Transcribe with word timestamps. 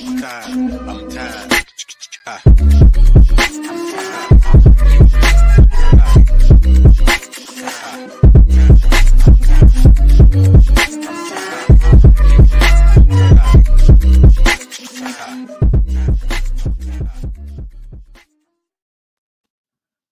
I'm. 0.00 0.68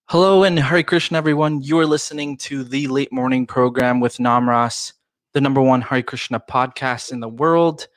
Hello 0.09 0.43
and 0.43 0.59
Hare 0.59 0.83
Krishna, 0.83 1.17
everyone. 1.17 1.61
You 1.61 1.79
are 1.79 1.85
listening 1.85 2.35
to 2.37 2.65
the 2.65 2.87
late 2.87 3.13
morning 3.13 3.45
program 3.45 4.01
with 4.01 4.17
Namras, 4.17 4.91
the 5.33 5.39
number 5.39 5.61
one 5.61 5.81
Hare 5.81 6.03
Krishna 6.03 6.41
podcast 6.41 7.13
in 7.13 7.21
the 7.21 7.29
world. 7.29 7.87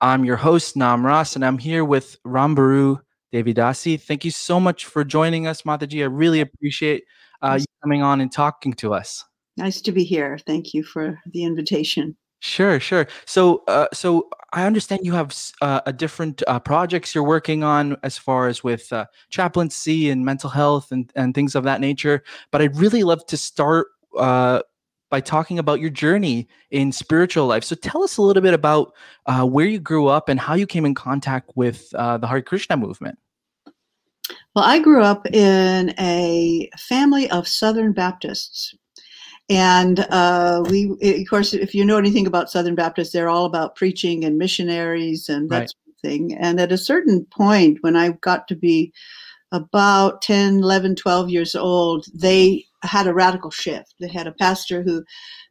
I'm 0.00 0.24
your 0.24 0.36
host, 0.36 0.76
Namras, 0.76 1.36
and 1.36 1.44
I'm 1.44 1.58
here 1.58 1.84
with 1.84 2.22
Rambhoru 2.24 3.00
Devidasi. 3.32 4.00
Thank 4.00 4.24
you 4.24 4.30
so 4.30 4.60
much 4.60 4.84
for 4.84 5.04
joining 5.04 5.46
us, 5.46 5.62
Mataji. 5.62 6.02
I 6.02 6.06
really 6.06 6.40
appreciate 6.40 7.04
uh, 7.42 7.58
you 7.58 7.66
coming 7.82 8.02
on 8.02 8.20
and 8.20 8.30
talking 8.30 8.74
to 8.74 8.92
us. 8.92 9.24
Nice 9.56 9.80
to 9.82 9.92
be 9.92 10.04
here. 10.04 10.38
Thank 10.46 10.74
you 10.74 10.82
for 10.82 11.18
the 11.32 11.44
invitation. 11.44 12.16
Sure, 12.40 12.78
sure. 12.78 13.06
So, 13.24 13.64
uh, 13.66 13.86
so 13.94 14.28
I 14.52 14.66
understand 14.66 15.00
you 15.04 15.14
have 15.14 15.34
uh, 15.62 15.80
a 15.86 15.92
different 15.92 16.42
uh, 16.46 16.60
projects 16.60 17.14
you're 17.14 17.24
working 17.24 17.64
on 17.64 17.96
as 18.02 18.18
far 18.18 18.48
as 18.48 18.62
with 18.62 18.92
uh, 18.92 19.06
chaplaincy 19.30 20.10
and 20.10 20.24
mental 20.24 20.50
health 20.50 20.92
and, 20.92 21.10
and 21.16 21.34
things 21.34 21.54
of 21.54 21.64
that 21.64 21.80
nature. 21.80 22.22
But 22.50 22.60
I'd 22.60 22.76
really 22.76 23.02
love 23.02 23.24
to 23.26 23.36
start 23.38 23.88
uh, 24.18 24.60
by 25.16 25.20
talking 25.20 25.58
about 25.58 25.80
your 25.80 25.88
journey 25.88 26.46
in 26.70 26.92
spiritual 26.92 27.46
life. 27.46 27.64
So, 27.64 27.74
tell 27.74 28.02
us 28.02 28.18
a 28.18 28.22
little 28.22 28.42
bit 28.42 28.52
about 28.52 28.92
uh, 29.24 29.46
where 29.46 29.64
you 29.64 29.78
grew 29.78 30.08
up 30.08 30.28
and 30.28 30.38
how 30.38 30.52
you 30.52 30.66
came 30.66 30.84
in 30.84 30.94
contact 30.94 31.52
with 31.54 31.90
uh, 31.94 32.18
the 32.18 32.26
Hare 32.26 32.42
Krishna 32.42 32.76
movement. 32.76 33.18
Well, 34.54 34.66
I 34.66 34.78
grew 34.78 35.02
up 35.02 35.26
in 35.32 35.94
a 35.98 36.68
family 36.76 37.30
of 37.30 37.48
Southern 37.48 37.92
Baptists. 37.92 38.74
And 39.48 40.00
uh, 40.10 40.62
we, 40.68 40.94
of 41.00 41.30
course, 41.30 41.54
if 41.54 41.74
you 41.74 41.82
know 41.82 41.96
anything 41.96 42.26
about 42.26 42.50
Southern 42.50 42.74
Baptists, 42.74 43.12
they're 43.12 43.30
all 43.30 43.46
about 43.46 43.74
preaching 43.74 44.22
and 44.22 44.36
missionaries 44.36 45.30
and 45.30 45.48
that 45.48 45.60
Right. 45.60 45.70
sort 45.70 45.96
of 45.96 46.00
thing. 46.02 46.34
And 46.34 46.60
at 46.60 46.72
a 46.72 46.76
certain 46.76 47.24
point, 47.24 47.78
when 47.80 47.96
I 47.96 48.10
got 48.20 48.48
to 48.48 48.54
be 48.54 48.92
about 49.50 50.20
10, 50.20 50.58
11, 50.58 50.94
12 50.96 51.30
years 51.30 51.54
old, 51.54 52.04
they 52.12 52.66
had 52.86 53.06
a 53.06 53.14
radical 53.14 53.50
shift. 53.50 53.94
They 54.00 54.08
had 54.08 54.26
a 54.26 54.32
pastor 54.32 54.82
who 54.82 55.04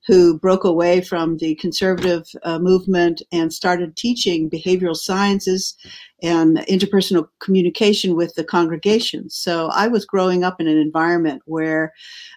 who 0.07 0.37
broke 0.37 0.63
away 0.63 1.01
from 1.01 1.37
the 1.37 1.55
conservative 1.55 2.27
uh, 2.43 2.59
movement 2.59 3.23
and 3.31 3.51
started 3.51 3.95
teaching 3.95 4.49
behavioral 4.49 4.95
sciences 4.95 5.75
and 6.21 6.57
interpersonal 6.69 7.27
communication 7.39 8.15
with 8.15 8.33
the 8.35 8.43
congregation. 8.43 9.29
So 9.29 9.69
I 9.73 9.87
was 9.87 10.05
growing 10.05 10.43
up 10.43 10.61
in 10.61 10.67
an 10.67 10.77
environment 10.77 11.41
where 11.45 11.91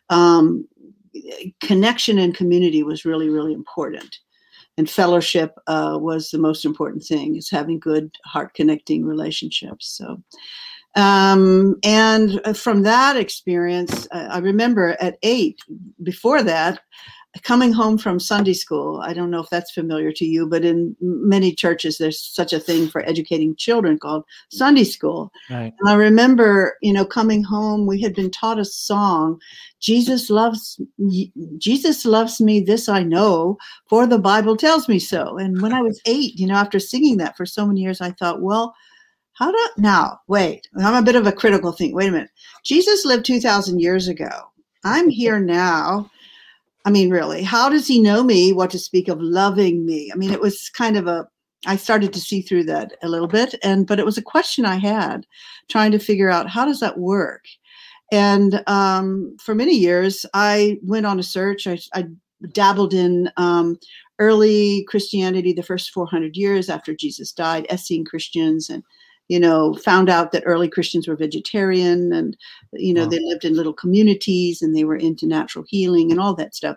um, 0.08 0.66
connection 1.60 2.19
and 2.19 2.34
community 2.34 2.82
was 2.82 3.04
really, 3.04 3.28
really 3.28 3.52
important. 3.52 4.19
And 4.78 4.88
fellowship 4.88 5.54
uh, 5.66 5.98
was 6.00 6.30
the 6.30 6.38
most 6.38 6.64
important 6.64 7.02
thing, 7.04 7.36
is 7.36 7.50
having 7.50 7.80
good 7.80 8.16
heart 8.24 8.54
connecting 8.54 9.04
relationships. 9.04 9.88
So, 9.88 10.22
um, 10.94 11.77
and 11.84 12.41
uh, 12.44 12.53
from 12.53 12.83
that 12.83 13.17
experience, 13.17 14.08
uh, 14.11 14.28
I 14.31 14.39
remember 14.39 14.97
at 15.00 15.19
eight, 15.22 15.61
before 16.03 16.42
that, 16.42 16.81
coming 17.42 17.72
home 17.72 17.98
from 17.98 18.19
Sunday 18.19 18.55
school. 18.55 19.00
I 19.03 19.12
don't 19.12 19.31
know 19.31 19.41
if 19.41 19.50
that's 19.50 19.72
familiar 19.72 20.12
to 20.12 20.25
you, 20.25 20.47
but 20.48 20.64
in 20.64 20.97
many 21.00 21.55
churches, 21.55 21.98
there's 21.98 22.20
such 22.20 22.53
a 22.53 22.61
thing 22.61 22.89
for 22.89 23.06
educating 23.06 23.55
children 23.56 23.98
called 23.98 24.25
Sunday 24.50 24.84
school. 24.84 25.31
Right. 25.50 25.72
And 25.78 25.89
I 25.89 25.94
remember, 25.94 26.77
you 26.83 26.92
know, 26.92 27.05
coming 27.05 27.42
home, 27.42 27.86
we 27.86 28.00
had 28.00 28.14
been 28.14 28.31
taught 28.31 28.59
a 28.59 28.64
song, 28.64 29.41
Jesus 29.81 30.31
loves 30.31 30.81
Jesus 31.59 32.05
loves 32.05 32.41
me, 32.41 32.60
this 32.60 32.88
I 32.88 33.03
know, 33.03 33.59
for 33.88 34.06
the 34.06 34.19
Bible 34.19 34.56
tells 34.56 34.88
me 34.88 34.99
so. 34.99 35.37
And 35.37 35.60
when 35.62 35.72
I 35.72 35.82
was 35.82 36.00
8, 36.06 36.34
you 36.34 36.47
know, 36.47 36.55
after 36.55 36.81
singing 36.81 37.19
that 37.19 37.37
for 37.37 37.47
so 37.47 37.66
many 37.66 37.81
years, 37.81 38.00
I 38.00 38.10
thought, 38.12 38.43
well, 38.43 38.75
how 39.38 39.53
do 39.53 39.69
now, 39.76 40.21
wait, 40.26 40.69
I'm 40.76 41.00
a 41.00 41.06
bit 41.06 41.15
of 41.15 41.26
a 41.26 41.32
critical 41.32 41.71
thing. 41.72 41.94
Wait 41.94 42.09
a 42.09 42.12
minute. 42.12 42.31
Jesus 42.65 43.04
lived 43.04 43.25
2000 43.25 43.78
years 43.78 44.09
ago. 44.09 44.28
I'm 44.84 45.09
here 45.09 45.38
now. 45.38 46.10
I 46.84 46.91
mean, 46.91 47.10
really, 47.10 47.43
how 47.43 47.69
does 47.69 47.87
he 47.87 48.00
know 48.00 48.22
me? 48.22 48.53
What 48.53 48.71
to 48.71 48.78
speak 48.78 49.09
of 49.09 49.21
loving 49.21 49.87
me? 49.87 50.10
I 50.12 50.16
mean, 50.16 50.32
it 50.32 50.41
was 50.41 50.71
kind 50.71 50.97
of 50.97 51.06
a 51.06 51.28
I 51.66 51.76
started 51.76 52.12
to 52.12 52.21
see 52.21 52.41
through 52.41 52.65
that 52.65 52.93
a 53.03 53.09
little 53.09 53.26
bit, 53.26 53.54
and 53.62 53.87
but 53.87 53.99
it 53.99 54.06
was 54.06 54.16
a 54.16 54.22
question 54.22 54.65
I 54.65 54.76
had, 54.76 55.26
trying 55.69 55.91
to 55.93 55.99
figure 55.99 56.31
out 56.31 56.49
how 56.49 56.65
does 56.65 56.81
that 56.81 56.99
work. 56.99 57.44
And 58.10 58.62
um, 58.66 59.37
for 59.41 59.55
many 59.55 59.75
years, 59.75 60.25
I 60.34 60.78
went 60.82 61.05
on 61.05 61.19
a 61.19 61.25
search. 61.25 61.66
I, 61.66 61.78
I 61.94 62.06
dabbled 62.53 62.94
in 62.94 63.31
um, 63.37 63.78
early 64.19 64.84
Christianity, 64.88 65.53
the 65.53 65.62
first 65.62 65.91
400 65.91 66.37
years 66.37 66.70
after 66.70 66.94
Jesus 66.94 67.32
died, 67.32 67.66
Essene 67.70 68.05
Christians, 68.05 68.70
and 68.70 68.82
you 69.28 69.39
know, 69.39 69.75
found 69.75 70.09
out 70.09 70.33
that 70.33 70.43
early 70.47 70.69
Christians 70.69 71.06
were 71.06 71.16
vegetarian, 71.16 72.12
and 72.12 72.37
you 72.72 72.93
know, 72.94 73.05
Wow. 73.05 73.11
they 73.11 73.21
lived 73.21 73.44
in 73.44 73.55
little 73.55 73.72
communities, 73.75 74.62
and 74.62 74.75
they 74.75 74.84
were 74.84 74.97
into 74.97 75.27
natural 75.27 75.65
healing 75.69 76.11
and 76.11 76.21
all 76.21 76.34
that 76.34 76.55
stuff. 76.55 76.77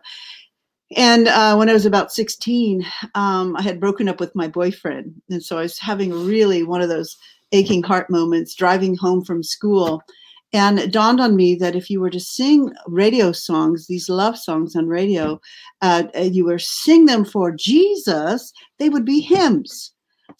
And 0.95 1.27
uh, 1.29 1.55
when 1.55 1.69
I 1.69 1.73
was 1.73 1.85
about 1.85 2.11
16, 2.11 2.85
um, 3.15 3.55
I 3.55 3.61
had 3.61 3.79
broken 3.79 4.09
up 4.09 4.19
with 4.19 4.35
my 4.35 4.47
boyfriend. 4.47 5.21
And 5.29 5.41
so 5.41 5.57
I 5.57 5.61
was 5.61 5.79
having 5.79 6.11
really 6.11 6.63
one 6.63 6.81
of 6.81 6.89
those 6.89 7.15
aching 7.53 7.81
heart 7.83 8.09
moments 8.09 8.55
driving 8.55 8.95
home 8.95 9.23
from 9.23 9.41
school. 9.41 10.03
And 10.51 10.79
it 10.79 10.91
dawned 10.91 11.21
on 11.21 11.37
me 11.37 11.55
that 11.55 11.77
if 11.77 11.89
you 11.89 12.01
were 12.01 12.09
to 12.09 12.19
sing 12.19 12.73
radio 12.87 13.31
songs, 13.31 13.87
these 13.87 14.09
love 14.09 14.37
songs 14.37 14.75
on 14.75 14.87
radio, 14.87 15.39
uh, 15.81 16.03
you 16.15 16.43
were 16.43 16.59
sing 16.59 17.05
them 17.05 17.23
for 17.23 17.51
Jesus, 17.53 18.51
they 18.77 18.89
would 18.89 19.05
be 19.05 19.21
hymns. 19.21 19.93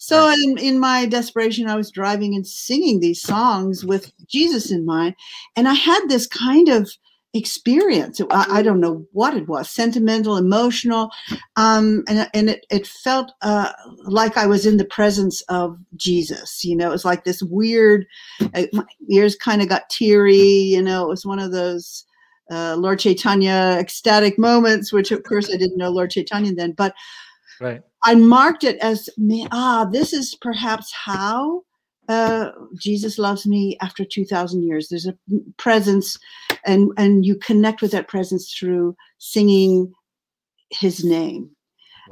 So 0.04 0.30
in, 0.30 0.58
in 0.58 0.80
my 0.80 1.06
desperation, 1.06 1.68
I 1.68 1.76
was 1.76 1.92
driving 1.92 2.34
and 2.34 2.44
singing 2.44 2.98
these 2.98 3.22
songs 3.22 3.84
with 3.84 4.10
Jesus 4.26 4.72
in 4.72 4.84
mind. 4.84 5.14
And 5.54 5.68
I 5.68 5.74
had 5.74 6.00
this 6.08 6.26
kind 6.26 6.68
of 6.68 6.90
experience. 7.34 8.20
I, 8.32 8.46
I 8.50 8.62
don't 8.62 8.80
know 8.80 9.06
what 9.12 9.36
it 9.36 9.46
was, 9.46 9.70
sentimental, 9.70 10.36
emotional. 10.36 11.12
Um, 11.54 12.02
and, 12.08 12.28
and 12.34 12.50
it, 12.50 12.66
it 12.68 12.84
felt 12.84 13.30
uh, 13.42 13.70
like 14.02 14.36
I 14.36 14.44
was 14.44 14.66
in 14.66 14.76
the 14.76 14.84
presence 14.84 15.40
of 15.42 15.78
Jesus. 15.94 16.64
You 16.64 16.74
know, 16.74 16.88
it 16.88 16.92
was 16.92 17.04
like 17.04 17.22
this 17.22 17.40
weird, 17.40 18.04
uh, 18.54 18.64
my 18.72 18.84
ears 19.08 19.36
kind 19.36 19.62
of 19.62 19.68
got 19.68 19.88
teary. 19.88 20.34
You 20.36 20.82
know, 20.82 21.04
it 21.04 21.08
was 21.08 21.24
one 21.24 21.38
of 21.38 21.52
those 21.52 22.04
uh, 22.50 22.74
Lord 22.76 22.98
Chaitanya 22.98 23.76
ecstatic 23.78 24.36
moments, 24.36 24.92
which 24.92 25.12
of 25.12 25.22
course 25.22 25.48
I 25.48 25.56
didn't 25.56 25.78
know 25.78 25.90
Lord 25.90 26.10
Chaitanya 26.10 26.52
then, 26.52 26.72
but 26.72 26.92
Right. 27.60 27.82
I 28.04 28.14
marked 28.14 28.64
it 28.64 28.78
as 28.78 29.08
me. 29.16 29.46
Ah, 29.52 29.84
this 29.90 30.12
is 30.12 30.34
perhaps 30.40 30.92
how 30.92 31.62
uh, 32.08 32.50
Jesus 32.80 33.18
loves 33.18 33.46
me 33.46 33.76
after 33.80 34.04
two 34.04 34.24
thousand 34.24 34.62
years. 34.64 34.88
There's 34.88 35.06
a 35.06 35.16
presence, 35.56 36.18
and 36.64 36.90
and 36.96 37.24
you 37.24 37.36
connect 37.36 37.80
with 37.80 37.92
that 37.92 38.08
presence 38.08 38.52
through 38.52 38.96
singing 39.18 39.92
His 40.70 41.04
name. 41.04 41.50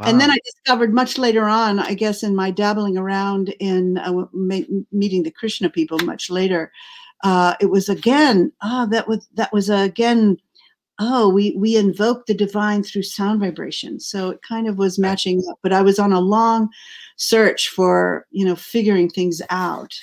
And 0.02 0.18
then 0.20 0.30
I 0.30 0.38
discovered 0.44 0.94
much 0.94 1.18
later 1.18 1.44
on, 1.44 1.78
I 1.78 1.92
guess, 1.92 2.22
in 2.22 2.34
my 2.34 2.50
dabbling 2.50 2.96
around 2.96 3.50
in 3.58 3.98
uh, 3.98 4.24
meeting 4.92 5.22
the 5.24 5.32
Krishna 5.32 5.68
people 5.68 5.98
much 5.98 6.30
later, 6.30 6.72
uh, 7.22 7.54
it 7.60 7.66
was 7.66 7.88
again 7.88 8.50
ah 8.62 8.86
that 8.90 9.08
was 9.08 9.28
that 9.34 9.52
was 9.52 9.68
again 9.68 10.38
oh 11.00 11.28
we 11.28 11.56
we 11.56 11.76
invoke 11.76 12.26
the 12.26 12.34
divine 12.34 12.82
through 12.82 13.02
sound 13.02 13.40
vibration. 13.40 13.98
So 13.98 14.30
it 14.30 14.40
kind 14.46 14.68
of 14.68 14.78
was 14.78 14.98
matching 14.98 15.42
up 15.50 15.58
but 15.62 15.72
i 15.72 15.82
was 15.82 15.98
on 15.98 16.12
a 16.12 16.20
long 16.20 16.68
search 17.16 17.68
for 17.68 18.26
you 18.30 18.44
know 18.44 18.56
figuring 18.56 19.08
things 19.08 19.42
out. 19.50 19.94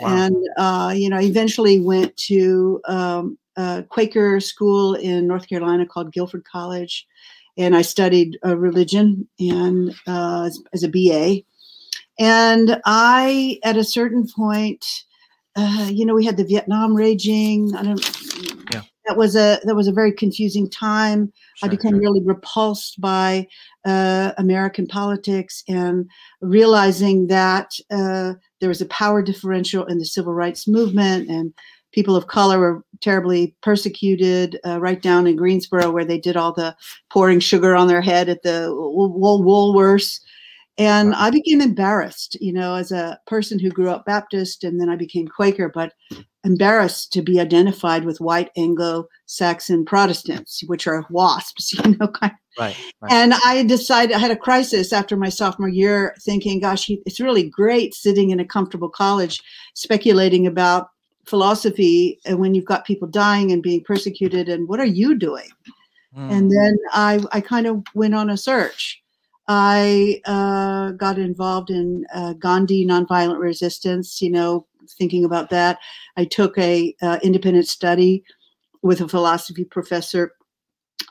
Wow. 0.00 0.08
and 0.08 0.36
uh, 0.56 0.92
you 0.96 1.08
know 1.08 1.18
I 1.18 1.22
eventually 1.22 1.80
went 1.80 2.16
to 2.28 2.80
um, 2.86 3.38
a 3.56 3.84
quaker 3.88 4.40
school 4.40 4.94
in 4.94 5.26
north 5.26 5.48
carolina 5.48 5.86
called 5.86 6.12
guilford 6.12 6.44
college 6.44 7.06
and 7.56 7.76
i 7.76 7.82
studied 7.82 8.38
uh, 8.44 8.56
religion 8.56 9.28
and 9.38 9.94
uh, 10.06 10.44
as, 10.46 10.60
as 10.72 10.82
a 10.82 10.88
ba 10.88 11.40
and 12.18 12.80
i 12.84 13.58
at 13.62 13.76
a 13.76 13.84
certain 13.84 14.26
point 14.34 14.84
uh, 15.56 15.88
you 15.90 16.04
know 16.04 16.14
we 16.14 16.24
had 16.24 16.36
the 16.36 16.44
vietnam 16.44 16.94
raging 16.94 17.74
i 17.76 17.82
don't 17.82 18.00
Yeah. 18.72 18.82
that 19.06 19.16
was 19.16 19.36
a 19.36 19.60
that 19.64 19.76
was 19.76 19.86
a 19.88 19.92
very 19.92 20.12
confusing 20.12 20.68
time 20.70 21.32
I 21.62 21.68
became 21.68 21.92
sure. 21.92 22.00
really 22.00 22.22
repulsed 22.24 23.00
by 23.00 23.46
uh, 23.84 24.32
American 24.38 24.86
politics 24.88 25.62
and 25.68 26.10
realizing 26.40 27.28
that 27.28 27.68
uh, 27.90 28.34
there 28.60 28.68
was 28.68 28.80
a 28.80 28.86
power 28.86 29.22
differential 29.22 29.84
in 29.86 29.98
the 29.98 30.04
civil 30.04 30.34
rights 30.34 30.66
movement 30.66 31.28
and 31.30 31.54
people 31.92 32.16
of 32.16 32.26
color 32.26 32.58
were 32.58 32.84
terribly 33.00 33.54
persecuted 33.62 34.58
uh, 34.66 34.80
right 34.80 35.00
down 35.00 35.26
in 35.28 35.36
Greensboro 35.36 35.90
where 35.92 36.04
they 36.04 36.18
did 36.18 36.36
all 36.36 36.52
the 36.52 36.74
pouring 37.10 37.38
sugar 37.40 37.76
on 37.76 37.86
their 37.86 38.02
head 38.02 38.28
at 38.28 38.42
the 38.42 38.68
Wool- 38.74 39.12
Wool- 39.20 39.44
Woolworths. 39.44 40.18
And 40.76 41.14
I 41.14 41.30
became 41.30 41.60
embarrassed, 41.60 42.36
you 42.40 42.52
know, 42.52 42.74
as 42.74 42.90
a 42.90 43.20
person 43.26 43.60
who 43.60 43.70
grew 43.70 43.90
up 43.90 44.04
Baptist 44.04 44.64
and 44.64 44.80
then 44.80 44.88
I 44.88 44.96
became 44.96 45.28
Quaker, 45.28 45.68
but 45.68 45.92
embarrassed 46.42 47.12
to 47.12 47.22
be 47.22 47.38
identified 47.38 48.04
with 48.04 48.20
white 48.20 48.50
Anglo 48.56 49.06
Saxon 49.26 49.84
Protestants, 49.84 50.62
which 50.66 50.88
are 50.88 51.06
WASPs, 51.10 51.72
you 51.84 51.96
know, 51.96 52.08
kind 52.08 52.32
of. 52.32 52.38
Right, 52.58 52.76
right. 53.00 53.12
And 53.12 53.34
I 53.44 53.64
decided 53.64 54.14
I 54.14 54.18
had 54.18 54.30
a 54.30 54.36
crisis 54.36 54.92
after 54.92 55.16
my 55.16 55.28
sophomore 55.28 55.68
year, 55.68 56.14
thinking, 56.20 56.60
gosh, 56.60 56.88
it's 56.88 57.20
really 57.20 57.48
great 57.48 57.94
sitting 57.94 58.30
in 58.30 58.40
a 58.40 58.44
comfortable 58.44 58.88
college 58.88 59.42
speculating 59.74 60.46
about 60.46 60.88
philosophy 61.24 62.18
and 62.26 62.38
when 62.38 62.54
you've 62.54 62.64
got 62.64 62.84
people 62.84 63.08
dying 63.08 63.50
and 63.50 63.62
being 63.62 63.82
persecuted 63.82 64.48
and 64.48 64.68
what 64.68 64.80
are 64.80 64.84
you 64.84 65.14
doing 65.14 65.48
mm. 66.14 66.30
and 66.30 66.50
then 66.50 66.76
i 66.92 67.18
i 67.32 67.40
kind 67.40 67.66
of 67.66 67.82
went 67.94 68.14
on 68.14 68.28
a 68.28 68.36
search 68.36 69.02
i 69.48 70.20
uh, 70.24 70.92
got 70.92 71.18
involved 71.18 71.70
in 71.70 72.04
uh, 72.14 72.32
gandhi 72.34 72.86
nonviolent 72.86 73.38
resistance 73.38 74.20
you 74.20 74.30
know 74.30 74.66
thinking 74.98 75.24
about 75.24 75.50
that 75.50 75.78
i 76.16 76.24
took 76.24 76.56
a 76.58 76.94
uh, 77.02 77.18
independent 77.22 77.66
study 77.66 78.22
with 78.82 79.00
a 79.00 79.08
philosophy 79.08 79.64
professor 79.64 80.32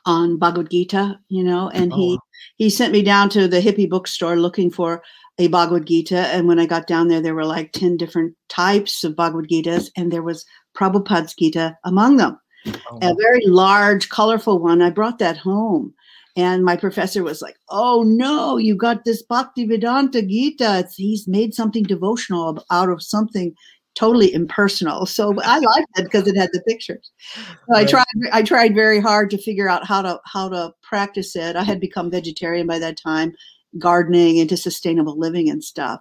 on 0.06 0.38
bhagavad 0.38 0.70
gita 0.70 1.20
you 1.30 1.44
know 1.44 1.70
and 1.70 1.94
oh. 1.94 1.96
he 1.96 2.20
he 2.58 2.70
sent 2.70 2.94
me 2.94 3.02
down 3.02 3.30
to 3.30 3.48
the 3.48 3.62
hippie 3.62 3.90
bookstore 3.90 4.36
looking 4.36 4.70
for 4.70 5.02
a 5.38 5.48
Bhagavad 5.48 5.88
Gita. 5.88 6.28
And 6.28 6.48
when 6.48 6.60
I 6.60 6.66
got 6.66 6.88
down 6.88 7.08
there, 7.08 7.22
there 7.22 7.36
were 7.36 7.46
like 7.46 7.72
10 7.72 7.98
different 7.98 8.36
types 8.50 9.04
of 9.04 9.16
Bhagavad 9.16 9.50
Gitas, 9.50 9.90
and 9.98 10.12
there 10.12 10.24
was 10.24 10.46
Prabhupada's 10.76 11.34
Gita 11.34 11.78
among 11.84 12.18
them. 12.18 12.40
Oh. 12.68 13.00
A 13.02 13.16
very 13.16 13.46
large, 13.46 14.10
colorful 14.10 14.60
one. 14.60 14.82
I 14.82 14.90
brought 14.90 15.20
that 15.20 15.38
home. 15.38 15.94
And 16.36 16.64
my 16.64 16.76
professor 16.76 17.24
was 17.24 17.42
like, 17.42 17.56
Oh 17.70 18.04
no, 18.06 18.58
you 18.58 18.76
got 18.76 19.06
this 19.06 19.22
Bhakti 19.22 19.66
Vedanta 19.66 20.22
Gita. 20.22 20.80
It's, 20.80 20.96
he's 20.96 21.28
made 21.28 21.54
something 21.54 21.84
devotional 21.84 22.64
out 22.72 22.90
of 22.90 23.04
something 23.04 23.54
totally 23.96 24.34
impersonal. 24.34 25.06
So 25.06 25.40
I 25.42 25.60
liked 25.60 25.88
it 25.98 26.04
because 26.04 26.28
it 26.28 26.36
had 26.36 26.50
the 26.52 26.64
pictures. 26.68 27.12
So 27.36 27.44
right. 27.70 27.86
I 27.86 27.90
tried 27.90 28.06
I 28.32 28.42
tried 28.42 28.76
very 28.76 29.00
hard 29.00 29.30
to 29.32 29.38
figure 29.38 29.70
out 29.70 29.86
how 29.86 30.02
to 30.02 30.20
how 30.26 30.50
to 30.50 30.74
practice 30.82 31.36
it. 31.36 31.56
I 31.56 31.64
had 31.64 31.80
become 31.80 32.10
vegetarian 32.10 32.68
by 32.68 32.80
that 32.80 32.98
time 32.98 33.34
gardening 33.80 34.38
into 34.38 34.58
sustainable 34.58 35.18
living 35.18 35.50
and 35.50 35.64
stuff. 35.64 36.00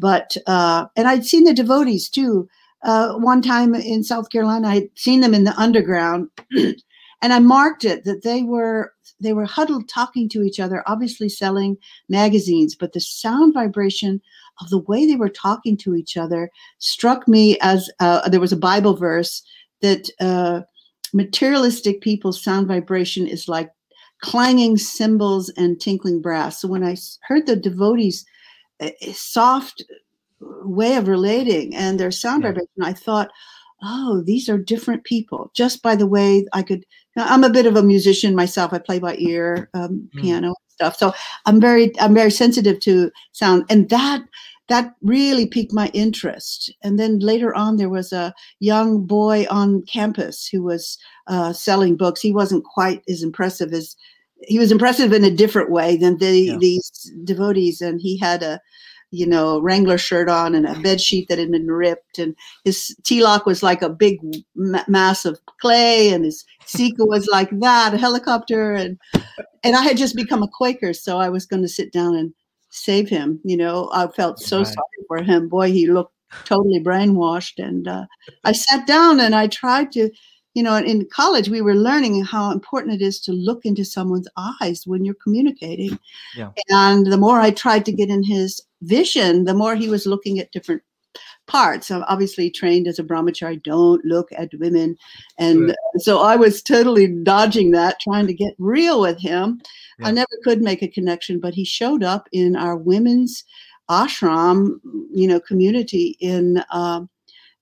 But 0.00 0.36
uh, 0.46 0.86
and 0.96 1.08
I'd 1.08 1.24
seen 1.24 1.44
the 1.44 1.54
devotees 1.54 2.08
too. 2.08 2.48
Uh, 2.84 3.14
one 3.14 3.42
time 3.42 3.74
in 3.74 4.04
South 4.04 4.30
Carolina, 4.30 4.68
I'd 4.68 4.88
seen 4.96 5.20
them 5.20 5.34
in 5.34 5.42
the 5.42 5.58
underground, 5.58 6.28
and 7.22 7.32
I 7.32 7.38
marked 7.40 7.84
it 7.84 8.04
that 8.04 8.22
they 8.22 8.42
were 8.42 8.92
they 9.20 9.32
were 9.32 9.44
huddled 9.44 9.88
talking 9.88 10.28
to 10.30 10.42
each 10.42 10.60
other, 10.60 10.82
obviously 10.86 11.28
selling 11.28 11.76
magazines. 12.08 12.76
But 12.76 12.92
the 12.92 13.00
sound 13.00 13.54
vibration 13.54 14.20
of 14.60 14.70
the 14.70 14.78
way 14.78 15.06
they 15.06 15.16
were 15.16 15.28
talking 15.28 15.76
to 15.78 15.94
each 15.94 16.16
other 16.16 16.50
struck 16.78 17.26
me 17.26 17.58
as 17.60 17.90
uh, 18.00 18.28
there 18.28 18.40
was 18.40 18.52
a 18.52 18.56
Bible 18.56 18.96
verse 18.96 19.42
that 19.82 20.10
uh, 20.20 20.60
materialistic 21.12 22.00
people's 22.00 22.42
sound 22.42 22.68
vibration 22.68 23.26
is 23.26 23.48
like 23.48 23.70
clanging 24.20 24.76
cymbals 24.76 25.48
and 25.56 25.80
tinkling 25.80 26.20
brass. 26.20 26.60
So 26.60 26.68
when 26.68 26.84
I 26.84 26.96
heard 27.22 27.46
the 27.46 27.56
devotees' 27.56 28.24
uh, 28.80 28.90
soft 29.12 29.84
way 30.40 30.96
of 30.96 31.08
relating 31.08 31.74
and 31.74 31.98
their 31.98 32.10
sound 32.10 32.42
yeah. 32.42 32.50
vibration, 32.50 32.82
I 32.82 32.92
thought, 32.92 33.30
oh, 33.82 34.22
these 34.24 34.48
are 34.48 34.58
different 34.58 35.04
people. 35.04 35.50
Just 35.54 35.82
by 35.82 35.96
the 35.96 36.06
way, 36.06 36.46
I 36.52 36.62
could. 36.62 36.84
I'm 37.16 37.44
a 37.44 37.50
bit 37.50 37.66
of 37.66 37.76
a 37.76 37.82
musician 37.82 38.34
myself. 38.34 38.72
I 38.72 38.78
play 38.78 38.98
by 39.00 39.16
ear, 39.18 39.68
um, 39.74 40.08
mm. 40.14 40.22
piano 40.22 40.54
stuff. 40.68 40.96
So 40.96 41.12
I'm 41.46 41.60
very, 41.60 41.90
I'm 42.00 42.14
very 42.14 42.30
sensitive 42.30 42.78
to 42.80 43.10
sound, 43.32 43.64
and 43.68 43.88
that 43.88 44.22
that 44.68 44.94
really 45.02 45.46
piqued 45.46 45.72
my 45.72 45.90
interest. 45.94 46.72
And 46.82 46.98
then 46.98 47.18
later 47.18 47.54
on, 47.54 47.76
there 47.76 47.88
was 47.88 48.12
a 48.12 48.34
young 48.60 49.06
boy 49.06 49.46
on 49.50 49.82
campus 49.82 50.46
who 50.46 50.62
was 50.62 50.98
uh, 51.26 51.52
selling 51.52 51.96
books. 51.96 52.20
He 52.20 52.32
wasn't 52.32 52.64
quite 52.64 53.02
as 53.08 53.22
impressive 53.22 53.72
as 53.72 53.96
he 54.42 54.58
was 54.58 54.70
impressive 54.70 55.12
in 55.12 55.24
a 55.24 55.30
different 55.30 55.70
way 55.70 55.96
than 55.96 56.18
the, 56.18 56.40
yeah. 56.40 56.58
these 56.60 57.10
devotees. 57.24 57.80
And 57.80 58.00
he 58.00 58.18
had 58.18 58.42
a, 58.42 58.60
you 59.10 59.26
know, 59.26 59.60
Wrangler 59.60 59.98
shirt 59.98 60.28
on 60.28 60.54
and 60.54 60.66
a 60.66 60.78
bed 60.80 61.00
sheet 61.00 61.28
that 61.28 61.38
had 61.38 61.50
been 61.50 61.66
ripped, 61.66 62.18
and 62.18 62.34
his 62.64 62.94
tilak 63.02 63.46
was 63.46 63.62
like 63.62 63.82
a 63.82 63.88
big 63.88 64.18
mass 64.54 65.24
of 65.24 65.40
clay, 65.60 66.10
and 66.10 66.24
his 66.24 66.44
sikha 66.66 67.04
was 67.04 67.26
like 67.26 67.50
that, 67.60 67.94
a 67.94 67.98
helicopter, 67.98 68.72
and 68.72 68.98
and 69.64 69.76
I 69.76 69.82
had 69.82 69.96
just 69.96 70.16
become 70.16 70.42
a 70.42 70.48
Quaker, 70.48 70.92
so 70.92 71.18
I 71.18 71.28
was 71.28 71.46
going 71.46 71.62
to 71.62 71.68
sit 71.68 71.92
down 71.92 72.14
and 72.14 72.32
save 72.70 73.08
him. 73.08 73.40
You 73.44 73.56
know, 73.56 73.90
I 73.92 74.08
felt 74.08 74.40
so 74.40 74.58
right. 74.58 74.66
sorry 74.66 75.04
for 75.06 75.22
him. 75.22 75.48
Boy, 75.48 75.72
he 75.72 75.86
looked 75.86 76.12
totally 76.44 76.80
brainwashed. 76.80 77.62
And 77.64 77.88
uh, 77.88 78.06
I 78.44 78.52
sat 78.52 78.86
down 78.86 79.20
and 79.20 79.34
I 79.34 79.46
tried 79.46 79.92
to, 79.92 80.10
you 80.54 80.62
know, 80.62 80.76
in 80.76 81.06
college, 81.12 81.48
we 81.48 81.60
were 81.60 81.74
learning 81.74 82.24
how 82.24 82.50
important 82.50 83.00
it 83.00 83.04
is 83.04 83.20
to 83.20 83.32
look 83.32 83.64
into 83.64 83.84
someone's 83.84 84.28
eyes 84.60 84.82
when 84.86 85.04
you're 85.04 85.14
communicating. 85.22 85.98
Yeah. 86.36 86.50
And 86.68 87.06
the 87.06 87.18
more 87.18 87.40
I 87.40 87.50
tried 87.50 87.84
to 87.86 87.92
get 87.92 88.10
in 88.10 88.22
his 88.22 88.60
vision, 88.82 89.44
the 89.44 89.54
more 89.54 89.74
he 89.74 89.88
was 89.88 90.06
looking 90.06 90.38
at 90.38 90.52
different 90.52 90.82
parts. 91.46 91.90
I'm 91.90 92.04
obviously 92.06 92.50
trained 92.50 92.86
as 92.86 92.98
a 92.98 93.04
brahmachari, 93.04 93.62
don't 93.62 94.04
look 94.04 94.28
at 94.36 94.50
women. 94.60 94.96
And 95.38 95.74
so 95.96 96.20
I 96.20 96.36
was 96.36 96.62
totally 96.62 97.08
dodging 97.08 97.72
that, 97.72 97.98
trying 98.00 98.26
to 98.26 98.34
get 98.34 98.54
real 98.58 99.00
with 99.00 99.18
him. 99.18 99.60
Yeah. 99.98 100.08
I 100.08 100.10
never 100.12 100.28
could 100.44 100.62
make 100.62 100.82
a 100.82 100.88
connection, 100.88 101.40
but 101.40 101.54
he 101.54 101.64
showed 101.64 102.04
up 102.04 102.28
in 102.32 102.54
our 102.54 102.76
women's 102.76 103.44
ashram, 103.90 104.78
you 105.12 105.26
know, 105.26 105.40
community 105.40 106.16
in 106.20 106.62
um, 106.70 107.08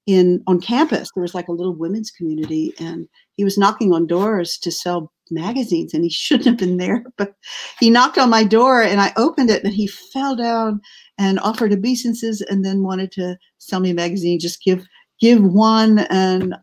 in 0.07 0.43
on 0.47 0.61
campus. 0.61 1.11
There 1.15 1.23
was 1.23 1.35
like 1.35 1.49
a 1.49 1.53
little 1.53 1.75
women's 1.75 2.11
community, 2.11 2.75
and 2.79 3.09
he 3.37 3.45
was 3.45 3.57
knocking 3.57 3.93
on 3.93 4.07
doors 4.07 4.59
to 4.59 4.71
sell 4.71 5.13
magazines, 5.31 5.95
and 5.95 6.05
he 6.05 6.11
shouldn't 6.11 6.47
have 6.47 6.57
been 6.57 6.77
there, 6.77 7.05
but 7.17 7.35
he 7.79 7.91
knocked 7.91 8.19
on 8.19 8.31
my 8.31 8.45
door, 8.45 8.83
and 8.83 9.01
I 9.01 9.13
opened 9.17 9.51
it, 9.51 9.65
and 9.65 9.73
he 9.73 9.87
fell 9.87 10.37
down 10.37 10.81
and 11.19 11.39
offered 11.41 11.73
obeisances, 11.73 12.41
and 12.43 12.65
then 12.65 12.83
wanted 12.83 13.13
to 13.13 13.37
sell 13.59 13.81
me 13.81 13.91
a 13.91 13.95
magazine. 13.95 14.39
Just 14.39 14.63
give 14.63 14.87
give 15.21 15.43
one, 15.43 16.01
and 16.11 16.55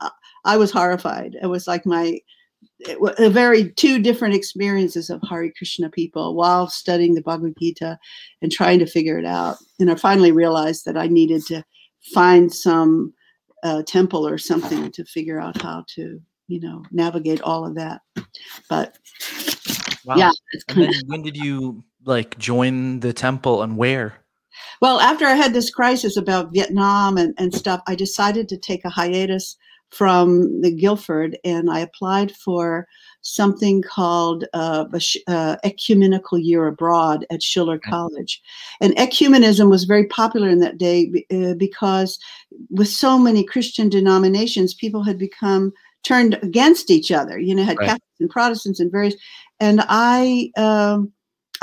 I 0.46 0.58
was 0.58 0.72
horrified. 0.72 1.36
It 1.42 1.48
was 1.48 1.68
like 1.68 1.86
my 1.86 2.20
a 3.20 3.30
very 3.30 3.70
two 3.72 4.00
different 4.00 4.36
experiences 4.36 5.10
of 5.10 5.22
Hari 5.22 5.54
Krishna 5.58 5.90
people 5.90 6.36
while 6.36 6.68
studying 6.68 7.14
the 7.14 7.22
Bhagavad 7.22 7.56
Gita 7.60 7.98
and 8.42 8.52
trying 8.52 8.80
to 8.80 8.86
figure 8.86 9.18
it 9.18 9.26
out. 9.26 9.58
And 9.80 9.92
I 9.92 9.96
finally 9.96 10.32
realized 10.32 10.86
that 10.86 10.98
I 10.98 11.08
needed 11.08 11.46
to 11.48 11.64
find 12.14 12.54
some 12.54 13.14
uh, 13.64 13.84
temple 13.84 14.28
or 14.28 14.38
something 14.38 14.92
to 14.92 15.06
figure 15.06 15.40
out 15.40 15.62
how 15.62 15.86
to, 15.96 16.22
you 16.48 16.60
know, 16.60 16.84
navigate 16.92 17.42
all 17.42 17.66
of 17.66 17.76
that. 17.76 18.02
But 18.70 18.98
wow. 20.06 20.16
yeah, 20.18 20.32
when 21.08 21.22
did 21.22 21.38
you 21.38 21.84
like 22.06 22.38
join 22.38 23.00
the 23.00 23.14
temple 23.14 23.62
and 23.62 23.78
where? 23.78 24.23
Well, 24.82 25.00
after 25.00 25.26
I 25.26 25.36
had 25.36 25.54
this 25.54 25.70
crisis 25.70 26.18
about 26.18 26.54
Vietnam 26.54 27.18
and, 27.18 27.34
and 27.38 27.54
stuff, 27.54 27.82
I 27.88 27.96
decided 27.96 28.50
to 28.50 28.58
take 28.58 28.86
a 28.86 28.90
hiatus 28.90 29.58
from 29.94 30.62
the 30.62 30.72
Guilford, 30.72 31.38
and 31.44 31.70
I 31.70 31.80
applied 31.80 32.36
for 32.36 32.88
something 33.22 33.84
called 33.84 34.44
uh, 34.54 34.86
uh, 35.28 35.56
Ecumenical 35.64 36.40
Year 36.40 36.68
Abroad 36.68 37.26
at 37.30 37.44
Schiller 37.44 37.78
College. 37.78 38.42
And 38.82 38.96
ecumenism 38.96 39.70
was 39.70 39.84
very 39.84 40.08
popular 40.08 40.50
in 40.50 40.60
that 40.60 40.80
day 40.80 41.26
uh, 41.32 41.54
because, 41.54 42.18
with 42.72 42.88
so 42.88 43.20
many 43.20 43.44
Christian 43.44 43.88
denominations, 43.88 44.74
people 44.74 45.04
had 45.04 45.20
become 45.20 45.72
turned 46.04 46.40
against 46.42 46.90
each 46.90 47.12
other. 47.12 47.40
You 47.40 47.54
know, 47.54 47.64
had 47.64 47.78
right. 47.78 47.90
Catholics 47.90 48.20
and 48.20 48.30
Protestants 48.30 48.80
and 48.80 48.92
various. 48.92 49.16
And 49.60 49.84
I. 49.88 50.52
Um, 50.58 51.14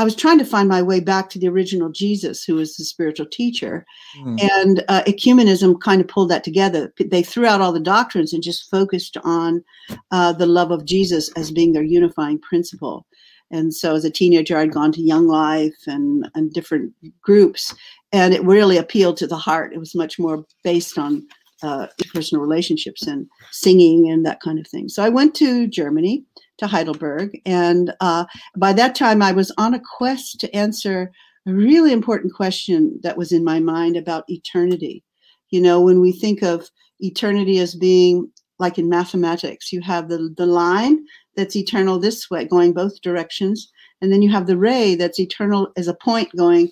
I 0.01 0.05
was 0.05 0.17
trying 0.17 0.39
to 0.39 0.47
find 0.47 0.67
my 0.67 0.81
way 0.81 1.01
back 1.01 1.29
to 1.29 1.39
the 1.39 1.49
original 1.49 1.91
Jesus, 1.91 2.43
who 2.43 2.55
was 2.55 2.75
the 2.75 2.85
spiritual 2.85 3.27
teacher. 3.27 3.85
Mm. 4.17 4.43
And 4.51 4.85
uh, 4.89 5.03
ecumenism 5.07 5.79
kind 5.79 6.01
of 6.01 6.09
pulled 6.09 6.31
that 6.31 6.43
together. 6.43 6.91
They 6.99 7.23
threw 7.23 7.45
out 7.45 7.61
all 7.61 7.71
the 7.71 7.81
doctrines 7.81 8.33
and 8.33 8.43
just 8.43 8.71
focused 8.71 9.19
on 9.25 9.63
uh, 10.11 10.33
the 10.33 10.47
love 10.47 10.71
of 10.71 10.87
Jesus 10.87 11.31
as 11.37 11.51
being 11.51 11.75
their 11.75 11.83
unifying 11.83 12.39
principle. 12.39 13.05
And 13.51 13.75
so 13.75 13.95
as 13.95 14.07
a 14.07 14.11
teenager, 14.11 14.57
I'd 14.57 14.73
gone 14.73 14.93
to 14.93 15.03
Young 15.03 15.27
Life 15.27 15.77
and, 15.87 16.31
and 16.35 16.51
different 16.51 16.95
groups, 17.21 17.75
and 18.11 18.33
it 18.33 18.43
really 18.43 18.79
appealed 18.79 19.19
to 19.19 19.27
the 19.27 19.37
heart. 19.37 19.75
It 19.75 19.79
was 19.81 19.95
much 19.95 20.19
more 20.19 20.47
based 20.65 20.97
on 20.97 21.27
uh, 21.63 21.89
personal 22.15 22.43
relationships 22.43 23.07
and 23.07 23.27
singing 23.51 24.11
and 24.11 24.25
that 24.25 24.41
kind 24.41 24.59
of 24.59 24.67
thing. 24.67 24.89
So 24.89 25.03
I 25.03 25.11
went 25.11 25.35
to 25.35 25.67
Germany 25.67 26.25
to 26.61 26.67
Heidelberg. 26.67 27.41
And 27.45 27.93
uh, 28.01 28.25
by 28.57 28.73
that 28.75 28.95
time, 28.95 29.21
I 29.23 29.33
was 29.33 29.53
on 29.59 29.75
a 29.75 29.81
quest 29.99 30.41
to 30.41 30.55
answer 30.55 31.11
a 31.47 31.53
really 31.53 31.93
important 31.93 32.35
question 32.35 33.01
that 33.03 33.17
was 33.17 33.33
in 33.33 33.45
my 33.45 33.59
mind 33.59 33.97
about 33.97 34.25
eternity. 34.29 35.03
You 35.51 35.61
know, 35.61 35.81
when 35.81 36.01
we 36.01 36.13
think 36.13 36.43
of 36.43 36.71
eternity 37.01 37.59
as 37.59 37.75
being 37.75 38.31
like 38.59 38.79
in 38.79 38.89
mathematics, 38.89 39.73
you 39.73 39.81
have 39.81 40.09
the, 40.09 40.33
the 40.37 40.47
line 40.47 41.05
that's 41.37 41.57
eternal 41.57 41.99
this 41.99 42.31
way, 42.31 42.45
going 42.45 42.73
both 42.73 43.01
directions. 43.01 43.71
And 44.03 44.13
then 44.13 44.23
you 44.23 44.31
have 44.31 44.47
the 44.47 44.59
ray 44.59 44.95
that's 44.95 45.19
eternal 45.19 45.73
as 45.77 45.89
a 45.89 45.95
point 45.95 46.31
going 46.37 46.71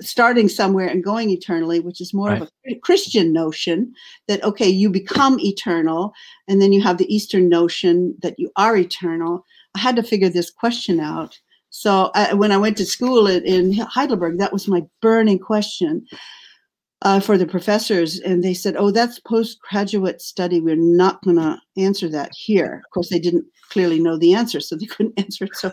starting 0.00 0.48
somewhere 0.48 0.86
and 0.86 1.04
going 1.04 1.30
eternally, 1.30 1.80
which 1.80 2.00
is 2.00 2.14
more 2.14 2.28
Right. 2.28 2.42
of 2.42 2.50
a 2.66 2.74
Christian 2.76 3.32
notion 3.32 3.94
that, 4.28 4.42
okay, 4.44 4.68
you 4.68 4.90
become 4.90 5.38
eternal. 5.40 6.12
And 6.48 6.60
then 6.60 6.72
you 6.72 6.82
have 6.82 6.98
the 6.98 7.14
Eastern 7.14 7.48
notion 7.48 8.14
that 8.22 8.38
you 8.38 8.50
are 8.56 8.76
eternal. 8.76 9.44
I 9.74 9.80
had 9.80 9.96
to 9.96 10.02
figure 10.02 10.28
this 10.28 10.50
question 10.50 11.00
out. 11.00 11.38
So 11.70 12.10
I, 12.14 12.34
when 12.34 12.52
I 12.52 12.58
went 12.58 12.76
to 12.76 12.84
school 12.86 13.26
in, 13.26 13.44
in 13.44 13.72
Heidelberg, 13.72 14.38
that 14.38 14.52
was 14.52 14.68
my 14.68 14.82
burning 15.00 15.38
question 15.38 16.06
uh, 17.02 17.20
for 17.20 17.36
the 17.36 17.46
professors. 17.46 18.20
And 18.20 18.42
they 18.42 18.54
said, 18.54 18.76
oh, 18.76 18.90
that's 18.90 19.18
postgraduate 19.20 20.20
study. 20.22 20.60
We're 20.60 20.76
not 20.76 21.22
going 21.24 21.36
to 21.36 21.58
answer 21.76 22.08
that 22.10 22.30
here. 22.34 22.82
Of 22.84 22.90
course, 22.92 23.08
they 23.10 23.18
didn't 23.18 23.44
clearly 23.70 24.00
know 24.00 24.16
the 24.18 24.34
answer, 24.34 24.60
so 24.60 24.76
they 24.76 24.86
couldn't 24.94 25.18
answer 25.18 25.44
it. 25.44 25.56
So 25.56 25.72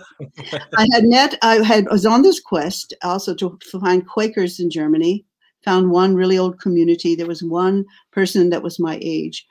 I 0.78 0.88
had 0.92 1.04
met, 1.06 1.38
I 1.42 1.64
had 1.64 1.86
was 1.90 2.06
on 2.06 2.22
this 2.22 2.40
quest 2.40 2.94
also 3.04 3.34
to 3.36 3.58
find 3.80 4.08
Quakers 4.08 4.60
in 4.60 4.70
Germany. 4.70 5.26
Found 5.66 5.92
one 5.92 6.16
really 6.16 6.38
old 6.38 6.60
community. 6.62 7.16
There 7.16 7.28
was 7.28 7.44
one 7.44 7.86
person 8.12 8.50
that 8.50 8.64
was 8.64 8.80
my 8.80 8.98
age. 9.02 9.46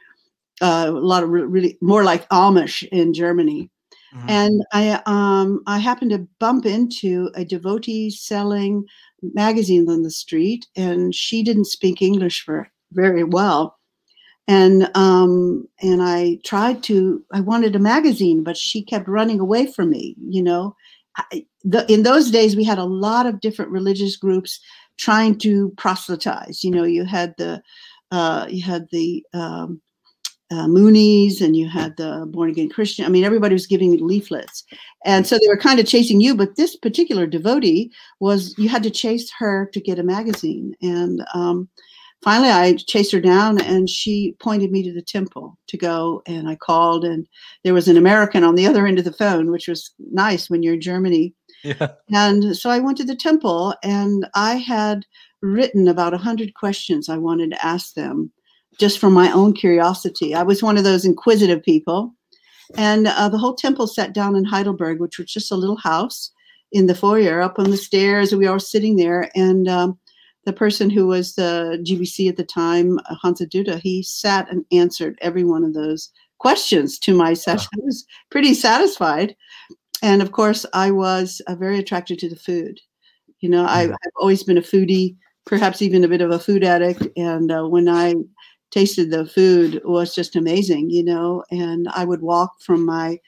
Uh, 0.60 0.86
a 0.88 0.90
lot 0.90 1.22
of 1.22 1.28
re- 1.28 1.42
really 1.42 1.78
more 1.80 2.02
like 2.02 2.28
Amish 2.30 2.82
in 2.90 3.12
Germany, 3.12 3.70
Mhm. 4.14 4.24
and 4.28 4.64
I 4.72 5.00
um 5.06 5.62
I 5.66 5.78
happened 5.78 6.10
to 6.12 6.26
bump 6.40 6.64
into 6.66 7.30
a 7.34 7.44
devotee 7.44 8.10
selling 8.10 8.84
magazines 9.22 9.88
on 9.88 10.02
the 10.02 10.10
street, 10.10 10.66
and 10.76 11.14
she 11.14 11.42
didn't 11.42 11.66
speak 11.66 12.02
English 12.02 12.44
for 12.44 12.70
very 12.92 13.24
well, 13.24 13.78
and 14.46 14.90
um 14.96 15.68
and 15.82 16.02
I 16.02 16.38
tried 16.44 16.82
to 16.84 17.22
I 17.32 17.40
wanted 17.40 17.76
a 17.76 17.80
magazine, 17.80 18.42
but 18.42 18.56
she 18.56 18.82
kept 18.82 19.08
running 19.08 19.40
away 19.40 19.66
from 19.66 19.90
me. 19.90 20.16
You 20.20 20.42
know, 20.42 20.76
I, 21.16 21.46
the, 21.64 21.90
in 21.92 22.02
those 22.02 22.30
days 22.30 22.56
we 22.56 22.64
had 22.64 22.78
a 22.78 22.84
lot 22.84 23.26
of 23.26 23.40
different 23.40 23.70
religious 23.70 24.16
groups 24.16 24.60
trying 24.96 25.38
to 25.38 25.70
proselytize. 25.76 26.64
You 26.64 26.70
know, 26.70 26.84
you 26.84 27.04
had 27.04 27.34
the 27.38 27.62
uh, 28.10 28.46
you 28.48 28.62
had 28.62 28.88
the 28.90 29.24
um, 29.34 29.80
uh, 30.50 30.66
Moonies 30.66 31.40
and 31.40 31.56
you 31.56 31.68
had 31.68 31.96
the 31.96 32.24
born 32.28 32.50
again 32.50 32.70
Christian. 32.70 33.04
I 33.04 33.08
mean, 33.08 33.24
everybody 33.24 33.54
was 33.54 33.66
giving 33.66 33.94
leaflets. 34.04 34.64
And 35.04 35.26
so 35.26 35.38
they 35.38 35.48
were 35.48 35.58
kind 35.58 35.78
of 35.78 35.86
chasing 35.86 36.20
you. 36.20 36.34
But 36.34 36.56
this 36.56 36.76
particular 36.76 37.26
devotee 37.26 37.92
was, 38.20 38.54
you 38.56 38.68
had 38.68 38.82
to 38.84 38.90
chase 38.90 39.30
her 39.38 39.68
to 39.72 39.80
get 39.80 39.98
a 39.98 40.02
magazine. 40.02 40.74
And 40.80 41.22
um, 41.34 41.68
finally, 42.22 42.50
I 42.50 42.74
chased 42.74 43.12
her 43.12 43.20
down 43.20 43.60
and 43.60 43.90
she 43.90 44.36
pointed 44.40 44.70
me 44.70 44.82
to 44.84 44.92
the 44.92 45.02
temple 45.02 45.58
to 45.66 45.76
go. 45.76 46.22
And 46.26 46.48
I 46.48 46.56
called, 46.56 47.04
and 47.04 47.26
there 47.62 47.74
was 47.74 47.88
an 47.88 47.98
American 47.98 48.42
on 48.42 48.54
the 48.54 48.66
other 48.66 48.86
end 48.86 48.98
of 48.98 49.04
the 49.04 49.12
phone, 49.12 49.50
which 49.50 49.68
was 49.68 49.92
nice 49.98 50.48
when 50.48 50.62
you're 50.62 50.74
in 50.74 50.80
Germany. 50.80 51.34
Yeah. 51.62 51.88
And 52.14 52.56
so 52.56 52.70
I 52.70 52.78
went 52.78 52.96
to 52.98 53.04
the 53.04 53.16
temple 53.16 53.74
and 53.82 54.26
I 54.34 54.54
had 54.54 55.04
written 55.42 55.88
about 55.88 56.12
100 56.12 56.54
questions 56.54 57.08
I 57.08 57.18
wanted 57.18 57.50
to 57.50 57.66
ask 57.66 57.94
them 57.94 58.32
just 58.78 58.98
from 58.98 59.12
my 59.12 59.30
own 59.32 59.52
curiosity. 59.52 60.34
I 60.34 60.42
was 60.42 60.62
one 60.62 60.76
of 60.78 60.84
those 60.84 61.04
inquisitive 61.04 61.62
people. 61.62 62.14
And 62.76 63.08
uh, 63.08 63.28
the 63.28 63.38
whole 63.38 63.54
temple 63.54 63.86
sat 63.86 64.12
down 64.12 64.36
in 64.36 64.44
Heidelberg, 64.44 65.00
which 65.00 65.18
was 65.18 65.32
just 65.32 65.50
a 65.50 65.56
little 65.56 65.76
house 65.78 66.30
in 66.70 66.86
the 66.86 66.94
foyer 66.94 67.40
up 67.40 67.58
on 67.58 67.70
the 67.70 67.76
stairs. 67.78 68.34
We 68.34 68.48
were 68.48 68.58
sitting 68.58 68.96
there. 68.96 69.30
And 69.34 69.68
um, 69.68 69.98
the 70.44 70.52
person 70.52 70.90
who 70.90 71.06
was 71.06 71.34
the 71.34 71.82
GBC 71.86 72.28
at 72.28 72.36
the 72.36 72.44
time, 72.44 72.98
Hansadutta, 73.24 73.80
he 73.80 74.02
sat 74.02 74.50
and 74.50 74.64
answered 74.70 75.18
every 75.22 75.44
one 75.44 75.64
of 75.64 75.72
those 75.74 76.10
questions 76.38 76.98
to 77.00 77.14
my 77.14 77.34
session. 77.34 77.68
I 77.74 77.84
was 77.84 78.04
pretty 78.30 78.54
satisfied. 78.54 79.34
And 80.02 80.22
of 80.22 80.32
course, 80.32 80.64
I 80.74 80.90
was 80.90 81.40
uh, 81.48 81.54
very 81.56 81.78
attracted 81.78 82.18
to 82.20 82.28
the 82.28 82.36
food. 82.36 82.78
You 83.40 83.48
know, 83.48 83.64
I, 83.64 83.86
Mhm. 83.86 83.92
I've 83.92 84.12
always 84.20 84.42
been 84.44 84.58
a 84.58 84.62
foodie, 84.62 85.16
perhaps 85.46 85.80
even 85.80 86.04
a 86.04 86.08
bit 86.08 86.20
of 86.20 86.30
a 86.30 86.38
food 86.38 86.62
addict. 86.64 87.08
And 87.16 87.50
uh, 87.50 87.64
when 87.66 87.88
I 87.88 88.14
tasted 88.70 89.10
the 89.10 89.26
food, 89.26 89.80
was 89.84 90.14
just 90.14 90.36
amazing, 90.36 90.90
you 90.90 91.04
know. 91.04 91.44
And 91.50 91.88
I 91.88 92.04
would 92.04 92.22
walk 92.22 92.60
from 92.60 92.84
my 92.84 93.18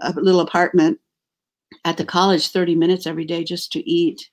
uh, 0.00 0.12
little 0.16 0.40
apartment 0.40 0.98
at 1.84 1.96
the 1.96 2.04
college 2.04 2.50
30 2.50 2.74
minutes 2.74 3.06
every 3.06 3.24
day 3.24 3.44
just 3.44 3.72
to 3.72 3.88
eat. 3.88 4.30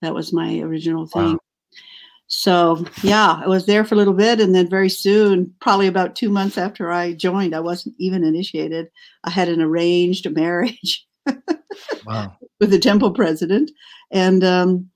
That 0.00 0.14
was 0.14 0.32
my 0.32 0.58
original 0.60 1.06
thing. 1.06 1.32
Wow. 1.32 1.38
So, 2.26 2.86
yeah, 3.02 3.42
I 3.44 3.46
was 3.46 3.66
there 3.66 3.84
for 3.84 3.94
a 3.94 3.98
little 3.98 4.14
bit. 4.14 4.40
And 4.40 4.54
then 4.54 4.68
very 4.68 4.88
soon, 4.88 5.54
probably 5.60 5.86
about 5.86 6.16
two 6.16 6.30
months 6.30 6.56
after 6.56 6.90
I 6.90 7.12
joined, 7.12 7.54
I 7.54 7.60
wasn't 7.60 7.94
even 7.98 8.24
initiated. 8.24 8.88
I 9.24 9.30
had 9.30 9.48
an 9.48 9.60
arranged 9.60 10.30
marriage 10.34 11.06
Wow. 12.06 12.36
with 12.58 12.70
the 12.70 12.78
temple 12.78 13.12
president. 13.12 13.70
And, 14.10 14.42
um, 14.44 14.90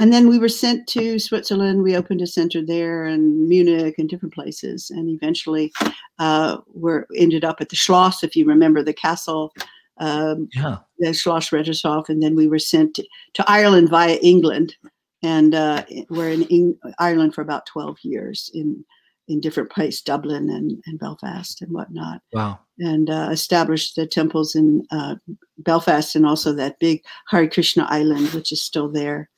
and 0.00 0.12
then 0.12 0.28
we 0.28 0.38
were 0.38 0.48
sent 0.48 0.86
to 0.88 1.18
Switzerland. 1.18 1.82
We 1.82 1.96
opened 1.96 2.22
a 2.22 2.26
center 2.26 2.64
there 2.64 3.04
and 3.04 3.48
Munich 3.48 3.96
and 3.98 4.08
different 4.08 4.34
places. 4.34 4.90
And 4.90 5.08
eventually 5.08 5.72
uh, 6.18 6.58
we 6.72 6.92
ended 7.16 7.44
up 7.44 7.60
at 7.60 7.68
the 7.70 7.76
Schloss, 7.76 8.22
if 8.22 8.36
you 8.36 8.44
remember 8.46 8.82
the 8.82 8.92
castle, 8.92 9.52
um, 9.98 10.48
Yeah. 10.54 10.78
the 10.98 11.08
Schloss 11.12 11.50
Rettershof. 11.50 12.08
And 12.08 12.22
then 12.22 12.36
we 12.36 12.46
were 12.46 12.58
sent 12.60 12.94
to, 12.94 13.04
to 13.34 13.44
Ireland 13.50 13.88
via 13.88 14.14
England. 14.22 14.76
And 15.22 15.54
uh, 15.54 15.84
we're 16.10 16.30
in 16.30 16.44
Eng- 16.44 16.78
Ireland 17.00 17.34
for 17.34 17.42
about 17.42 17.66
12 17.66 17.96
years 18.02 18.50
in, 18.54 18.84
in 19.26 19.40
different 19.40 19.68
places, 19.70 20.00
Dublin 20.02 20.48
and, 20.48 20.80
and 20.86 20.98
Belfast 20.98 21.60
and 21.60 21.72
whatnot 21.72 22.22
Wow. 22.32 22.60
and 22.78 23.10
uh, 23.10 23.28
established 23.32 23.96
the 23.96 24.06
temples 24.06 24.54
in 24.54 24.86
uh, 24.92 25.16
Belfast 25.58 26.14
and 26.14 26.24
also 26.24 26.52
that 26.52 26.78
big 26.78 27.02
Hare 27.28 27.48
Krishna 27.48 27.84
island, 27.90 28.28
which 28.28 28.52
is 28.52 28.62
still 28.62 28.88
there. 28.88 29.28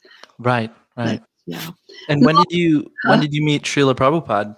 Right. 0.41 0.73
Right. 0.97 1.23
Yeah. 1.47 1.71
And 2.09 2.25
when 2.25 2.37
did 2.37 2.51
you 2.51 2.91
when 3.05 3.19
Huh? 3.19 3.23
did 3.23 3.35
you 3.35 3.43
meet 3.45 3.65
Srila 3.65 3.95
Prabhupada? 3.95 4.57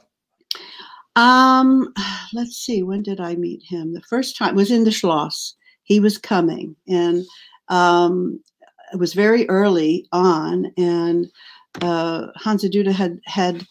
Um, 1.16 1.92
let's 2.32 2.56
see. 2.56 2.82
When 2.82 3.02
did 3.02 3.20
I 3.20 3.34
meet 3.34 3.62
him? 3.62 3.92
The 3.92 4.00
first 4.02 4.36
time 4.36 4.54
was 4.54 4.70
in 4.70 4.84
the 4.84 4.90
Schloss. 4.90 5.54
He 5.84 6.00
was 6.00 6.16
coming, 6.16 6.74
and 6.88 7.24
um, 7.68 8.40
it 8.92 8.98
was 8.98 9.12
very 9.14 9.48
early 9.48 10.06
on. 10.12 10.72
And 10.76 11.26
uh, 11.82 12.28
Hansadutta 12.38 12.92
had 12.92 13.20
had 13.26 13.66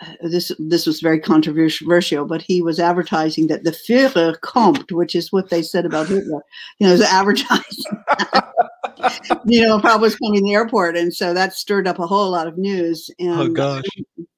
uh, 0.00 0.28
this. 0.28 0.52
This 0.58 0.86
was 0.86 1.00
very 1.00 1.20
controversial, 1.20 2.24
but 2.24 2.40
he 2.40 2.62
was 2.62 2.78
advertising 2.80 3.48
that 3.48 3.64
the 3.64 3.72
Führer 3.72 4.38
kommt, 4.40 4.92
which 4.92 5.14
is 5.14 5.32
what 5.32 5.50
they 5.50 5.62
said 5.62 5.84
about 5.84 6.08
Hitler. 6.08 6.42
You 6.78 6.86
know, 6.86 6.94
it 6.94 6.98
was 6.98 7.02
advertising. 7.02 8.04
you 9.46 9.62
know, 9.62 9.78
Prabhupada 9.78 10.00
was 10.00 10.16
coming 10.16 10.40
to 10.40 10.44
the 10.44 10.54
airport, 10.54 10.96
and 10.96 11.12
so 11.14 11.34
that 11.34 11.52
stirred 11.54 11.86
up 11.86 11.98
a 11.98 12.06
whole 12.06 12.30
lot 12.30 12.46
of 12.46 12.58
news. 12.58 13.10
And 13.18 13.40
Oh 13.40 13.48
gosh. 13.48 13.84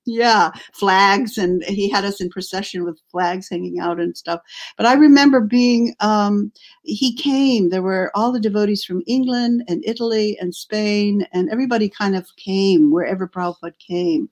yeah 0.05 0.51
flags 0.75 1.39
and 1.39 1.63
he 1.65 1.89
had 1.89 2.05
us 2.05 2.21
in 2.21 2.29
procession 2.29 2.85
with 2.85 3.01
flags 3.11 3.49
hanging 3.49 3.79
out 3.79 4.01
and 4.01 4.17
stuff 4.17 4.41
but 4.77 4.85
i 4.85 4.95
remember 4.95 5.41
being 5.41 5.95
um 6.01 6.51
he 6.83 7.15
came 7.15 7.71
there 7.71 7.83
were 7.83 8.11
all 8.15 8.33
the 8.33 8.41
devotees 8.41 8.85
from 8.85 9.03
england 9.07 9.63
and 9.69 9.85
italy 9.87 10.37
and 10.41 10.55
spain 10.55 11.25
and 11.33 11.49
everybody 11.51 11.89
kind 11.89 12.17
of 12.17 12.27
came 12.37 12.91
wherever 12.91 13.29
prabhupada 13.29 13.79
came 13.79 14.29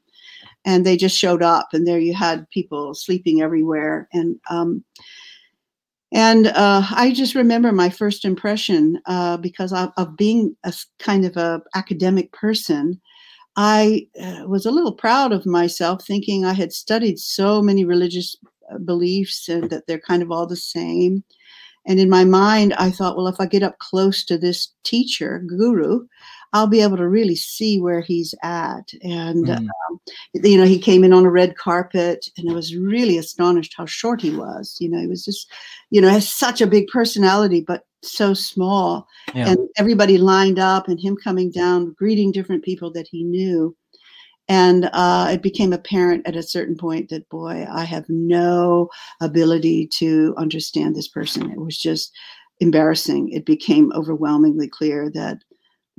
and 0.64 0.84
they 0.84 0.96
just 0.96 1.16
showed 1.16 1.42
up 1.42 1.68
and 1.72 1.86
there 1.86 2.00
you 2.00 2.14
had 2.14 2.50
people 2.50 2.92
sleeping 2.92 3.40
everywhere 3.40 4.08
and 4.12 4.40
um 4.50 4.84
and 6.12 6.48
uh, 6.48 6.82
I 6.90 7.12
just 7.12 7.34
remember 7.34 7.70
my 7.72 7.88
first 7.88 8.24
impression 8.24 9.00
uh, 9.06 9.36
because 9.36 9.72
of, 9.72 9.90
of 9.96 10.16
being 10.16 10.56
a 10.64 10.72
kind 10.98 11.24
of 11.24 11.36
a 11.36 11.62
academic 11.74 12.32
person. 12.32 13.00
I 13.56 14.06
uh, 14.20 14.44
was 14.46 14.66
a 14.66 14.70
little 14.70 14.94
proud 14.94 15.32
of 15.32 15.46
myself, 15.46 16.04
thinking 16.04 16.44
I 16.44 16.52
had 16.52 16.72
studied 16.72 17.18
so 17.18 17.62
many 17.62 17.84
religious 17.84 18.36
uh, 18.72 18.78
beliefs 18.78 19.48
and 19.48 19.70
that 19.70 19.86
they're 19.86 20.00
kind 20.00 20.22
of 20.22 20.30
all 20.30 20.46
the 20.46 20.56
same. 20.56 21.22
And 21.86 21.98
in 21.98 22.10
my 22.10 22.24
mind, 22.24 22.74
I 22.74 22.90
thought, 22.90 23.16
well, 23.16 23.26
if 23.28 23.40
I 23.40 23.46
get 23.46 23.62
up 23.62 23.78
close 23.78 24.24
to 24.26 24.36
this 24.36 24.72
teacher, 24.84 25.42
guru, 25.46 26.06
I'll 26.52 26.66
be 26.66 26.80
able 26.80 26.96
to 26.96 27.08
really 27.08 27.36
see 27.36 27.80
where 27.80 28.00
he's 28.00 28.34
at. 28.42 28.92
And, 29.02 29.46
Mm. 29.46 29.68
um, 29.88 30.00
you 30.34 30.58
know, 30.58 30.64
he 30.64 30.78
came 30.78 31.04
in 31.04 31.12
on 31.12 31.24
a 31.24 31.30
red 31.30 31.56
carpet 31.56 32.28
and 32.36 32.50
I 32.50 32.54
was 32.54 32.74
really 32.74 33.18
astonished 33.18 33.74
how 33.76 33.86
short 33.86 34.20
he 34.20 34.34
was. 34.34 34.76
You 34.80 34.88
know, 34.88 34.98
he 34.98 35.06
was 35.06 35.24
just, 35.24 35.50
you 35.90 36.00
know, 36.00 36.08
has 36.08 36.32
such 36.32 36.60
a 36.60 36.66
big 36.66 36.88
personality, 36.88 37.60
but 37.60 37.84
so 38.02 38.32
small 38.34 39.06
Yeah. 39.34 39.50
and 39.50 39.58
everybody 39.76 40.16
lined 40.18 40.58
up 40.58 40.88
and 40.88 40.98
him 40.98 41.16
coming 41.22 41.50
down 41.50 41.92
greeting 41.98 42.32
different 42.32 42.64
people 42.64 42.90
that 42.92 43.06
he 43.06 43.22
knew 43.22 43.76
and 44.48 44.88
uh, 44.94 45.28
it 45.30 45.42
became 45.42 45.72
apparent 45.72 46.26
at 46.26 46.34
a 46.34 46.42
certain 46.42 46.76
point 46.76 47.10
that 47.10 47.28
boy 47.28 47.66
i 47.70 47.84
have 47.84 48.06
no 48.08 48.88
ability 49.20 49.86
to 49.86 50.34
understand 50.38 50.96
this 50.96 51.08
person 51.08 51.50
it 51.50 51.60
was 51.60 51.76
just 51.76 52.10
embarrassing 52.60 53.28
it 53.30 53.44
became 53.44 53.92
overwhelmingly 53.92 54.68
clear 54.68 55.10
that 55.10 55.38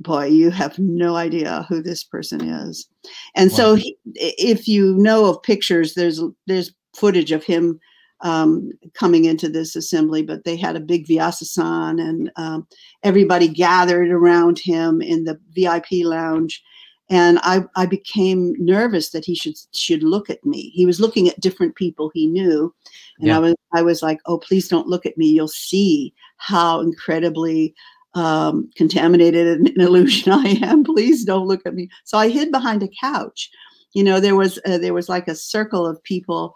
boy 0.02 0.24
you 0.26 0.50
have 0.50 0.78
no 0.78 1.16
idea 1.16 1.64
who 1.68 1.82
this 1.82 2.04
person 2.04 2.40
is 2.42 2.88
and 3.34 3.50
so 3.52 3.74
he, 3.74 3.96
if 4.14 4.66
you 4.68 4.94
know 4.96 5.26
of 5.26 5.42
pictures 5.42 5.94
there's 5.94 6.20
there's 6.46 6.72
footage 6.94 7.32
of 7.32 7.44
him 7.44 7.80
um, 8.22 8.70
coming 8.94 9.24
into 9.24 9.48
this 9.48 9.74
assembly, 9.74 10.22
but 10.22 10.44
they 10.44 10.56
had 10.56 10.76
a 10.76 10.80
big 10.80 11.06
Vyasasan 11.08 12.00
and 12.00 12.30
um, 12.36 12.66
everybody 13.02 13.48
gathered 13.48 14.10
around 14.10 14.60
him 14.60 15.02
in 15.02 15.24
the 15.24 15.40
VIP 15.56 16.04
lounge. 16.04 16.62
and 17.10 17.40
I, 17.42 17.64
I 17.74 17.86
became 17.86 18.54
nervous 18.58 19.10
that 19.10 19.24
he 19.24 19.34
should 19.34 19.56
should 19.74 20.02
look 20.02 20.30
at 20.30 20.44
me. 20.46 20.70
He 20.72 20.86
was 20.86 21.00
looking 21.00 21.28
at 21.28 21.40
different 21.40 21.74
people 21.74 22.10
he 22.14 22.26
knew, 22.28 22.72
and 23.18 23.28
Yeah. 23.28 23.36
I 23.36 23.40
was 23.40 23.54
I 23.74 23.82
was 23.82 24.02
like, 24.02 24.20
oh, 24.26 24.38
please 24.38 24.68
don't 24.68 24.86
look 24.86 25.04
at 25.04 25.18
me. 25.18 25.26
You'll 25.26 25.48
see 25.48 26.14
how 26.36 26.80
incredibly 26.80 27.74
um, 28.14 28.70
contaminated 28.76 29.46
and 29.46 29.68
an 29.68 29.80
illusion 29.80 30.32
I 30.32 30.58
am. 30.62 30.84
Please 30.84 31.24
don't 31.24 31.46
look 31.46 31.62
at 31.66 31.74
me. 31.74 31.88
So 32.04 32.18
I 32.18 32.28
hid 32.28 32.50
behind 32.50 32.82
a 32.82 32.88
couch. 33.00 33.50
You 33.94 34.04
know, 34.04 34.20
there 34.20 34.36
was 34.36 34.58
uh, 34.66 34.78
there 34.78 34.94
was 34.94 35.08
like 35.08 35.28
a 35.28 35.34
circle 35.34 35.86
of 35.86 36.02
people 36.02 36.54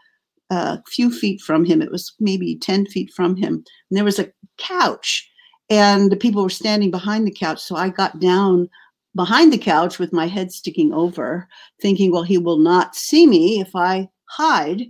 uh, 0.50 0.78
a 0.78 0.90
few 0.90 1.10
feet 1.10 1.40
from 1.40 1.64
him. 1.64 1.82
It 1.82 1.90
was 1.90 2.14
maybe 2.18 2.56
ten 2.56 2.86
feet 2.86 3.12
from 3.14 3.36
him, 3.36 3.54
and 3.90 3.96
there 3.96 4.04
was 4.04 4.18
a 4.18 4.32
couch, 4.58 5.28
and 5.68 6.10
the 6.10 6.16
people 6.16 6.42
were 6.42 6.50
standing 6.50 6.90
behind 6.90 7.26
the 7.26 7.32
couch. 7.32 7.60
So 7.60 7.76
I 7.76 7.90
got 7.90 8.20
down 8.20 8.68
behind 9.14 9.52
the 9.52 9.58
couch 9.58 9.98
with 9.98 10.12
my 10.12 10.26
head 10.26 10.52
sticking 10.52 10.92
over, 10.92 11.48
thinking, 11.80 12.10
well, 12.12 12.22
he 12.22 12.38
will 12.38 12.58
not 12.58 12.94
see 12.94 13.26
me 13.26 13.60
if 13.60 13.74
I 13.74 14.08
hide. 14.26 14.82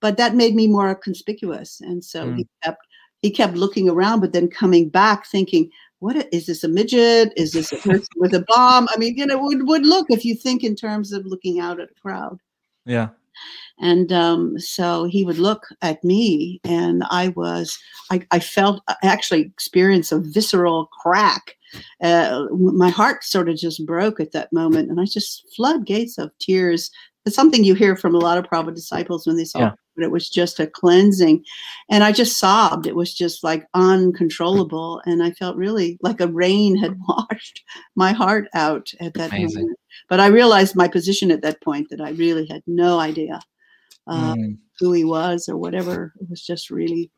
But 0.00 0.16
that 0.16 0.34
made 0.34 0.54
me 0.54 0.66
more 0.66 0.94
conspicuous, 0.94 1.82
and 1.82 2.02
so 2.02 2.32
he 2.32 2.46
kept 2.64 2.86
he 3.20 3.30
kept 3.30 3.54
looking 3.54 3.88
around, 3.88 4.20
but 4.20 4.32
then 4.32 4.48
coming 4.48 4.88
back, 4.88 5.26
thinking, 5.26 5.70
"What 6.00 6.16
i- 6.16 6.28
is 6.32 6.46
this? 6.46 6.64
A 6.64 6.68
midget? 6.68 7.32
Is 7.36 7.52
this 7.52 7.72
a 7.72 7.76
person 7.76 8.08
with 8.16 8.34
a 8.34 8.44
bomb?" 8.48 8.88
I 8.90 8.96
mean, 8.98 9.16
you 9.16 9.24
know, 9.26 9.38
would 9.42 9.66
would 9.68 9.86
look 9.86 10.06
if 10.10 10.24
you 10.24 10.34
think 10.34 10.64
in 10.64 10.74
terms 10.74 11.12
of 11.12 11.24
looking 11.24 11.60
out 11.60 11.80
at 11.80 11.90
a 11.90 12.00
crowd. 12.00 12.38
Yeah. 12.84 13.08
And 13.78 14.12
um, 14.12 14.58
so 14.58 15.04
he 15.04 15.24
would 15.24 15.38
look 15.38 15.64
at 15.80 16.02
me, 16.04 16.60
and 16.64 17.04
I 17.10 17.28
was, 17.28 17.78
I, 18.10 18.20
I 18.30 18.38
felt, 18.40 18.82
I 18.88 18.96
actually 19.02 19.40
experienced 19.42 20.12
a 20.12 20.18
visceral 20.18 20.86
crack. 21.00 21.56
Uh, 22.02 22.46
my 22.52 22.90
heart 22.90 23.24
sort 23.24 23.48
of 23.48 23.56
just 23.56 23.86
broke 23.86 24.20
at 24.20 24.32
that 24.32 24.52
moment, 24.52 24.90
and 24.90 25.00
I 25.00 25.04
just 25.06 25.46
floodgates 25.56 26.18
of 26.18 26.30
tears. 26.40 26.90
It's 27.24 27.36
something 27.36 27.64
you 27.64 27.74
hear 27.74 27.96
from 27.96 28.14
a 28.14 28.18
lot 28.18 28.36
of 28.36 28.44
Prabhupada 28.44 28.74
disciples 28.74 29.26
when 29.26 29.36
they 29.36 29.44
saw, 29.44 29.60
Yeah. 29.60 29.72
It, 30.02 30.06
but 30.06 30.06
it 30.06 30.12
was 30.12 30.28
just 30.28 30.60
a 30.60 30.66
cleansing, 30.66 31.44
and 31.90 32.02
I 32.04 32.12
just 32.12 32.38
sobbed. 32.38 32.86
It 32.86 32.96
was 32.96 33.14
just 33.14 33.44
like 33.44 33.66
uncontrollable, 33.74 35.02
and 35.06 35.22
I 35.22 35.30
felt 35.32 35.56
really 35.56 35.98
like 36.02 36.20
a 36.20 36.28
rain 36.28 36.76
had 36.76 36.96
washed 37.08 37.62
my 37.94 38.12
heart 38.12 38.48
out 38.54 38.92
at 39.00 39.14
that 39.14 39.30
Amazing. 39.30 39.62
moment. 39.62 39.78
But 40.08 40.20
I 40.20 40.26
realized 40.28 40.76
my 40.76 40.88
position 40.88 41.30
at 41.30 41.42
that 41.42 41.60
point 41.62 41.88
that 41.90 42.00
I 42.00 42.10
really 42.10 42.46
had 42.46 42.62
no 42.66 42.98
idea 42.98 43.40
uh, 44.06 44.34
Mm. 44.34 44.58
who 44.78 44.92
he 44.92 45.04
was 45.04 45.48
or 45.48 45.56
whatever. 45.56 46.12
It 46.20 46.28
was 46.30 46.42
just 46.44 46.70
really, 46.70 47.10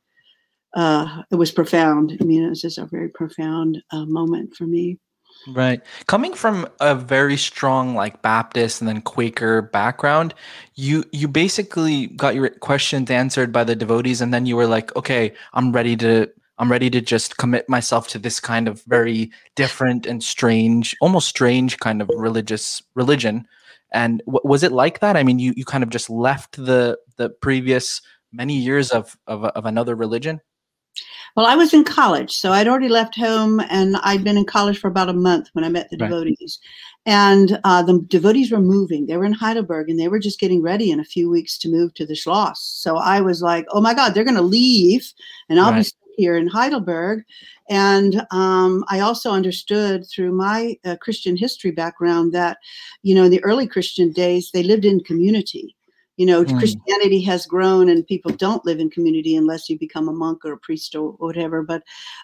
uh, 0.75 1.23
it 1.31 1.37
was 1.37 1.53
profound. 1.53 2.17
I 2.21 2.25
mean, 2.25 2.43
it 2.45 2.49
was 2.51 2.61
just 2.61 2.79
a 2.79 2.87
very 2.87 3.09
profound 3.09 3.83
uh, 3.93 4.05
moment 4.07 4.55
for 4.57 4.67
me. 4.67 4.99
Right. 5.47 5.81
Coming 6.07 6.35
from 6.35 6.69
a 6.81 6.95
very 6.95 7.37
strong 7.37 7.97
like 7.97 8.23
Baptist 8.23 8.81
and 8.81 8.87
then 8.89 9.03
Quaker 9.03 9.61
background, 9.63 10.35
you 10.77 11.03
you 11.13 11.27
basically 11.27 12.07
got 12.09 12.37
your 12.37 12.49
questions 12.49 13.11
answered 13.11 13.53
by 13.53 13.65
the 13.65 13.75
devotees 13.75 14.21
and 14.21 14.33
then 14.33 14.47
you 14.47 14.55
were 14.57 14.69
like, 14.69 14.95
"Okay, 14.95 15.33
I'm 15.53 15.73
ready 15.73 15.97
to 15.97 16.31
I'm 16.59 16.71
ready 16.71 16.89
to 16.91 17.01
just 17.01 17.39
commit 17.39 17.69
myself 17.69 18.07
to 18.09 18.21
this 18.21 18.39
kind 18.39 18.69
of 18.69 18.83
very 18.85 19.33
different 19.57 20.07
and 20.07 20.23
strange, 20.23 20.95
almost 21.01 21.29
strange 21.29 21.77
kind 21.79 22.01
of 22.01 22.09
religious 22.17 22.81
religion." 22.95 23.45
And 23.93 24.23
w- 24.27 24.41
was 24.45 24.63
it 24.63 24.71
like 24.71 25.01
that? 25.01 25.17
I 25.17 25.25
mean, 25.25 25.41
you 25.41 25.55
you 25.57 25.65
kind 25.65 25.83
of 25.83 25.91
just 25.91 26.09
left 26.09 26.55
the 26.65 26.99
the 27.17 27.31
previous 27.31 28.01
many 28.33 28.55
years 28.57 28.91
of 28.93 29.19
of, 29.27 29.45
of 29.45 29.67
another 29.67 29.97
religion? 29.97 30.41
Well, 31.37 31.47
I 31.47 31.55
was 31.57 31.73
in 31.73 31.85
college, 31.85 32.33
so 32.33 32.53
I'd 32.53 32.69
already 32.69 32.89
left 32.91 33.17
home, 33.17 33.61
and 33.71 33.97
I'd 34.03 34.23
been 34.25 34.37
in 34.37 34.45
college 34.45 34.79
for 34.79 34.89
about 34.89 35.09
a 35.09 35.15
month 35.15 35.49
when 35.55 35.65
I 35.65 35.69
met 35.71 35.89
the 35.91 35.97
Right. 35.99 36.11
devotees. 36.11 36.59
And 37.07 37.59
uh, 37.65 37.83
the 37.83 38.01
devotees 38.09 38.53
were 38.53 38.61
moving. 38.61 39.07
They 39.07 39.17
were 39.17 39.25
in 39.25 39.33
Heidelberg, 39.33 39.89
and 39.89 39.99
they 39.99 40.09
were 40.09 40.19
just 40.19 40.39
getting 40.39 40.63
ready 40.63 40.91
in 40.91 41.01
a 41.01 41.05
few 41.05 41.31
weeks 41.31 41.57
to 41.59 41.71
move 41.71 41.95
to 41.95 42.07
the 42.07 42.15
Schloss. 42.15 42.59
So 42.61 42.97
I 42.99 43.21
was 43.23 43.43
like, 43.43 43.67
"Oh 43.71 43.81
my 43.81 43.95
God, 43.95 44.13
they're 44.15 44.25
going 44.25 44.37
to 44.37 44.43
leave, 44.43 45.11
and 45.49 45.59
I'll 45.59 45.73
be 45.73 45.77
Right. 45.79 45.87
stuck 45.87 46.09
here 46.17 46.37
in 46.37 46.47
Heidelberg." 46.49 47.25
And 47.71 48.27
um, 48.31 48.85
I 48.89 49.01
also 49.01 49.33
understood 49.33 50.05
through 50.07 50.33
my 50.33 50.77
uh, 50.85 50.97
Christian 51.01 51.37
history 51.37 51.71
background 51.71 52.33
that, 52.35 52.59
you 53.03 53.15
know, 53.15 53.25
in 53.25 53.31
the 53.31 53.43
early 53.45 53.67
Christian 53.67 54.13
days, 54.13 54.51
they 54.53 54.63
lived 54.63 54.85
in 54.85 55.01
community. 55.01 55.75
You 56.17 56.27
know, 56.27 56.45
Mm. 56.45 56.59
Christianity 56.59 57.21
has 57.23 57.47
grown, 57.47 57.89
and 57.89 58.07
people 58.07 58.33
don't 58.33 58.65
live 58.65 58.81
in 58.81 58.91
community 58.91 59.35
unless 59.35 59.69
you 59.71 59.79
become 59.79 60.09
a 60.09 60.13
monk 60.13 60.45
or 60.45 60.53
a 60.53 60.59
priest 60.59 60.95
or 60.95 61.13
whatever. 61.13 61.63
But 61.63 61.83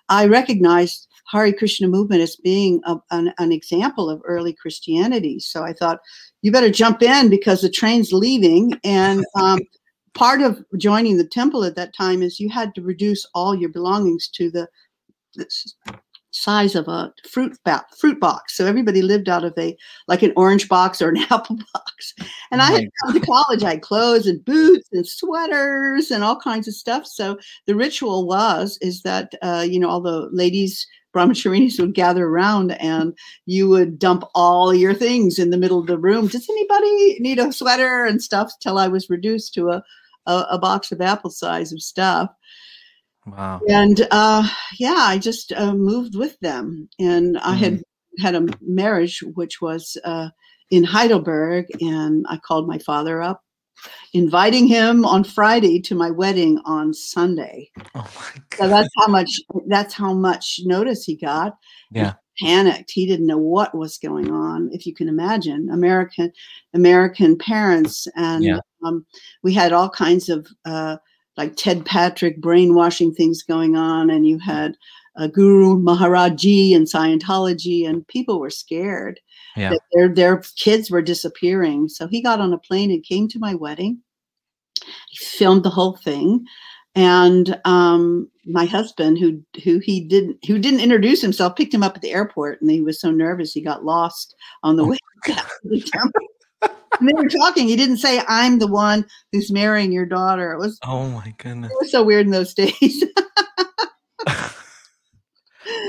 I 0.09 0.27
recognized 0.27 1.09
Hari 1.27 1.53
Krishna 1.53 1.89
movement 1.89 2.23
as 2.23 2.37
being 2.37 2.81
a, 2.85 2.97
an, 3.11 3.33
an 3.39 3.53
example 3.53 4.11
of 4.11 4.23
early 4.25 4.53
Christianity. 4.53 5.41
So 5.41 5.63
I 5.63 5.73
thought, 5.73 6.01
you 6.43 6.53
better 6.53 6.71
jump 6.71 7.03
in 7.03 7.29
because 7.29 7.61
the 7.61 7.71
train's 7.71 8.13
leaving. 8.13 8.73
And 8.85 9.25
um, 9.35 9.59
part 10.15 10.41
of 10.41 10.63
joining 10.77 11.17
the 11.17 11.27
temple 11.27 11.65
at 11.65 11.77
that 11.77 11.95
time 11.95 12.23
is 12.23 12.41
you 12.41 12.49
had 12.49 12.75
to 12.75 12.83
reduce 12.83 13.27
all 13.35 13.55
your 13.55 13.71
belongings 13.71 14.29
to 14.35 14.51
the, 14.51 14.69
size 16.39 16.75
of 16.75 16.89
a 16.89 17.13
fruit 17.29 17.59
ba- 17.65 17.85
fruit 17.99 18.21
box. 18.21 18.57
So 18.57 18.67
everybody 18.67 19.03
lived 19.03 19.29
out 19.29 19.45
of 19.45 19.55
a 19.59 19.77
like 20.07 20.23
an 20.23 20.33
orange 20.37 20.69
box 20.69 21.03
or 21.03 21.09
an 21.11 21.19
apple 21.31 21.59
box. 21.73 22.15
And 22.51 22.63
I 22.63 22.71
had 22.71 22.89
come 23.03 23.13
to 23.15 23.27
college. 23.27 23.63
I 23.63 23.71
had 23.73 23.83
clothes 23.83 24.27
and 24.27 24.45
boots 24.45 24.89
and 24.93 25.07
sweaters 25.07 26.11
and 26.11 26.23
all 26.23 26.41
kinds 26.41 26.69
of 26.69 26.75
stuff. 26.75 27.07
So 27.07 27.39
the 27.67 27.75
ritual 27.75 28.27
was 28.27 28.79
is 28.81 29.03
that 29.03 29.35
uh, 29.43 29.67
you 29.69 29.79
know 29.81 29.89
all 29.89 30.01
the 30.01 30.29
ladies 30.33 30.87
brahmacharinis 31.15 31.81
would 31.81 31.95
gather 31.95 32.27
around 32.27 32.73
and 32.73 33.17
you 33.47 33.67
would 33.67 33.99
dump 33.99 34.25
all 34.35 34.75
your 34.75 34.93
things 34.93 35.39
in 35.39 35.51
the 35.51 35.57
middle 35.57 35.79
of 35.79 35.87
the 35.87 35.99
room. 35.99 36.29
Does 36.29 36.49
anybody 36.49 37.19
need 37.19 37.39
a 37.39 37.51
sweater 37.53 38.05
and 38.05 38.23
stuff? 38.23 38.53
Till 38.61 38.79
I 38.79 38.89
was 38.89 39.11
reduced 39.11 39.55
to 39.55 39.71
a 39.71 39.83
a, 40.29 40.47
a 40.51 40.59
box 40.59 40.93
of 40.93 41.01
apple 41.01 41.31
size 41.31 41.73
of 41.73 41.83
stuff. 41.83 42.31
Wow. 43.37 43.61
And 43.69 44.07
uh, 44.11 44.49
yeah, 44.79 44.97
I 44.97 45.19
just 45.19 45.53
uh, 45.53 45.75
moved 45.75 46.17
with 46.17 46.39
them. 46.41 46.89
And 46.99 47.39
I 47.39 47.55
had 47.55 47.83
had 48.21 48.35
a 48.35 48.47
marriage 48.61 49.23
which 49.35 49.61
was 49.61 49.97
uh, 50.05 50.31
in 50.71 50.85
Heidelberg, 50.85 51.67
and 51.81 52.27
I 52.29 52.37
called 52.39 52.67
my 52.67 52.79
father 52.79 53.23
up, 53.23 53.43
inviting 54.13 54.67
him 54.67 55.05
on 55.05 55.25
Friday 55.25 55.81
to 55.83 55.95
my 55.95 56.11
wedding 56.11 56.61
on 56.65 56.93
Sunday. 56.93 57.71
Oh 57.95 58.11
my 58.17 58.43
god. 58.51 58.59
So 58.59 58.69
that's 58.69 58.89
how 58.97 59.07
much 59.09 59.31
that's 59.69 59.95
how 59.95 60.15
much 60.15 60.61
notice 60.65 61.05
he 61.05 61.17
got. 61.17 61.57
Yeah. 61.93 62.15
He 62.35 62.47
panicked. 62.47 62.91
He 62.93 63.07
didn't 63.07 63.27
know 63.27 63.39
what 63.39 63.77
was 63.77 63.99
going 63.99 64.31
on. 64.31 64.71
If 64.73 64.87
you 64.87 64.95
can 64.95 65.09
imagine, 65.09 65.69
American 65.71 66.33
American 66.75 67.37
parents, 67.39 68.07
and 68.17 68.45
Yeah. 68.45 68.59
um, 68.85 69.07
we 69.43 69.53
had 69.55 69.73
all 69.73 69.91
kinds 69.91 70.29
of 70.29 70.47
uh, 70.65 70.97
like 71.39 71.57
Ted 71.57 71.87
Patrick 71.87 72.41
brainwashing 72.41 73.15
things 73.15 73.43
going 73.43 73.77
on, 73.77 74.11
and 74.11 74.27
you 74.27 74.39
had 74.41 74.77
uh, 75.17 75.29
Guru 75.29 75.79
Maharaji 75.81 76.77
and 76.77 76.87
Scientology, 76.87 77.89
and 77.89 78.07
people 78.09 78.41
were 78.41 78.51
scared 78.51 79.19
Yeah. 79.57 79.71
that 79.71 79.81
their 79.93 80.09
their 80.09 80.43
kids 80.57 80.91
were 80.91 81.01
disappearing. 81.01 81.89
So 81.89 82.07
he 82.09 82.21
got 82.21 82.41
on 82.41 82.53
a 82.53 82.59
plane 82.59 82.91
and 82.91 83.03
came 83.03 83.29
to 83.29 83.39
my 83.39 83.55
wedding. 83.55 84.03
He 85.11 85.19
filmed 85.25 85.63
the 85.65 85.71
whole 85.71 85.97
thing, 85.97 86.45
and 86.95 87.61
um, 87.65 88.29
my 88.45 88.65
husband, 88.65 89.19
who 89.19 89.41
who 89.65 89.79
he 89.79 90.01
didn't 90.01 90.45
who 90.45 90.59
didn't 90.59 90.81
introduce 90.81 91.23
himself, 91.23 91.55
picked 91.57 91.75
him 91.75 91.83
up 91.85 91.95
at 91.97 92.03
the 92.03 92.13
airport, 92.13 92.61
and 92.61 92.71
he 92.71 92.81
was 92.81 93.01
so 93.01 93.11
nervous 93.11 93.53
he 93.53 93.61
got 93.61 93.85
lost 93.85 94.35
on 94.63 94.77
the 94.77 94.85
Oh 94.85 94.89
way 94.89 94.99
back 95.27 95.47
to 95.63 95.69
the 95.69 95.81
temple. 95.81 96.21
And 97.01 97.09
they 97.09 97.15
were 97.15 97.29
talking. 97.29 97.69
He 97.69 97.77
didn't 97.77 97.99
say, 97.99 98.23
"I'm 98.29 98.59
the 98.59 98.67
one 98.67 99.07
who's 99.33 99.51
marrying 99.51 99.93
your 99.93 100.07
daughter." 100.07 100.53
It 100.53 100.59
was 100.59 100.79
Oh 100.83 101.09
my 101.09 101.35
goodness. 101.39 101.71
it 101.71 101.77
was 101.81 101.91
so 101.91 102.03
weird 102.03 102.27
in 102.27 102.33
those 102.33 102.55
days. 102.55 103.05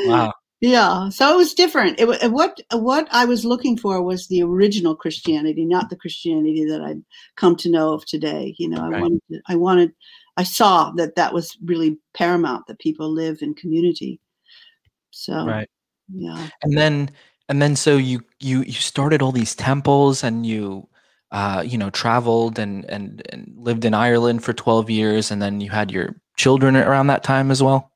Wow. 0.05 0.33
Yeah, 0.61 1.07
so 1.09 1.33
it 1.33 1.37
was 1.37 1.53
different. 1.53 1.99
It, 2.01 2.31
what 2.31 2.59
what 2.73 3.07
I 3.11 3.23
was 3.23 3.45
looking 3.45 3.77
for 3.77 4.01
was 4.03 4.27
the 4.27 4.43
original 4.43 4.93
Christianity, 4.93 5.63
not 5.65 5.89
the 5.89 5.95
Christianity 5.95 6.65
that 6.65 6.81
I'd 6.81 7.01
come 7.37 7.55
to 7.57 7.71
know 7.71 7.93
of 7.93 8.05
today. 8.05 8.55
You 8.57 8.67
know, 8.67 8.81
I 8.83 8.89
wanted, 8.99 9.21
to- 9.31 9.41
I 9.47 9.55
wanted, 9.55 9.93
I 10.35 10.43
saw 10.43 10.91
that 10.97 11.15
that 11.15 11.33
was 11.33 11.57
really 11.63 11.97
paramount 12.13 12.67
that 12.67 12.79
people 12.79 13.09
live 13.09 13.41
in 13.41 13.53
community. 13.53 14.19
So 15.11 15.45
Right. 15.45 15.69
yeah, 16.13 16.49
And 16.61 16.77
then 16.77 17.11
and 17.47 17.61
then 17.61 17.77
so 17.77 17.95
you 17.95 18.19
you 18.41 18.63
you 18.63 18.73
started 18.73 19.21
all 19.21 19.31
these 19.31 19.55
temples 19.55 20.25
and 20.25 20.45
you 20.45 20.89
uh 21.31 21.63
you 21.65 21.77
know 21.77 21.89
traveled 21.89 22.57
and 22.59 22.85
and 22.85 23.21
and 23.31 23.53
lived 23.57 23.85
in 23.85 23.93
Ireland 23.93 24.43
for 24.43 24.53
12 24.53 24.89
years 24.89 25.31
and 25.31 25.41
then 25.41 25.61
you 25.61 25.69
had 25.69 25.91
your 25.91 26.15
children 26.37 26.75
around 26.75 27.07
that 27.07 27.23
time 27.23 27.51
as 27.51 27.61
well. 27.61 27.91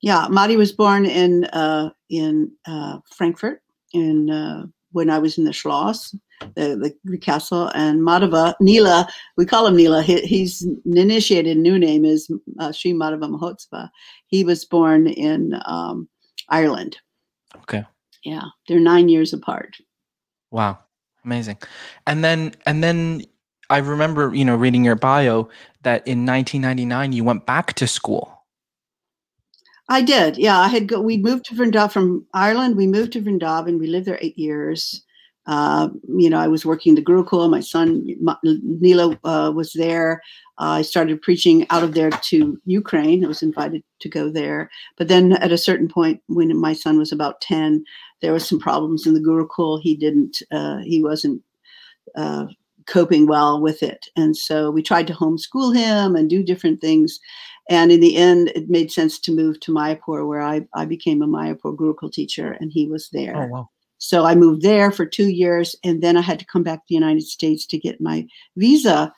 yeah. 0.00 0.26
Madi 0.30 0.56
was 0.56 0.72
born 0.72 1.06
in 1.06 1.44
uh, 1.46 1.90
in 2.10 2.50
uh, 2.66 2.98
Frankfurt 3.14 3.62
in 3.92 4.30
uh, 4.30 4.66
when 4.92 5.10
I 5.10 5.18
was 5.18 5.38
in 5.38 5.44
the 5.44 5.52
Schloss, 5.52 6.14
the, 6.54 6.76
the, 6.76 6.94
the 7.04 7.18
castle, 7.18 7.70
and 7.74 8.00
Madhava 8.00 8.54
Neela. 8.60 9.08
We 9.36 9.44
call 9.44 9.66
him 9.66 9.76
Nila. 9.76 10.02
He, 10.02 10.20
he's 10.20 10.62
an 10.62 10.96
initiated. 10.96 11.56
New 11.56 11.78
name 11.78 12.04
is 12.04 12.30
uh, 12.60 12.72
Sri 12.72 12.92
Madhava 12.92 13.28
Mahotsav. 13.28 13.90
He 14.26 14.44
was 14.44 14.64
born 14.64 15.06
in 15.06 15.60
um, 15.64 16.08
Ireland. 16.48 16.96
Okay. 17.56 17.84
Yeah, 18.24 18.44
they're 18.68 18.80
nine 18.80 19.08
years 19.08 19.32
apart. 19.32 19.76
Wow. 20.50 20.78
Amazing. 21.24 21.58
And 22.06 22.24
then 22.24 22.54
and 22.66 22.82
then 22.82 23.24
I 23.70 23.78
remember, 23.78 24.34
you 24.34 24.44
know, 24.44 24.56
reading 24.56 24.84
your 24.84 24.96
bio 24.96 25.48
that 25.82 26.06
in 26.06 26.26
1999 26.26 27.12
you 27.12 27.24
went 27.24 27.46
back 27.46 27.72
to 27.74 27.86
school. 27.86 28.44
I 29.88 30.02
did. 30.02 30.38
Yeah, 30.38 30.58
I 30.58 30.68
had 30.68 30.88
go. 30.88 31.00
We 31.00 31.18
moved 31.18 31.44
to 31.46 31.54
Vrindavan 31.54 31.92
from 31.92 32.26
Ireland. 32.32 32.76
We 32.76 32.86
moved 32.86 33.12
to 33.12 33.20
Vrindavan. 33.20 33.78
We 33.78 33.86
lived 33.86 34.06
there 34.06 34.18
eight 34.20 34.38
years. 34.38 35.03
Uh, 35.46 35.88
you 36.08 36.30
know, 36.30 36.38
I 36.38 36.48
was 36.48 36.64
working 36.64 36.94
the 36.94 37.02
Gurukul. 37.02 37.50
My 37.50 37.60
son 37.60 38.04
Nila 38.42 39.18
uh, 39.24 39.52
was 39.54 39.72
there. 39.72 40.22
Uh, 40.58 40.78
I 40.78 40.82
started 40.82 41.20
preaching 41.20 41.66
out 41.70 41.82
of 41.82 41.94
there 41.94 42.10
to 42.10 42.60
Ukraine. 42.64 43.24
I 43.24 43.28
was 43.28 43.42
invited 43.42 43.82
to 44.00 44.08
go 44.08 44.30
there. 44.30 44.70
But 44.96 45.08
then 45.08 45.32
at 45.34 45.52
a 45.52 45.58
certain 45.58 45.88
point, 45.88 46.22
when 46.28 46.56
my 46.56 46.72
son 46.72 46.98
was 46.98 47.12
about 47.12 47.40
10, 47.40 47.84
there 48.22 48.32
was 48.32 48.48
some 48.48 48.58
problems 48.58 49.06
in 49.06 49.14
the 49.14 49.20
Gurukul. 49.20 49.80
He 49.82 49.96
didn't, 49.96 50.42
uh, 50.50 50.78
he 50.78 51.02
wasn't 51.02 51.42
uh, 52.16 52.46
coping 52.86 53.26
well 53.26 53.60
with 53.60 53.82
it. 53.82 54.08
And 54.16 54.36
so 54.36 54.70
we 54.70 54.82
tried 54.82 55.06
to 55.08 55.12
homeschool 55.12 55.74
him 55.74 56.16
and 56.16 56.30
do 56.30 56.42
different 56.42 56.80
things. 56.80 57.18
And 57.70 57.90
in 57.90 58.00
the 58.00 58.16
end, 58.16 58.48
it 58.54 58.68
made 58.68 58.92
sense 58.92 59.18
to 59.20 59.34
move 59.34 59.58
to 59.60 59.72
Mayapur, 59.72 60.28
where 60.28 60.42
I, 60.42 60.66
I 60.74 60.84
became 60.84 61.22
a 61.22 61.26
Mayapur 61.26 61.74
Gurukul 61.76 62.12
teacher, 62.12 62.56
and 62.60 62.70
he 62.70 62.86
was 62.86 63.08
there. 63.10 63.36
Oh, 63.36 63.46
wow. 63.46 63.70
So 63.98 64.24
I 64.24 64.34
moved 64.34 64.62
there 64.62 64.90
for 64.90 65.06
two 65.06 65.28
years, 65.28 65.76
and 65.84 66.02
then 66.02 66.16
I 66.16 66.20
had 66.20 66.38
to 66.38 66.46
come 66.46 66.62
back 66.62 66.80
to 66.80 66.84
the 66.88 66.94
United 66.94 67.22
States 67.22 67.64
to 67.66 67.78
get 67.78 68.00
my 68.00 68.26
visa 68.56 69.14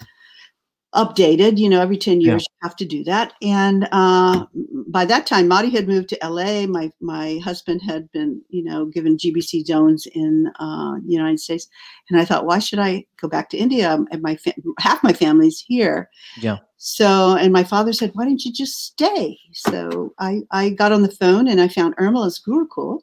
updated. 0.97 1.59
You 1.59 1.69
know, 1.69 1.81
every 1.81 1.97
10 1.97 2.21
years 2.21 2.43
yeah. 2.43 2.55
you 2.63 2.69
have 2.69 2.77
to 2.77 2.85
do 2.85 3.05
that. 3.05 3.35
And 3.43 3.89
uh, 3.93 4.47
by 4.89 5.05
that 5.05 5.27
time, 5.27 5.47
Madi 5.49 5.71
had 5.71 5.87
moved 5.87 6.09
to 6.11 6.19
LA. 6.23 6.67
My 6.67 6.91
my 7.01 7.39
husband 7.45 7.83
had 7.83 8.11
been, 8.13 8.43
you 8.49 8.65
know, 8.65 8.87
given 8.87 9.17
GBC 9.17 9.67
zones 9.67 10.07
in 10.07 10.51
uh, 10.59 10.95
the 11.05 11.13
United 11.13 11.41
States. 11.41 11.69
And 12.11 12.21
I 12.21 12.25
thought, 12.25 12.47
why 12.47 12.59
should 12.59 12.79
I 12.79 13.05
go 13.21 13.29
back 13.29 13.51
to 13.51 13.57
India? 13.57 13.99
And 14.11 14.23
my 14.23 14.37
fa- 14.37 14.55
half 14.79 15.05
my 15.05 15.13
family's 15.13 15.61
here. 15.61 16.11
Yeah. 16.39 16.59
So, 16.79 17.37
and 17.37 17.53
my 17.53 17.65
father 17.65 17.93
said, 17.93 18.13
why 18.15 18.25
don't 18.25 18.45
you 18.45 18.53
just 18.53 18.85
stay? 18.85 19.39
So 19.53 20.15
I, 20.19 20.43
I 20.51 20.71
got 20.71 20.93
on 20.93 21.03
the 21.03 21.11
phone 21.11 21.49
and 21.49 21.61
I 21.61 21.69
found 21.69 21.97
Urmila's 21.97 22.41
Gurukul. 22.47 23.01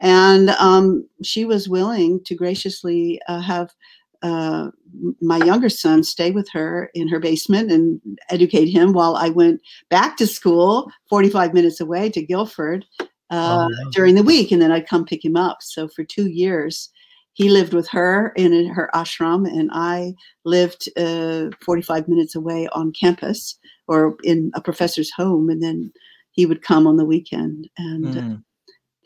And 0.00 0.50
um, 0.50 1.08
she 1.22 1.44
was 1.44 1.68
willing 1.68 2.22
to 2.24 2.34
graciously 2.34 3.20
uh, 3.28 3.40
have 3.40 3.70
uh, 4.22 4.70
my 5.20 5.38
younger 5.38 5.68
son 5.68 6.02
stay 6.02 6.30
with 6.30 6.48
her 6.52 6.90
in 6.94 7.08
her 7.08 7.20
basement 7.20 7.70
and 7.70 8.00
educate 8.30 8.66
him 8.66 8.92
while 8.92 9.16
I 9.16 9.28
went 9.28 9.60
back 9.90 10.16
to 10.18 10.26
school 10.26 10.90
45 11.08 11.54
minutes 11.54 11.80
away 11.80 12.10
to 12.10 12.22
Guilford 12.22 12.84
uh, 13.30 13.68
oh, 13.70 13.90
during 13.90 14.14
the 14.14 14.22
week. 14.22 14.52
And 14.52 14.60
then 14.60 14.72
I'd 14.72 14.88
come 14.88 15.04
pick 15.04 15.24
him 15.24 15.36
up. 15.36 15.58
So 15.60 15.88
for 15.88 16.04
two 16.04 16.28
years, 16.28 16.90
he 17.32 17.50
lived 17.50 17.74
with 17.74 17.86
her 17.88 18.32
in 18.36 18.66
her 18.68 18.88
ashram, 18.94 19.46
and 19.46 19.68
I 19.70 20.14
lived 20.46 20.88
uh, 20.96 21.50
45 21.62 22.08
minutes 22.08 22.34
away 22.34 22.66
on 22.72 22.92
campus 22.98 23.58
or 23.88 24.16
in 24.24 24.50
a 24.54 24.60
professor's 24.60 25.10
home. 25.10 25.50
And 25.50 25.62
then 25.62 25.92
he 26.30 26.46
would 26.46 26.62
come 26.62 26.86
on 26.86 26.96
the 26.96 27.04
weekend. 27.04 27.68
And 27.76 28.04
mm. 28.06 28.42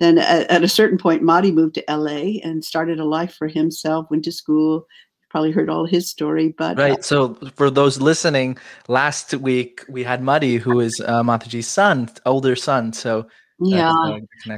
Then 0.00 0.18
at, 0.18 0.50
at, 0.50 0.64
a 0.64 0.68
certain 0.68 0.98
point, 0.98 1.22
Madi 1.22 1.52
moved 1.52 1.74
to 1.76 1.84
LA 1.88 2.40
and 2.42 2.64
started 2.64 2.98
a 2.98 3.04
life 3.04 3.34
for 3.34 3.48
himself, 3.48 4.06
went 4.10 4.24
to 4.24 4.32
school, 4.32 4.86
probably 5.28 5.52
heard 5.52 5.68
all 5.68 5.84
his 5.84 6.10
story. 6.10 6.54
But 6.56 6.78
right. 6.78 6.98
Uh, 6.98 7.02
so 7.02 7.34
for 7.54 7.70
those 7.70 8.00
listening, 8.00 8.58
last 8.88 9.34
week 9.34 9.84
we 9.88 10.02
had 10.02 10.22
Madi, 10.22 10.56
who 10.56 10.80
is 10.80 11.00
uh, 11.06 11.22
Mataji's 11.22 11.68
son, 11.68 12.08
older 12.26 12.56
son. 12.56 12.92
So 12.94 13.28
yeah. 13.62 13.92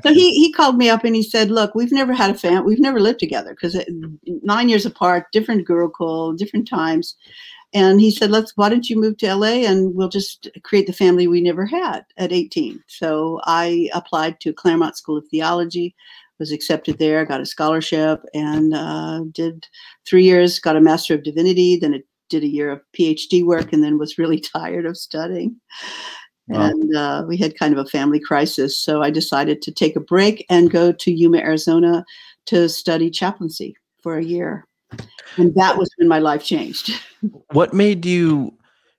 So 0.05 0.15
he 0.15 0.33
he 0.35 0.53
called 0.53 0.77
me 0.77 0.89
up 0.89 1.03
and 1.05 1.17
he 1.17 1.25
said, 1.25 1.51
"Look, 1.51 1.75
we've 1.75 1.91
never 1.91 2.13
had 2.13 2.31
a 2.31 2.39
fan. 2.39 2.65
We've 2.65 2.79
never 2.79 3.01
lived 3.01 3.19
together 3.19 3.51
because 3.51 3.77
nine 4.25 4.69
years 4.69 4.87
apart, 4.87 5.27
different 5.33 5.67
Gurukul, 5.67 6.37
different 6.37 6.69
times." 6.69 7.17
And 7.75 8.01
he 8.01 8.11
said, 8.11 8.31
"Let's. 8.31 8.57
Why 8.57 8.69
don't 8.69 8.91
you 8.91 9.01
move 9.01 9.17
to 9.19 9.35
LA 9.35 9.67
and 9.67 9.95
we'll 9.95 10.09
just 10.09 10.49
create 10.63 10.87
the 10.87 10.93
family 10.93 11.27
we 11.27 11.41
never 11.41 11.65
had 11.65 12.05
at 12.19 12.33
18." 12.33 12.83
So 12.87 13.41
I 13.45 13.89
applied 13.95 14.41
to 14.41 14.53
Claremont 14.53 14.97
School 14.97 15.17
of 15.17 15.27
Theology 15.29 15.95
was 16.43 16.51
accepted 16.51 16.99
there, 16.99 17.25
got 17.25 17.41
a 17.41 17.47
scholarship, 17.47 18.21
and 18.35 18.75
uh, 18.75 19.21
did 19.31 19.69
three 20.09 20.25
years, 20.25 20.59
got 20.59 20.75
a 20.75 20.81
Master 20.81 21.15
of 21.15 21.23
Divinity, 21.23 21.77
then 21.77 21.95
it 21.95 22.05
did 22.29 22.43
a 22.43 22.49
year 22.49 22.73
of 22.73 22.81
PhD 22.99 23.45
work, 23.45 23.73
and 23.73 23.85
then 23.85 23.97
was 23.97 24.19
really 24.19 24.41
tired 24.57 24.85
of 24.85 24.97
studying. 24.97 25.55
Wow. 26.49 26.63
And 26.63 26.97
uh, 26.97 27.25
we 27.29 27.37
had 27.37 27.57
kind 27.57 27.73
of 27.73 27.79
a 27.79 27.89
family 27.89 28.19
crisis. 28.19 28.77
So 28.77 29.03
I 29.03 29.11
decided 29.11 29.63
to 29.63 29.73
take 29.73 29.95
a 29.95 30.01
break 30.01 30.45
and 30.51 30.69
go 30.69 30.91
to 30.91 31.13
Yuma, 31.13 31.39
Arizona 31.39 32.05
to 32.47 32.69
study 32.69 33.09
chaplaincy 33.09 33.77
for 34.03 34.19
a 34.19 34.25
year. 34.25 34.67
And 35.37 35.55
that 35.55 35.79
was 35.79 35.91
when 35.97 36.09
my 36.09 36.19
life 36.19 36.45
changed. 36.45 36.93
what 37.53 37.73
made 37.73 38.05
you 38.05 38.55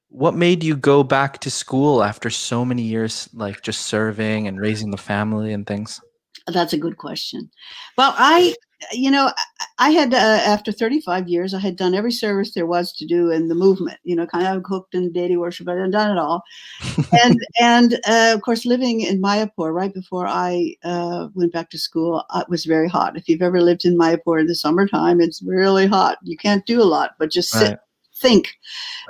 what 0.10 0.36
made 0.36 0.63
you 0.63 0.75
go 0.75 1.03
back 1.03 1.39
to 1.39 1.49
school 1.49 2.03
after 2.03 2.29
so 2.29 2.63
many 2.63 2.84
years 2.84 3.27
like 3.34 3.63
just 3.63 3.88
serving 3.88 4.47
and 4.47 4.60
raising 4.60 4.91
the 4.91 4.97
family 4.97 5.51
and 5.53 5.65
things? 5.65 5.99
That's 6.47 6.73
a 6.73 6.77
good 6.77 6.97
question. 6.97 7.49
Well, 7.97 8.13
I, 8.15 8.53
you 8.91 9.09
know, 9.11 9.31
I 9.79 9.91
had 9.91 10.13
uh, 10.13 10.17
after 10.17 10.71
35 10.71 11.27
years, 11.27 11.53
I 11.53 11.59
had 11.59 11.75
done 11.75 11.93
every 11.93 12.11
service 12.11 12.53
there 12.53 12.65
was 12.65 12.93
to 12.93 13.05
do 13.05 13.31
in 13.31 13.47
the 13.47 13.55
movement. 13.55 13.99
You 14.03 14.15
know, 14.15 14.25
kind 14.25 14.47
of 14.47 14.63
cooked 14.63 14.95
and 14.95 15.13
deity 15.13 15.37
worship, 15.37 15.67
I 15.67 15.75
had 15.75 15.91
done 15.91 16.11
it 16.11 16.19
all. 16.19 16.43
and 17.23 17.37
and 17.59 17.93
uh, 18.05 18.31
of 18.33 18.41
course, 18.41 18.65
living 18.65 19.01
in 19.01 19.21
Mayapur 19.21 19.73
right 19.73 19.93
before 19.93 20.27
I 20.27 20.75
uh, 20.83 21.29
went 21.33 21.53
back 21.53 21.69
to 21.71 21.79
school, 21.79 22.23
uh, 22.29 22.39
it 22.41 22.49
was 22.49 22.65
very 22.65 22.87
hot. 22.87 23.17
If 23.17 23.27
you've 23.27 23.41
ever 23.41 23.61
lived 23.61 23.85
in 23.85 23.97
Mayapur 23.97 24.39
in 24.39 24.47
the 24.47 24.55
summertime, 24.55 25.21
it's 25.21 25.41
really 25.43 25.87
hot. 25.87 26.17
You 26.23 26.37
can't 26.37 26.65
do 26.65 26.81
a 26.81 26.83
lot, 26.83 27.11
but 27.19 27.31
just 27.31 27.49
sit. 27.49 27.69
Right 27.69 27.79
think. 28.23 28.57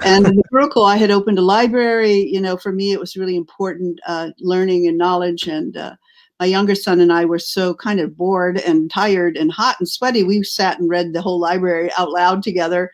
And 0.03 0.25
in 0.25 0.36
the 0.36 0.43
Gurukul, 0.51 0.89
I 0.89 0.97
had 0.97 1.12
opened 1.12 1.38
a 1.38 1.41
library. 1.41 2.25
You 2.25 2.41
know, 2.41 2.57
for 2.57 2.71
me, 2.71 2.91
it 2.91 2.99
was 2.99 3.15
really 3.15 3.36
important 3.36 3.99
uh, 4.07 4.31
learning 4.39 4.88
and 4.88 4.97
knowledge. 4.97 5.47
And 5.47 5.77
uh, 5.77 5.95
my 6.43 6.47
younger 6.47 6.75
son 6.75 6.99
and 6.99 7.13
I 7.13 7.23
were 7.23 7.39
so 7.39 7.73
kind 7.73 8.01
of 8.01 8.17
bored 8.17 8.60
and 8.60 8.91
tired 8.91 9.38
and 9.38 9.49
hot 9.49 9.77
and 9.79 9.88
sweaty. 9.88 10.25
We 10.25 10.43
sat 10.43 10.77
and 10.77 10.89
read 10.89 11.13
the 11.13 11.21
whole 11.21 11.39
library 11.39 11.89
out 11.97 12.12
loud 12.12 12.43
together 12.43 12.91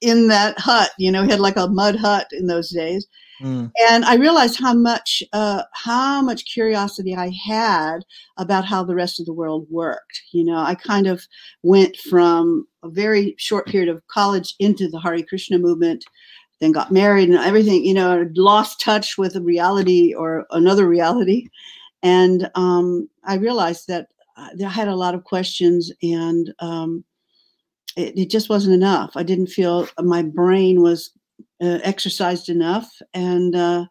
in 0.00 0.26
that 0.26 0.58
hut. 0.58 0.90
You 0.98 1.12
know, 1.12 1.22
he 1.22 1.30
had 1.30 1.38
like 1.38 1.56
a 1.56 1.68
mud 1.68 1.94
hut 1.94 2.26
in 2.32 2.48
those 2.48 2.70
days. 2.70 3.06
Mm. 3.40 3.70
And 3.88 4.04
I 4.04 4.16
realized 4.16 4.58
how 4.58 4.74
much 4.74 5.22
uh, 5.32 5.62
how 5.74 6.20
much 6.22 6.52
curiosity 6.52 7.14
I 7.14 7.30
had 7.46 8.00
about 8.36 8.64
how 8.64 8.82
the 8.82 8.96
rest 8.96 9.20
of 9.20 9.26
the 9.26 9.32
world 9.32 9.68
worked. 9.70 10.20
You 10.32 10.42
know, 10.42 10.58
I 10.58 10.74
kind 10.74 11.06
of 11.06 11.24
went 11.62 11.96
from 11.98 12.66
a 12.82 12.88
very 12.88 13.36
short 13.38 13.68
period 13.68 13.88
of 13.88 14.04
college 14.08 14.56
into 14.58 14.88
the 14.88 14.98
Hari 14.98 15.22
Krishna 15.22 15.60
movement, 15.60 16.04
then 16.60 16.72
got 16.72 16.90
married 16.90 17.28
and 17.28 17.38
everything. 17.38 17.84
You 17.84 17.94
know, 17.94 18.28
lost 18.34 18.80
touch 18.80 19.16
with 19.16 19.36
a 19.36 19.40
reality 19.40 20.12
or 20.14 20.46
another 20.50 20.88
reality, 20.88 21.48
and 22.02 22.50
um, 22.54 23.08
I 23.24 23.36
realized 23.36 23.88
that 23.88 24.08
uh, 24.36 24.50
I 24.64 24.68
had 24.68 24.88
a 24.88 24.96
lot 24.96 25.14
of 25.14 25.24
questions 25.24 25.92
and 26.02 26.52
um, 26.60 27.04
it, 27.96 28.16
it, 28.16 28.30
just 28.30 28.48
wasn't 28.48 28.74
enough. 28.74 29.12
I 29.16 29.22
didn't 29.22 29.48
feel 29.48 29.88
my 30.00 30.22
brain 30.22 30.80
was 30.80 31.10
uh, 31.60 31.78
exercised 31.82 32.48
enough. 32.48 32.90
And, 33.14 33.56
uh, 33.56 33.86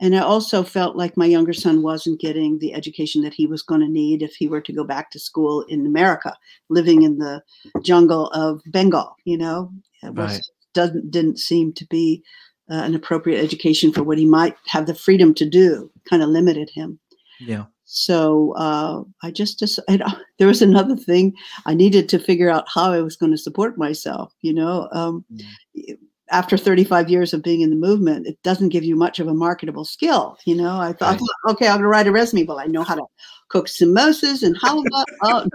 and 0.00 0.14
I 0.14 0.20
also 0.20 0.62
felt 0.62 0.96
like 0.96 1.16
my 1.16 1.26
younger 1.26 1.52
son 1.52 1.82
wasn't 1.82 2.20
getting 2.20 2.58
the 2.58 2.72
education 2.72 3.22
that 3.22 3.34
he 3.34 3.46
was 3.46 3.62
going 3.62 3.80
to 3.80 3.88
need 3.88 4.22
if 4.22 4.34
he 4.34 4.48
were 4.48 4.62
to 4.62 4.72
go 4.72 4.84
back 4.84 5.10
to 5.10 5.18
school 5.18 5.62
in 5.62 5.86
America, 5.86 6.36
living 6.68 7.02
in 7.02 7.18
the 7.18 7.42
jungle 7.82 8.28
of 8.28 8.62
Bengal. 8.66 9.16
You 9.24 9.38
know, 9.38 9.72
it 10.02 10.14
was, 10.14 10.34
right. 10.34 10.42
doesn't 10.72 11.10
didn't 11.10 11.38
seem 11.38 11.72
to 11.74 11.86
be 11.86 12.22
uh, 12.70 12.82
an 12.82 12.94
appropriate 12.94 13.42
education 13.42 13.92
for 13.92 14.02
what 14.02 14.16
he 14.16 14.24
might 14.24 14.56
have 14.66 14.86
the 14.86 14.94
freedom 14.94 15.34
to 15.34 15.44
do. 15.44 15.90
Kind 16.08 16.22
of 16.22 16.28
limited 16.28 16.70
him. 16.70 16.99
Yeah. 17.40 17.64
So 17.84 18.52
uh, 18.52 19.02
I 19.22 19.32
just 19.32 19.58
decided 19.58 20.02
there 20.38 20.46
was 20.46 20.62
another 20.62 20.96
thing 20.96 21.34
I 21.66 21.74
needed 21.74 22.08
to 22.10 22.18
figure 22.18 22.48
out 22.48 22.68
how 22.72 22.92
I 22.92 23.00
was 23.00 23.16
going 23.16 23.32
to 23.32 23.38
support 23.38 23.78
myself. 23.78 24.32
You 24.42 24.54
know, 24.54 24.88
um, 24.92 25.24
mm. 25.32 25.98
after 26.30 26.56
35 26.56 27.10
years 27.10 27.34
of 27.34 27.42
being 27.42 27.62
in 27.62 27.70
the 27.70 27.76
movement, 27.76 28.28
it 28.28 28.40
doesn't 28.44 28.68
give 28.68 28.84
you 28.84 28.94
much 28.94 29.18
of 29.18 29.26
a 29.26 29.34
marketable 29.34 29.84
skill. 29.84 30.38
You 30.44 30.54
know, 30.54 30.78
I 30.78 30.92
thought, 30.92 31.20
right. 31.20 31.52
okay, 31.52 31.66
I'm 31.66 31.74
going 31.74 31.82
to 31.82 31.88
write 31.88 32.06
a 32.06 32.12
resume. 32.12 32.44
Well, 32.44 32.60
I 32.60 32.66
know 32.66 32.84
how 32.84 32.94
to 32.94 33.04
cook 33.48 33.66
samosas 33.66 34.44
and 34.44 34.56
how 34.62 34.80
about, 34.80 35.06
oh, 35.22 35.46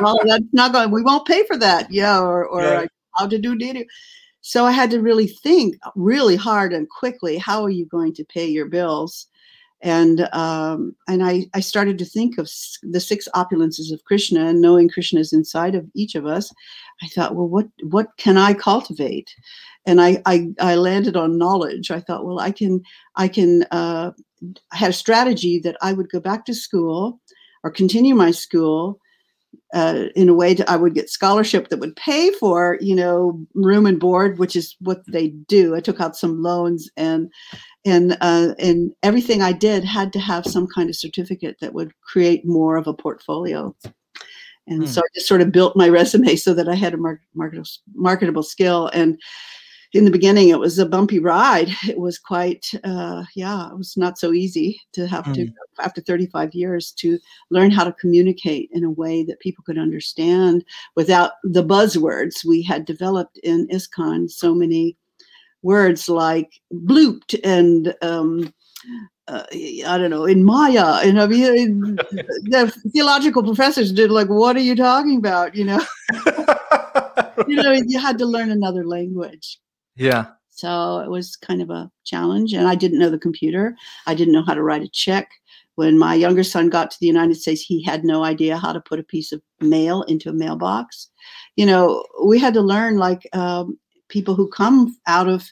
well, 0.00 0.18
that's 0.24 0.44
not 0.52 0.72
going. 0.72 0.90
We 0.90 1.02
won't 1.02 1.26
pay 1.26 1.46
for 1.46 1.56
that. 1.58 1.90
Yeah, 1.90 2.20
or 2.20 2.46
or 2.46 2.62
right. 2.62 2.90
how 3.14 3.28
to 3.28 3.38
do 3.38 3.56
data. 3.56 3.84
So 4.40 4.64
I 4.64 4.72
had 4.72 4.90
to 4.90 5.00
really 5.00 5.26
think 5.26 5.76
really 5.94 6.36
hard 6.36 6.72
and 6.72 6.88
quickly. 6.88 7.36
How 7.36 7.62
are 7.62 7.70
you 7.70 7.86
going 7.86 8.14
to 8.14 8.24
pay 8.24 8.46
your 8.46 8.66
bills? 8.66 9.26
And 9.86 10.28
um, 10.32 10.96
and 11.06 11.24
I, 11.24 11.46
I 11.54 11.60
started 11.60 11.96
to 11.98 12.04
think 12.04 12.38
of 12.38 12.50
the 12.82 12.98
six 12.98 13.28
opulences 13.36 13.92
of 13.92 14.04
Krishna 14.04 14.44
and 14.44 14.60
knowing 14.60 14.88
Krishna 14.88 15.20
is 15.20 15.32
inside 15.32 15.76
of 15.76 15.86
each 15.94 16.16
of 16.16 16.26
us. 16.26 16.52
I 17.02 17.06
thought, 17.06 17.36
well, 17.36 17.46
what 17.46 17.68
what 17.84 18.08
can 18.16 18.36
I 18.36 18.52
cultivate? 18.52 19.32
And 19.86 20.00
I 20.00 20.20
I, 20.26 20.48
I 20.58 20.74
landed 20.74 21.16
on 21.16 21.38
knowledge. 21.38 21.92
I 21.92 22.00
thought, 22.00 22.26
well, 22.26 22.40
I 22.40 22.50
can 22.50 22.82
I 23.14 23.28
can 23.28 23.62
uh, 23.70 24.10
a 24.82 24.92
strategy 24.92 25.60
that 25.60 25.76
I 25.80 25.92
would 25.92 26.10
go 26.10 26.18
back 26.18 26.46
to 26.46 26.54
school 26.54 27.20
or 27.62 27.70
continue 27.70 28.16
my 28.16 28.32
school, 28.32 28.98
uh, 29.74 30.04
in 30.14 30.28
a 30.28 30.34
way 30.34 30.54
that 30.54 30.68
I 30.68 30.76
would 30.76 30.94
get 30.94 31.10
scholarship 31.10 31.68
that 31.68 31.78
would 31.78 31.96
pay 31.96 32.30
for, 32.32 32.78
you 32.80 32.94
know, 32.94 33.44
room 33.54 33.86
and 33.86 34.00
board, 34.00 34.38
which 34.38 34.56
is 34.56 34.76
what 34.80 35.02
they 35.06 35.28
do. 35.28 35.74
I 35.74 35.80
took 35.80 36.00
out 36.00 36.16
some 36.16 36.42
loans 36.42 36.90
and 36.96 37.30
and 37.84 38.16
uh, 38.20 38.54
and 38.58 38.92
everything 39.02 39.42
I 39.42 39.52
did 39.52 39.84
had 39.84 40.12
to 40.14 40.18
have 40.20 40.46
some 40.46 40.66
kind 40.66 40.88
of 40.88 40.96
certificate 40.96 41.56
that 41.60 41.74
would 41.74 41.92
create 42.00 42.46
more 42.46 42.76
of 42.76 42.86
a 42.86 42.94
portfolio. 42.94 43.74
And 44.66 44.86
Hmm. 44.86 44.86
so 44.88 45.00
I 45.00 45.04
just 45.14 45.28
sort 45.28 45.40
of 45.42 45.52
built 45.52 45.76
my 45.76 45.88
resume 45.88 46.34
so 46.36 46.52
that 46.54 46.68
I 46.68 46.74
had 46.74 46.94
a 46.94 46.96
mar- 46.96 47.20
marketable, 47.34 47.68
marketable 47.94 48.42
skill. 48.42 48.88
And 48.92 49.20
in 49.92 50.04
the 50.04 50.10
beginning, 50.10 50.48
it 50.48 50.58
was 50.58 50.78
a 50.78 50.86
bumpy 50.86 51.18
ride. 51.18 51.68
It 51.88 51.98
was 51.98 52.18
quite, 52.18 52.70
uh, 52.84 53.24
yeah, 53.34 53.70
it 53.70 53.78
was 53.78 53.96
not 53.96 54.18
so 54.18 54.32
easy 54.32 54.80
to 54.92 55.06
have 55.06 55.32
to, 55.34 55.48
after 55.78 56.00
35 56.00 56.54
years, 56.54 56.92
to 56.92 57.18
learn 57.50 57.70
how 57.70 57.84
to 57.84 57.92
communicate 57.92 58.70
in 58.72 58.84
a 58.84 58.90
way 58.90 59.24
that 59.24 59.40
people 59.40 59.64
could 59.64 59.78
understand 59.78 60.64
without 60.94 61.32
the 61.44 61.64
buzzwords 61.64 62.44
we 62.44 62.62
had 62.62 62.84
developed 62.84 63.38
in 63.38 63.68
ISKCON. 63.68 64.30
So 64.30 64.54
many 64.54 64.96
words 65.62 66.08
like 66.08 66.60
blooped 66.72 67.38
and 67.42 67.94
um, 68.02 68.52
uh, 69.28 69.44
I 69.52 69.98
don't 69.98 70.10
know, 70.10 70.24
in 70.24 70.44
Maya. 70.44 71.00
And 71.02 71.20
I 71.20 71.26
mean, 71.26 71.96
the 72.44 72.72
theological 72.92 73.42
professors 73.42 73.92
did 73.92 74.10
like, 74.10 74.28
what 74.28 74.56
are 74.56 74.60
you 74.60 74.76
talking 74.76 75.18
about? 75.18 75.54
You 75.54 75.64
know, 75.64 75.84
you 77.48 77.56
know, 77.56 77.72
you 77.72 77.98
had 77.98 78.18
to 78.18 78.26
learn 78.26 78.50
another 78.50 78.84
language. 78.84 79.58
Yeah. 79.96 80.26
So 80.50 81.00
it 81.00 81.10
was 81.10 81.36
kind 81.36 81.60
of 81.60 81.68
a 81.68 81.90
challenge. 82.04 82.54
And 82.54 82.66
I 82.66 82.74
didn't 82.74 82.98
know 82.98 83.10
the 83.10 83.18
computer. 83.18 83.76
I 84.06 84.14
didn't 84.14 84.32
know 84.32 84.44
how 84.44 84.54
to 84.54 84.62
write 84.62 84.82
a 84.82 84.88
check. 84.88 85.30
When 85.74 85.98
my 85.98 86.14
younger 86.14 86.42
son 86.42 86.70
got 86.70 86.90
to 86.90 86.96
the 86.98 87.06
United 87.06 87.34
States, 87.34 87.60
he 87.60 87.82
had 87.82 88.04
no 88.04 88.24
idea 88.24 88.56
how 88.56 88.72
to 88.72 88.80
put 88.80 88.98
a 88.98 89.02
piece 89.02 89.32
of 89.32 89.42
mail 89.60 90.02
into 90.04 90.30
a 90.30 90.32
mailbox. 90.32 91.10
You 91.56 91.66
know, 91.66 92.06
we 92.24 92.38
had 92.38 92.54
to 92.54 92.62
learn 92.62 92.96
like 92.96 93.28
um, 93.34 93.78
people 94.08 94.34
who 94.34 94.48
come 94.48 94.96
out 95.06 95.28
of 95.28 95.44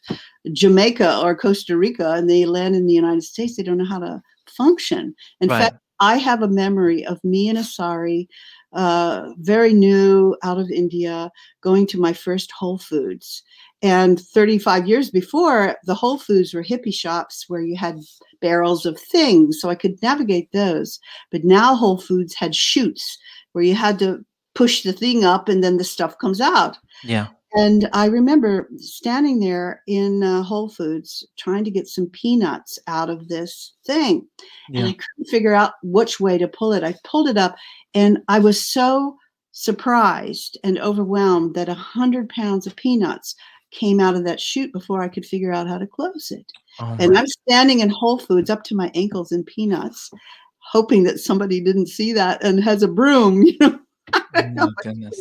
Jamaica 0.52 1.20
or 1.20 1.36
Costa 1.36 1.76
Rica 1.76 2.12
and 2.12 2.30
they 2.30 2.46
land 2.46 2.74
in 2.74 2.86
the 2.86 2.94
United 2.94 3.22
States, 3.24 3.56
they 3.56 3.62
don't 3.62 3.76
know 3.78 3.84
how 3.84 3.98
to 3.98 4.22
function. 4.48 5.14
In 5.40 5.48
Right. 5.50 5.64
fact, 5.64 5.76
I 6.00 6.16
have 6.16 6.42
a 6.42 6.48
memory 6.48 7.04
of 7.06 7.22
me 7.22 7.48
and 7.48 7.58
Asari, 7.58 8.26
uh, 8.72 9.30
very 9.38 9.72
new 9.72 10.36
out 10.42 10.58
of 10.58 10.70
India, 10.70 11.30
going 11.60 11.86
to 11.88 12.00
my 12.00 12.12
first 12.12 12.50
Whole 12.52 12.78
Foods. 12.78 13.42
And 13.84 14.18
35 14.18 14.88
years 14.88 15.10
before, 15.10 15.76
the 15.84 15.94
Whole 15.94 16.16
Foods 16.16 16.54
were 16.54 16.64
hippie 16.64 16.94
shops 16.94 17.44
where 17.48 17.60
you 17.60 17.76
had 17.76 18.00
barrels 18.40 18.86
of 18.86 18.98
things, 18.98 19.60
so 19.60 19.68
I 19.68 19.74
could 19.74 20.00
navigate 20.02 20.50
those. 20.52 20.98
But 21.30 21.44
now 21.44 21.74
Whole 21.74 22.00
Foods 22.00 22.34
had 22.34 22.56
chutes 22.56 23.18
where 23.52 23.62
you 23.62 23.74
had 23.74 23.98
to 23.98 24.24
push 24.54 24.84
the 24.84 24.94
thing 24.94 25.22
up 25.22 25.50
and 25.50 25.62
then 25.62 25.76
the 25.76 25.84
stuff 25.84 26.18
comes 26.18 26.40
out. 26.40 26.78
Yeah. 27.02 27.26
And 27.52 27.90
I 27.92 28.06
remember 28.06 28.70
standing 28.78 29.38
there 29.38 29.82
in 29.86 30.22
uh, 30.22 30.42
Whole 30.42 30.70
Foods 30.70 31.24
trying 31.36 31.64
to 31.64 31.70
get 31.70 31.86
some 31.86 32.06
peanuts 32.06 32.78
out 32.86 33.10
of 33.10 33.28
this 33.28 33.74
thing. 33.86 34.26
And 34.72 34.86
I 34.86 34.92
couldn't 34.92 35.30
figure 35.30 35.52
out 35.52 35.74
which 35.82 36.18
way 36.18 36.38
to 36.38 36.48
pull 36.48 36.72
it. 36.72 36.82
I 36.82 36.94
pulled 37.04 37.28
it 37.28 37.36
up 37.36 37.54
and 37.92 38.18
I 38.28 38.38
was 38.38 38.64
so 38.64 39.18
surprised 39.52 40.58
and 40.64 40.80
overwhelmed 40.80 41.54
that 41.54 41.68
a 41.68 41.74
hundred 41.74 42.28
pounds 42.28 42.66
of 42.66 42.74
peanuts 42.74 43.36
came 43.74 44.00
out 44.00 44.14
of 44.14 44.24
that 44.24 44.40
chute 44.40 44.72
before 44.72 45.02
I 45.02 45.08
could 45.08 45.26
figure 45.26 45.52
out 45.52 45.68
how 45.68 45.78
to 45.78 45.86
close 45.86 46.30
it. 46.30 46.46
Oh 46.80 46.96
And 46.98 47.16
I'm 47.18 47.26
standing 47.26 47.80
in 47.80 47.90
Whole 47.90 48.18
Foods 48.18 48.50
up 48.50 48.64
to 48.64 48.74
my 48.74 48.90
ankles 48.94 49.32
in 49.32 49.44
peanuts, 49.44 50.10
hoping 50.58 51.02
that 51.04 51.18
somebody 51.20 51.60
didn't 51.60 51.88
see 51.88 52.12
that 52.12 52.42
and 52.42 52.62
has 52.62 52.82
a 52.82 52.88
broom. 52.88 53.44
You 54.36 54.50
know, 54.50 54.68
oh 54.68 54.72
goodness. 54.82 55.20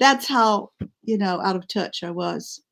that's 0.00 0.26
how 0.26 0.70
you 1.02 1.18
know 1.18 1.40
out 1.42 1.54
of 1.54 1.68
touch 1.68 2.02
I 2.02 2.10
was. 2.10 2.62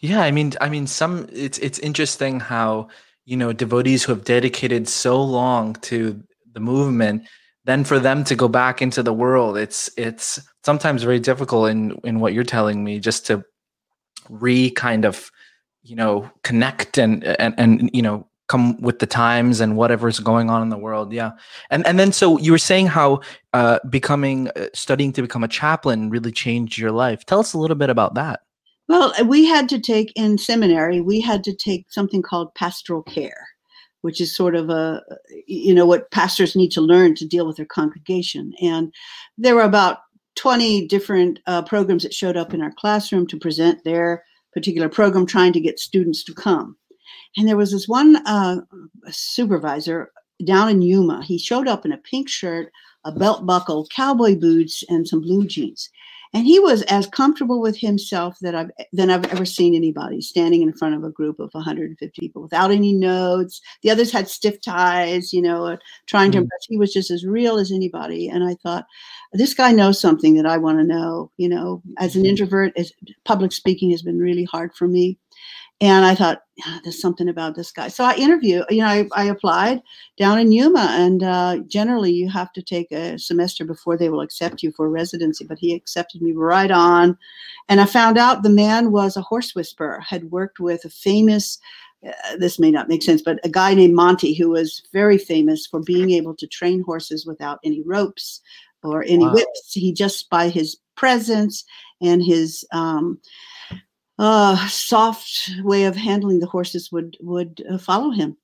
Yeah, 0.00 0.20
I 0.22 0.30
mean, 0.30 0.52
I 0.60 0.68
mean, 0.68 0.86
some 0.86 1.28
it's 1.32 1.58
it's 1.58 1.80
interesting 1.80 2.38
how 2.38 2.88
you 3.24 3.36
know 3.36 3.52
devotees 3.52 4.04
who 4.04 4.12
have 4.12 4.24
dedicated 4.24 4.88
so 4.88 5.20
long 5.22 5.74
to 5.82 6.22
the 6.52 6.60
movement, 6.60 7.24
then 7.64 7.84
for 7.84 7.98
them 7.98 8.24
to 8.24 8.36
go 8.36 8.48
back 8.48 8.80
into 8.80 9.02
the 9.02 9.12
world, 9.12 9.58
it's 9.58 9.90
it's 9.98 10.40
sometimes 10.64 11.02
very 11.02 11.20
difficult 11.20 11.68
in 11.68 11.98
in 12.04 12.20
what 12.20 12.32
you're 12.32 12.44
telling 12.44 12.84
me, 12.84 13.00
just 13.00 13.26
to 13.26 13.44
re 14.28 14.70
kind 14.70 15.04
of 15.04 15.30
you 15.82 15.96
know 15.96 16.30
connect 16.42 16.98
and 16.98 17.24
and 17.24 17.54
and 17.58 17.90
you 17.92 18.02
know 18.02 18.26
come 18.48 18.80
with 18.80 19.00
the 19.00 19.06
times 19.06 19.60
and 19.60 19.76
whatever's 19.76 20.20
going 20.20 20.50
on 20.50 20.62
in 20.62 20.68
the 20.68 20.78
world. 20.78 21.12
Yeah. 21.12 21.32
And 21.70 21.86
and 21.86 21.98
then 21.98 22.12
so 22.12 22.38
you 22.38 22.52
were 22.52 22.58
saying 22.58 22.86
how 22.86 23.20
uh 23.52 23.80
becoming 23.90 24.48
uh, 24.56 24.68
studying 24.72 25.12
to 25.14 25.22
become 25.22 25.42
a 25.42 25.48
chaplain 25.48 26.10
really 26.10 26.32
changed 26.32 26.78
your 26.78 26.92
life. 26.92 27.24
Tell 27.26 27.40
us 27.40 27.54
a 27.54 27.58
little 27.58 27.76
bit 27.76 27.90
about 27.90 28.14
that. 28.14 28.40
Well, 28.88 29.12
uh, 29.18 29.24
we 29.24 29.46
had 29.46 29.68
to 29.70 29.80
take 29.80 30.12
in 30.14 30.38
seminary, 30.38 31.00
we 31.00 31.20
had 31.20 31.42
to 31.44 31.54
take 31.54 31.86
something 31.90 32.22
called 32.22 32.54
pastoral 32.54 33.02
care, 33.02 33.48
which 34.02 34.20
is 34.20 34.34
sort 34.34 34.54
of 34.54 34.70
a, 34.70 35.02
you 35.46 35.74
know, 35.74 35.86
what 35.86 36.10
pastors 36.12 36.54
need 36.54 36.70
to 36.72 36.80
learn 36.80 37.14
to 37.16 37.26
deal 37.26 37.46
with 37.46 37.56
their 37.56 37.66
congregation. 37.66 38.52
And 38.62 38.94
there 39.36 39.56
were 39.56 39.62
about 39.62 39.98
20 40.36 40.86
different 40.86 41.40
uh, 41.46 41.62
programs 41.62 42.02
that 42.02 42.14
showed 42.14 42.36
up 42.36 42.54
in 42.54 42.62
our 42.62 42.72
classroom 42.72 43.26
to 43.26 43.38
present 43.38 43.82
their 43.84 44.24
particular 44.52 44.88
program, 44.88 45.26
trying 45.26 45.52
to 45.52 45.60
get 45.60 45.78
students 45.78 46.22
to 46.24 46.34
come. 46.34 46.76
And 47.36 47.46
there 47.48 47.56
was 47.56 47.72
this 47.72 47.88
one 47.88 48.16
uh, 48.26 48.60
supervisor 49.10 50.10
down 50.44 50.68
in 50.68 50.82
Yuma. 50.82 51.24
He 51.24 51.38
showed 51.38 51.68
up 51.68 51.84
in 51.84 51.92
a 51.92 51.98
pink 51.98 52.28
shirt, 52.28 52.70
a 53.04 53.12
belt 53.12 53.46
buckle, 53.46 53.86
cowboy 53.94 54.36
boots, 54.36 54.82
and 54.88 55.06
some 55.06 55.20
blue 55.20 55.46
jeans 55.46 55.90
and 56.34 56.44
he 56.46 56.58
was 56.60 56.82
as 56.82 57.06
comfortable 57.06 57.60
with 57.60 57.76
himself 57.76 58.36
that 58.40 58.54
I've 58.54 58.70
than 58.92 59.10
I've 59.10 59.24
ever 59.32 59.44
seen 59.44 59.74
anybody 59.74 60.20
standing 60.20 60.62
in 60.62 60.72
front 60.72 60.94
of 60.94 61.04
a 61.04 61.10
group 61.10 61.38
of 61.40 61.50
150 61.52 62.20
people 62.20 62.42
without 62.42 62.70
any 62.70 62.92
notes. 62.92 63.60
The 63.82 63.90
others 63.90 64.10
had 64.12 64.28
stiff 64.28 64.60
ties, 64.60 65.32
you 65.32 65.42
know, 65.42 65.66
uh, 65.66 65.76
trying 66.06 66.30
to 66.32 66.38
Mm. 66.38 66.42
impress. 66.42 66.66
He 66.68 66.76
was 66.76 66.92
just 66.92 67.10
as 67.10 67.24
real 67.24 67.58
as 67.58 67.72
anybody, 67.72 68.28
and 68.28 68.44
I 68.44 68.54
thought, 68.62 68.86
this 69.32 69.54
guy 69.54 69.72
knows 69.72 70.00
something 70.00 70.34
that 70.34 70.46
I 70.46 70.56
want 70.56 70.78
to 70.78 70.84
know. 70.84 71.30
You 71.36 71.48
know, 71.48 71.82
as 71.98 72.16
an 72.16 72.26
introvert, 72.26 72.72
as 72.76 72.92
public 73.24 73.52
speaking 73.52 73.90
has 73.90 74.02
been 74.02 74.18
really 74.18 74.44
hard 74.44 74.74
for 74.74 74.88
me. 74.88 75.18
And 75.82 76.06
I 76.06 76.14
thought, 76.14 76.40
"Ah, 76.64 76.80
there's 76.82 77.00
something 77.02 77.28
about 77.28 77.54
this 77.54 77.70
guy. 77.70 77.88
So 77.88 78.02
I 78.02 78.14
interview, 78.16 78.62
you 78.70 78.78
know, 78.78 78.86
I, 78.86 79.06
I 79.14 79.24
applied 79.24 79.82
down 80.16 80.38
in 80.38 80.50
Yuma, 80.50 80.86
and 80.92 81.22
uh, 81.22 81.58
generally 81.66 82.12
you 82.12 82.30
have 82.30 82.50
to 82.54 82.62
take 82.62 82.90
a 82.92 83.18
semester 83.18 83.62
before 83.62 83.98
they 83.98 84.08
will 84.08 84.22
accept 84.22 84.62
you 84.62 84.72
for 84.72 84.88
residency. 84.88 85.44
But 85.44 85.58
he 85.58 85.74
accepted 85.74 86.22
me 86.22 86.32
right 86.32 86.70
on, 86.70 87.18
and 87.68 87.78
I 87.80 87.84
found 87.84 88.16
out 88.16 88.42
the 88.42 88.48
man 88.48 88.90
was 88.90 89.18
a 89.18 89.22
horse 89.22 89.54
whisperer, 89.54 90.00
had 90.00 90.30
worked 90.30 90.60
with 90.60 90.84
a 90.86 90.90
famous. 90.90 91.58
Uh, 92.06 92.36
this 92.38 92.58
may 92.58 92.70
not 92.70 92.88
make 92.88 93.02
sense, 93.02 93.20
but 93.20 93.38
a 93.44 93.48
guy 93.48 93.74
named 93.74 93.94
Monty 93.94 94.32
who 94.34 94.50
was 94.50 94.82
very 94.94 95.18
famous 95.18 95.66
for 95.66 95.80
being 95.80 96.10
able 96.12 96.34
to 96.36 96.46
train 96.46 96.82
horses 96.84 97.26
without 97.26 97.58
any 97.64 97.82
ropes 97.82 98.40
or 98.82 99.02
any 99.02 99.24
Wow. 99.26 99.32
whips. 99.34 99.72
He 99.74 99.92
just 99.92 100.30
by 100.30 100.48
his 100.48 100.76
presence 100.96 101.64
and 102.00 102.22
his 102.22 102.64
um, 102.72 103.18
uh, 104.18 104.68
soft 104.68 105.50
way 105.62 105.84
of 105.84 105.96
handling 105.96 106.40
the 106.40 106.46
horses 106.46 106.90
would 106.92 107.16
would 107.20 107.62
uh, 107.70 107.78
follow 107.78 108.10
him. 108.10 108.36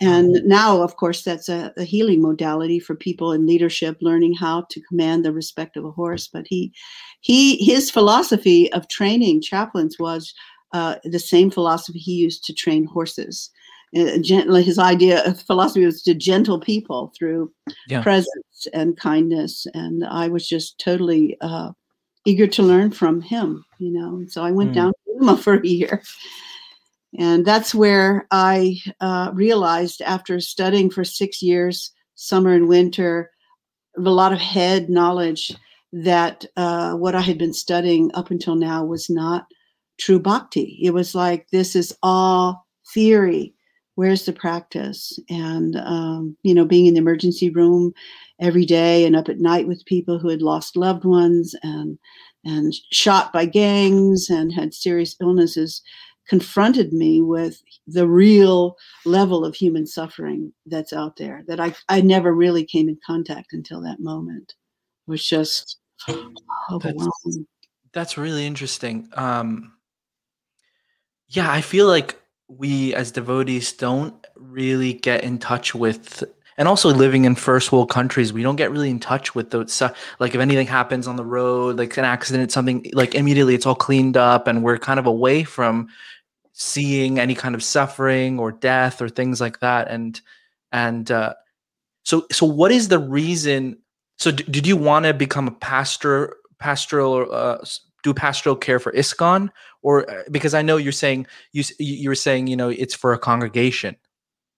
And 0.00 0.42
now, 0.44 0.80
of 0.82 0.96
course, 0.96 1.22
that's 1.22 1.48
a, 1.48 1.72
a 1.76 1.84
healing 1.84 2.22
modality 2.22 2.78
for 2.78 2.94
people 2.94 3.32
in 3.32 3.46
leadership, 3.46 3.98
learning 4.00 4.34
how 4.34 4.66
to 4.70 4.80
command 4.82 5.24
the 5.24 5.32
respect 5.32 5.76
of 5.76 5.84
a 5.84 5.90
horse. 5.90 6.28
But 6.28 6.46
he, 6.48 6.72
he, 7.20 7.56
his 7.64 7.90
philosophy 7.90 8.72
of 8.72 8.88
training 8.88 9.42
chaplains 9.42 9.98
was 9.98 10.32
uh, 10.72 10.96
the 11.04 11.18
same 11.18 11.50
philosophy 11.50 11.98
he 11.98 12.12
used 12.12 12.44
to 12.44 12.54
train 12.54 12.84
horses. 12.84 13.50
Uh, 13.96 14.18
gently, 14.18 14.62
his 14.62 14.78
idea 14.78 15.24
of 15.24 15.40
philosophy 15.42 15.84
was 15.84 16.02
to 16.02 16.14
gentle 16.14 16.60
people 16.60 17.12
through 17.18 17.52
Yeah. 17.88 18.02
presence 18.02 18.66
and 18.72 18.96
kindness. 18.96 19.66
And 19.74 20.04
I 20.04 20.28
was 20.28 20.48
just 20.48 20.78
totally 20.78 21.36
uh, 21.40 21.72
eager 22.24 22.46
to 22.46 22.62
learn 22.62 22.90
from 22.90 23.20
him, 23.20 23.64
you 23.78 23.90
know. 23.90 24.16
And 24.16 24.30
so 24.30 24.42
I 24.44 24.50
went 24.50 24.70
Mm. 24.70 24.74
down 24.74 24.92
to 24.92 25.12
Yuma 25.14 25.36
for 25.44 25.54
a 25.54 25.66
year. 25.66 26.02
And 27.18 27.44
that's 27.44 27.74
where 27.74 28.26
I 28.30 28.78
uh, 29.00 29.30
realized 29.32 30.02
after 30.02 30.40
studying 30.40 30.90
for 30.90 31.04
six 31.04 31.42
years, 31.42 31.90
summer 32.14 32.52
and 32.52 32.68
winter, 32.68 33.30
a 33.96 34.00
lot 34.00 34.32
of 34.32 34.38
head 34.38 34.90
knowledge 34.90 35.54
that 35.92 36.44
uh, 36.56 36.92
what 36.94 37.14
I 37.14 37.20
had 37.20 37.38
been 37.38 37.54
studying 37.54 38.10
up 38.14 38.30
until 38.30 38.56
now 38.56 38.84
was 38.84 39.08
not 39.08 39.46
true 39.98 40.20
bhakti. 40.20 40.78
It 40.82 40.90
was 40.92 41.14
like, 41.14 41.46
this 41.50 41.74
is 41.74 41.96
all 42.02 42.66
theory. 42.92 43.54
Where's 43.98 44.26
the 44.26 44.32
practice? 44.32 45.18
And, 45.28 45.74
um, 45.74 46.36
you 46.44 46.54
know, 46.54 46.64
being 46.64 46.86
in 46.86 46.94
the 46.94 47.00
emergency 47.00 47.50
room 47.50 47.92
every 48.40 48.64
day 48.64 49.04
and 49.04 49.16
up 49.16 49.28
at 49.28 49.40
night 49.40 49.66
with 49.66 49.84
people 49.86 50.20
who 50.20 50.28
had 50.28 50.40
lost 50.40 50.76
loved 50.76 51.04
ones 51.04 51.52
and, 51.64 51.98
and 52.44 52.72
shot 52.92 53.32
by 53.32 53.44
gangs 53.44 54.30
and 54.30 54.52
had 54.52 54.72
serious 54.72 55.16
illnesses 55.20 55.82
confronted 56.28 56.92
me 56.92 57.22
with 57.22 57.60
the 57.88 58.06
real 58.06 58.76
level 59.04 59.44
of 59.44 59.56
human 59.56 59.84
suffering 59.84 60.52
that's 60.66 60.92
out 60.92 61.16
there 61.16 61.42
that 61.48 61.58
I, 61.58 61.74
I 61.88 62.00
never 62.00 62.32
really 62.32 62.64
came 62.64 62.88
in 62.88 63.00
contact 63.04 63.52
until 63.52 63.80
that 63.80 63.98
moment. 63.98 64.54
was 65.08 65.26
just 65.26 65.78
overwhelming. 66.70 67.48
That's 67.92 68.16
really 68.16 68.46
interesting. 68.46 69.08
Um, 69.14 69.72
yeah, 71.26 71.50
I 71.50 71.62
feel 71.62 71.88
like 71.88 72.16
we 72.48 72.94
as 72.94 73.10
devotees 73.10 73.72
don't 73.72 74.14
really 74.36 74.94
get 74.94 75.22
in 75.22 75.38
touch 75.38 75.74
with 75.74 76.24
and 76.56 76.66
also 76.66 76.88
living 76.88 77.24
in 77.24 77.34
first 77.34 77.70
world 77.70 77.90
countries 77.90 78.32
we 78.32 78.42
don't 78.42 78.56
get 78.56 78.70
really 78.72 78.90
in 78.90 78.98
touch 78.98 79.34
with 79.34 79.50
those 79.50 79.82
like 80.18 80.34
if 80.34 80.40
anything 80.40 80.66
happens 80.66 81.06
on 81.06 81.16
the 81.16 81.24
road 81.24 81.76
like 81.76 81.96
an 81.98 82.04
accident 82.04 82.50
something 82.50 82.90
like 82.94 83.14
immediately 83.14 83.54
it's 83.54 83.66
all 83.66 83.74
cleaned 83.74 84.16
up 84.16 84.46
and 84.46 84.62
we're 84.62 84.78
kind 84.78 84.98
of 84.98 85.06
away 85.06 85.44
from 85.44 85.88
seeing 86.60 87.20
any 87.20 87.36
kind 87.36 87.54
of 87.54 87.62
suffering 87.62 88.40
or 88.40 88.50
death 88.50 89.00
or 89.00 89.08
things 89.08 89.40
like 89.40 89.60
that. 89.60 89.88
And 89.88 90.20
and 90.72 91.10
uh, 91.10 91.34
so 92.02 92.26
so 92.30 92.44
what 92.44 92.72
is 92.72 92.88
the 92.88 92.98
reason 92.98 93.78
so 94.18 94.32
d- 94.32 94.44
did 94.50 94.66
you 94.66 94.76
want 94.76 95.06
to 95.06 95.14
become 95.14 95.46
a 95.46 95.52
pastor 95.52 96.36
pastoral 96.58 97.32
uh, 97.32 97.58
do 98.02 98.12
pastoral 98.12 98.56
care 98.56 98.80
for 98.80 98.92
ISKCON 98.92 99.50
or 99.82 100.10
uh, 100.10 100.22
because 100.30 100.54
I 100.54 100.62
know 100.62 100.76
you're 100.76 100.92
saying 100.92 101.26
you 101.52 101.64
you 101.78 102.08
were 102.08 102.14
saying 102.14 102.46
you 102.46 102.56
know 102.56 102.68
it's 102.68 102.94
for 102.94 103.12
a 103.12 103.18
congregation. 103.18 103.96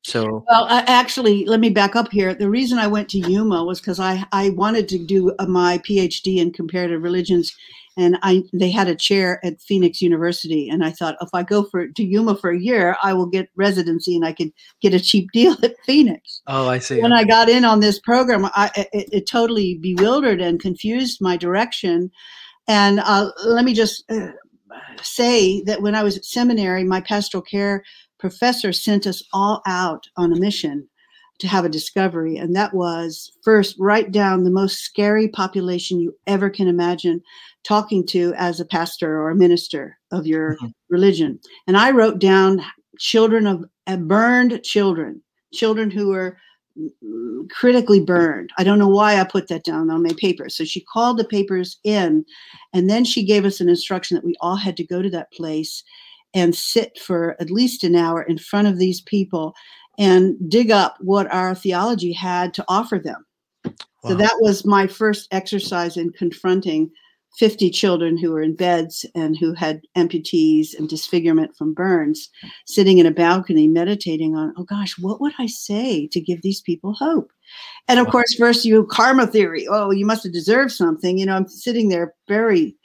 So 0.03 0.45
well, 0.49 0.65
uh, 0.65 0.83
actually, 0.87 1.45
let 1.45 1.61
me 1.61 1.69
back 1.69 1.95
up 1.95 2.11
here. 2.11 2.35
The 2.35 2.49
reason 2.49 2.79
I 2.79 2.87
went 2.87 3.11
to 3.11 3.19
Yuma 3.19 3.65
was 3.65 3.81
because 3.81 4.01
I 4.01 4.25
I 4.33 4.51
wanted 4.51 4.89
to 4.89 4.99
do 4.99 5.35
uh, 5.39 5.47
my 5.47 5.79
PhD 5.79 6.39
in 6.39 6.53
comparative 6.53 7.03
religions, 7.03 7.55
and 7.99 8.17
I 8.23 8.45
they 8.55 8.71
had 8.71 8.89
a 8.89 8.95
chair 8.95 9.41
at 9.45 9.61
Phoenix 9.61 10.01
University, 10.01 10.71
and 10.71 10.83
I 10.83 10.91
thought 10.91 11.17
if 11.21 11.29
I 11.35 11.43
go 11.43 11.65
for 11.65 11.87
to 11.87 12.03
Yuma 12.03 12.35
for 12.37 12.49
a 12.49 12.59
year, 12.59 12.97
I 13.03 13.13
will 13.13 13.27
get 13.27 13.51
residency 13.57 14.17
and 14.17 14.25
I 14.25 14.33
could 14.33 14.53
get 14.81 14.95
a 14.95 15.01
cheap 15.01 15.29
deal 15.35 15.55
at 15.63 15.77
Phoenix. 15.85 16.41
Oh, 16.47 16.67
I 16.67 16.79
see. 16.79 17.03
When 17.03 17.13
I 17.13 17.25
got 17.25 17.51
in 17.51 17.67
on 17.67 17.81
this 17.81 18.01
program, 18.01 18.47
I 18.47 18.71
it, 18.95 19.09
it 19.13 19.29
totally 19.29 19.79
bewildered 19.83 20.41
and 20.41 20.59
confused 20.59 21.19
my 21.21 21.37
direction. 21.37 22.11
And 22.67 23.01
uh, 23.01 23.33
let 23.45 23.67
me 23.67 23.75
just 23.75 24.11
uh, 24.11 24.29
say 25.03 25.63
that 25.63 25.83
when 25.83 25.95
I 25.95 26.03
was 26.03 26.17
at 26.17 26.25
seminary, 26.25 26.85
my 26.85 27.01
pastoral 27.01 27.43
care 27.43 27.83
professor 28.19 28.73
sent 28.73 29.07
us 29.07 29.23
all 29.33 29.63
out 29.67 30.07
on 30.17 30.33
a 30.33 30.39
mission 30.39 30.89
to 31.41 31.49
have 31.49 31.65
a 31.65 31.71
discovery. 31.71 32.37
And 32.37 32.55
that 32.55 32.75
was 32.75 33.33
first, 33.43 33.75
write 33.79 34.13
down 34.13 34.45
the 34.45 34.51
most 34.51 34.81
scary 34.81 35.27
population 35.27 35.99
you 35.99 36.15
ever 36.27 36.51
can 36.51 36.69
imagine 36.69 37.23
talking 37.65 38.07
to 38.09 38.35
as 38.37 38.61
a 38.61 38.65
pastor 38.65 39.19
or 39.19 39.31
a 39.31 39.37
minister 39.37 39.99
of 40.13 40.27
your 40.27 40.55
mm-hmm. 40.57 40.67
religion. 40.89 41.41
And 41.67 41.77
I 41.77 41.91
wrote 41.91 42.19
down 42.19 42.63
children 42.99 43.47
of 43.47 43.65
uh, 43.87 43.97
burned 43.97 44.63
children, 44.63 45.23
children 45.53 45.91
who 45.91 46.09
were 46.09 46.37
critically 47.51 48.01
burned. 48.01 48.51
I 48.59 48.65
don't 48.65 48.79
know 48.79 48.89
why 48.89 49.21
I 49.21 49.25
put 49.25 49.49
that 49.49 49.65
down 49.65 49.91
on 49.91 50.03
my 50.03 50.13
paper. 50.17 50.49
So 50.49 50.65
she 50.65 50.81
called 50.81 51.19
the 51.19 51.25
papers 51.25 51.79
in, 51.85 52.25
and 52.73 52.89
then 52.89 53.05
she 53.05 53.25
gave 53.25 53.45
us 53.45 53.61
an 53.61 53.69
instruction 53.69 54.15
that 54.15 54.25
we 54.25 54.37
all 54.41 54.57
had 54.57 54.77
to 54.79 54.85
go 54.85 55.03
to 55.03 55.11
that 55.11 55.33
place 55.33 55.83
and 56.35 56.55
sit 56.55 56.99
for 56.99 57.37
at 57.41 57.51
least 57.51 57.83
an 57.85 57.97
hour 57.97 58.23
in 58.23 58.39
front 58.39 58.69
of 58.69 58.79
these 58.79 59.01
people 59.01 59.55
and 59.99 60.37
dig 60.49 60.71
up 60.71 60.97
what 61.01 61.33
our 61.33 61.55
theology 61.55 62.13
had 62.13 62.55
to 62.55 62.65
offer 62.69 62.99
them. 62.99 63.27
Wow. 63.65 63.73
So 64.11 64.15
that 64.15 64.37
was 64.41 64.65
my 64.65 64.87
first 64.87 65.29
exercise 65.31 65.97
in 65.97 66.11
confronting 66.11 66.91
50 67.39 67.71
children 67.71 68.19
who 68.19 68.33
were 68.33 68.43
in 68.43 68.55
beds 68.55 69.07
and 69.15 69.37
who 69.39 69.55
had 69.55 69.83
amputees 69.97 70.77
and 70.77 70.89
disfigurement 70.89 71.57
from 71.57 71.73
burns, 71.73 72.29
sitting 72.67 72.99
in 72.99 73.07
a 73.07 73.11
balcony 73.11 73.69
meditating 73.69 74.37
on, 74.37 74.53
oh 74.57 74.65
gosh, 74.65 74.99
what 74.99 75.21
would 75.21 75.33
I 75.39 75.47
say 75.47 76.07
to 76.09 76.21
give 76.21 76.43
these 76.43 76.61
people 76.61 76.93
hope? 76.93 77.33
And 77.89 77.99
of 77.99 78.09
course, 78.09 78.35
first 78.35 78.65
you 78.65 78.85
karma 78.87 79.27
theory. 79.27 79.67
Oh, 79.69 79.91
you 79.91 80.07
must 80.07 80.25
have 80.25 80.33
deserved 80.33 80.73
something. 80.73 81.19
You 81.19 81.27
know, 81.27 81.37
I'm 81.37 81.49
sitting 81.49 81.89
there 81.89 82.15
very 82.29 82.77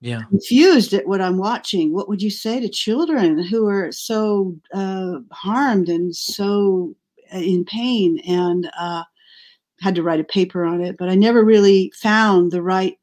yeah. 0.00 0.22
confused 0.28 0.92
at 0.92 1.06
what 1.06 1.20
I'm 1.20 1.38
watching. 1.38 1.92
What 1.92 2.08
would 2.08 2.22
you 2.22 2.30
say 2.30 2.60
to 2.60 2.68
children 2.68 3.42
who 3.42 3.68
are 3.68 3.92
so 3.92 4.56
uh, 4.72 5.18
harmed 5.32 5.88
and 5.88 6.14
so 6.14 6.94
uh, 7.34 7.38
in 7.38 7.64
pain? 7.64 8.20
And 8.26 8.70
uh, 8.78 9.04
had 9.80 9.94
to 9.94 10.02
write 10.02 10.20
a 10.20 10.24
paper 10.24 10.64
on 10.64 10.80
it, 10.80 10.96
but 10.96 11.08
I 11.08 11.14
never 11.14 11.44
really 11.44 11.92
found 11.94 12.50
the 12.50 12.62
right 12.62 12.98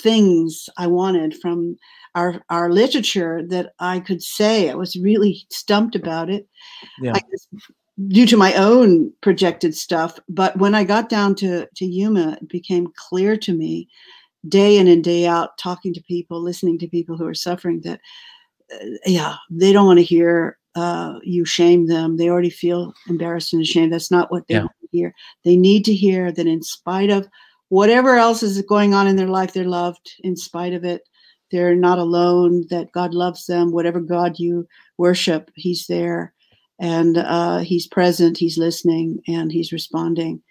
things 0.00 0.68
I 0.76 0.86
wanted 0.86 1.36
from 1.40 1.76
our 2.14 2.42
our 2.48 2.70
literature 2.70 3.42
that 3.48 3.72
I 3.78 4.00
could 4.00 4.22
say. 4.22 4.70
I 4.70 4.74
was 4.74 4.96
really 4.96 5.44
stumped 5.50 5.94
about 5.94 6.30
it. 6.30 6.48
Yeah. 7.00 7.14
due 8.08 8.26
to 8.26 8.36
my 8.36 8.54
own 8.54 9.12
projected 9.20 9.74
stuff. 9.74 10.18
But 10.28 10.56
when 10.56 10.74
I 10.74 10.84
got 10.84 11.08
down 11.08 11.34
to, 11.36 11.68
to 11.76 11.84
Yuma, 11.84 12.38
it 12.40 12.48
became 12.48 12.92
clear 12.96 13.36
to 13.36 13.52
me 13.52 13.88
day 14.48 14.78
in 14.78 14.88
and 14.88 15.04
day 15.04 15.26
out, 15.26 15.58
talking 15.58 15.92
to 15.94 16.02
people, 16.02 16.40
listening 16.40 16.78
to 16.78 16.88
people 16.88 17.16
who 17.16 17.26
are 17.26 17.34
suffering, 17.34 17.80
that, 17.82 18.00
uh, 18.74 18.86
yeah, 19.06 19.36
they 19.50 19.72
don't 19.72 19.86
want 19.86 19.98
to 19.98 20.04
hear 20.04 20.58
uh, 20.74 21.18
you 21.22 21.44
shame 21.44 21.86
them. 21.86 22.16
They 22.16 22.30
already 22.30 22.50
feel 22.50 22.94
embarrassed 23.08 23.52
and 23.52 23.62
ashamed. 23.62 23.92
That's 23.92 24.10
not 24.10 24.30
what 24.30 24.46
they 24.48 24.54
yeah. 24.54 24.60
want 24.60 24.72
to 24.80 24.88
hear. 24.90 25.14
They 25.44 25.56
need 25.56 25.84
to 25.84 25.94
hear 25.94 26.32
that 26.32 26.46
in 26.46 26.62
spite 26.62 27.10
of 27.10 27.28
whatever 27.72 28.16
else 28.16 28.42
is 28.42 28.60
going 28.60 28.92
on 28.92 29.06
in 29.06 29.16
their 29.16 29.28
life, 29.28 29.54
they're 29.54 29.64
loved 29.64 30.12
in 30.22 30.36
spite 30.36 30.74
of 30.74 30.84
it. 30.84 31.08
They're 31.50 31.74
not 31.74 31.98
alone, 31.98 32.66
that 32.68 32.92
God 32.92 33.14
loves 33.14 33.46
them. 33.46 33.72
Whatever 33.72 33.98
God 33.98 34.38
you 34.38 34.68
worship, 34.98 35.50
He's 35.54 35.86
there 35.86 36.34
and 36.78 37.16
uh, 37.16 37.60
He's 37.60 37.86
present, 37.86 38.36
He's 38.36 38.58
listening, 38.58 39.20
and 39.26 39.50
He's 39.50 39.72
responding 39.72 40.42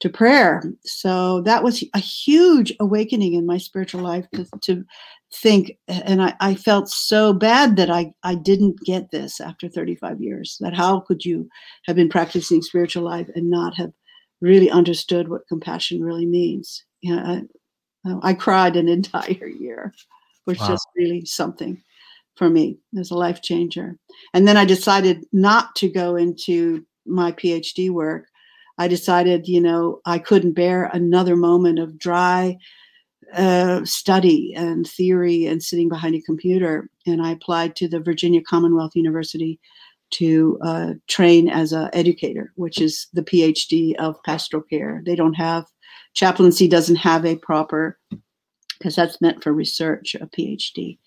to 0.00 0.10
prayer. 0.10 0.62
So 0.84 1.40
that 1.42 1.64
was 1.64 1.82
a 1.94 1.98
huge 1.98 2.74
awakening 2.78 3.32
in 3.32 3.46
my 3.46 3.56
spiritual 3.56 4.02
life 4.02 4.26
to, 4.34 4.46
to 4.64 4.84
think. 5.32 5.78
And 5.88 6.20
I, 6.20 6.34
I, 6.40 6.54
felt 6.56 6.90
so 6.90 7.32
bad 7.32 7.76
that 7.76 7.88
I, 7.88 8.12
I 8.22 8.34
didn't 8.34 8.78
get 8.84 9.10
this 9.10 9.40
after 9.40 9.70
35 9.70 10.20
years. 10.20 10.58
That 10.60 10.74
how 10.74 11.00
could 11.00 11.24
you 11.24 11.48
have 11.86 11.96
been 11.96 12.10
practicing 12.10 12.60
spiritual 12.60 13.04
life 13.04 13.30
and 13.34 13.48
not 13.48 13.74
have 13.76 13.92
really 14.40 14.70
understood 14.70 15.28
what 15.28 15.48
compassion 15.48 16.02
really 16.02 16.26
means. 16.26 16.84
You 17.00 17.16
know, 17.16 17.46
I, 18.04 18.30
I 18.30 18.34
cried 18.34 18.76
an 18.76 18.88
entire 18.88 19.46
year, 19.46 19.94
which 20.44 20.60
wow. 20.60 20.74
is 20.74 20.86
really 20.96 21.24
something 21.24 21.82
for 22.36 22.50
me. 22.50 22.78
It 22.92 22.98
was 22.98 23.10
a 23.10 23.16
life 23.16 23.42
changer. 23.42 23.98
And 24.34 24.46
then 24.46 24.56
I 24.56 24.64
decided 24.64 25.24
not 25.32 25.74
to 25.76 25.88
go 25.88 26.16
into 26.16 26.84
my 27.06 27.32
PhD 27.32 27.90
work. 27.90 28.26
I 28.78 28.88
decided, 28.88 29.48
you 29.48 29.60
know, 29.60 30.00
I 30.04 30.18
couldn't 30.18 30.52
bear 30.52 30.90
another 30.92 31.34
moment 31.34 31.78
of 31.78 31.98
dry 31.98 32.58
uh, 33.32 33.84
study 33.84 34.54
and 34.54 34.86
theory 34.86 35.46
and 35.46 35.62
sitting 35.62 35.88
behind 35.88 36.14
a 36.14 36.20
computer. 36.20 36.88
And 37.06 37.22
I 37.22 37.30
applied 37.32 37.74
to 37.76 37.88
the 37.88 38.00
Virginia 38.00 38.42
Commonwealth 38.42 38.94
University 38.94 39.58
to 40.18 40.58
uh, 40.62 40.94
train 41.08 41.48
as 41.48 41.72
an 41.72 41.90
educator, 41.92 42.52
which 42.56 42.80
is 42.80 43.08
the 43.12 43.22
PhD 43.22 43.94
of 43.96 44.22
pastoral 44.24 44.62
care. 44.62 45.02
They 45.04 45.14
don't 45.14 45.34
have 45.34 45.66
chaplaincy 46.14 46.68
doesn't 46.68 46.96
have 46.96 47.26
a 47.26 47.36
proper 47.36 47.98
because 48.78 48.96
that's 48.96 49.20
meant 49.20 49.42
for 49.42 49.52
research 49.52 50.14
a 50.14 50.26
PhD. 50.26 50.98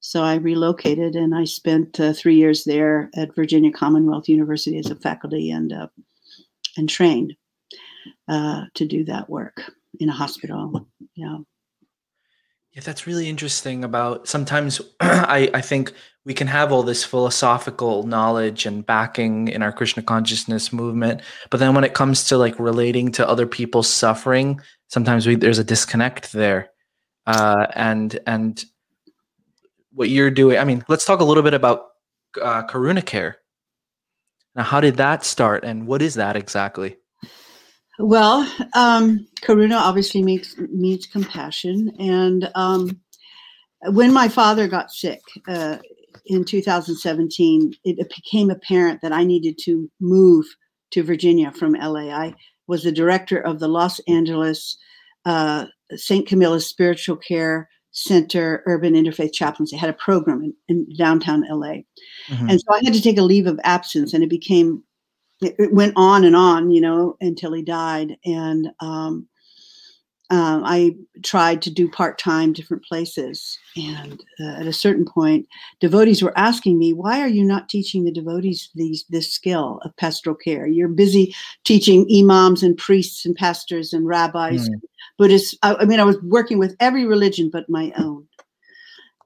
So 0.00 0.22
I 0.22 0.36
relocated 0.36 1.16
and 1.16 1.34
I 1.34 1.44
spent 1.44 1.98
uh, 1.98 2.12
three 2.12 2.36
years 2.36 2.64
there 2.64 3.10
at 3.16 3.34
Virginia 3.34 3.72
Commonwealth 3.72 4.28
University 4.28 4.78
as 4.78 4.90
a 4.90 4.96
faculty 4.96 5.50
and 5.50 5.72
uh, 5.72 5.88
and 6.76 6.88
trained 6.88 7.34
uh, 8.28 8.64
to 8.74 8.86
do 8.86 9.04
that 9.04 9.28
work 9.28 9.62
in 9.98 10.08
a 10.08 10.12
hospital. 10.12 10.88
Yeah. 11.14 11.38
Yeah, 12.72 12.82
that's 12.84 13.06
really 13.06 13.28
interesting. 13.28 13.82
About 13.82 14.28
sometimes 14.28 14.80
I 15.00 15.50
I 15.54 15.60
think 15.60 15.92
we 16.28 16.34
can 16.34 16.46
have 16.46 16.70
all 16.70 16.82
this 16.82 17.04
philosophical 17.04 18.02
knowledge 18.02 18.66
and 18.66 18.84
backing 18.84 19.48
in 19.48 19.62
our 19.62 19.72
Krishna 19.72 20.02
consciousness 20.02 20.74
movement, 20.74 21.22
but 21.48 21.58
then 21.58 21.74
when 21.74 21.84
it 21.84 21.94
comes 21.94 22.24
to 22.24 22.36
like 22.36 22.60
relating 22.60 23.10
to 23.12 23.26
other 23.26 23.46
people's 23.46 23.88
suffering, 23.88 24.60
sometimes 24.88 25.26
we, 25.26 25.36
there's 25.36 25.58
a 25.58 25.64
disconnect 25.64 26.34
there. 26.34 26.68
Uh, 27.26 27.66
and 27.74 28.18
and 28.26 28.62
what 29.92 30.10
you're 30.10 30.30
doing, 30.30 30.58
I 30.58 30.64
mean, 30.64 30.84
let's 30.86 31.06
talk 31.06 31.20
a 31.20 31.24
little 31.24 31.42
bit 31.42 31.54
about 31.54 31.86
uh, 32.42 32.62
Karuna 32.64 33.04
Care. 33.04 33.38
Now, 34.54 34.64
how 34.64 34.82
did 34.82 34.98
that 34.98 35.24
start, 35.24 35.64
and 35.64 35.86
what 35.86 36.02
is 36.02 36.16
that 36.16 36.36
exactly? 36.36 36.98
Well, 37.98 38.40
um, 38.74 39.26
Karuna 39.40 39.80
obviously 39.80 40.22
means 40.22 40.54
means 40.58 41.06
compassion, 41.06 41.90
and 41.98 42.50
um, 42.54 43.00
when 43.92 44.12
my 44.12 44.28
father 44.28 44.68
got 44.68 44.90
sick, 44.90 45.22
uh, 45.46 45.78
in 46.28 46.44
2017, 46.44 47.72
it 47.84 48.08
became 48.14 48.50
apparent 48.50 49.00
that 49.02 49.12
I 49.12 49.24
needed 49.24 49.58
to 49.64 49.90
move 50.00 50.46
to 50.92 51.02
Virginia 51.02 51.50
from 51.52 51.72
LA. 51.72 52.10
I 52.10 52.34
was 52.66 52.82
the 52.82 52.92
director 52.92 53.38
of 53.38 53.58
the 53.58 53.68
Los 53.68 53.98
Angeles 54.00 54.76
uh, 55.24 55.66
St. 55.96 56.26
Camillus 56.26 56.66
Spiritual 56.66 57.16
Care 57.16 57.68
Center 57.92 58.62
Urban 58.66 58.94
Interfaith 58.94 59.32
Chaplaincy. 59.32 59.76
It 59.76 59.80
had 59.80 59.90
a 59.90 59.94
program 59.94 60.42
in, 60.42 60.54
in 60.68 60.96
downtown 60.96 61.44
LA. 61.50 61.82
Mm-hmm. 62.28 62.50
And 62.50 62.60
so 62.60 62.74
I 62.74 62.80
had 62.84 62.94
to 62.94 63.02
take 63.02 63.18
a 63.18 63.22
leave 63.22 63.46
of 63.46 63.58
absence, 63.64 64.12
and 64.12 64.22
it 64.22 64.30
became, 64.30 64.82
it, 65.40 65.56
it 65.58 65.72
went 65.72 65.94
on 65.96 66.24
and 66.24 66.36
on, 66.36 66.70
you 66.70 66.80
know, 66.80 67.16
until 67.20 67.52
he 67.52 67.62
died. 67.62 68.16
And 68.24 68.68
um, 68.80 69.28
um, 70.30 70.62
I 70.64 70.94
tried 71.22 71.62
to 71.62 71.70
do 71.70 71.88
part 71.88 72.18
time 72.18 72.52
different 72.52 72.84
places. 72.84 73.58
And 73.76 74.22
uh, 74.40 74.60
at 74.60 74.66
a 74.66 74.72
certain 74.72 75.06
point, 75.06 75.46
devotees 75.80 76.22
were 76.22 76.36
asking 76.36 76.78
me, 76.78 76.92
"Why 76.92 77.20
are 77.20 77.28
you 77.28 77.44
not 77.44 77.68
teaching 77.68 78.04
the 78.04 78.12
devotees 78.12 78.68
these 78.74 79.04
this 79.08 79.32
skill 79.32 79.80
of 79.84 79.96
pastoral 79.96 80.36
care? 80.36 80.66
You're 80.66 80.88
busy 80.88 81.34
teaching 81.64 82.06
imams 82.14 82.62
and 82.62 82.76
priests 82.76 83.24
and 83.24 83.34
pastors 83.34 83.92
and 83.92 84.06
rabbis, 84.06 84.68
mm. 84.68 84.74
Buddhists. 85.16 85.56
I, 85.62 85.76
I 85.76 85.84
mean, 85.86 86.00
I 86.00 86.04
was 86.04 86.20
working 86.22 86.58
with 86.58 86.76
every 86.78 87.06
religion 87.06 87.48
but 87.50 87.68
my 87.70 87.92
own." 87.96 88.26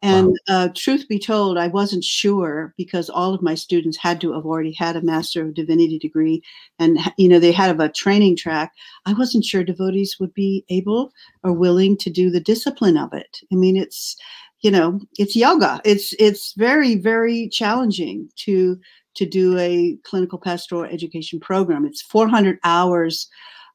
And 0.03 0.37
wow. 0.49 0.65
uh, 0.65 0.69
truth 0.75 1.07
be 1.09 1.21
told, 1.21 1.57
I 1.57 1.69
wasn't 1.69 2.03
sure 2.03 2.75
because 2.77 3.09
all 3.09 3.33
of 3.33 3.41
my 3.41 3.55
students 3.55 3.97
had 3.97 4.21
to 4.23 4.33
have 4.33 4.45
already 4.45 4.73
had 4.73 4.97
a 4.97 5.03
Master 5.03 5.43
of 5.43 5.55
Divinity 5.55 5.97
degree, 5.99 6.43
and 6.81 6.99
you 7.17 7.29
know 7.29 7.39
they 7.39 7.53
had 7.53 7.81
a 7.81 7.89
training 7.89 8.37
track. 8.37 8.73
I 9.07 9.13
wasn't 9.13 9.45
sure 9.45 9.63
devotees 9.63 10.17
would 10.19 10.35
be 10.35 10.65
able 10.69 11.13
or 11.45 11.53
willing 11.53 11.97
to 11.99 12.11
do 12.11 12.31
the 12.31 12.41
discipline 12.41 12.97
of 12.97 13.13
it. 13.13 13.39
I 13.53 13.55
mean, 13.55 13.77
it's 13.77 14.17
you 14.61 14.73
know 14.73 15.01
it's 15.19 15.37
yoga. 15.37 15.81
It's 15.85 16.15
it's 16.19 16.53
very 16.55 16.97
very 16.97 17.49
challenging 17.49 18.29
to 18.39 18.79
to 19.15 19.27
do 19.27 19.57
a 19.59 19.97
clinical 20.03 20.39
pastoral 20.39 20.85
education 20.85 21.39
program. 21.39 21.85
It's 21.85 22.03
400 22.03 22.59
hours 22.65 23.29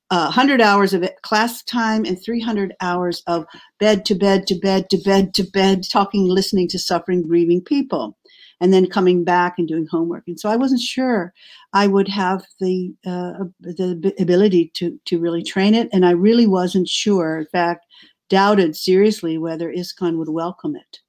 uh, 0.10 0.24
100 0.24 0.62
hours 0.62 0.94
of 0.94 1.08
class 1.22 1.64
time 1.64 2.06
and 2.06 2.22
300 2.22 2.74
hours 2.82 3.24
of 3.28 3.46
bed 3.80 4.06
to 4.06 4.16
bed 4.16 4.48
to 4.48 4.56
bed 4.56 4.90
to 4.90 4.98
bed 5.04 5.34
to 5.34 5.44
bed, 5.52 5.84
talking, 5.90 6.26
listening 6.26 6.68
to 6.70 6.80
suffering, 6.80 7.22
grieving 7.22 7.62
people, 7.62 8.18
and 8.62 8.72
then 8.72 8.90
coming 8.90 9.24
back 9.24 9.56
and 9.58 9.68
doing 9.68 9.88
homework. 9.90 10.24
And 10.28 10.40
so 10.40 10.50
I 10.50 10.56
wasn't 10.56 10.82
sure 10.82 11.34
I 11.74 11.88
would 11.88 12.08
have 12.08 12.46
the 12.60 12.94
uh, 13.06 13.46
the 13.60 14.14
ability 14.20 14.72
to 14.76 14.98
to 15.06 15.20
really 15.20 15.44
train 15.44 15.76
it, 15.76 15.90
and 15.92 16.06
I 16.06 16.12
really 16.12 16.48
wasn't 16.48 16.88
sure. 16.88 17.40
In 17.40 17.48
fact, 17.48 17.86
doubted 18.30 18.76
seriously 18.76 19.38
whether 19.38 19.72
ISKCON 19.72 20.18
would 20.18 20.30
welcome 20.30 20.76
it. 20.76 21.00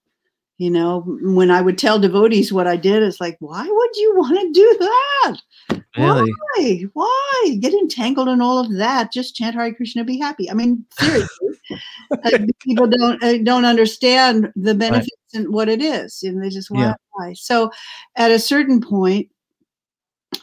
You 0.58 0.70
know, 0.70 1.04
when 1.22 1.52
I 1.52 1.60
would 1.60 1.78
tell 1.78 2.00
devotees 2.00 2.52
what 2.52 2.66
I 2.66 2.76
did, 2.76 3.04
it's 3.04 3.20
like, 3.20 3.36
why 3.38 3.62
would 3.62 3.96
you 3.96 4.14
want 4.16 4.40
to 4.40 4.52
do 4.52 4.76
that? 4.80 5.77
Really? 5.96 6.32
Why? 6.56 6.84
Why 6.92 7.56
get 7.60 7.72
entangled 7.72 8.28
in 8.28 8.40
all 8.40 8.58
of 8.58 8.72
that? 8.76 9.12
Just 9.12 9.34
chant 9.34 9.54
Hare 9.54 9.72
Krishna, 9.74 10.04
be 10.04 10.18
happy. 10.18 10.50
I 10.50 10.54
mean, 10.54 10.84
seriously, 10.98 11.48
uh, 12.10 12.38
people 12.60 12.86
don't 12.86 13.22
uh, 13.22 13.38
don't 13.38 13.64
understand 13.64 14.52
the 14.54 14.74
benefits 14.74 15.16
right. 15.34 15.44
and 15.44 15.52
what 15.52 15.68
it 15.68 15.82
is, 15.82 16.22
and 16.22 16.42
they 16.42 16.50
just 16.50 16.70
want 16.70 16.96
yeah. 17.20 17.32
So, 17.34 17.70
at 18.16 18.30
a 18.30 18.38
certain 18.38 18.80
point, 18.80 19.28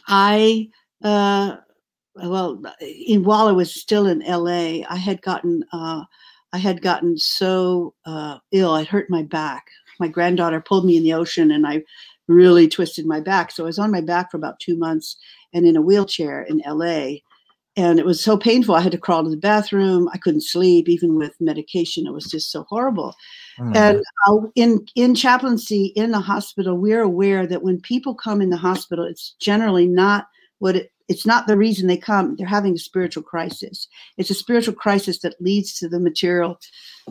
I 0.08 0.68
uh, 1.02 1.56
well, 2.16 2.60
in, 2.80 3.22
while 3.22 3.46
I 3.46 3.52
was 3.52 3.74
still 3.74 4.06
in 4.06 4.20
LA, 4.26 4.84
I 4.88 4.96
had 4.96 5.22
gotten 5.22 5.64
uh, 5.72 6.02
I 6.52 6.58
had 6.58 6.82
gotten 6.82 7.16
so 7.16 7.94
uh, 8.04 8.38
ill. 8.50 8.72
I 8.72 8.84
hurt 8.84 9.08
my 9.10 9.22
back 9.22 9.68
my 9.98 10.08
granddaughter 10.08 10.60
pulled 10.60 10.84
me 10.84 10.96
in 10.96 11.02
the 11.02 11.12
ocean 11.12 11.50
and 11.50 11.66
I 11.66 11.82
really 12.28 12.68
twisted 12.68 13.06
my 13.06 13.20
back. 13.20 13.50
So 13.50 13.64
I 13.64 13.66
was 13.66 13.78
on 13.78 13.90
my 13.90 14.00
back 14.00 14.30
for 14.30 14.36
about 14.36 14.60
two 14.60 14.76
months 14.76 15.16
and 15.52 15.66
in 15.66 15.76
a 15.76 15.82
wheelchair 15.82 16.42
in 16.42 16.62
LA. 16.66 17.18
And 17.78 17.98
it 17.98 18.06
was 18.06 18.24
so 18.24 18.38
painful. 18.38 18.74
I 18.74 18.80
had 18.80 18.92
to 18.92 18.98
crawl 18.98 19.24
to 19.24 19.30
the 19.30 19.36
bathroom. 19.36 20.08
I 20.12 20.18
couldn't 20.18 20.44
sleep, 20.44 20.88
even 20.88 21.16
with 21.16 21.36
medication. 21.40 22.06
It 22.06 22.12
was 22.12 22.24
just 22.24 22.50
so 22.50 22.64
horrible. 22.70 23.14
Mm. 23.58 23.76
And 23.76 24.02
uh, 24.26 24.48
in 24.54 24.86
in 24.94 25.14
chaplaincy 25.14 25.92
in 25.94 26.10
the 26.10 26.20
hospital, 26.20 26.78
we're 26.78 27.02
aware 27.02 27.46
that 27.46 27.62
when 27.62 27.80
people 27.80 28.14
come 28.14 28.40
in 28.40 28.48
the 28.48 28.56
hospital, 28.56 29.04
it's 29.04 29.34
generally 29.38 29.86
not 29.86 30.26
what 30.58 30.76
it 30.76 30.92
it's 31.08 31.26
not 31.26 31.46
the 31.46 31.56
reason 31.56 31.86
they 31.86 31.96
come. 31.96 32.36
They're 32.36 32.46
having 32.46 32.74
a 32.74 32.78
spiritual 32.78 33.22
crisis. 33.22 33.86
It's 34.16 34.30
a 34.30 34.34
spiritual 34.34 34.74
crisis 34.74 35.20
that 35.20 35.40
leads 35.40 35.78
to 35.78 35.88
the 35.88 36.00
material 36.00 36.58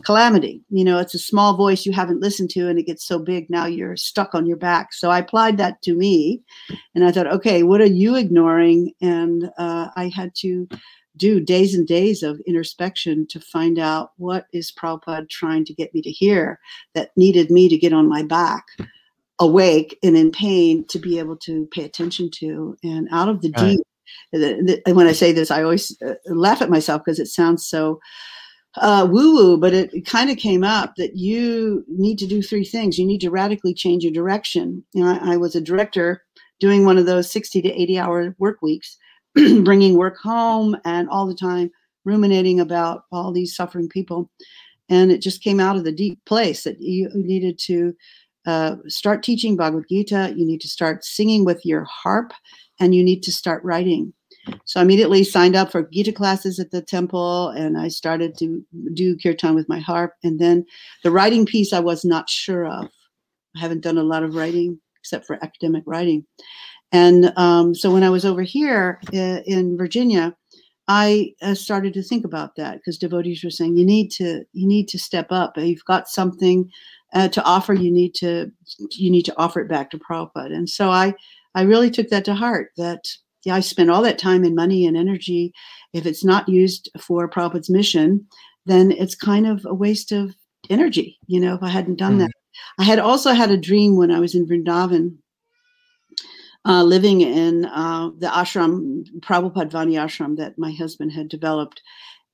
calamity. 0.04 0.62
You 0.70 0.84
know, 0.84 0.98
it's 0.98 1.14
a 1.14 1.18
small 1.18 1.56
voice 1.56 1.86
you 1.86 1.92
haven't 1.92 2.20
listened 2.20 2.50
to 2.50 2.68
and 2.68 2.78
it 2.78 2.86
gets 2.86 3.06
so 3.06 3.18
big 3.18 3.48
now 3.48 3.66
you're 3.66 3.96
stuck 3.96 4.34
on 4.34 4.46
your 4.46 4.58
back. 4.58 4.92
So 4.92 5.10
I 5.10 5.20
applied 5.20 5.56
that 5.58 5.80
to 5.82 5.94
me 5.94 6.42
and 6.94 7.04
I 7.04 7.12
thought, 7.12 7.26
okay, 7.26 7.62
what 7.62 7.80
are 7.80 7.86
you 7.86 8.16
ignoring? 8.16 8.92
And 9.00 9.50
uh, 9.58 9.88
I 9.96 10.08
had 10.14 10.34
to 10.36 10.68
do 11.16 11.40
days 11.40 11.74
and 11.74 11.86
days 11.86 12.22
of 12.22 12.40
introspection 12.46 13.26
to 13.28 13.40
find 13.40 13.78
out 13.78 14.12
what 14.18 14.46
is 14.52 14.70
Prabhupada 14.70 15.28
trying 15.30 15.64
to 15.64 15.74
get 15.74 15.94
me 15.94 16.02
to 16.02 16.10
hear 16.10 16.60
that 16.94 17.10
needed 17.16 17.50
me 17.50 17.70
to 17.70 17.78
get 17.78 17.94
on 17.94 18.06
my 18.06 18.22
back 18.22 18.64
awake 19.38 19.98
and 20.02 20.16
in 20.16 20.30
pain 20.30 20.86
to 20.86 20.98
be 20.98 21.18
able 21.18 21.36
to 21.36 21.66
pay 21.72 21.84
attention 21.84 22.30
to 22.30 22.76
and 22.82 23.08
out 23.12 23.28
of 23.28 23.42
the 23.42 23.52
right. 23.56 23.68
deep 23.68 23.80
the, 24.32 24.80
the, 24.86 24.94
when 24.94 25.06
i 25.06 25.12
say 25.12 25.32
this 25.32 25.50
i 25.50 25.62
always 25.62 25.96
uh, 26.06 26.14
laugh 26.26 26.62
at 26.62 26.70
myself 26.70 27.02
because 27.04 27.18
it 27.18 27.26
sounds 27.26 27.68
so 27.68 28.00
uh, 28.78 29.08
woo 29.10 29.34
woo, 29.34 29.56
but 29.56 29.72
it, 29.72 29.92
it 29.94 30.06
kind 30.06 30.30
of 30.30 30.36
came 30.36 30.62
up 30.62 30.96
that 30.96 31.16
you 31.16 31.84
need 31.88 32.18
to 32.18 32.26
do 32.26 32.42
three 32.42 32.64
things. 32.64 32.98
You 32.98 33.06
need 33.06 33.20
to 33.22 33.30
radically 33.30 33.72
change 33.72 34.02
your 34.02 34.12
direction. 34.12 34.84
You 34.92 35.04
know, 35.04 35.18
I, 35.18 35.34
I 35.34 35.36
was 35.36 35.54
a 35.54 35.60
director 35.60 36.22
doing 36.60 36.84
one 36.84 36.98
of 36.98 37.06
those 37.06 37.30
60 37.30 37.62
to 37.62 37.72
80 37.72 37.98
hour 37.98 38.36
work 38.38 38.60
weeks, 38.62 38.96
bringing 39.34 39.96
work 39.96 40.18
home 40.18 40.76
and 40.84 41.08
all 41.08 41.26
the 41.26 41.34
time 41.34 41.70
ruminating 42.04 42.60
about 42.60 43.04
all 43.12 43.32
these 43.32 43.56
suffering 43.56 43.88
people. 43.88 44.30
And 44.88 45.10
it 45.10 45.20
just 45.20 45.42
came 45.42 45.58
out 45.58 45.76
of 45.76 45.84
the 45.84 45.92
deep 45.92 46.24
place 46.26 46.62
that 46.64 46.80
you 46.80 47.10
needed 47.14 47.58
to 47.64 47.94
uh, 48.46 48.76
start 48.86 49.22
teaching 49.22 49.56
Bhagavad 49.56 49.88
Gita, 49.88 50.32
you 50.36 50.46
need 50.46 50.60
to 50.60 50.68
start 50.68 51.04
singing 51.04 51.44
with 51.44 51.64
your 51.64 51.84
harp, 51.84 52.32
and 52.80 52.94
you 52.94 53.02
need 53.02 53.22
to 53.24 53.32
start 53.32 53.62
writing. 53.64 54.12
So 54.64 54.78
I 54.78 54.84
immediately 54.84 55.24
signed 55.24 55.56
up 55.56 55.72
for 55.72 55.82
Gita 55.82 56.12
classes 56.12 56.60
at 56.60 56.70
the 56.70 56.82
temple, 56.82 57.48
and 57.50 57.76
I 57.76 57.88
started 57.88 58.38
to 58.38 58.64
do 58.94 59.16
kirtan 59.18 59.54
with 59.54 59.68
my 59.68 59.80
harp. 59.80 60.14
And 60.22 60.38
then 60.38 60.64
the 61.02 61.10
writing 61.10 61.46
piece 61.46 61.72
I 61.72 61.80
was 61.80 62.04
not 62.04 62.30
sure 62.30 62.66
of. 62.66 62.88
I 63.56 63.60
haven't 63.60 63.82
done 63.82 63.98
a 63.98 64.04
lot 64.04 64.22
of 64.22 64.34
writing 64.34 64.80
except 65.00 65.26
for 65.26 65.42
academic 65.42 65.84
writing. 65.86 66.26
And 66.92 67.32
um, 67.36 67.74
so 67.74 67.92
when 67.92 68.02
I 68.02 68.10
was 68.10 68.24
over 68.24 68.42
here 68.42 69.00
uh, 69.12 69.40
in 69.46 69.76
Virginia, 69.76 70.36
I 70.88 71.34
uh, 71.42 71.54
started 71.54 71.94
to 71.94 72.02
think 72.02 72.24
about 72.24 72.54
that 72.56 72.76
because 72.76 72.98
devotees 72.98 73.42
were 73.42 73.50
saying 73.50 73.76
you 73.76 73.84
need 73.84 74.10
to 74.12 74.44
you 74.52 74.66
need 74.66 74.88
to 74.88 74.98
step 74.98 75.28
up. 75.30 75.56
You've 75.56 75.84
got 75.84 76.08
something 76.08 76.70
uh, 77.14 77.28
to 77.28 77.42
offer. 77.44 77.74
You 77.74 77.92
need 77.92 78.14
to 78.16 78.50
you 78.92 79.10
need 79.10 79.24
to 79.24 79.34
offer 79.38 79.60
it 79.60 79.68
back 79.68 79.90
to 79.90 79.98
Prabhupada. 79.98 80.54
And 80.54 80.68
so 80.68 80.90
I 80.90 81.14
I 81.54 81.62
really 81.62 81.90
took 81.90 82.08
that 82.08 82.24
to 82.26 82.34
heart. 82.34 82.70
That 82.76 83.04
yeah, 83.44 83.54
I 83.54 83.60
spent 83.60 83.90
all 83.90 84.02
that 84.02 84.18
time 84.18 84.44
and 84.44 84.54
money 84.54 84.86
and 84.86 84.96
energy. 84.96 85.52
If 85.92 86.06
it's 86.06 86.24
not 86.24 86.48
used 86.48 86.90
for 87.00 87.28
Prabhupada's 87.28 87.70
mission, 87.70 88.26
then 88.66 88.92
it's 88.92 89.14
kind 89.14 89.46
of 89.46 89.64
a 89.64 89.74
waste 89.74 90.12
of 90.12 90.34
energy. 90.68 91.18
You 91.26 91.40
know, 91.40 91.54
if 91.54 91.62
I 91.62 91.68
hadn't 91.68 91.96
done 91.96 92.12
mm-hmm. 92.12 92.20
that. 92.20 92.30
I 92.78 92.84
had 92.84 92.98
also 92.98 93.32
had 93.32 93.50
a 93.50 93.56
dream 93.56 93.96
when 93.96 94.10
I 94.10 94.18
was 94.18 94.34
in 94.34 94.46
Vrindavan 94.46 95.18
uh, 96.66 96.82
living 96.82 97.20
in 97.20 97.64
uh, 97.66 98.10
the 98.18 98.26
ashram, 98.26 99.04
Prabhupada 99.20 99.70
Vani 99.70 99.94
ashram 99.94 100.36
that 100.36 100.58
my 100.58 100.72
husband 100.72 101.12
had 101.12 101.28
developed. 101.28 101.80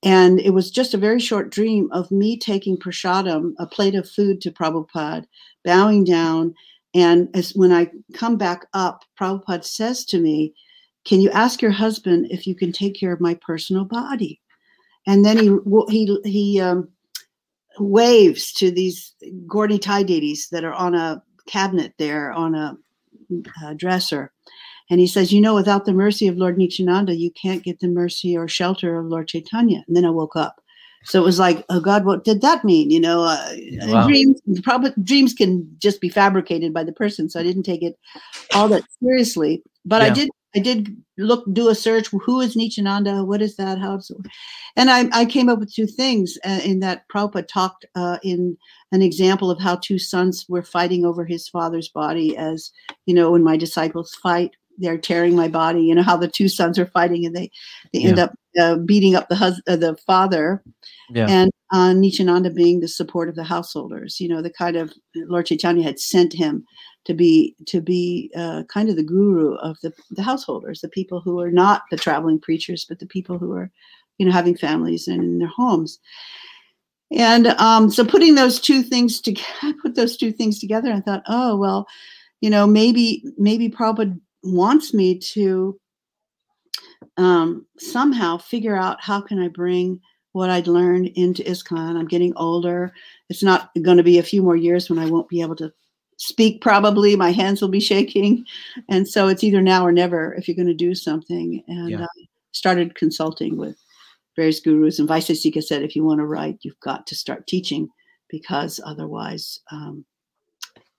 And 0.02 0.40
it 0.40 0.50
was 0.50 0.70
just 0.70 0.94
a 0.94 0.98
very 0.98 1.20
short 1.20 1.50
dream 1.50 1.88
of 1.92 2.10
me 2.10 2.36
taking 2.36 2.76
prasadam, 2.76 3.52
a 3.58 3.66
plate 3.66 3.94
of 3.94 4.08
food 4.08 4.40
to 4.40 4.50
Prabhupada, 4.50 5.26
bowing 5.64 6.04
down. 6.04 6.54
And 6.94 7.28
as 7.34 7.54
when 7.54 7.72
I 7.72 7.90
come 8.12 8.36
back 8.36 8.66
up, 8.74 9.04
Prabhupada 9.18 9.64
says 9.64 10.04
to 10.06 10.18
me, 10.18 10.54
Can 11.04 11.20
you 11.20 11.30
ask 11.30 11.62
your 11.62 11.70
husband 11.70 12.26
if 12.30 12.46
you 12.46 12.54
can 12.54 12.72
take 12.72 12.98
care 12.98 13.12
of 13.12 13.20
my 13.20 13.34
personal 13.34 13.84
body? 13.84 14.40
And 15.06 15.24
then 15.24 15.38
he 15.38 15.56
he 15.88 16.18
he 16.24 16.60
um, 16.60 16.88
waves 17.78 18.52
to 18.54 18.70
these 18.70 19.14
Gaura 19.46 19.70
Nitai 19.70 20.06
deities 20.06 20.48
that 20.50 20.64
are 20.64 20.74
on 20.74 20.94
a 20.94 21.22
cabinet 21.46 21.94
there 21.98 22.32
on 22.32 22.54
a 22.54 22.76
uh, 23.64 23.74
dresser. 23.74 24.32
And 24.92 25.00
he 25.00 25.06
says, 25.06 25.32
You 25.32 25.40
know, 25.40 25.54
without 25.54 25.86
the 25.86 25.94
mercy 25.94 26.28
of 26.28 26.36
Lord 26.36 26.58
Nityananda, 26.58 27.16
you 27.16 27.30
can't 27.30 27.62
get 27.62 27.80
the 27.80 27.88
mercy 27.88 28.36
or 28.36 28.46
shelter 28.46 28.98
of 28.98 29.06
Lord 29.06 29.26
Chaitanya. 29.26 29.82
And 29.88 29.96
then 29.96 30.04
I 30.04 30.10
woke 30.10 30.36
up. 30.36 30.60
So 31.04 31.18
it 31.18 31.24
was 31.24 31.38
like, 31.38 31.64
oh 31.70 31.80
God, 31.80 32.04
what 32.04 32.24
did 32.24 32.42
that 32.42 32.62
mean? 32.62 32.90
You 32.90 33.00
know, 33.00 33.22
uh, 33.22 33.54
wow. 33.84 34.06
dreams, 34.06 34.42
probably 34.62 34.92
dreams 35.02 35.32
can 35.32 35.66
just 35.78 36.02
be 36.02 36.10
fabricated 36.10 36.74
by 36.74 36.84
the 36.84 36.92
person. 36.92 37.30
So 37.30 37.40
I 37.40 37.42
didn't 37.42 37.62
take 37.62 37.82
it 37.82 37.98
all 38.54 38.68
that 38.68 38.84
seriously. 39.02 39.62
But 39.86 40.02
yeah. 40.02 40.08
I 40.08 40.10
did, 40.10 40.30
I 40.54 40.58
did 40.58 40.94
look, 41.16 41.44
do 41.54 41.70
a 41.70 41.74
search. 41.74 42.08
Who 42.08 42.42
is 42.42 42.54
Nityananda? 42.54 43.24
What 43.24 43.40
is 43.40 43.56
that? 43.56 43.78
How? 43.78 43.98
And 44.76 44.90
I, 44.90 45.08
I 45.12 45.24
came 45.24 45.48
up 45.48 45.58
with 45.58 45.74
two 45.74 45.86
things 45.86 46.38
uh, 46.44 46.60
in 46.62 46.80
that 46.80 47.08
Prabhupada 47.08 47.48
talked 47.48 47.86
uh, 47.94 48.18
in 48.22 48.58
an 48.92 49.00
example 49.00 49.50
of 49.50 49.58
how 49.58 49.76
two 49.76 49.98
sons 49.98 50.44
were 50.50 50.62
fighting 50.62 51.06
over 51.06 51.24
his 51.24 51.48
father's 51.48 51.88
body, 51.88 52.36
as 52.36 52.70
you 53.06 53.14
know, 53.14 53.30
when 53.30 53.42
my 53.42 53.56
disciples 53.56 54.14
fight, 54.22 54.52
they're 54.78 54.98
tearing 54.98 55.36
my 55.36 55.48
body. 55.48 55.82
You 55.82 55.94
know 55.94 56.02
how 56.02 56.16
the 56.16 56.28
two 56.28 56.48
sons 56.48 56.78
are 56.78 56.86
fighting, 56.86 57.26
and 57.26 57.34
they 57.34 57.50
they 57.92 58.00
yeah. 58.00 58.08
end 58.08 58.18
up 58.18 58.34
uh, 58.60 58.76
beating 58.76 59.14
up 59.14 59.28
the 59.28 59.36
hus- 59.36 59.62
uh, 59.66 59.76
the 59.76 59.96
father, 60.06 60.62
yeah. 61.10 61.26
and 61.28 61.50
uh, 61.72 61.92
Nityananda 61.92 62.50
being 62.50 62.80
the 62.80 62.88
support 62.88 63.28
of 63.28 63.34
the 63.34 63.44
householders. 63.44 64.20
You 64.20 64.28
know, 64.28 64.42
the 64.42 64.50
kind 64.50 64.76
of 64.76 64.92
Lord 65.14 65.46
Chaitanya 65.46 65.82
had 65.82 65.98
sent 65.98 66.32
him 66.32 66.64
to 67.04 67.14
be 67.14 67.56
to 67.66 67.80
be 67.80 68.30
uh, 68.36 68.64
kind 68.72 68.88
of 68.88 68.96
the 68.96 69.02
guru 69.02 69.54
of 69.56 69.78
the 69.82 69.92
the 70.10 70.22
householders, 70.22 70.80
the 70.80 70.88
people 70.88 71.20
who 71.20 71.40
are 71.40 71.50
not 71.50 71.82
the 71.90 71.96
traveling 71.96 72.40
preachers, 72.40 72.86
but 72.88 72.98
the 72.98 73.06
people 73.06 73.38
who 73.38 73.52
are 73.52 73.70
you 74.18 74.26
know, 74.26 74.32
having 74.32 74.56
families 74.56 75.08
and 75.08 75.22
in 75.22 75.38
their 75.38 75.48
homes. 75.48 75.98
And 77.10 77.48
um, 77.48 77.90
so 77.90 78.04
putting 78.04 78.36
those 78.36 78.60
two 78.60 78.82
things 78.82 79.20
together, 79.20 79.46
I 79.62 79.74
put 79.82 79.96
those 79.96 80.16
two 80.16 80.32
things 80.32 80.58
together. 80.58 80.92
I 80.92 81.00
thought, 81.00 81.22
oh 81.26 81.56
well, 81.56 81.86
you 82.40 82.48
know, 82.48 82.66
maybe 82.66 83.24
maybe 83.36 83.68
Prabhupada 83.68 84.18
wants 84.42 84.92
me 84.92 85.18
to 85.18 85.78
um, 87.16 87.66
somehow 87.78 88.38
figure 88.38 88.76
out 88.76 89.00
how 89.00 89.20
can 89.20 89.38
I 89.38 89.48
bring 89.48 90.00
what 90.32 90.50
I'd 90.50 90.66
learned 90.66 91.08
into 91.08 91.42
ISKCON. 91.42 91.96
I'm 91.96 92.08
getting 92.08 92.32
older. 92.36 92.92
It's 93.28 93.42
not 93.42 93.70
going 93.82 93.98
to 93.98 94.02
be 94.02 94.18
a 94.18 94.22
few 94.22 94.42
more 94.42 94.56
years 94.56 94.88
when 94.88 94.98
I 94.98 95.06
won't 95.06 95.28
be 95.28 95.42
able 95.42 95.56
to 95.56 95.72
speak 96.22 96.60
probably 96.60 97.16
my 97.16 97.32
hands 97.32 97.60
will 97.60 97.68
be 97.68 97.80
shaking 97.80 98.44
and 98.88 99.08
so 99.08 99.26
it's 99.26 99.42
either 99.42 99.60
now 99.60 99.84
or 99.84 99.90
never 99.90 100.34
if 100.34 100.46
you're 100.46 100.54
going 100.54 100.68
to 100.68 100.74
do 100.74 100.94
something 100.94 101.60
and 101.66 101.90
Yeah. 101.90 102.04
I 102.04 102.06
started 102.52 102.94
consulting 102.94 103.56
with 103.56 103.76
various 104.36 104.60
gurus 104.60 105.00
and 105.00 105.08
Vaisesika 105.08 105.60
said 105.60 105.82
if 105.82 105.96
you 105.96 106.04
want 106.04 106.20
to 106.20 106.26
write 106.26 106.58
you've 106.62 106.78
got 106.78 107.08
to 107.08 107.16
start 107.16 107.48
teaching 107.48 107.88
because 108.28 108.78
otherwise 108.86 109.58
um, 109.72 110.04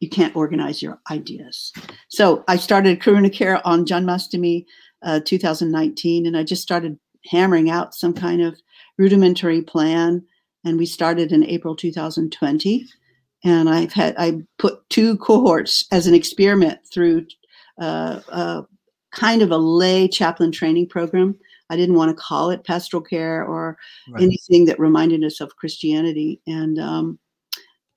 you 0.03 0.09
can't 0.09 0.35
organize 0.35 0.81
your 0.81 0.99
ideas 1.09 1.71
so 2.09 2.43
i 2.47 2.55
started 2.55 2.99
karuna 2.99 3.31
care 3.31 3.65
on 3.65 3.85
janmastami 3.85 4.65
uh, 5.03 5.19
2019 5.25 6.25
and 6.27 6.37
i 6.37 6.43
just 6.43 6.61
started 6.61 6.99
hammering 7.25 7.69
out 7.69 7.95
some 7.95 8.13
kind 8.13 8.41
of 8.41 8.55
rudimentary 8.97 9.61
plan 9.61 10.21
and 10.65 10.77
we 10.77 10.85
started 10.85 11.31
in 11.31 11.43
april 11.45 11.75
2020 11.75 12.85
and 13.43 13.69
I've 13.69 13.93
had 13.93 14.15
I 14.17 14.41
put 14.57 14.87
two 14.89 15.17
cohorts 15.17 15.85
as 15.91 16.07
an 16.07 16.13
experiment 16.13 16.79
through 16.91 17.25
uh, 17.81 18.21
uh, 18.29 18.61
kind 19.11 19.41
of 19.41 19.51
a 19.51 19.57
lay 19.57 20.07
chaplain 20.07 20.51
training 20.51 20.87
program. 20.87 21.35
I 21.69 21.75
didn't 21.75 21.95
want 21.95 22.15
to 22.15 22.23
call 22.23 22.51
it 22.51 22.63
pastoral 22.63 23.03
care 23.03 23.43
or 23.43 23.77
Right. 24.09 24.23
anything 24.23 24.65
that 24.65 24.79
reminded 24.79 25.23
us 25.23 25.41
of 25.41 25.55
Christianity, 25.55 26.41
and 26.47 26.79
um, 26.79 27.19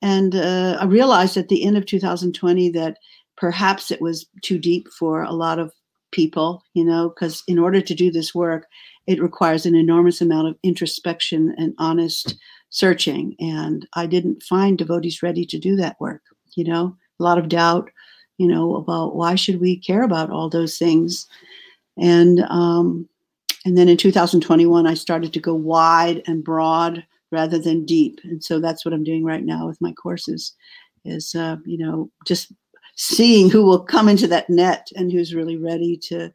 and 0.03 0.35
uh, 0.35 0.79
I 0.81 0.85
realized 0.85 1.37
at 1.37 1.49
the 1.49 1.65
end 1.65 1.77
of 1.77 1.87
2020 1.87 2.71
that 2.71 2.99
perhaps 3.37 3.91
it 3.91 4.01
was 4.01 4.27
too 4.43 4.59
deep 4.59 4.89
for 4.99 5.23
a 5.23 5.33
lot 5.33 5.59
of 5.59 5.73
people, 6.13 6.63
you 6.75 6.85
know, 6.85 7.09
because 7.11 7.43
in 7.49 7.59
order 7.59 7.81
to 7.81 7.95
do 7.95 8.11
this 8.11 8.35
work, 8.35 8.67
it 9.07 9.23
requires 9.23 9.67
an 9.67 9.75
enormous 9.75 10.21
amount 10.21 10.49
of 10.49 10.57
introspection 10.63 11.55
and 11.59 11.75
honest 11.79 12.37
searching. 12.71 13.35
And 13.39 13.87
i 13.95 14.07
didn't 14.07 14.43
find 14.43 14.77
devotees 14.77 15.23
ready 15.23 15.45
to 15.47 15.59
do 15.59 15.77
that 15.77 15.97
work 16.01 16.23
you 16.57 16.65
know? 16.65 16.97
A 17.21 17.23
lot 17.23 17.39
of 17.39 17.49
doubt 17.49 17.91
you 18.39 18.49
know 18.49 18.75
about 18.77 19.15
why 19.15 19.35
should 19.35 19.61
we 19.61 19.79
care 19.79 20.03
about 20.03 20.31
all 20.31 20.51
those 20.51 20.77
things? 20.77 21.27
And 21.97 22.41
um 22.51 23.09
and 23.65 23.79
then 23.79 23.89
in 23.89 23.97
2021 23.97 24.87
i 24.87 24.95
started 24.95 25.33
to 25.33 25.41
go 25.41 25.55
wide 25.55 26.23
and 26.27 26.45
broad 26.45 27.05
rather 27.31 27.59
than 27.59 27.85
deep 27.85 28.21
and 28.25 28.43
so 28.43 28.61
that's 28.61 28.85
what 28.85 28.95
i'm 28.95 29.05
doing 29.05 29.25
right 29.25 29.45
now 29.45 29.67
with 29.67 29.81
my 29.81 29.93
courses 29.93 30.55
is 31.05 31.35
uh, 31.35 31.57
you 31.65 31.79
know 31.79 32.11
just 32.27 32.53
seeing 32.97 33.51
who 33.51 33.63
will 33.65 33.81
come 33.81 34.09
into 34.09 34.27
that 34.27 34.49
net 34.49 34.89
and 34.97 35.13
who's 35.13 35.35
really 35.35 35.57
ready 35.57 35.97
to 35.97 36.33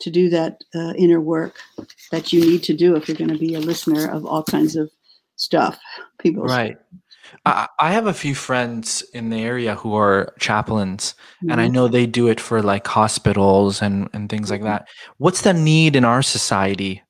to 0.00 0.10
do 0.10 0.28
that 0.28 0.62
uh, 0.74 0.92
inner 0.96 1.20
work 1.20 1.58
that 2.10 2.32
you 2.32 2.40
need 2.40 2.62
to 2.62 2.74
do 2.74 2.94
if 2.94 3.08
you're 3.08 3.16
going 3.16 3.30
to 3.30 3.38
be 3.38 3.54
a 3.54 3.60
listener 3.60 4.08
of 4.08 4.24
all 4.24 4.44
kinds 4.44 4.76
of 4.76 4.90
stuff 5.36 5.78
people 6.18 6.44
Right. 6.44 6.78
I, 7.44 7.68
I 7.78 7.92
have 7.92 8.06
a 8.06 8.14
few 8.14 8.34
friends 8.34 9.02
in 9.12 9.30
the 9.30 9.42
area 9.42 9.74
who 9.74 9.94
are 9.94 10.34
chaplains, 10.38 11.14
and 11.48 11.60
I 11.60 11.68
Mhm. 11.68 11.72
know 11.72 11.88
they 11.88 12.06
do 12.06 12.28
it 12.28 12.40
for 12.40 12.62
like 12.62 12.86
hospitals 12.86 13.82
and, 13.82 14.08
and 14.12 14.28
things 14.28 14.50
like 14.50 14.60
Mhm. 14.60 14.64
that. 14.64 14.88
What's 15.18 15.42
the 15.42 15.54
need 15.54 15.96
in 15.96 16.04
our 16.04 16.22
society 16.22 17.02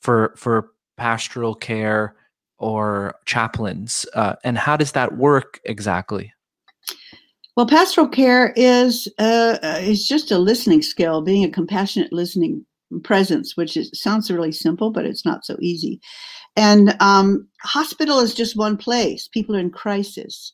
for 0.00 0.34
for 0.36 0.72
pastoral 0.96 1.54
care 1.54 2.16
or 2.58 3.14
chaplains, 3.24 4.06
uh, 4.14 4.34
and 4.44 4.58
how 4.58 4.76
does 4.76 4.92
that 4.92 5.16
work 5.16 5.60
exactly? 5.64 6.32
Well, 7.56 7.66
pastoral 7.66 8.08
care 8.08 8.52
is 8.56 9.08
uh, 9.18 9.58
uh, 9.62 9.78
is 9.80 10.06
just 10.06 10.30
a 10.30 10.38
listening 10.38 10.82
skill, 10.82 11.22
being 11.22 11.44
a 11.44 11.50
compassionate 11.50 12.12
listening 12.12 12.64
presence, 13.02 13.56
which 13.56 13.76
is, 13.76 13.90
sounds 13.92 14.30
really 14.30 14.52
simple, 14.52 14.90
but 14.90 15.04
it's 15.04 15.24
not 15.24 15.44
so 15.44 15.56
easy. 15.60 16.00
And 16.56 16.96
um, 17.00 17.48
hospital 17.62 18.20
is 18.20 18.34
just 18.34 18.56
one 18.56 18.76
place. 18.76 19.28
People 19.28 19.56
are 19.56 19.60
in 19.60 19.70
crisis. 19.70 20.52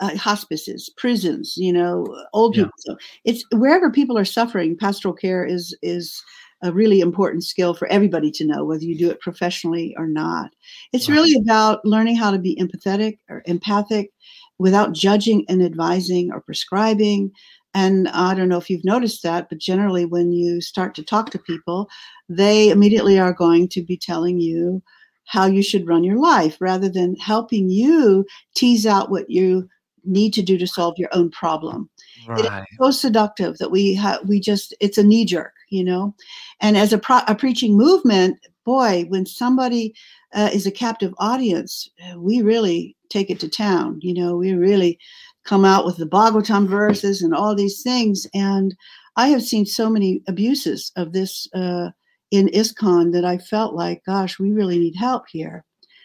Uh, 0.00 0.16
hospices, 0.16 0.88
prisons, 0.96 1.54
you 1.58 1.70
know, 1.70 2.06
old 2.32 2.54
Yeah. 2.54 2.62
people. 2.62 2.72
So 2.78 2.96
it's 3.24 3.44
wherever 3.52 3.90
people 3.90 4.16
are 4.16 4.24
suffering. 4.24 4.74
Pastoral 4.74 5.12
care 5.12 5.44
is 5.44 5.76
is 5.82 6.22
a 6.62 6.72
really 6.72 7.00
important 7.00 7.44
skill 7.44 7.74
for 7.74 7.88
everybody 7.88 8.30
to 8.32 8.44
know, 8.46 8.64
whether 8.64 8.84
you 8.84 8.96
do 8.96 9.10
it 9.10 9.20
professionally 9.20 9.94
or 9.98 10.06
not. 10.06 10.50
It's 10.92 11.08
Right. 11.08 11.16
really 11.16 11.34
about 11.42 11.84
learning 11.84 12.16
how 12.16 12.30
to 12.30 12.38
be 12.38 12.56
empathetic 12.56 13.18
or 13.28 13.42
empathic 13.46 14.10
without 14.58 14.92
judging 14.92 15.44
and 15.48 15.62
advising 15.62 16.30
or 16.32 16.40
prescribing. 16.40 17.32
And 17.74 18.08
I 18.08 18.34
don't 18.34 18.48
know 18.48 18.58
if 18.58 18.68
you've 18.70 18.84
noticed 18.84 19.22
that, 19.22 19.48
but 19.48 19.58
generally, 19.58 20.04
when 20.04 20.32
you 20.32 20.60
start 20.60 20.94
to 20.96 21.02
talk 21.02 21.30
to 21.30 21.38
people, 21.38 21.88
they 22.28 22.68
immediately 22.70 23.18
are 23.18 23.32
going 23.32 23.68
to 23.68 23.82
be 23.82 23.96
telling 23.96 24.40
you 24.40 24.82
how 25.24 25.46
you 25.46 25.62
should 25.62 25.86
run 25.88 26.04
your 26.04 26.18
life 26.18 26.56
rather 26.60 26.88
than 26.88 27.16
helping 27.16 27.70
you 27.70 28.26
tease 28.54 28.86
out 28.86 29.10
what 29.10 29.30
you 29.30 29.68
need 30.04 30.32
to 30.34 30.42
do 30.42 30.58
to 30.58 30.66
solve 30.66 30.94
your 30.98 31.08
own 31.12 31.30
problem. 31.30 31.88
Right. 32.26 32.64
so 32.80 32.90
seductive 32.90 33.58
that 33.58 33.70
we 33.70 33.94
ha- 33.94 34.20
we 34.24 34.38
just 34.38 34.74
it's 34.80 34.98
a 34.98 35.02
knee 35.02 35.24
jerk 35.24 35.54
you 35.70 35.82
know? 35.82 36.14
And 36.60 36.76
as 36.76 36.92
a, 36.92 36.98
pro- 36.98 37.26
a 37.26 37.34
preaching 37.34 37.76
movement 37.76 38.38
boy 38.64 39.06
when 39.08 39.26
somebody 39.26 39.94
uh, 40.34 40.50
is 40.52 40.66
a 40.66 40.70
captive 40.70 41.12
audience 41.18 41.88
uh, 42.04 42.18
we 42.20 42.42
really 42.42 42.96
take 43.08 43.30
it 43.30 43.40
to 43.40 43.48
town 43.48 43.98
you 44.02 44.14
know? 44.14 44.36
We 44.36 44.52
really 44.52 44.98
come 45.44 45.64
out 45.64 45.84
with 45.84 45.96
the 45.96 46.06
bhagavatam 46.06 46.68
verses 46.68 47.22
and 47.22 47.34
all 47.34 47.54
these 47.54 47.82
things. 47.82 48.26
And 48.34 48.76
i 49.16 49.28
have 49.28 49.42
seen 49.42 49.66
so 49.66 49.90
many 49.90 50.22
abuses 50.28 50.92
of 50.96 51.12
this 51.12 51.48
uh, 51.54 51.90
in 52.30 52.48
ISKCON 52.48 53.12
that 53.12 53.24
i 53.24 53.38
felt 53.38 53.74
like 53.74 54.04
gosh 54.04 54.38
we 54.38 54.52
really 54.52 54.78
need 54.78 54.94
help 54.96 55.24
here. 55.28 55.64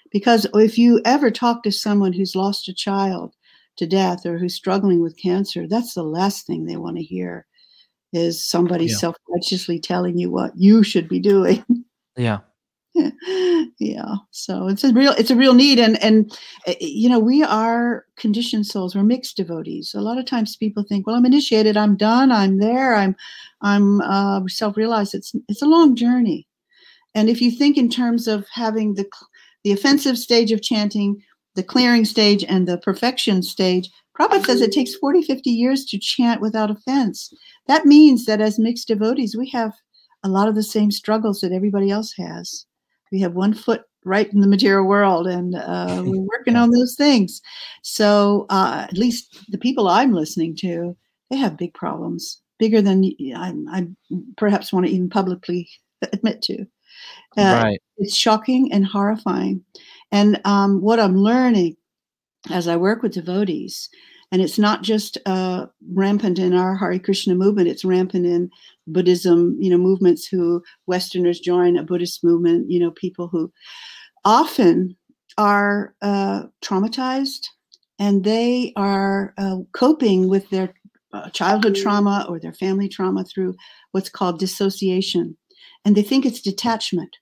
Because 0.09 0.47
if 0.53 0.77
you 0.77 1.01
ever 1.05 1.29
talk 1.29 1.63
to 1.63 1.71
someone 1.71 2.13
who's 2.13 2.35
lost 2.35 2.69
a 2.69 2.73
child 2.73 3.35
to 3.77 3.87
death 3.87 4.25
or 4.25 4.37
who's 4.37 4.55
struggling 4.55 5.01
with 5.01 5.17
cancer, 5.17 5.67
that's 5.67 5.93
the 5.93 6.03
last 6.03 6.45
thing 6.47 6.65
they 6.65 6.77
want 6.77 6.97
to 6.97 7.03
hear 7.03 7.45
is 8.13 8.47
somebody 8.47 8.85
Yeah. 8.85 8.95
self-righteously 8.97 9.79
telling 9.79 10.17
you 10.17 10.31
what 10.31 10.51
you 10.55 10.83
should 10.83 11.07
be 11.07 11.19
doing. 11.19 11.63
Yeah. 12.19 12.39
yeah. 13.79 14.15
So 14.31 14.67
it's 14.67 14.83
a 14.83 14.91
real 14.91 15.11
it's 15.11 15.29
a 15.29 15.35
real 15.35 15.53
need 15.53 15.77
and 15.77 16.01
and 16.03 16.35
uh, 16.67 16.73
you 16.81 17.07
know, 17.09 17.19
we 17.19 17.43
are 17.43 18.05
conditioned 18.17 18.65
souls, 18.65 18.95
we're 18.95 19.03
mixed 19.03 19.37
devotees. 19.37 19.93
A 19.93 20.01
lot 20.01 20.17
of 20.17 20.25
times 20.25 20.55
people 20.55 20.83
think, 20.83 21.05
well, 21.05 21.15
I'm 21.15 21.25
initiated, 21.25 21.77
I'm 21.77 21.95
done, 21.95 22.31
I'm 22.31 22.57
there, 22.57 22.95
I'm 22.95 23.15
I'm 23.61 24.01
uh, 24.01 24.41
self-realized 24.47 25.13
it's 25.13 25.33
it's 25.47 25.61
a 25.61 25.67
long 25.67 25.95
journey. 25.95 26.47
And 27.13 27.29
if 27.29 27.39
you 27.39 27.51
think 27.51 27.77
in 27.77 27.89
terms 27.89 28.27
of 28.27 28.47
having 28.51 28.95
the 28.95 29.05
the 29.63 29.71
offensive 29.73 30.17
stage 30.17 30.51
of 30.51 30.63
chanting, 30.63 31.21
the 31.57 31.63
clearing 31.63 32.05
stage, 32.05 32.45
and 32.47 32.67
the 32.67 32.77
perfection 32.77 33.41
stage, 33.43 33.89
Prabhupada 34.17 34.45
says 34.45 34.61
it 34.61 34.71
takes 34.71 34.95
40, 34.95 35.23
50 35.23 35.49
years 35.49 35.85
to 35.85 35.97
chant 35.97 36.39
without 36.39 36.71
offense. 36.71 37.33
That 37.67 37.85
means 37.85 38.25
that 38.25 38.39
as 38.39 38.57
mixed 38.57 38.87
devotees, 38.87 39.35
we 39.35 39.49
have 39.49 39.73
a 40.23 40.29
lot 40.29 40.47
of 40.47 40.55
the 40.55 40.63
same 40.63 40.91
struggles 40.91 41.41
that 41.41 41.51
everybody 41.51 41.89
else 41.89 42.13
has. 42.13 42.65
We 43.11 43.19
have 43.21 43.33
one 43.33 43.53
foot 43.53 43.81
right 44.05 44.31
in 44.31 44.41
the 44.41 44.47
material 44.47 44.87
world, 44.87 45.27
and 45.27 45.55
uh, 45.55 46.01
we're 46.05 46.21
working 46.21 46.55
on 46.55 46.69
those 46.69 46.95
things. 46.95 47.41
So, 47.81 48.45
uh, 48.49 48.85
at 48.87 48.97
least 48.97 49.45
the 49.49 49.57
people 49.57 49.87
I'm 49.87 50.13
listening 50.13 50.55
to, 50.57 50.95
they 51.29 51.37
have 51.37 51.57
big 51.57 51.73
problems, 51.73 52.41
bigger 52.59 52.81
than 52.81 53.03
I, 53.35 53.53
I 53.71 53.87
perhaps 54.37 54.71
want 54.71 54.85
to 54.85 54.91
even 54.91 55.09
publicly 55.09 55.69
admit 56.13 56.41
to. 56.43 56.65
Uh, 57.37 57.61
right. 57.63 57.81
it's 57.97 58.15
shocking 58.15 58.71
and 58.71 58.85
horrifying. 58.85 59.63
And 60.11 60.39
um, 60.45 60.81
what 60.81 60.99
I'm 60.99 61.17
learning 61.17 61.75
as 62.49 62.67
I 62.67 62.75
work 62.77 63.01
with 63.01 63.13
devotees, 63.13 63.89
and 64.31 64.41
it's 64.41 64.59
not 64.59 64.83
just 64.83 65.17
uh, 65.25 65.67
rampant 65.93 66.37
in 66.37 66.53
our 66.53 66.75
Hare 66.75 66.99
Krishna 66.99 67.35
movement; 67.35 67.67
it's 67.67 67.85
rampant 67.85 68.25
in 68.25 68.49
Buddhism. 68.87 69.57
You 69.59 69.69
know, 69.69 69.77
movements 69.77 70.27
who 70.27 70.63
Westerners 70.85 71.39
join 71.39 71.77
a 71.77 71.83
Buddhist 71.83 72.23
movement. 72.23 72.69
You 72.69 72.79
know, 72.79 72.91
people 72.91 73.27
who 73.27 73.51
often 74.25 74.95
are 75.37 75.95
uh, 76.01 76.43
traumatized, 76.63 77.47
and 77.99 78.23
they 78.23 78.73
are 78.75 79.33
uh, 79.37 79.57
coping 79.73 80.27
with 80.29 80.49
their 80.49 80.73
uh, 81.13 81.29
childhood 81.29 81.75
trauma 81.75 82.25
or 82.29 82.39
their 82.39 82.53
family 82.53 82.89
trauma 82.89 83.23
through 83.23 83.55
what's 83.91 84.09
called 84.09 84.39
dissociation, 84.39 85.37
and 85.85 85.95
they 85.95 86.03
think 86.03 86.25
it's 86.25 86.41
detachment 86.41 87.17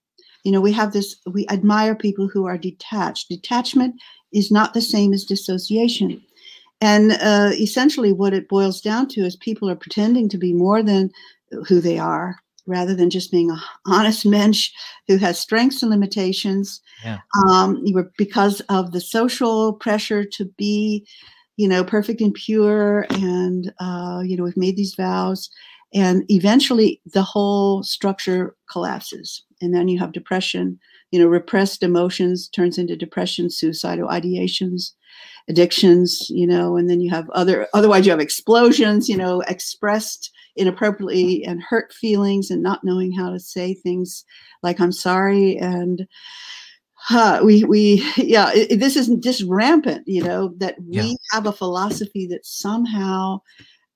you 0.46 0.52
know 0.52 0.62
we 0.62 0.72
have 0.72 0.94
this 0.94 1.18
we 1.26 1.46
admire 1.50 1.96
people 1.96 2.28
who 2.28 2.46
are 2.46 2.58
detached 2.58 3.28
detachment 3.28 3.96
is 4.32 4.52
not 4.52 4.74
the 4.74 4.82
same 4.82 5.12
as 5.14 5.26
dissociation 5.26 6.22
and 6.82 7.14
uh, 7.14 7.52
essentially 7.54 8.14
what 8.14 8.34
it 8.34 8.48
boils 8.48 8.82
down 8.82 9.08
to 9.10 9.22
is 9.22 9.36
people 9.36 9.70
are 9.70 9.76
pretending 9.76 10.30
to 10.30 10.38
be 10.38 10.54
more 10.54 10.84
than 10.84 11.12
who 11.68 11.80
they 11.82 11.98
are 11.98 12.38
rather 12.68 12.96
than 12.96 13.10
just 13.10 13.32
being 13.32 13.52
a 13.52 13.62
honest 13.86 14.26
mensch 14.26 14.72
who 15.08 15.18
has 15.18 15.40
strengths 15.40 15.82
and 15.82 15.92
limitations. 15.92 16.82
Yeah. 17.04 17.20
Um, 17.48 17.82
you 17.84 17.94
were 17.94 18.12
because 18.18 18.62
of 18.70 18.92
the 18.92 19.02
social 19.02 19.74
pressure 19.74 20.26
to 20.26 20.46
be, 20.58 21.06
you 21.58 21.68
know, 21.68 21.84
perfect 21.84 22.22
and 22.22 22.34
pure, 22.34 23.06
and 23.12 23.74
uh, 23.80 24.22
you 24.26 24.36
know, 24.36 24.44
we've 24.44 24.58
made 24.58 24.76
these 24.76 24.96
vows, 24.96 25.50
and 25.94 26.24
eventually 26.30 27.02
the 27.06 27.22
whole 27.24 27.84
structure 27.84 28.56
collapses, 28.70 29.44
and 29.62 29.74
then 29.74 29.88
you 29.88 30.00
have 30.00 30.12
depression. 30.12 30.80
You 31.12 31.20
know, 31.20 31.28
repressed 31.28 31.84
emotions 31.84 32.50
turns 32.50 32.78
into 32.78 32.96
depression, 32.98 33.50
suicidal 33.50 34.10
ideations, 34.10 34.92
addictions. 35.48 36.26
You 36.30 36.48
know, 36.48 36.76
and 36.78 36.90
then 36.90 37.00
you 37.02 37.10
have 37.12 37.30
other. 37.32 37.68
Otherwise, 37.74 38.06
you 38.06 38.12
have 38.12 38.20
explosions. 38.20 39.08
You 39.08 39.18
know, 39.18 39.42
expressed 39.42 40.32
inappropriately 40.58 41.44
and 41.44 41.62
hurt 41.62 41.92
feelings 41.94 42.50
and 42.50 42.64
not 42.64 42.84
knowing 42.84 43.12
how 43.12 43.30
to 43.30 43.40
say 43.42 43.74
things 43.74 44.24
like 44.64 44.80
i'm 44.80 44.92
sorry 44.94 45.58
and 45.58 46.08
uh, 47.12 47.42
we 47.44 47.66
we 47.66 48.02
yeah 48.18 48.52
it, 48.54 48.80
this 48.80 48.96
isn't 48.96 49.22
just 49.22 49.44
rampant 49.48 50.02
you 50.08 50.24
know 50.24 50.54
that 50.58 50.76
we 50.88 50.96
Yeah. 50.98 51.14
have 51.32 51.46
a 51.46 51.52
philosophy 51.52 52.26
that 52.28 52.46
somehow 52.46 53.40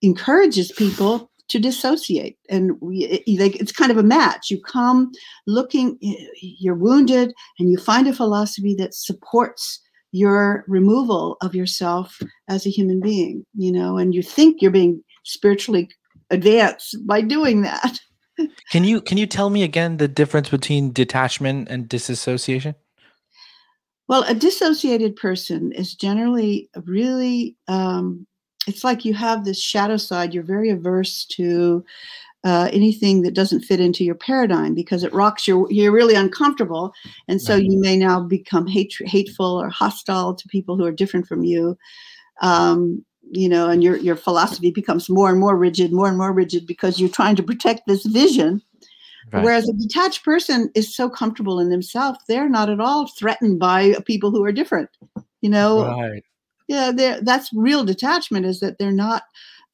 encourages 0.01 0.71
people 0.73 1.28
to 1.49 1.59
dissociate. 1.59 2.37
And 2.49 2.79
we 2.81 3.05
it, 3.05 3.39
like 3.39 3.55
it's 3.55 3.71
kind 3.71 3.91
of 3.91 3.97
a 3.97 4.03
match. 4.03 4.49
You 4.49 4.61
come 4.61 5.11
looking 5.47 5.97
you're 6.41 6.75
wounded 6.75 7.33
and 7.59 7.69
you 7.69 7.77
find 7.77 8.07
a 8.07 8.13
philosophy 8.13 8.75
that 8.75 8.93
supports 8.93 9.81
your 10.11 10.63
removal 10.67 11.37
of 11.41 11.53
yourself 11.53 12.19
as 12.47 12.65
a 12.65 12.69
human 12.71 12.99
being 12.99 13.45
you 13.53 13.71
know 13.71 13.99
and 13.99 14.15
you 14.15 14.23
think 14.23 14.59
you're 14.59 14.71
being 14.71 15.03
spiritually 15.23 15.87
advanced 16.31 16.95
by 17.05 17.21
doing 17.21 17.61
that. 17.61 17.99
Can 18.71 18.85
you 18.85 19.01
can 19.01 19.17
you 19.17 19.27
tell 19.27 19.49
me 19.49 19.63
again 19.63 19.97
the 19.97 20.07
difference 20.07 20.47
between 20.47 20.93
detachment 20.93 21.67
and 21.67 21.89
disassociation? 21.89 22.73
Well, 24.07 24.23
a 24.23 24.33
dissociated 24.33 25.17
person 25.17 25.73
is 25.73 25.93
generally 25.93 26.69
really, 26.85 27.57
um, 27.67 28.25
it's 28.67 28.83
like 28.83 29.05
you 29.05 29.13
have 29.13 29.45
this 29.45 29.61
shadow 29.61 29.97
side. 29.97 30.33
You're 30.33 30.43
very 30.43 30.69
averse 30.69 31.25
to 31.31 31.83
uh, 32.43 32.69
anything 32.71 33.21
that 33.23 33.33
doesn't 33.33 33.61
fit 33.61 33.79
into 33.79 34.03
your 34.03 34.15
paradigm 34.15 34.73
because 34.73 35.03
it 35.03 35.13
rocks 35.13 35.47
your, 35.47 35.69
you're 35.71 35.91
really 35.91 36.15
uncomfortable. 36.15 36.93
And 37.27 37.41
so 37.41 37.55
Right. 37.55 37.63
you 37.63 37.79
may 37.79 37.97
now 37.97 38.21
become 38.21 38.65
hate, 38.67 38.93
hateful 39.05 39.61
or 39.61 39.69
hostile 39.69 40.33
to 40.35 40.47
people 40.47 40.77
who 40.77 40.85
are 40.85 40.91
different 40.91 41.27
from 41.27 41.43
you. 41.43 41.77
Um, 42.41 43.03
you 43.31 43.49
know, 43.49 43.69
and 43.69 43.83
your, 43.83 43.97
your 43.97 44.15
philosophy 44.15 44.71
becomes 44.71 45.09
more 45.09 45.29
and 45.29 45.39
more 45.39 45.55
rigid, 45.55 45.91
more 45.91 46.07
and 46.07 46.17
more 46.17 46.33
rigid 46.33 46.65
because 46.65 46.99
you're 46.99 47.09
trying 47.09 47.35
to 47.35 47.43
protect 47.43 47.81
this 47.85 48.05
vision 48.05 48.61
Right. 49.31 49.43
Whereas 49.43 49.69
a 49.69 49.73
detached 49.73 50.23
person 50.23 50.71
is 50.73 50.95
so 50.95 51.09
comfortable 51.09 51.59
in 51.59 51.69
themselves, 51.69 52.19
they're 52.27 52.49
not 52.49 52.69
at 52.69 52.79
all 52.79 53.07
threatened 53.07 53.59
by 53.59 53.93
people 54.05 54.31
who 54.31 54.43
are 54.43 54.51
different. 54.51 54.89
You 55.41 55.49
know, 55.49 55.83
right. 55.83 56.23
Yeah, 56.69 57.19
that's 57.21 57.49
real 57.53 57.83
detachment 57.83 58.45
is 58.45 58.59
that 58.59 58.77
they're 58.77 58.91
not 58.91 59.23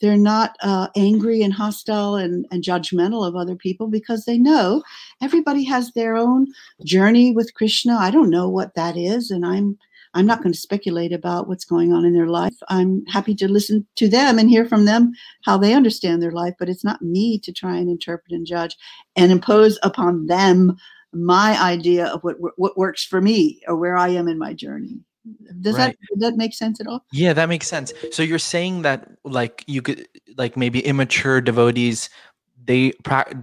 they're 0.02 0.18
not 0.18 0.56
uh, 0.62 0.88
angry 0.96 1.42
and 1.42 1.54
hostile 1.54 2.16
and, 2.16 2.46
and 2.52 2.64
judgmental 2.64 3.26
of 3.26 3.36
other 3.36 3.56
people 3.56 3.88
because 3.88 4.26
they 4.26 4.38
know 4.38 4.84
everybody 5.22 5.64
has 5.64 5.92
their 5.92 6.16
own 6.16 6.48
journey 6.84 7.32
with 7.32 7.54
Krishna. 7.54 7.96
I 7.96 8.12
don't 8.12 8.30
know 8.30 8.50
what 8.50 8.76
that 8.76 8.98
is, 8.98 9.30
and 9.30 9.46
I'm 9.46 9.78
I'm 10.14 10.26
not 10.26 10.42
going 10.42 10.54
to 10.54 10.60
speculate 10.60 11.12
about 11.12 11.50
what's 11.50 11.66
going 11.66 11.92
on 11.92 12.06
in 12.06 12.14
their 12.14 12.28
life. 12.28 12.56
I'm 12.70 13.06
happy 13.08 13.36
to 13.36 13.52
listen 13.52 13.86
to 13.96 14.08
them 14.08 14.40
and 14.40 14.50
hear 14.50 14.66
from 14.66 14.86
them 14.86 15.12
how 15.44 15.58
they 15.58 15.74
understand 15.74 16.24
their 16.24 16.32
life, 16.32 16.54
but 16.58 16.70
it's 16.70 16.86
not 16.86 17.02
me 17.02 17.38
to 17.40 17.52
try 17.52 17.76
and 17.76 17.90
interpret 17.90 18.32
and 18.32 18.46
judge 18.46 18.78
and 19.18 19.34
impose 19.34 19.78
upon 19.84 20.28
them 20.28 20.78
my 21.12 21.62
idea 21.62 22.08
of 22.08 22.24
what 22.24 22.38
what 22.58 22.78
works 22.78 23.04
for 23.04 23.22
me 23.22 23.62
or 23.68 23.76
where 23.76 23.98
I 23.98 24.10
am 24.10 24.30
in 24.30 24.40
my 24.40 24.54
journey. 24.54 25.02
Does 25.62 25.76
Right. 25.78 25.98
that 25.98 26.20
does 26.20 26.30
that 26.32 26.38
make 26.38 26.54
sense 26.54 26.80
at 26.80 26.88
all? 26.88 27.06
Yeah, 27.12 27.34
that 27.34 27.50
makes 27.50 27.68
sense. 27.68 27.94
So 28.12 28.22
you're 28.24 28.40
saying 28.40 28.84
that 28.84 29.10
like 29.24 29.64
you 29.68 29.82
could 29.82 30.08
like 30.38 30.56
maybe 30.58 30.80
immature 30.86 31.42
devotees 31.42 32.10
they 32.64 32.94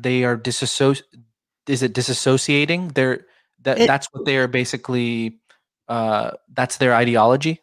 they 0.00 0.24
are 0.24 0.36
disassoci 0.36 1.02
is 1.68 1.82
it 1.82 1.94
disassociating? 1.94 2.94
They're 2.94 3.26
that 3.62 3.78
It- 3.80 3.86
that's 3.86 4.08
what 4.12 4.24
they 4.24 4.36
are 4.36 4.48
basically 4.48 5.38
uh 5.88 6.32
that's 6.54 6.76
their 6.76 6.94
ideology? 6.94 7.60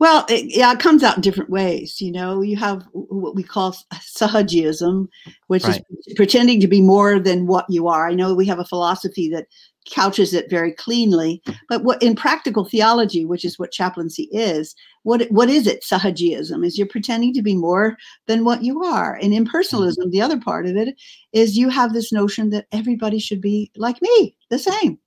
Well, 0.00 0.24
it, 0.28 0.56
yeah, 0.56 0.72
it 0.72 0.78
comes 0.78 1.02
out 1.02 1.16
in 1.16 1.22
different 1.22 1.50
ways. 1.50 2.00
You 2.00 2.12
know, 2.12 2.40
you 2.40 2.56
have 2.56 2.86
what 2.92 3.34
we 3.34 3.42
call 3.42 3.76
sahajiism, 3.94 5.08
which 5.48 5.64
Right. 5.64 5.82
is 6.06 6.14
pretending 6.14 6.60
to 6.60 6.68
be 6.68 6.80
more 6.80 7.18
than 7.18 7.46
what 7.46 7.64
you 7.68 7.88
are. 7.88 8.08
I 8.08 8.14
know 8.14 8.32
we 8.34 8.46
have 8.46 8.60
a 8.60 8.64
philosophy 8.64 9.28
that 9.30 9.46
couches 9.90 10.34
it 10.34 10.50
very 10.50 10.72
cleanly, 10.72 11.42
but 11.68 11.82
what 11.84 12.02
in 12.02 12.14
practical 12.14 12.64
theology, 12.64 13.24
which 13.24 13.44
is 13.44 13.58
what 13.58 13.72
chaplaincy 13.72 14.28
is, 14.32 14.74
what 15.02 15.26
what 15.30 15.48
is 15.48 15.66
it? 15.66 15.82
Sahajiism 15.82 16.64
is 16.64 16.76
you're 16.76 16.86
pretending 16.86 17.32
to 17.34 17.42
be 17.42 17.56
more 17.56 17.96
than 18.26 18.44
what 18.44 18.62
you 18.62 18.84
are, 18.84 19.18
and 19.22 19.32
impersonalism, 19.32 20.10
the 20.10 20.22
other 20.22 20.40
part 20.40 20.66
of 20.66 20.76
it, 20.76 20.94
is 21.32 21.56
you 21.56 21.68
have 21.68 21.92
this 21.92 22.12
notion 22.12 22.50
that 22.50 22.66
everybody 22.72 23.18
should 23.18 23.40
be 23.40 23.70
like 23.76 24.00
me, 24.02 24.36
the 24.50 24.58
same. 24.58 24.98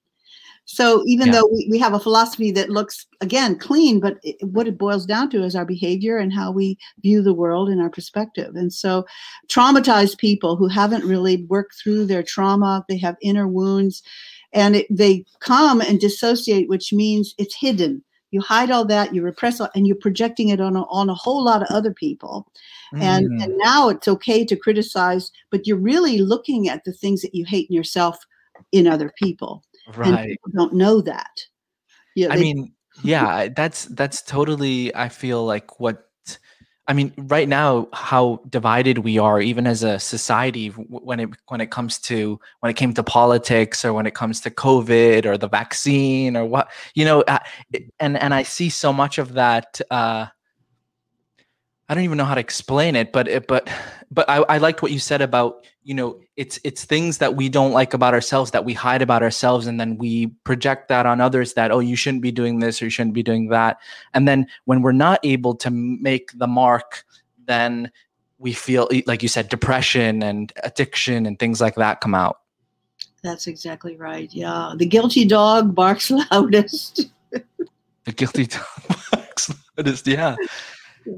So 0.65 1.03
even 1.05 1.27
Yeah. 1.27 1.33
though 1.33 1.49
we, 1.51 1.67
we 1.71 1.79
have 1.79 1.93
a 1.93 1.99
philosophy 1.99 2.51
that 2.51 2.69
looks 2.69 3.05
again 3.19 3.57
clean, 3.57 3.99
but 3.99 4.17
it, 4.23 4.37
what 4.41 4.67
it 4.67 4.77
boils 4.77 5.05
down 5.05 5.29
to 5.31 5.43
is 5.43 5.55
our 5.55 5.65
behavior 5.65 6.17
and 6.17 6.31
how 6.31 6.51
we 6.51 6.77
view 7.01 7.21
the 7.21 7.33
world 7.33 7.67
and 7.67 7.81
our 7.81 7.89
perspective. 7.89 8.55
And 8.55 8.71
so 8.71 9.05
traumatized 9.49 10.17
people 10.17 10.55
who 10.55 10.67
haven't 10.67 11.03
really 11.03 11.45
worked 11.49 11.75
through 11.81 12.05
their 12.05 12.23
trauma, 12.23 12.85
they 12.87 12.97
have 12.99 13.17
inner 13.21 13.47
wounds, 13.47 14.01
and 14.53 14.75
it, 14.75 14.87
they 14.89 15.25
come 15.39 15.81
and 15.81 15.99
dissociate, 15.99 16.67
which 16.69 16.93
means 16.93 17.33
it's 17.37 17.55
hidden. 17.55 18.03
You 18.31 18.39
hide 18.41 18.71
all 18.71 18.85
that, 18.85 19.13
you 19.13 19.21
repress 19.23 19.59
all, 19.59 19.69
and 19.75 19.85
you're 19.85 19.97
projecting 19.97 20.49
it 20.49 20.61
on 20.61 20.75
a, 20.75 20.83
on 20.83 21.09
a 21.09 21.13
whole 21.13 21.43
lot 21.43 21.61
of 21.61 21.67
other 21.69 21.93
people. 21.93 22.47
And, 22.93 23.29
Mm, 23.29 23.43
and 23.43 23.57
now 23.57 23.89
it's 23.89 24.07
okay 24.07 24.45
to 24.45 24.55
criticize, 24.55 25.31
but 25.49 25.67
you're 25.67 25.77
really 25.77 26.17
looking 26.19 26.69
at 26.69 26.83
the 26.85 26.93
things 26.93 27.21
that 27.21 27.35
you 27.35 27.45
hate 27.45 27.69
in 27.69 27.75
yourself 27.75 28.17
in 28.71 28.87
other 28.87 29.11
people 29.17 29.63
and 30.05 30.17
people 30.27 30.51
don't 30.53 30.73
know 30.73 31.01
that. 31.01 31.45
Yeah, 32.15 32.27
I 32.31 32.35
they- 32.35 32.41
mean, 32.41 32.73
yeah, 33.03 33.47
that's 33.55 33.85
that's 33.85 34.21
totally. 34.21 34.93
I 34.95 35.09
feel 35.09 35.45
like 35.45 35.79
what 35.79 36.10
I 36.91 36.93
mean 36.93 37.13
right 37.15 37.47
now, 37.47 37.87
how 37.93 38.41
divided 38.49 38.97
we 38.97 39.17
are, 39.17 39.39
even 39.39 39.65
as 39.65 39.81
a 39.81 39.97
society, 39.97 40.67
when 40.67 41.21
it 41.21 41.29
when 41.47 41.61
it 41.61 41.71
comes 41.71 41.97
to 41.99 42.37
when 42.59 42.69
it 42.69 42.73
came 42.73 42.93
to 42.95 43.01
politics 43.01 43.85
or 43.85 43.93
when 43.93 44.05
it 44.05 44.13
comes 44.13 44.41
to 44.41 44.51
COVID 44.51 45.25
or 45.25 45.37
the 45.37 45.47
vaccine 45.47 46.35
or 46.35 46.43
what 46.43 46.69
you 46.93 47.05
know, 47.05 47.21
uh, 47.21 47.39
and 48.01 48.17
and 48.17 48.33
I 48.33 48.43
see 48.43 48.69
so 48.69 48.91
much 48.91 49.19
of 49.19 49.35
that. 49.35 49.79
Uh, 49.89 50.25
I 51.91 51.93
don't 51.93 52.05
even 52.05 52.17
know 52.17 52.23
how 52.23 52.35
to 52.35 52.39
explain 52.39 52.95
it, 52.95 53.11
but 53.11 53.27
it, 53.27 53.47
but 53.47 53.69
but 54.09 54.29
I, 54.29 54.37
I 54.37 54.59
liked 54.59 54.81
what 54.81 54.93
you 54.93 54.99
said 54.99 55.21
about 55.21 55.65
you 55.83 55.93
know 55.93 56.21
it's 56.37 56.57
it's 56.63 56.85
things 56.85 57.17
that 57.17 57.35
we 57.35 57.49
don't 57.49 57.73
like 57.73 57.93
about 57.93 58.13
ourselves 58.13 58.51
that 58.51 58.63
we 58.63 58.73
hide 58.73 59.01
about 59.01 59.21
ourselves 59.21 59.67
and 59.67 59.77
then 59.77 59.97
we 59.97 60.27
project 60.45 60.87
that 60.87 61.05
on 61.05 61.19
others 61.19 61.53
that 61.55 61.69
oh 61.69 61.79
you 61.79 61.97
shouldn't 61.97 62.21
be 62.21 62.31
doing 62.31 62.59
this 62.59 62.81
or 62.81 62.85
you 62.85 62.89
shouldn't 62.89 63.13
be 63.13 63.23
doing 63.23 63.49
that 63.49 63.77
and 64.13 64.25
then 64.25 64.47
when 64.65 64.81
we're 64.81 64.93
not 64.93 65.19
able 65.23 65.53
to 65.55 65.69
make 65.69 66.31
the 66.37 66.47
mark 66.47 67.03
then 67.45 67.91
we 68.37 68.53
feel 68.53 68.87
like 69.05 69.21
you 69.21 69.27
said 69.27 69.49
depression 69.49 70.23
and 70.23 70.53
addiction 70.63 71.25
and 71.25 71.39
things 71.39 71.59
like 71.59 71.75
that 71.75 71.99
come 71.99 72.15
out 72.15 72.41
that's 73.23 73.47
exactly 73.47 73.95
right. 73.97 74.33
Yeah, 74.33 74.73
the 74.75 74.85
guilty 74.85 75.25
dog 75.25 75.75
barks 75.75 76.09
loudest. 76.31 77.11
the 77.31 78.11
guilty 78.15 78.45
dog 78.47 78.65
barks 79.11 79.53
loudest. 79.77 80.07
yeah 80.07 80.35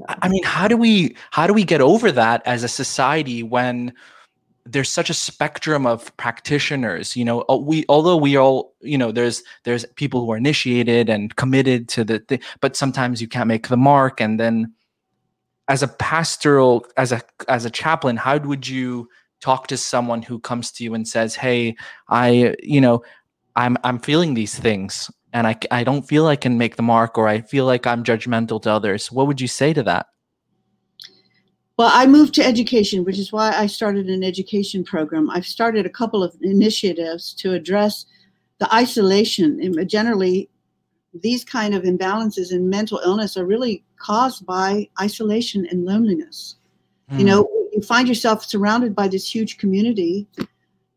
I- 0.08 0.28
mean, 0.28 0.42
how 0.44 0.68
do 0.68 0.76
we 0.76 1.16
how 1.30 1.46
do 1.46 1.52
we 1.52 1.64
get 1.64 1.80
over 1.80 2.10
that 2.12 2.42
as 2.46 2.62
a 2.62 2.68
society 2.68 3.42
when 3.42 3.92
there's 4.66 4.88
such 4.88 5.10
a 5.10 5.14
spectrum 5.14 5.86
of 5.86 6.14
practitioners? 6.16 7.16
You 7.16 7.24
know, 7.24 7.44
uh, 7.50 7.56
we 7.56 7.84
although 7.88 8.16
we 8.16 8.36
all 8.36 8.74
you 8.80 8.98
know 8.98 9.12
there's 9.12 9.42
there's 9.64 9.84
people 9.96 10.20
who 10.24 10.32
are 10.32 10.36
initiated 10.36 11.08
and 11.08 11.34
committed 11.36 11.88
to 11.90 12.04
the 12.04 12.18
thing, 12.20 12.40
but 12.60 12.76
sometimes 12.76 13.20
you 13.20 13.28
can't 13.28 13.48
make 13.48 13.68
the 13.68 13.76
mark. 13.76 14.20
And 14.20 14.40
then, 14.40 14.72
as 15.68 15.82
a 15.82 15.88
pastoral 15.88 16.86
as 16.96 17.12
a 17.12 17.20
as 17.48 17.64
a 17.64 17.70
chaplain, 17.70 18.16
how 18.16 18.38
would 18.38 18.66
you 18.66 19.08
talk 19.40 19.66
to 19.66 19.76
someone 19.76 20.22
who 20.22 20.38
comes 20.38 20.70
to 20.72 20.84
you 20.84 20.94
and 20.94 21.06
says, 21.06 21.34
"Hey, 21.36 21.76
I 22.08 22.54
you 22.62 22.80
know." 22.80 23.02
I'm 23.56 23.76
I'm 23.84 24.00
feeling 24.00 24.34
these 24.34 24.58
things 24.58 25.08
and 25.34 25.48
I, 25.48 25.56
I 25.72 25.82
don't 25.82 26.06
feel 26.06 26.26
I 26.26 26.36
can 26.36 26.56
make 26.56 26.76
the 26.76 26.82
mark 26.82 27.18
or 27.18 27.26
I 27.26 27.40
feel 27.40 27.66
like 27.66 27.86
I'm 27.86 28.04
judgmental 28.04 28.62
to 28.62 28.70
others. 28.70 29.10
What 29.10 29.26
would 29.26 29.40
you 29.40 29.48
say 29.48 29.74
to 29.74 29.82
that? 29.82 30.06
Well, 31.76 31.90
I 31.92 32.06
moved 32.06 32.34
to 32.34 32.44
education, 32.44 33.04
which 33.04 33.18
is 33.18 33.32
why 33.32 33.52
I 33.52 33.66
started 33.66 34.06
an 34.06 34.22
education 34.22 34.84
program. 34.84 35.28
I've 35.28 35.44
started 35.44 35.84
a 35.84 35.90
couple 35.90 36.22
of 36.22 36.36
initiatives 36.40 37.34
to 37.34 37.52
address 37.52 38.06
the 38.58 38.72
isolation. 38.72 39.60
And 39.60 39.90
generally, 39.90 40.48
these 41.12 41.44
kind 41.44 41.74
of 41.74 41.82
imbalances 41.82 42.52
in 42.52 42.70
mental 42.70 43.00
illness 43.04 43.36
are 43.36 43.44
really 43.44 43.84
caused 43.98 44.46
by 44.46 44.88
isolation 45.00 45.66
and 45.66 45.84
loneliness. 45.84 46.54
Hmm. 47.08 47.18
You 47.18 47.24
know, 47.24 47.48
you 47.72 47.82
find 47.82 48.06
yourself 48.06 48.44
surrounded 48.44 48.94
by 48.94 49.08
this 49.08 49.34
huge 49.34 49.58
community, 49.58 50.28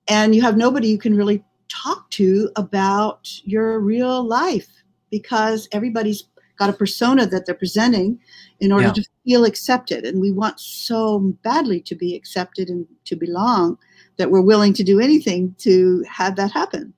and 0.07 0.35
you 0.35 0.43
have 0.43 0.57
nobody 0.57 0.89
you 0.89 0.99
can 0.99 1.17
really 1.17 1.43
talk 1.69 2.09
to 2.11 2.49
about 2.55 3.29
your 3.43 3.79
real 3.79 4.23
life 4.23 4.67
because 5.11 5.67
everybody's 5.71 6.23
got 6.57 6.69
a 6.69 6.73
persona 6.73 7.25
that 7.27 7.45
they're 7.45 7.55
presenting 7.55 8.19
in 8.59 8.71
order 8.71 8.87
Yeah. 8.87 8.93
to 8.93 9.03
feel 9.23 9.45
accepted. 9.45 10.05
And 10.05 10.19
we 10.19 10.31
want 10.31 10.59
so 10.59 11.19
badly 11.43 11.79
to 11.81 11.95
be 11.95 12.15
accepted 12.15 12.69
and 12.69 12.87
to 13.05 13.15
belong 13.15 13.77
that 14.17 14.31
we're 14.31 14.41
willing 14.41 14.73
to 14.73 14.83
do 14.83 14.99
anything 14.99 15.55
to 15.59 16.03
have 16.09 16.35
that 16.37 16.51
happen. 16.51 16.93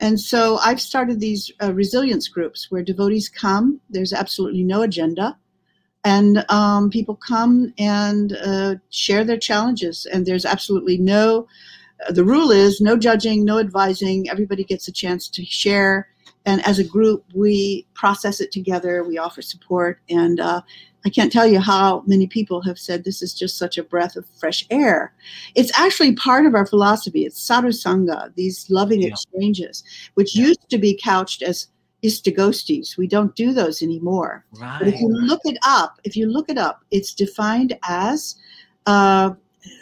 And 0.00 0.18
so 0.20 0.58
i've 0.58 0.80
started 0.80 1.18
these 1.20 1.50
uh, 1.62 1.74
resilience 1.74 2.28
groups 2.28 2.70
where 2.70 2.82
devotees 2.82 3.28
come. 3.28 3.80
There's 3.90 4.12
absolutely 4.12 4.62
no 4.62 4.82
agenda. 4.82 5.36
And 6.04 6.44
um, 6.48 6.88
people 6.90 7.16
come 7.16 7.74
and 7.78 8.32
uh, 8.44 8.76
share 8.90 9.24
their 9.24 9.36
challenges. 9.36 10.06
And 10.06 10.24
there's 10.24 10.46
absolutely 10.46 10.96
no 10.96 11.46
the 12.10 12.24
rule 12.24 12.50
is 12.50 12.80
no 12.80 12.96
judging 12.96 13.44
no 13.44 13.58
advising. 13.58 14.28
Everybody 14.30 14.64
gets 14.64 14.88
a 14.88 14.92
chance 14.92 15.28
to 15.28 15.44
share. 15.44 16.08
And 16.46 16.64
as 16.66 16.78
a 16.78 16.84
group 16.84 17.24
we 17.34 17.86
process 17.94 18.40
it 18.40 18.52
together. 18.52 19.04
We 19.04 19.18
offer 19.18 19.42
support. 19.42 20.00
And 20.08 20.40
uh, 20.40 20.62
i 21.06 21.10
can't 21.10 21.32
tell 21.32 21.46
you 21.46 21.60
how 21.60 22.02
many 22.06 22.26
people 22.26 22.60
have 22.62 22.78
said 22.78 23.04
this 23.04 23.22
is 23.22 23.32
just 23.32 23.56
such 23.56 23.78
a 23.78 23.82
breath 23.84 24.16
of 24.16 24.26
fresh 24.40 24.66
air. 24.70 25.12
It's 25.54 25.76
actually 25.78 26.14
part 26.14 26.44
of 26.46 26.54
our 26.54 26.66
philosophy. 26.66 27.24
It's 27.24 27.40
sadhu 27.40 27.68
sangha 27.68 28.34
these 28.34 28.68
loving 28.70 29.02
Yeah. 29.02 29.08
exchanges 29.08 29.84
which 30.14 30.34
Yeah. 30.36 30.46
used 30.48 30.68
to 30.70 30.78
be 30.78 30.98
couched 31.02 31.42
as 31.42 31.68
istagostis 32.04 32.96
we 32.96 33.06
don't 33.08 33.34
do 33.34 33.52
those 33.52 33.82
anymore. 33.82 34.44
Right. 34.60 34.78
but 34.78 34.88
if 34.88 35.00
you 35.00 35.08
look 35.08 35.40
it 35.44 35.58
up, 35.66 35.98
if 36.04 36.16
you 36.16 36.26
look 36.30 36.48
it 36.48 36.56
up, 36.58 36.84
it's 36.90 37.12
defined 37.12 37.76
as 37.88 38.36
uh, 38.86 39.32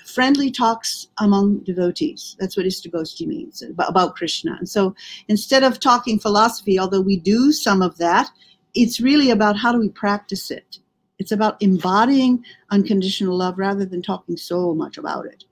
friendly 0.06 0.50
talks 0.50 1.08
among 1.18 1.58
devotees. 1.60 2.36
That's 2.38 2.56
what 2.56 2.66
Istagosti 2.66 3.26
means 3.26 3.62
about, 3.62 4.16
Krishna. 4.16 4.56
And 4.58 4.68
so 4.68 4.94
instead 5.28 5.62
of 5.62 5.80
talking 5.80 6.18
philosophy, 6.18 6.78
although 6.78 7.00
we 7.00 7.16
do 7.16 7.52
some 7.52 7.82
of 7.82 7.98
that, 7.98 8.28
it's 8.74 9.00
really 9.00 9.30
about 9.30 9.56
how 9.56 9.72
do 9.72 9.78
we 9.78 9.88
practice 9.88 10.50
it. 10.50 10.78
It's 11.18 11.32
about 11.32 11.60
embodying 11.60 12.44
unconditional 12.70 13.36
love 13.36 13.58
rather 13.58 13.86
than 13.86 14.02
talking 14.02 14.36
so 14.36 14.74
much 14.74 14.98
about 14.98 15.26
it 15.26 15.44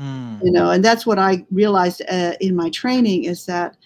Mm. 0.00 0.42
you 0.42 0.50
know 0.50 0.70
and 0.70 0.82
that's 0.84 1.04
what 1.04 1.18
i 1.18 1.44
realized 1.50 2.00
uh, 2.08 2.32
in 2.40 2.56
my 2.56 2.70
training 2.70 3.24
is 3.24 3.44
that 3.46 3.76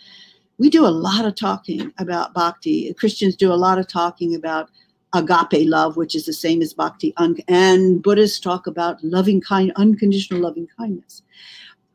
we 0.59 0.71
do 0.71 0.87
a 0.87 0.89
lot 0.89 1.25
of 1.25 1.35
talking 1.35 1.93
about 1.99 2.35
bhakti 2.35 2.93
christians 2.95 3.35
do 3.35 3.53
a 3.53 3.55
lot 3.55 3.79
of 3.79 3.89
talking 3.89 4.35
about 4.35 4.71
agape 5.15 5.69
love 5.69 5.97
which 5.97 6.15
is 6.15 6.27
the 6.27 6.33
same 6.33 6.61
as 6.61 6.75
bhakti 6.75 7.15
un- 7.17 7.37
and 7.49 8.03
buddhists 8.03 8.41
talk 8.41 8.67
about 8.67 9.03
loving 9.03 9.41
kind 9.41 9.73
unconditional 9.77 10.41
loving 10.41 10.69
kindness. 10.77 11.23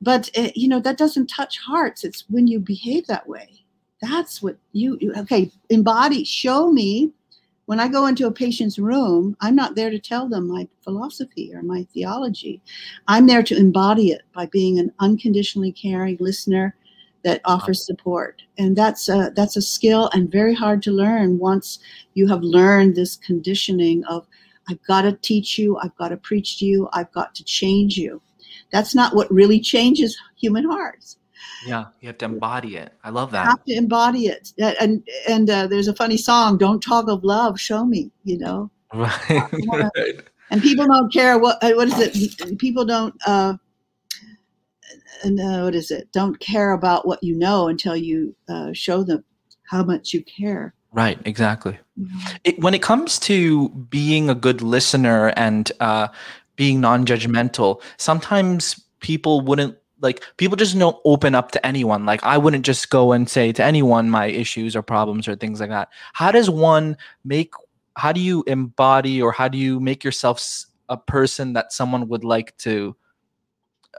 But 0.01 0.29
uh, 0.37 0.49
you 0.55 0.67
know 0.67 0.79
that 0.79 0.97
doesn't 0.97 1.27
touch 1.27 1.59
hearts. 1.59 2.03
It's 2.03 2.23
when 2.29 2.47
you 2.47 2.59
behave 2.59 3.05
that 3.07 3.27
way. 3.27 3.49
That's 4.01 4.41
what 4.41 4.57
you, 4.71 4.97
you 5.01 5.13
okay 5.17 5.51
embody 5.69 6.23
show 6.23 6.71
me. 6.71 7.11
When 7.65 7.79
i 7.79 7.87
go 7.87 8.07
into 8.07 8.25
a 8.25 8.31
patient's 8.31 8.79
room 8.79 9.37
i'm 9.41 9.55
not 9.55 9.75
there 9.75 9.91
to 9.91 9.99
tell 9.99 10.27
them 10.27 10.47
my 10.47 10.67
philosophy 10.83 11.51
or 11.53 11.61
my 11.61 11.83
theology. 11.93 12.61
I'm 13.07 13.27
there 13.27 13.43
to 13.43 13.57
embody 13.57 14.11
it 14.11 14.23
by 14.33 14.47
being 14.47 14.79
an 14.79 14.91
unconditionally 14.99 15.71
caring 15.71 16.17
listener 16.19 16.75
that 17.23 17.41
offers 17.45 17.85
support, 17.85 18.41
and 18.57 18.75
that's 18.75 19.09
a, 19.09 19.31
that's 19.35 19.57
a 19.57 19.61
skill 19.61 20.09
and 20.13 20.31
very 20.31 20.53
hard 20.53 20.81
to 20.83 20.91
learn 20.91 21.37
once 21.37 21.79
you 22.13 22.27
have 22.27 22.41
learned 22.41 22.95
this 22.95 23.15
conditioning 23.17 24.03
of 24.05 24.25
I've 24.69 24.81
got 24.85 25.01
to 25.01 25.13
teach 25.13 25.57
you, 25.57 25.77
I've 25.77 25.95
got 25.95 26.09
to 26.09 26.17
preach 26.17 26.59
to 26.59 26.65
you, 26.65 26.89
I've 26.93 27.11
got 27.11 27.33
to 27.35 27.43
change 27.43 27.97
you. 27.97 28.21
That's 28.71 28.93
not 28.93 29.15
what 29.15 29.31
really 29.31 29.59
changes 29.59 30.15
human 30.39 30.63
hearts. 30.69 31.17
Yeah, 31.65 31.85
you 32.01 32.07
have 32.07 32.17
to 32.19 32.25
embody 32.25 32.75
it. 32.77 32.93
I 33.03 33.09
love 33.09 33.31
that 33.31 33.43
You 33.43 33.49
have 33.49 33.65
to 33.65 33.73
embody 33.73 34.27
it. 34.27 34.53
And 34.79 35.03
and 35.27 35.49
uh, 35.49 35.67
there's 35.67 35.87
a 35.87 35.95
funny 35.95 36.17
song, 36.17 36.57
"Don't 36.57 36.81
talk 36.81 37.09
of 37.09 37.23
love, 37.23 37.59
show 37.59 37.85
me." 37.85 38.11
You 38.23 38.37
know, 38.37 38.71
Right. 38.93 39.43
wanna- 39.53 39.91
right. 39.95 40.21
and 40.51 40.61
people 40.61 40.85
don't 40.85 41.11
care 41.11 41.37
what 41.39 41.57
what 41.61 41.87
is 41.87 41.99
it 41.99 42.59
people 42.59 42.85
don't 42.85 43.13
uh 43.25 43.53
uh, 45.25 45.61
what 45.63 45.75
is 45.75 45.91
it 45.91 46.11
don't 46.11 46.39
care 46.39 46.71
about 46.73 47.07
what 47.07 47.23
you 47.23 47.35
know 47.35 47.67
until 47.67 47.95
you 47.95 48.35
uh, 48.49 48.71
show 48.73 49.03
them 49.03 49.23
how 49.63 49.83
much 49.83 50.13
you 50.13 50.23
care 50.23 50.73
Right, 50.91 51.19
exactly. 51.25 51.77
know? 51.97 52.07
It, 52.43 52.59
when 52.59 52.73
it 52.73 52.81
comes 52.81 53.19
to 53.19 53.69
being 53.69 54.29
a 54.29 54.35
good 54.35 54.61
listener 54.61 55.27
and 55.35 55.71
uh, 55.79 56.07
being 56.55 56.81
non-judgmental, 56.81 57.81
sometimes 57.97 58.83
people 58.99 59.41
wouldn't 59.41 59.75
like 60.01 60.23
people 60.37 60.55
just 60.55 60.79
don't 60.79 60.97
open 61.03 61.35
up 61.35 61.51
to 61.51 61.65
anyone. 61.65 62.05
Like 62.05 62.23
I 62.23 62.37
wouldn't 62.37 62.65
just 62.65 62.89
go 62.89 63.11
and 63.11 63.29
say 63.29 63.51
to 63.51 63.63
anyone 63.63 64.09
my 64.09 64.27
issues 64.27 64.75
or 64.75 64.81
problems 64.81 65.27
or 65.27 65.35
things 65.35 65.59
like 65.59 65.69
that. 65.69 65.89
How 66.13 66.31
does 66.31 66.49
one 66.49 66.97
make? 67.23 67.53
How 67.97 68.13
do 68.13 68.21
you 68.21 68.43
embody 68.47 69.21
or 69.21 69.31
how 69.33 69.49
do 69.49 69.57
you 69.57 69.79
make 69.79 70.03
yourself 70.03 70.41
a 70.87 70.97
person 70.97 71.53
that 71.53 71.73
someone 71.73 72.07
would 72.07 72.23
like 72.23 72.55
to 72.59 72.95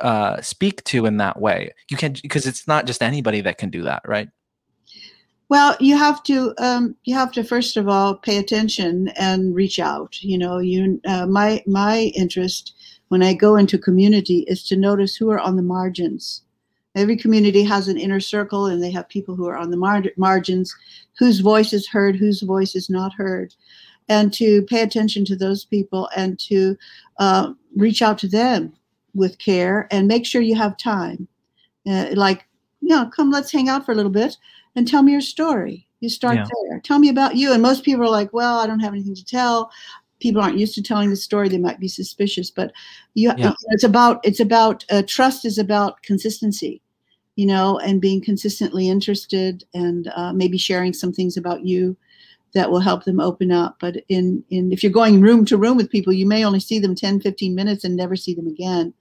uh, 0.00 0.40
speak 0.40 0.84
to 0.84 1.06
in 1.06 1.18
that 1.18 1.40
way? 1.40 1.72
You 1.90 1.96
can't 1.96 2.20
because 2.22 2.46
it's 2.46 2.66
not 2.66 2.86
just 2.86 3.02
anybody 3.02 3.40
that 3.42 3.58
can 3.58 3.70
do 3.70 3.82
that, 3.82 4.02
right? 4.06 4.28
well 5.50 5.76
you 5.80 5.98
have 5.98 6.22
to 6.22 6.54
um, 6.58 6.96
you 7.04 7.14
have 7.14 7.30
to 7.32 7.44
first 7.44 7.76
of 7.76 7.88
all 7.88 8.14
pay 8.14 8.38
attention 8.38 9.08
and 9.16 9.54
reach 9.54 9.78
out 9.78 10.22
you 10.22 10.38
know 10.38 10.56
you 10.58 10.98
uh, 11.06 11.26
my 11.26 11.62
my 11.66 12.12
interest 12.16 12.72
when 13.08 13.22
i 13.22 13.34
go 13.34 13.56
into 13.56 13.76
community 13.76 14.44
is 14.46 14.64
to 14.64 14.76
notice 14.76 15.14
who 15.14 15.28
are 15.30 15.40
on 15.40 15.56
the 15.56 15.62
margins 15.62 16.42
every 16.94 17.16
community 17.16 17.62
has 17.62 17.88
an 17.88 17.98
inner 17.98 18.20
circle 18.20 18.66
and 18.66 18.82
they 18.82 18.90
have 18.90 19.08
people 19.08 19.36
who 19.36 19.46
are 19.46 19.56
on 19.56 19.70
the 19.70 19.76
mar- 19.76 20.02
margins 20.16 20.74
whose 21.18 21.40
voice 21.40 21.74
is 21.74 21.86
heard 21.86 22.16
whose 22.16 22.40
voice 22.40 22.74
is 22.74 22.88
not 22.88 23.12
heard 23.12 23.54
and 24.08 24.32
to 24.32 24.62
pay 24.62 24.80
attention 24.80 25.24
to 25.24 25.36
those 25.36 25.64
people 25.64 26.08
and 26.16 26.38
to 26.38 26.76
uh, 27.18 27.52
reach 27.76 28.02
out 28.02 28.18
to 28.18 28.26
them 28.26 28.72
with 29.14 29.38
care 29.38 29.88
and 29.90 30.06
make 30.08 30.26
sure 30.26 30.42
you 30.42 30.56
have 30.56 30.76
time. 30.76 31.26
Uh, 31.88 32.08
like 32.14 32.46
you 32.82 32.88
know 32.88 33.08
come 33.14 33.30
let's 33.30 33.50
hang 33.50 33.68
out 33.68 33.84
for 33.86 33.92
a 33.92 33.94
little 33.94 34.10
bit 34.12 34.36
and 34.76 34.86
tell 34.86 35.02
me 35.02 35.12
your 35.12 35.20
story. 35.20 35.86
You 36.00 36.08
start 36.08 36.36
Yeah. 36.36 36.46
there. 36.68 36.80
Tell 36.80 36.98
me 36.98 37.08
about 37.08 37.36
you. 37.36 37.52
And 37.52 37.62
most 37.62 37.84
people 37.84 38.04
are 38.04 38.10
like 38.10 38.32
well 38.32 38.58
i 38.60 38.66
don't 38.66 38.80
have 38.80 38.92
anything 38.92 39.14
to 39.14 39.24
tell. 39.24 39.70
People 40.20 40.42
aren't 40.42 40.58
used 40.58 40.74
to 40.74 40.82
telling 40.82 41.08
the 41.10 41.16
story. 41.16 41.48
They 41.48 41.58
might 41.58 41.80
be 41.80 41.88
suspicious 41.88 42.50
but 42.50 42.72
you, 43.14 43.32
Yeah. 43.36 43.52
it's 43.70 43.84
about 43.84 44.20
it's 44.24 44.40
about 44.40 44.84
uh, 44.90 45.02
trust 45.06 45.44
is 45.44 45.58
about 45.58 46.02
consistency 46.02 46.82
you 47.36 47.46
know 47.46 47.78
and 47.78 48.00
being 48.00 48.20
consistently 48.20 48.88
interested 48.88 49.64
and 49.72 50.08
uh, 50.14 50.32
maybe 50.32 50.58
sharing 50.58 50.92
some 50.92 51.12
things 51.12 51.36
about 51.38 51.64
you 51.64 51.96
that 52.52 52.70
will 52.70 52.80
help 52.80 53.04
them 53.04 53.20
open 53.20 53.50
up. 53.52 53.76
But 53.80 53.98
in 54.08 54.44
in 54.50 54.72
if 54.72 54.82
you're 54.82 54.92
going 54.92 55.20
room 55.22 55.44
to 55.46 55.56
room 55.56 55.76
with 55.76 55.88
people 55.90 56.12
you 56.12 56.26
may 56.26 56.44
only 56.44 56.60
see 56.60 56.78
them 56.78 56.94
10 56.94 57.20
15 57.20 57.54
minutes 57.54 57.84
and 57.84 57.96
never 57.96 58.16
see 58.16 58.34
them 58.34 58.46
again 58.46 58.92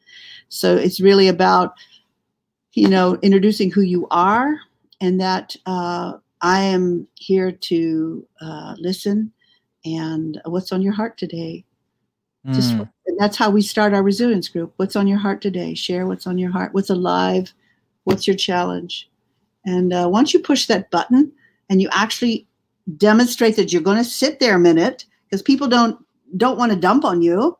so 0.49 0.75
it's 0.75 0.99
really 0.99 1.27
about 1.27 1.73
you 2.73 2.87
know 2.87 3.17
introducing 3.21 3.71
who 3.71 3.81
you 3.81 4.07
are 4.11 4.59
and 5.01 5.19
that 5.19 5.55
uh, 5.65 6.13
i 6.41 6.61
am 6.61 7.07
here 7.15 7.51
to 7.51 8.25
uh, 8.41 8.75
listen 8.77 9.31
and 9.85 10.41
what's 10.45 10.71
on 10.71 10.81
your 10.81 10.93
heart 10.93 11.17
today. 11.17 11.65
Just 12.53 12.75
Mm, 12.75 12.89
and 13.07 13.19
that's 13.19 13.37
how 13.37 13.49
we 13.49 13.61
start 13.61 13.93
our 13.93 14.03
resilience 14.03 14.47
group. 14.47 14.73
What's 14.77 14.95
on 14.95 15.07
your 15.07 15.17
heart 15.19 15.41
today? 15.41 15.73
Share 15.73 16.07
what's 16.07 16.27
on 16.27 16.37
your 16.37 16.51
heart. 16.51 16.73
What's 16.73 16.89
alive? 16.89 17.53
What's 18.05 18.27
your 18.27 18.35
challenge? 18.35 19.09
And 19.65 19.93
uh, 19.93 20.07
once 20.11 20.33
you 20.33 20.39
push 20.39 20.65
that 20.67 20.89
button 20.89 21.31
and 21.69 21.81
you 21.81 21.89
actually 21.91 22.47
demonstrate 22.97 23.55
that 23.55 23.71
you're 23.71 23.81
going 23.81 23.97
to 23.97 24.03
sit 24.03 24.39
there 24.39 24.55
a 24.55 24.59
minute 24.59 25.05
because 25.25 25.41
people 25.41 25.67
don't 25.67 26.03
don't 26.37 26.57
want 26.57 26.71
to 26.71 26.77
dump 26.77 27.05
on 27.05 27.21
you 27.21 27.57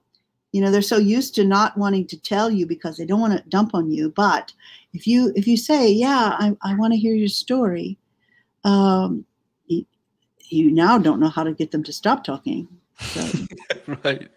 you 0.51 0.61
know 0.61 0.71
they're 0.71 0.81
so 0.81 0.97
used 0.97 1.35
to 1.35 1.43
not 1.43 1.77
wanting 1.77 2.07
to 2.07 2.19
tell 2.19 2.49
you 2.49 2.65
because 2.65 2.97
they 2.97 3.05
don't 3.05 3.19
want 3.19 3.33
to 3.37 3.49
dump 3.49 3.73
on 3.73 3.89
you 3.91 4.11
but 4.15 4.53
if 4.93 5.05
you 5.05 5.31
if 5.35 5.47
you 5.47 5.57
say 5.57 5.89
yeah 5.89 6.35
i, 6.39 6.55
I 6.61 6.75
want 6.75 6.93
to 6.93 6.99
hear 6.99 7.13
your 7.13 7.27
story 7.27 7.97
um, 8.65 9.25
you, 9.67 9.85
you 10.49 10.69
now 10.71 10.97
don't 10.97 11.19
know 11.19 11.29
how 11.29 11.43
to 11.43 11.53
get 11.53 11.71
them 11.71 11.83
to 11.83 11.93
stop 11.93 12.23
talking 12.23 12.67
so. 13.01 13.21
Right 14.03 14.27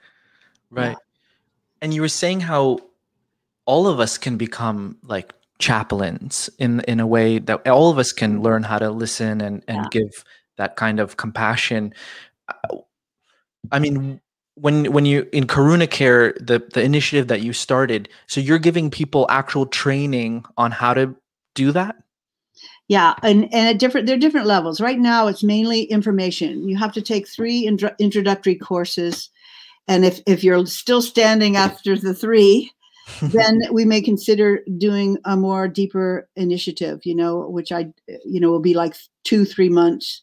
right. 0.70 0.96
And 1.80 1.92
you 1.92 2.00
were 2.00 2.08
saying 2.08 2.40
how 2.40 2.78
all 3.66 3.86
of 3.86 4.00
us 4.00 4.18
can 4.18 4.36
become 4.36 4.96
like 5.02 5.32
chaplains 5.58 6.50
in 6.58 6.80
in 6.80 7.00
a 7.00 7.06
way 7.06 7.38
that 7.38 7.66
all 7.68 7.90
of 7.90 7.98
us 7.98 8.12
can 8.12 8.42
learn 8.42 8.62
how 8.62 8.78
to 8.78 8.90
listen 8.90 9.40
and 9.40 9.62
and 9.68 9.78
Yeah. 9.84 9.88
give 9.90 10.24
that 10.56 10.76
kind 10.76 11.00
of 11.00 11.16
compassion. 11.16 11.94
Uh, 12.48 12.78
i 13.70 13.78
mean 13.78 14.20
when 14.54 14.92
when 14.92 15.06
you 15.06 15.28
in 15.32 15.46
karuna 15.46 15.88
care 15.88 16.34
the 16.34 16.62
the 16.74 16.82
initiative 16.82 17.28
that 17.28 17.40
you 17.40 17.52
started 17.52 18.08
so 18.26 18.40
you're 18.40 18.58
giving 18.58 18.90
people 18.90 19.26
actual 19.30 19.66
training 19.66 20.44
on 20.56 20.70
how 20.70 20.92
to 20.92 21.14
do 21.54 21.72
that 21.72 21.96
Yeah, 22.88 23.14
and 23.22 23.44
and 23.54 23.68
at 23.68 23.78
different 23.78 24.06
there 24.06 24.16
are 24.16 24.20
different 24.20 24.46
levels. 24.46 24.78
Right 24.78 24.98
now, 24.98 25.26
it's 25.26 25.42
mainly 25.42 25.84
information. 25.84 26.68
You 26.68 26.76
have 26.76 26.92
to 26.92 27.00
take 27.00 27.26
three 27.26 27.66
intro- 27.66 27.94
introductory 27.98 28.54
courses, 28.54 29.30
and 29.88 30.04
if 30.04 30.20
if 30.26 30.44
you're 30.44 30.66
still 30.66 31.00
standing 31.00 31.56
after 31.56 31.96
the 31.96 32.12
three, 32.12 32.70
then 33.22 33.60
we 33.72 33.86
may 33.86 34.02
consider 34.02 34.60
doing 34.76 35.16
a 35.24 35.38
more 35.38 35.68
deeper 35.68 36.28
initiative, 36.36 37.00
you 37.04 37.14
know, 37.14 37.48
which 37.48 37.72
I, 37.72 37.86
you 38.26 38.40
know, 38.40 38.50
will 38.50 38.60
be 38.60 38.74
like 38.74 38.94
two, 39.24 39.46
three 39.46 39.70
months 39.70 40.20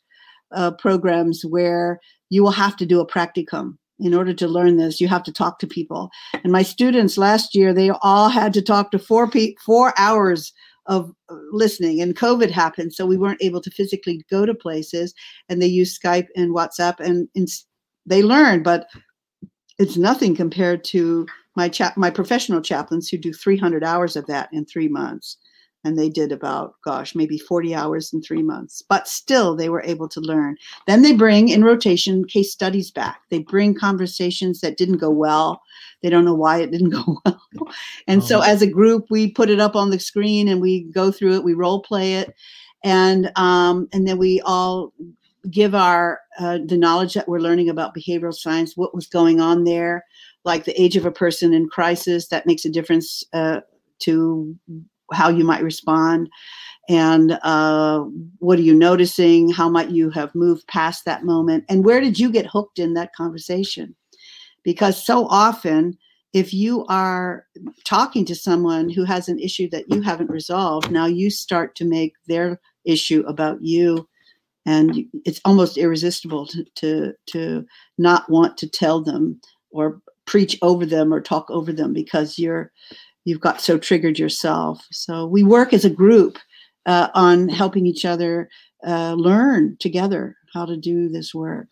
uh, 0.53 0.69
programs 0.71 1.43
where 1.43 1.99
you 2.29 2.43
will 2.43 2.51
have 2.51 2.77
to 2.77 2.85
do 2.85 2.99
a 2.99 3.07
practicum. 3.07 3.78
In 3.99 4.13
order 4.13 4.33
to 4.33 4.47
learn 4.47 4.77
this, 4.77 5.01
you 5.01 5.07
have 5.07 5.23
to 5.23 5.31
talk 5.31 5.59
to 5.59 5.67
people. 5.67 6.09
And 6.43 6.51
my 6.51 6.63
students 6.63 7.17
last 7.17 7.53
year, 7.53 7.73
they 7.73 7.89
all 8.01 8.29
had 8.29 8.53
to 8.53 8.61
talk 8.61 8.91
to 8.91 8.99
four 8.99 9.29
pe- 9.29 9.55
four 9.65 9.93
hours 9.97 10.53
of 10.85 11.11
uh, 11.29 11.35
listening. 11.51 12.01
And 12.01 12.15
COVID 12.15 12.49
happened, 12.49 12.93
so 12.93 13.05
we 13.05 13.17
weren't 13.17 13.43
able 13.43 13.61
to 13.61 13.71
physically 13.71 14.23
go 14.29 14.45
to 14.45 14.53
places. 14.53 15.13
And 15.49 15.61
they 15.61 15.67
used 15.67 16.01
Skype 16.01 16.27
and 16.35 16.55
WhatsApp, 16.55 16.99
and, 16.99 17.27
and 17.35 17.47
they 18.05 18.23
learned. 18.23 18.63
But 18.63 18.87
it's 19.77 19.97
nothing 19.97 20.35
compared 20.35 20.83
to 20.85 21.25
my 21.55 21.67
chap 21.69 21.97
my 21.97 22.09
professional 22.09 22.61
chaplains 22.61 23.09
who 23.09 23.17
do 23.17 23.33
300 23.33 23.83
hours 23.83 24.15
of 24.15 24.25
that 24.27 24.49
in 24.53 24.65
three 24.65 24.87
months 24.87 25.37
and 25.83 25.97
they 25.97 26.09
did 26.09 26.31
about 26.31 26.75
gosh 26.83 27.15
maybe 27.15 27.37
40 27.37 27.73
hours 27.73 28.13
in 28.13 28.21
three 28.21 28.43
months 28.43 28.81
but 28.81 29.07
still 29.07 29.55
they 29.55 29.69
were 29.69 29.83
able 29.83 30.07
to 30.09 30.19
learn. 30.19 30.57
Then 30.87 31.01
they 31.01 31.13
bring 31.13 31.49
in 31.49 31.63
rotation 31.63 32.25
case 32.25 32.51
studies 32.51 32.91
back. 32.91 33.21
They 33.29 33.39
bring 33.39 33.75
conversations 33.75 34.61
that 34.61 34.77
didn't 34.77 34.97
go 34.97 35.09
well. 35.09 35.61
They 36.01 36.09
don't 36.09 36.25
know 36.25 36.35
why 36.35 36.61
it 36.61 36.71
didn't 36.71 36.89
go 37.05 37.17
well. 37.25 37.41
And 38.07 38.21
oh. 38.21 38.25
so 38.25 38.41
as 38.41 38.61
a 38.61 38.67
group 38.67 39.05
we 39.09 39.31
put 39.31 39.49
it 39.49 39.59
up 39.59 39.75
on 39.75 39.89
the 39.89 39.99
screen 39.99 40.47
and 40.47 40.61
we 40.61 40.83
go 40.83 41.11
through 41.11 41.35
it 41.35 41.43
we 41.43 41.53
role 41.53 41.81
play 41.81 42.15
it. 42.15 42.35
And 42.83 43.31
um, 43.35 43.89
and 43.91 44.07
then 44.07 44.17
we 44.17 44.41
all 44.41 44.93
give 45.49 45.73
our 45.73 46.19
uh, 46.37 46.59
the 46.65 46.77
knowledge 46.77 47.13
that 47.13 47.27
we're 47.27 47.39
learning 47.39 47.69
about 47.69 47.95
behavioral 47.95 48.33
science 48.33 48.75
what 48.75 48.93
was 48.93 49.07
going 49.07 49.39
on 49.39 49.63
there 49.63 50.05
like 50.43 50.65
the 50.65 50.81
age 50.81 50.95
of 50.95 51.05
a 51.05 51.11
person 51.11 51.53
in 51.53 51.67
crisis 51.67 52.27
that 52.27 52.45
makes 52.45 52.65
a 52.65 52.69
difference 52.69 53.23
uh, 53.33 53.59
to 53.99 54.55
how 55.13 55.29
you 55.29 55.43
might 55.43 55.63
respond 55.63 56.29
and 56.89 57.33
uh, 57.43 57.99
what 58.39 58.57
are 58.57 58.63
you 58.63 58.73
noticing? 58.73 59.51
How 59.51 59.69
might 59.69 59.91
you 59.91 60.09
have 60.09 60.33
moved 60.33 60.65
past 60.65 61.05
that 61.05 61.23
moment? 61.23 61.63
And 61.69 61.85
where 61.85 62.01
did 62.01 62.17
you 62.17 62.31
get 62.31 62.47
hooked 62.47 62.79
in 62.79 62.95
that 62.95 63.13
conversation? 63.13 63.95
Because 64.63 65.05
so 65.05 65.27
often 65.27 65.97
if 66.33 66.53
you 66.53 66.85
are 66.87 67.45
talking 67.85 68.25
to 68.25 68.35
someone 68.35 68.89
who 68.89 69.03
has 69.03 69.29
an 69.29 69.39
issue 69.39 69.69
that 69.69 69.85
you 69.87 70.01
haven't 70.01 70.29
resolved 70.29 70.91
now 70.91 71.07
you 71.07 71.29
start 71.29 71.75
to 71.75 71.85
make 71.85 72.13
their 72.27 72.59
issue 72.85 73.23
about 73.27 73.57
you 73.63 74.07
and 74.65 75.05
it's 75.25 75.41
almost 75.43 75.77
irresistible 75.77 76.45
to, 76.45 76.63
to, 76.75 77.13
to 77.25 77.65
not 77.97 78.29
want 78.29 78.57
to 78.57 78.69
tell 78.69 79.01
them 79.01 79.41
or 79.71 79.99
preach 80.25 80.55
over 80.61 80.85
them 80.85 81.11
or 81.11 81.19
talk 81.19 81.49
over 81.49 81.73
them 81.73 81.93
because 81.93 82.37
you're 82.37 82.71
you've 83.29 83.39
got 83.39 83.61
so 83.61 83.77
triggered 83.77 84.17
yourself. 84.17 84.85
So 84.91 85.25
we 85.25 85.43
work 85.43 85.71
as 85.73 85.85
a 85.85 85.89
group 85.89 86.37
uh, 86.85 87.09
on 87.13 87.47
helping 87.47 87.85
each 87.85 88.03
other 88.03 88.49
uh, 88.85 89.13
learn 89.13 89.77
together 89.79 90.35
how 90.53 90.65
to 90.65 90.75
do 90.75 91.09
this 91.09 91.33
work. 91.33 91.67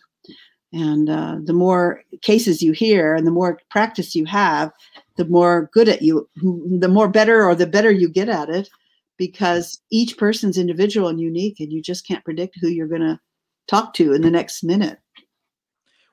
And 0.71 1.09
uh, 1.09 1.37
the 1.43 1.53
more 1.53 2.03
cases 2.21 2.61
you 2.61 2.73
hear 2.73 3.15
and 3.15 3.25
the 3.25 3.31
more 3.31 3.59
practice 3.71 4.15
you 4.15 4.25
have, 4.25 4.71
the 5.15 5.25
more 5.25 5.69
good 5.73 5.89
at 5.89 6.01
you, 6.01 6.29
the 6.35 6.89
more 6.89 7.07
better 7.07 7.43
or 7.43 7.55
the 7.55 7.65
better 7.65 7.89
you 7.89 8.09
get 8.09 8.29
at 8.29 8.49
it, 8.49 8.69
because 9.17 9.81
each 9.89 10.17
person's 10.17 10.57
individual 10.57 11.07
and 11.07 11.19
unique, 11.19 11.59
and 11.59 11.71
you 11.71 11.81
just 11.81 12.05
can't 12.05 12.23
predict 12.25 12.57
who 12.61 12.67
you're 12.67 12.87
going 12.87 13.01
to 13.01 13.19
talk 13.67 13.93
to 13.95 14.13
in 14.13 14.21
the 14.21 14.29
next 14.29 14.63
minute. 14.63 14.99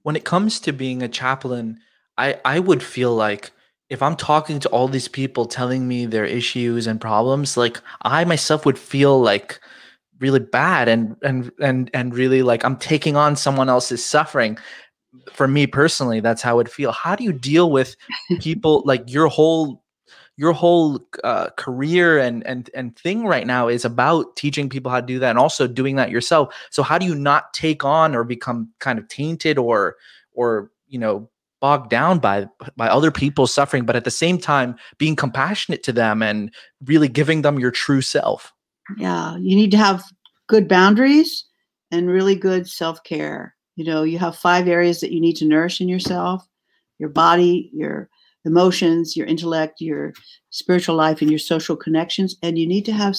When 0.02 0.16
it 0.16 0.24
comes 0.24 0.60
to 0.60 0.72
being 0.72 1.02
a 1.02 1.08
chaplain, 1.08 1.78
I 2.16 2.40
I 2.44 2.60
would 2.60 2.82
feel 2.82 3.14
like 3.14 3.50
if 3.90 4.02
I'm 4.02 4.16
talking 4.16 4.60
to 4.60 4.68
all 4.70 4.88
these 4.88 5.08
people 5.08 5.46
telling 5.46 5.86
me 5.86 6.06
their 6.06 6.24
issues 6.24 6.86
and 6.86 7.00
problems, 7.00 7.56
like 7.56 7.80
I 8.02 8.24
myself 8.24 8.64
would 8.64 8.78
feel 8.78 9.20
like 9.20 9.60
really 10.20 10.40
bad 10.40 10.88
and 10.88 11.16
and 11.22 11.50
and 11.60 11.90
and 11.92 12.14
really 12.14 12.42
like 12.42 12.64
I'm 12.64 12.76
taking 12.76 13.16
on 13.16 13.36
someone 13.36 13.68
else's 13.68 14.04
suffering. 14.04 14.58
For 15.30 15.46
me 15.46 15.66
personally, 15.66 16.20
that's 16.20 16.42
how 16.42 16.58
it 16.58 16.68
feel. 16.68 16.92
How 16.92 17.14
do 17.14 17.24
you 17.24 17.32
deal 17.32 17.70
with 17.70 17.94
people 18.40 18.82
like 18.84 19.04
your 19.06 19.28
whole 19.28 19.84
your 20.36 20.52
whole 20.52 20.98
uh, 21.22 21.50
career 21.56 22.18
and 22.18 22.44
and 22.46 22.70
and 22.74 22.96
thing 22.96 23.24
right 23.24 23.46
now 23.46 23.68
is 23.68 23.84
about 23.84 24.34
teaching 24.34 24.68
people 24.68 24.90
how 24.90 25.00
to 25.00 25.06
do 25.06 25.18
that 25.20 25.30
and 25.30 25.38
also 25.38 25.68
doing 25.68 25.96
that 25.96 26.10
yourself. 26.10 26.54
So 26.70 26.82
how 26.82 26.98
do 26.98 27.06
you 27.06 27.14
not 27.14 27.52
take 27.52 27.84
on 27.84 28.14
or 28.14 28.24
become 28.24 28.70
kind 28.80 28.98
of 28.98 29.06
tainted 29.08 29.58
or 29.58 29.96
or 30.32 30.72
you 30.88 30.98
know 30.98 31.28
bogged 31.64 31.88
down 31.88 32.18
by 32.18 32.46
by 32.76 32.88
other 32.88 33.10
people's 33.10 33.54
suffering 33.54 33.86
but 33.86 33.96
at 33.96 34.04
the 34.04 34.10
same 34.10 34.36
time 34.36 34.76
being 34.98 35.16
compassionate 35.16 35.82
to 35.82 35.92
them 35.94 36.22
and 36.22 36.52
really 36.84 37.08
giving 37.08 37.40
them 37.40 37.58
your 37.58 37.70
true 37.70 38.02
self. 38.02 38.52
Yeah 38.98 39.38
you 39.38 39.56
need 39.56 39.70
to 39.70 39.78
have 39.78 40.04
good 40.46 40.68
boundaries 40.68 41.46
and 41.90 42.10
really 42.10 42.34
good 42.34 42.68
self-care. 42.68 43.54
You 43.76 43.84
know 43.86 44.02
you 44.02 44.18
have 44.18 44.36
five 44.36 44.68
areas 44.68 45.00
that 45.00 45.10
you 45.10 45.22
need 45.22 45.36
to 45.36 45.46
nourish 45.46 45.80
in 45.80 45.88
yourself 45.88 46.46
your 46.98 47.08
body 47.08 47.70
your 47.72 48.10
emotions 48.44 49.16
your 49.16 49.26
intellect 49.26 49.80
your 49.80 50.12
spiritual 50.50 50.96
life 50.96 51.22
and 51.22 51.30
your 51.30 51.38
social 51.38 51.76
connections 51.76 52.36
and 52.42 52.58
you 52.58 52.66
need 52.66 52.84
to 52.84 52.92
have 52.92 53.16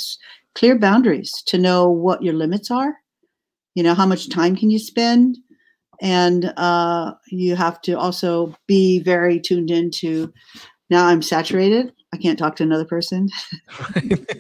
clear 0.54 0.78
boundaries 0.78 1.32
to 1.48 1.58
know 1.58 1.90
what 1.90 2.22
your 2.22 2.36
limits 2.36 2.70
are. 2.70 2.94
You 3.74 3.82
know 3.82 3.96
how 3.96 4.06
much 4.06 4.30
time 4.30 4.56
can 4.56 4.70
you 4.70 4.78
spend 4.78 5.40
and 6.02 6.54
uh, 6.58 7.14
you 7.28 7.56
have 7.56 7.82
to 7.82 7.94
also 7.94 8.56
be 8.68 9.00
very 9.00 9.40
tuned 9.40 9.72
into 9.72 10.32
now 10.90 11.06
i'm 11.06 11.22
saturated 11.22 11.92
i 12.14 12.18
can't 12.18 12.40
talk 12.40 12.56
to 12.56 12.64
another 12.64 12.86
person. 12.86 13.30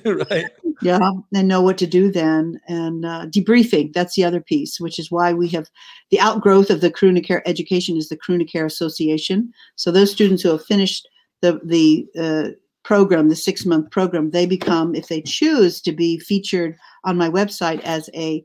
Right. 0.06 0.45
Yeah 0.82 0.99
and 1.34 1.47
know 1.47 1.62
what 1.62 1.78
to 1.78 1.88
do 1.88 2.12
then 2.12 2.60
and 2.68 3.06
uh, 3.06 3.28
debriefing 3.28 3.93
that's 3.93 4.16
the 4.16 4.26
other 4.26 4.41
piece 4.41 4.78
which 4.78 4.99
is 4.99 5.10
why 5.10 5.32
we 5.32 5.47
have 5.49 5.70
the 6.12 6.20
outgrowth 6.20 6.70
of 6.70 6.82
the 6.82 6.91
Care 6.91 7.47
education 7.47 7.97
is 7.97 8.10
the 8.10 8.45
Care 8.45 8.66
association. 8.66 9.53
So 9.76 9.89
those 9.91 10.12
students 10.12 10.43
who 10.43 10.49
have 10.49 10.66
finished 10.66 11.08
the 11.41 11.60
the 11.64 12.06
uh, 12.20 12.49
program 12.84 13.30
the 13.30 13.36
six 13.36 13.66
month 13.66 13.89
program 13.89 14.30
they 14.30 14.45
become 14.45 14.93
if 14.93 15.08
they 15.08 15.22
choose 15.22 15.82
to 15.82 15.91
be 15.91 16.20
featured 16.20 16.78
on 17.03 17.18
my 17.18 17.30
website 17.30 17.82
as 17.82 18.10
a 18.14 18.43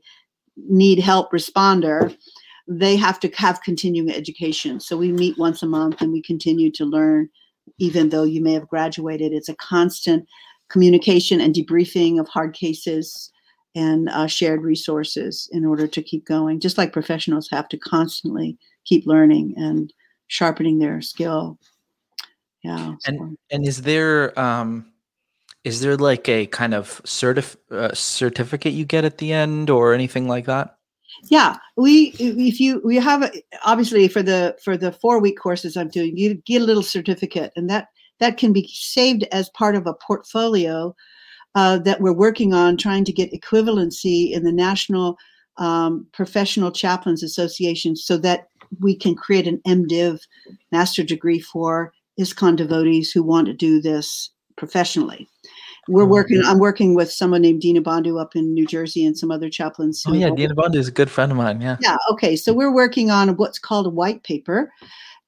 need 0.57 0.99
help 0.99 1.31
responder 1.31 2.15
they 2.67 2.95
have 2.95 3.19
to 3.21 3.29
have 3.35 3.61
continuing 3.61 4.11
education. 4.11 4.79
So 4.79 4.97
we 4.97 5.11
meet 5.11 5.37
once 5.37 5.63
a 5.63 5.67
month 5.67 6.01
and 6.01 6.11
we 6.11 6.21
continue 6.21 6.71
to 6.71 6.85
learn, 6.85 7.29
even 7.77 8.09
though 8.09 8.23
you 8.23 8.41
may 8.41 8.53
have 8.53 8.67
graduated. 8.67 9.33
It's 9.33 9.49
a 9.49 9.55
constant 9.55 10.27
communication 10.69 11.41
and 11.41 11.53
debriefing 11.53 12.19
of 12.19 12.27
hard 12.27 12.53
cases 12.53 13.31
and 13.75 14.09
uh, 14.09 14.27
shared 14.27 14.61
resources 14.61 15.49
in 15.51 15.65
order 15.65 15.87
to 15.87 16.01
keep 16.01 16.25
going, 16.25 16.59
just 16.59 16.77
like 16.77 16.93
professionals 16.93 17.49
have 17.51 17.67
to 17.69 17.77
constantly 17.77 18.57
keep 18.85 19.05
learning 19.05 19.53
and 19.57 19.93
sharpening 20.27 20.79
their 20.79 21.01
skill. 21.01 21.57
Yeah. 22.63 22.95
And 23.05 23.37
and 23.49 23.67
is 23.67 23.81
there 23.81 24.37
um 24.39 24.91
is 25.63 25.81
there 25.81 25.97
like 25.97 26.27
a 26.29 26.47
kind 26.47 26.73
of 26.73 27.01
certif- 27.03 27.57
uh, 27.69 27.93
certificate 27.93 28.73
you 28.73 28.85
get 28.85 29.05
at 29.05 29.17
the 29.17 29.31
end 29.31 29.69
or 29.69 29.93
anything 29.93 30.27
like 30.27 30.45
that? 30.45 30.77
Yeah 31.29 31.57
we 31.77 32.13
if 32.19 32.59
you 32.59 32.81
we 32.83 32.95
have 32.95 33.31
obviously 33.63 34.07
for 34.07 34.23
the 34.23 34.55
for 34.63 34.77
the 34.77 34.91
four 34.91 35.19
week 35.19 35.37
courses 35.37 35.77
i'm 35.77 35.89
doing 35.89 36.17
you 36.17 36.35
get 36.45 36.61
a 36.61 36.65
little 36.65 36.83
certificate 36.83 37.51
and 37.55 37.69
that 37.69 37.87
that 38.19 38.37
can 38.37 38.53
be 38.53 38.67
saved 38.71 39.23
as 39.31 39.49
part 39.49 39.75
of 39.75 39.87
a 39.87 39.95
portfolio 39.95 40.95
uh, 41.55 41.77
that 41.79 41.99
we're 41.99 42.13
working 42.13 42.53
on 42.53 42.77
trying 42.77 43.03
to 43.03 43.11
get 43.11 43.33
equivalency 43.33 44.31
in 44.31 44.43
the 44.43 44.53
national 44.53 45.17
um, 45.57 46.07
professional 46.13 46.71
chaplains 46.71 47.23
association 47.23 47.95
so 47.95 48.17
that 48.17 48.47
we 48.79 48.95
can 48.95 49.15
create 49.15 49.47
an 49.47 49.59
mdiv 49.67 50.19
master 50.71 51.03
degree 51.03 51.39
for 51.39 51.93
ISKCON 52.19 52.55
devotees 52.55 53.11
who 53.11 53.23
want 53.23 53.47
to 53.47 53.53
do 53.53 53.81
this 53.81 54.29
professionally 54.55 55.27
we're 55.87 56.03
oh, 56.03 56.07
working. 56.07 56.41
I'm 56.45 56.59
working 56.59 56.95
with 56.95 57.11
someone 57.11 57.41
named 57.41 57.61
Dina 57.61 57.81
Bandhu 57.81 58.19
up 58.19 58.35
in 58.35 58.53
New 58.53 58.65
Jersey 58.65 59.05
and 59.05 59.17
some 59.17 59.31
other 59.31 59.49
chaplains. 59.49 60.03
Oh 60.07 60.13
yeah, 60.13 60.29
Dina 60.29 60.55
Bandhu 60.55 60.75
is 60.75 60.87
a 60.87 60.91
good 60.91 61.09
friend 61.09 61.31
of 61.31 61.37
mine. 61.37 61.61
Yeah. 61.61 61.77
Yeah. 61.81 61.97
Okay. 62.11 62.35
So 62.35 62.53
we're 62.53 62.73
working 62.73 63.09
on 63.09 63.29
what's 63.37 63.59
called 63.59 63.87
a 63.87 63.89
white 63.89 64.23
paper, 64.23 64.71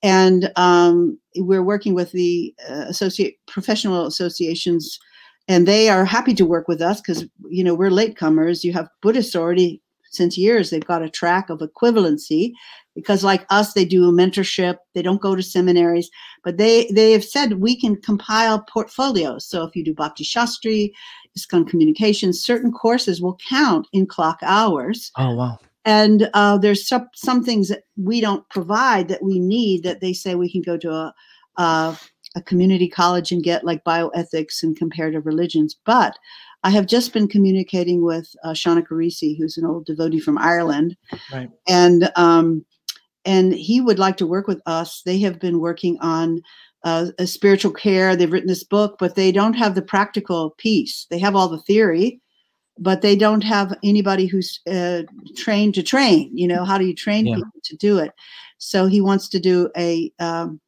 and 0.01 0.51
um, 0.55 1.19
we're 1.35 1.63
working 1.63 1.93
with 1.93 2.11
the 2.11 2.53
uh, 2.69 2.85
associate 2.87 3.35
professional 3.47 4.05
associations, 4.05 4.99
and 5.47 5.67
they 5.67 5.89
are 5.89 6.05
happy 6.05 6.33
to 6.35 6.45
work 6.45 6.67
with 6.67 6.81
us 6.81 7.01
because 7.01 7.25
you 7.49 7.63
know 7.63 7.75
we're 7.75 7.89
latecomers. 7.89 8.63
You 8.63 8.73
have 8.73 8.89
Buddhists 9.01 9.35
already 9.35 9.81
since 10.13 10.37
years. 10.37 10.69
They've 10.69 10.85
got 10.85 11.03
a 11.03 11.09
track 11.09 11.49
of 11.49 11.59
equivalency, 11.59 12.53
because 12.95 13.23
like 13.23 13.45
us 13.49 13.73
they 13.73 13.85
do 13.85 14.07
a 14.07 14.11
mentorship 14.11 14.77
they 14.93 15.01
don't 15.01 15.21
go 15.21 15.35
to 15.35 15.43
seminaries 15.43 16.09
but 16.43 16.57
they 16.57 16.85
they 16.93 17.11
have 17.11 17.23
said 17.23 17.53
we 17.53 17.79
can 17.79 17.95
compile 18.01 18.63
portfolios 18.71 19.45
so 19.45 19.63
if 19.63 19.75
you 19.75 19.83
do 19.83 19.93
bhakti 19.93 20.23
shastri 20.23 20.91
ISKCON 21.37 21.67
communications 21.67 22.43
certain 22.43 22.71
courses 22.71 23.21
will 23.21 23.37
count 23.49 23.87
in 23.93 24.05
clock 24.05 24.39
hours 24.43 25.11
oh 25.17 25.33
wow 25.35 25.57
and 25.85 26.29
uh, 26.33 26.57
there's 26.57 26.87
some, 26.87 27.09
some 27.13 27.43
things 27.43 27.67
that 27.67 27.83
we 27.97 28.21
don't 28.21 28.47
provide 28.47 29.09
that 29.09 29.21
we 29.21 29.37
need 29.37 29.83
that 29.83 29.99
they 29.99 30.13
say 30.13 30.33
we 30.33 30.49
can 30.49 30.61
go 30.61 30.77
to 30.77 30.89
a, 30.89 31.13
a 31.57 31.99
a 32.35 32.41
community 32.41 32.87
college 32.87 33.31
and 33.31 33.43
get 33.43 33.63
like 33.63 33.83
bioethics 33.83 34.63
and 34.63 34.75
comparative 34.75 35.25
religions. 35.25 35.77
But 35.85 36.17
I 36.63 36.69
have 36.69 36.87
just 36.87 37.13
been 37.13 37.27
communicating 37.27 38.03
with 38.03 38.33
uh, 38.43 38.51
Shaunaka 38.51 38.91
Rishi, 38.91 39.35
who's 39.35 39.57
an 39.57 39.65
old 39.65 39.85
devotee 39.85 40.19
from 40.19 40.37
Ireland, 40.37 40.95
Right. 41.31 41.49
and 41.67 42.09
um, 42.15 42.65
and 43.25 43.53
he 43.53 43.81
would 43.81 43.99
like 43.99 44.17
to 44.17 44.27
work 44.27 44.47
with 44.47 44.61
us. 44.65 45.01
They 45.05 45.19
have 45.19 45.39
been 45.39 45.59
working 45.59 45.97
on 46.01 46.41
uh, 46.83 47.07
a 47.19 47.27
spiritual 47.27 47.71
care. 47.71 48.15
They've 48.15 48.31
written 48.31 48.47
this 48.49 48.63
book, 48.63 48.97
but 48.99 49.15
they 49.15 49.31
don't 49.31 49.53
have 49.53 49.75
the 49.75 49.81
practical 49.81 50.51
piece. 50.57 51.05
They 51.09 51.19
have 51.19 51.35
all 51.35 51.47
the 51.47 51.59
theory, 51.61 52.19
but 52.77 53.01
they 53.01 53.15
don't 53.15 53.43
have 53.43 53.77
anybody 53.83 54.25
who's 54.25 54.59
uh, 54.69 55.03
trained 55.37 55.75
to 55.75 55.83
train. 55.83 56.31
You 56.33 56.47
know, 56.47 56.65
how 56.65 56.77
do 56.77 56.85
you 56.85 56.95
train 56.95 57.27
Yeah. 57.27 57.35
people 57.35 57.59
to 57.63 57.75
do 57.77 57.97
it? 57.99 58.11
So 58.57 58.87
he 58.87 59.01
wants 59.01 59.27
to 59.29 59.39
do 59.39 59.69
a 59.77 60.11
um, 60.19 60.59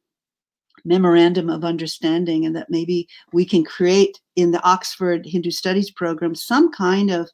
memorandum 0.84 1.50
of 1.50 1.64
understanding, 1.64 2.46
and 2.46 2.54
that 2.56 2.70
maybe 2.70 3.08
we 3.32 3.44
can 3.44 3.64
create 3.64 4.20
in 4.36 4.50
the 4.50 4.62
Oxford 4.62 5.26
Hindu 5.26 5.50
Studies 5.50 5.90
program 5.90 6.34
some 6.34 6.70
kind 6.70 7.10
of 7.10 7.30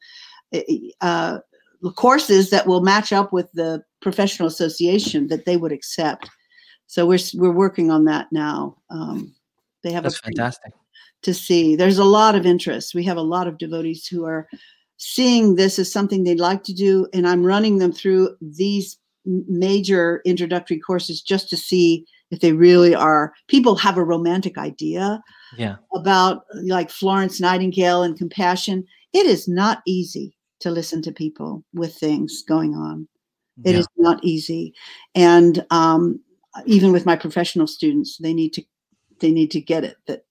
uh, 1.00 1.38
courses 1.96 2.50
that 2.50 2.66
will 2.66 2.80
match 2.80 3.12
up 3.12 3.32
with 3.32 3.50
the 3.52 3.82
professional 4.00 4.48
association 4.48 5.26
that 5.28 5.44
they 5.44 5.56
would 5.56 5.72
accept. 5.72 6.28
So 6.86 7.06
we're 7.06 7.18
we're 7.34 7.50
working 7.50 7.90
on 7.90 8.04
that 8.04 8.28
now. 8.32 8.76
Um, 8.90 9.34
they 9.82 9.92
have 9.92 10.04
That's 10.04 10.18
a 10.18 10.22
fantastic. 10.22 10.72
to 11.22 11.34
see. 11.34 11.74
There's 11.74 11.98
a 11.98 12.04
lot 12.04 12.34
of 12.34 12.46
interest. 12.46 12.94
We 12.94 13.04
have 13.04 13.16
a 13.16 13.22
lot 13.22 13.46
of 13.46 13.58
devotees 13.58 14.06
who 14.06 14.24
are 14.24 14.48
seeing 14.98 15.56
this 15.56 15.78
as 15.78 15.90
something 15.90 16.22
they'd 16.22 16.38
like 16.38 16.62
to 16.64 16.74
do, 16.74 17.08
and 17.12 17.26
I'm 17.26 17.44
running 17.44 17.78
them 17.78 17.92
through 17.92 18.36
these 18.40 18.98
major 19.24 20.20
introductory 20.24 20.78
courses 20.78 21.22
just 21.22 21.48
to 21.50 21.56
see 21.56 22.04
if 22.30 22.40
they 22.40 22.52
really 22.52 22.94
are. 22.94 23.32
People 23.48 23.74
have 23.76 23.96
a 23.96 24.04
romantic 24.04 24.58
idea 24.58 25.22
Yeah. 25.56 25.76
about 25.94 26.44
like 26.62 26.90
Florence 26.90 27.40
Nightingale 27.40 28.02
and 28.02 28.16
compassion. 28.16 28.84
It 29.12 29.26
is 29.26 29.48
not 29.48 29.82
easy 29.86 30.36
to 30.60 30.70
listen 30.70 31.02
to 31.02 31.12
people 31.12 31.64
with 31.74 31.94
things 31.94 32.42
going 32.42 32.74
on. 32.74 33.08
It 33.64 33.72
yeah. 33.72 33.80
is 33.80 33.88
not 33.98 34.24
easy, 34.24 34.74
and 35.14 35.64
um, 35.70 36.20
even 36.64 36.90
with 36.90 37.04
my 37.04 37.16
professional 37.16 37.66
students, 37.66 38.16
they 38.18 38.32
need 38.32 38.54
to 38.54 38.64
they 39.20 39.30
need 39.30 39.50
to 39.50 39.60
get 39.60 39.84
it 39.84 39.96
that 40.06 40.24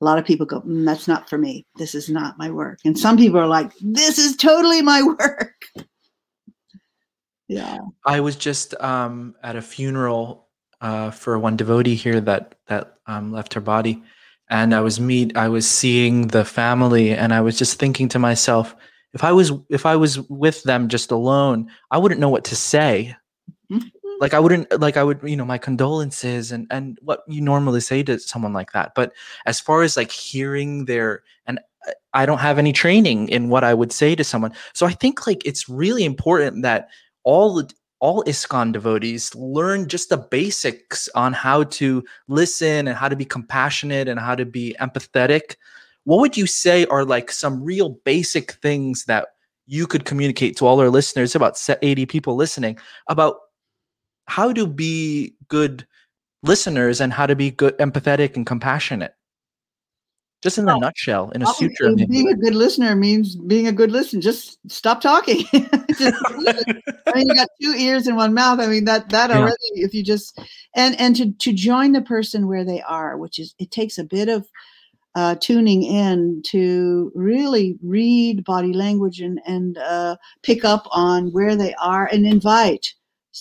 a 0.00 0.04
lot 0.04 0.18
of 0.18 0.26
people 0.26 0.44
go, 0.44 0.60
"Mm, 0.60 0.84
"That's 0.84 1.08
not 1.08 1.30
for 1.30 1.38
me. 1.38 1.66
This 1.76 1.94
is 1.94 2.10
not 2.10 2.38
my 2.38 2.50
work," 2.50 2.80
and 2.84 2.98
some 2.98 3.16
people 3.16 3.40
are 3.40 3.46
like, 3.46 3.72
"This 3.80 4.18
is 4.18 4.36
totally 4.36 4.82
my 4.82 5.02
work." 5.18 5.54
Yeah. 7.48 7.78
I 8.04 8.20
was 8.20 8.36
just 8.36 8.78
um, 8.80 9.34
at 9.42 9.56
a 9.56 9.62
funeral 9.62 10.48
uh, 10.80 11.10
for 11.10 11.38
one 11.38 11.56
devotee 11.56 11.94
here 11.94 12.20
that 12.20 12.54
that 12.66 12.98
um, 13.06 13.32
left 13.32 13.54
her 13.54 13.60
body, 13.60 14.02
and 14.50 14.74
I 14.74 14.80
was 14.80 15.00
meet. 15.00 15.36
I 15.36 15.48
was 15.48 15.68
seeing 15.68 16.28
the 16.28 16.44
family, 16.44 17.12
and 17.12 17.32
I 17.34 17.40
was 17.40 17.58
just 17.58 17.78
thinking 17.78 18.08
to 18.10 18.18
myself, 18.18 18.74
if 19.14 19.24
I 19.24 19.32
was 19.32 19.52
if 19.68 19.86
I 19.86 19.96
was 19.96 20.20
with 20.28 20.62
them 20.64 20.88
just 20.88 21.10
alone, 21.10 21.70
I 21.90 21.98
wouldn't 21.98 22.20
know 22.20 22.28
what 22.28 22.44
to 22.44 22.56
say. 22.56 23.16
Mm-hmm. 23.70 23.88
Like 24.20 24.34
I 24.34 24.40
wouldn't 24.40 24.80
like 24.80 24.96
I 24.96 25.04
would 25.04 25.20
you 25.22 25.36
know 25.36 25.44
my 25.44 25.58
condolences 25.58 26.52
and 26.52 26.66
and 26.70 26.98
what 27.02 27.20
you 27.28 27.40
normally 27.40 27.80
say 27.80 28.02
to 28.04 28.18
someone 28.18 28.52
like 28.52 28.72
that. 28.72 28.92
But 28.94 29.12
as 29.46 29.60
far 29.60 29.82
as 29.82 29.96
like 29.96 30.10
hearing 30.10 30.86
their 30.86 31.22
and 31.46 31.60
I- 31.86 31.94
I 32.14 32.26
don't 32.26 32.38
have 32.38 32.58
any 32.58 32.72
training 32.72 33.28
in 33.28 33.48
what 33.48 33.64
I 33.64 33.72
would 33.74 33.92
say 33.92 34.14
to 34.16 34.24
someone, 34.24 34.52
so 34.74 34.86
I 34.86 34.92
think 34.92 35.26
like 35.26 35.46
it's 35.46 35.68
really 35.68 36.04
important 36.04 36.62
that 36.62 36.88
all 37.22 37.54
the 37.54 37.70
all 38.00 38.22
ISKCON 38.24 38.72
devotees 38.72 39.34
learn 39.34 39.88
just 39.88 40.08
the 40.08 40.16
basics 40.16 41.08
on 41.14 41.32
how 41.32 41.64
to 41.64 42.04
listen 42.28 42.88
and 42.88 42.96
how 42.96 43.08
to 43.08 43.16
be 43.16 43.24
compassionate 43.24 44.08
and 44.08 44.20
how 44.20 44.34
to 44.34 44.44
be 44.44 44.76
empathetic. 44.80 45.56
What 46.04 46.20
would 46.20 46.36
you 46.36 46.46
say 46.46 46.86
are 46.86 47.04
like 47.04 47.30
some 47.30 47.62
real 47.62 47.90
basic 48.04 48.52
things 48.52 49.04
that 49.06 49.28
you 49.66 49.86
could 49.86 50.04
communicate 50.04 50.56
to 50.56 50.66
all 50.66 50.80
our 50.80 50.90
listeners 50.90 51.34
about 51.34 51.60
80 51.82 52.06
people 52.06 52.36
listening 52.36 52.78
about 53.08 53.36
how 54.26 54.52
to 54.52 54.66
be 54.66 55.34
good 55.48 55.86
listeners 56.42 57.00
and 57.00 57.12
how 57.12 57.26
to 57.26 57.36
be 57.36 57.50
good 57.50 57.76
empathetic 57.78 58.36
and 58.36 58.46
compassionate? 58.46 59.14
Just 60.42 60.58
in 60.58 60.68
a 60.68 60.78
nutshell, 60.78 61.30
in 61.30 61.42
a 61.42 61.46
suture. 61.46 61.94
being 61.96 62.28
a 62.28 62.36
good 62.36 62.54
listener 62.54 62.94
means 62.94 63.34
being 63.34 63.66
a 63.66 63.72
good 63.72 63.90
listener. 63.90 64.20
Just 64.20 64.58
stop 64.68 65.00
talking. 65.00 65.44
Just. 65.98 66.14
I 67.08 67.18
mean, 67.18 67.28
you 67.28 67.34
got 67.34 67.48
two 67.60 67.74
ears 67.76 68.06
and 68.06 68.16
one 68.16 68.34
mouth. 68.34 68.60
I 68.60 68.66
mean, 68.66 68.84
that 68.84 69.08
that 69.10 69.30
Yeah. 69.30 69.38
already. 69.38 69.56
If 69.74 69.94
you 69.94 70.04
just 70.04 70.38
and 70.76 70.98
and 71.00 71.16
to 71.16 71.32
to 71.32 71.52
join 71.52 71.92
the 71.92 72.02
person 72.02 72.46
where 72.46 72.64
they 72.64 72.82
are, 72.82 73.16
which 73.16 73.38
is 73.38 73.54
it 73.58 73.70
takes 73.70 73.98
a 73.98 74.04
bit 74.04 74.28
of 74.28 74.46
uh, 75.14 75.34
tuning 75.40 75.82
in 75.82 76.42
to 76.46 77.10
really 77.14 77.78
read 77.82 78.44
body 78.44 78.72
language 78.72 79.20
and 79.20 79.40
and 79.46 79.78
uh, 79.78 80.16
pick 80.42 80.64
up 80.64 80.86
on 80.92 81.32
where 81.32 81.56
they 81.56 81.74
are 81.74 82.06
and 82.12 82.26
invite 82.26 82.94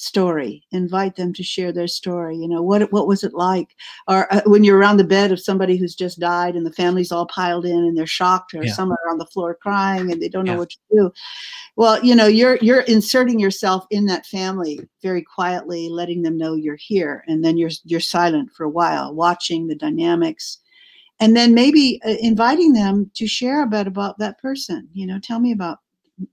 story 0.03 0.63
invite 0.71 1.15
them 1.15 1.33
to 1.33 1.43
share 1.43 1.71
their 1.71 1.87
story 1.87 2.37
you 2.37 2.47
know 2.47 2.61
what 2.61 2.91
what 2.91 3.07
was 3.07 3.23
it 3.23 3.33
like? 3.33 3.75
Or 4.07 4.31
uh, 4.33 4.41
when 4.45 4.63
you're 4.63 4.77
around 4.77 4.97
the 4.97 5.03
bed 5.03 5.31
of 5.31 5.39
somebody 5.39 5.77
who's 5.77 5.95
just 5.95 6.19
died 6.19 6.55
and 6.55 6.65
the 6.65 6.71
family's 6.73 7.11
all 7.11 7.25
piled 7.27 7.65
in 7.65 7.77
and 7.77 7.97
they're 7.97 8.05
shocked 8.05 8.53
or 8.53 8.63
Yeah. 8.63 8.73
some 8.73 8.91
are 8.91 9.09
on 9.09 9.17
the 9.17 9.25
floor 9.25 9.55
crying 9.61 10.11
and 10.11 10.21
they 10.21 10.29
don't 10.29 10.45
know 10.45 10.57
what 10.57 10.69
to 10.69 10.77
do. 10.91 11.11
Well 11.75 12.03
you 12.03 12.15
know 12.15 12.27
you're 12.27 12.57
you're 12.61 12.81
inserting 12.81 13.39
yourself 13.39 13.85
in 13.91 14.05
that 14.07 14.25
family 14.25 14.79
very 15.01 15.21
quietly 15.23 15.89
letting 15.89 16.21
them 16.21 16.37
know 16.37 16.53
you're 16.55 16.77
here 16.79 17.23
and 17.27 17.43
then 17.43 17.57
you're 17.57 17.71
you're 17.83 17.99
silent 17.99 18.51
for 18.51 18.63
a 18.65 18.69
while 18.69 19.13
watching 19.13 19.67
the 19.67 19.75
dynamics. 19.75 20.59
And 21.19 21.35
then 21.35 21.55
maybe 21.55 21.99
uh, 22.05 22.15
inviting 22.21 22.73
them 22.73 23.09
to 23.15 23.25
share 23.25 23.63
a 23.63 23.67
bit 23.67 23.87
about 23.87 24.19
that 24.19 24.39
person 24.39 24.87
you 24.93 25.07
know 25.07 25.19
tell 25.19 25.39
me 25.39 25.51
about 25.51 25.79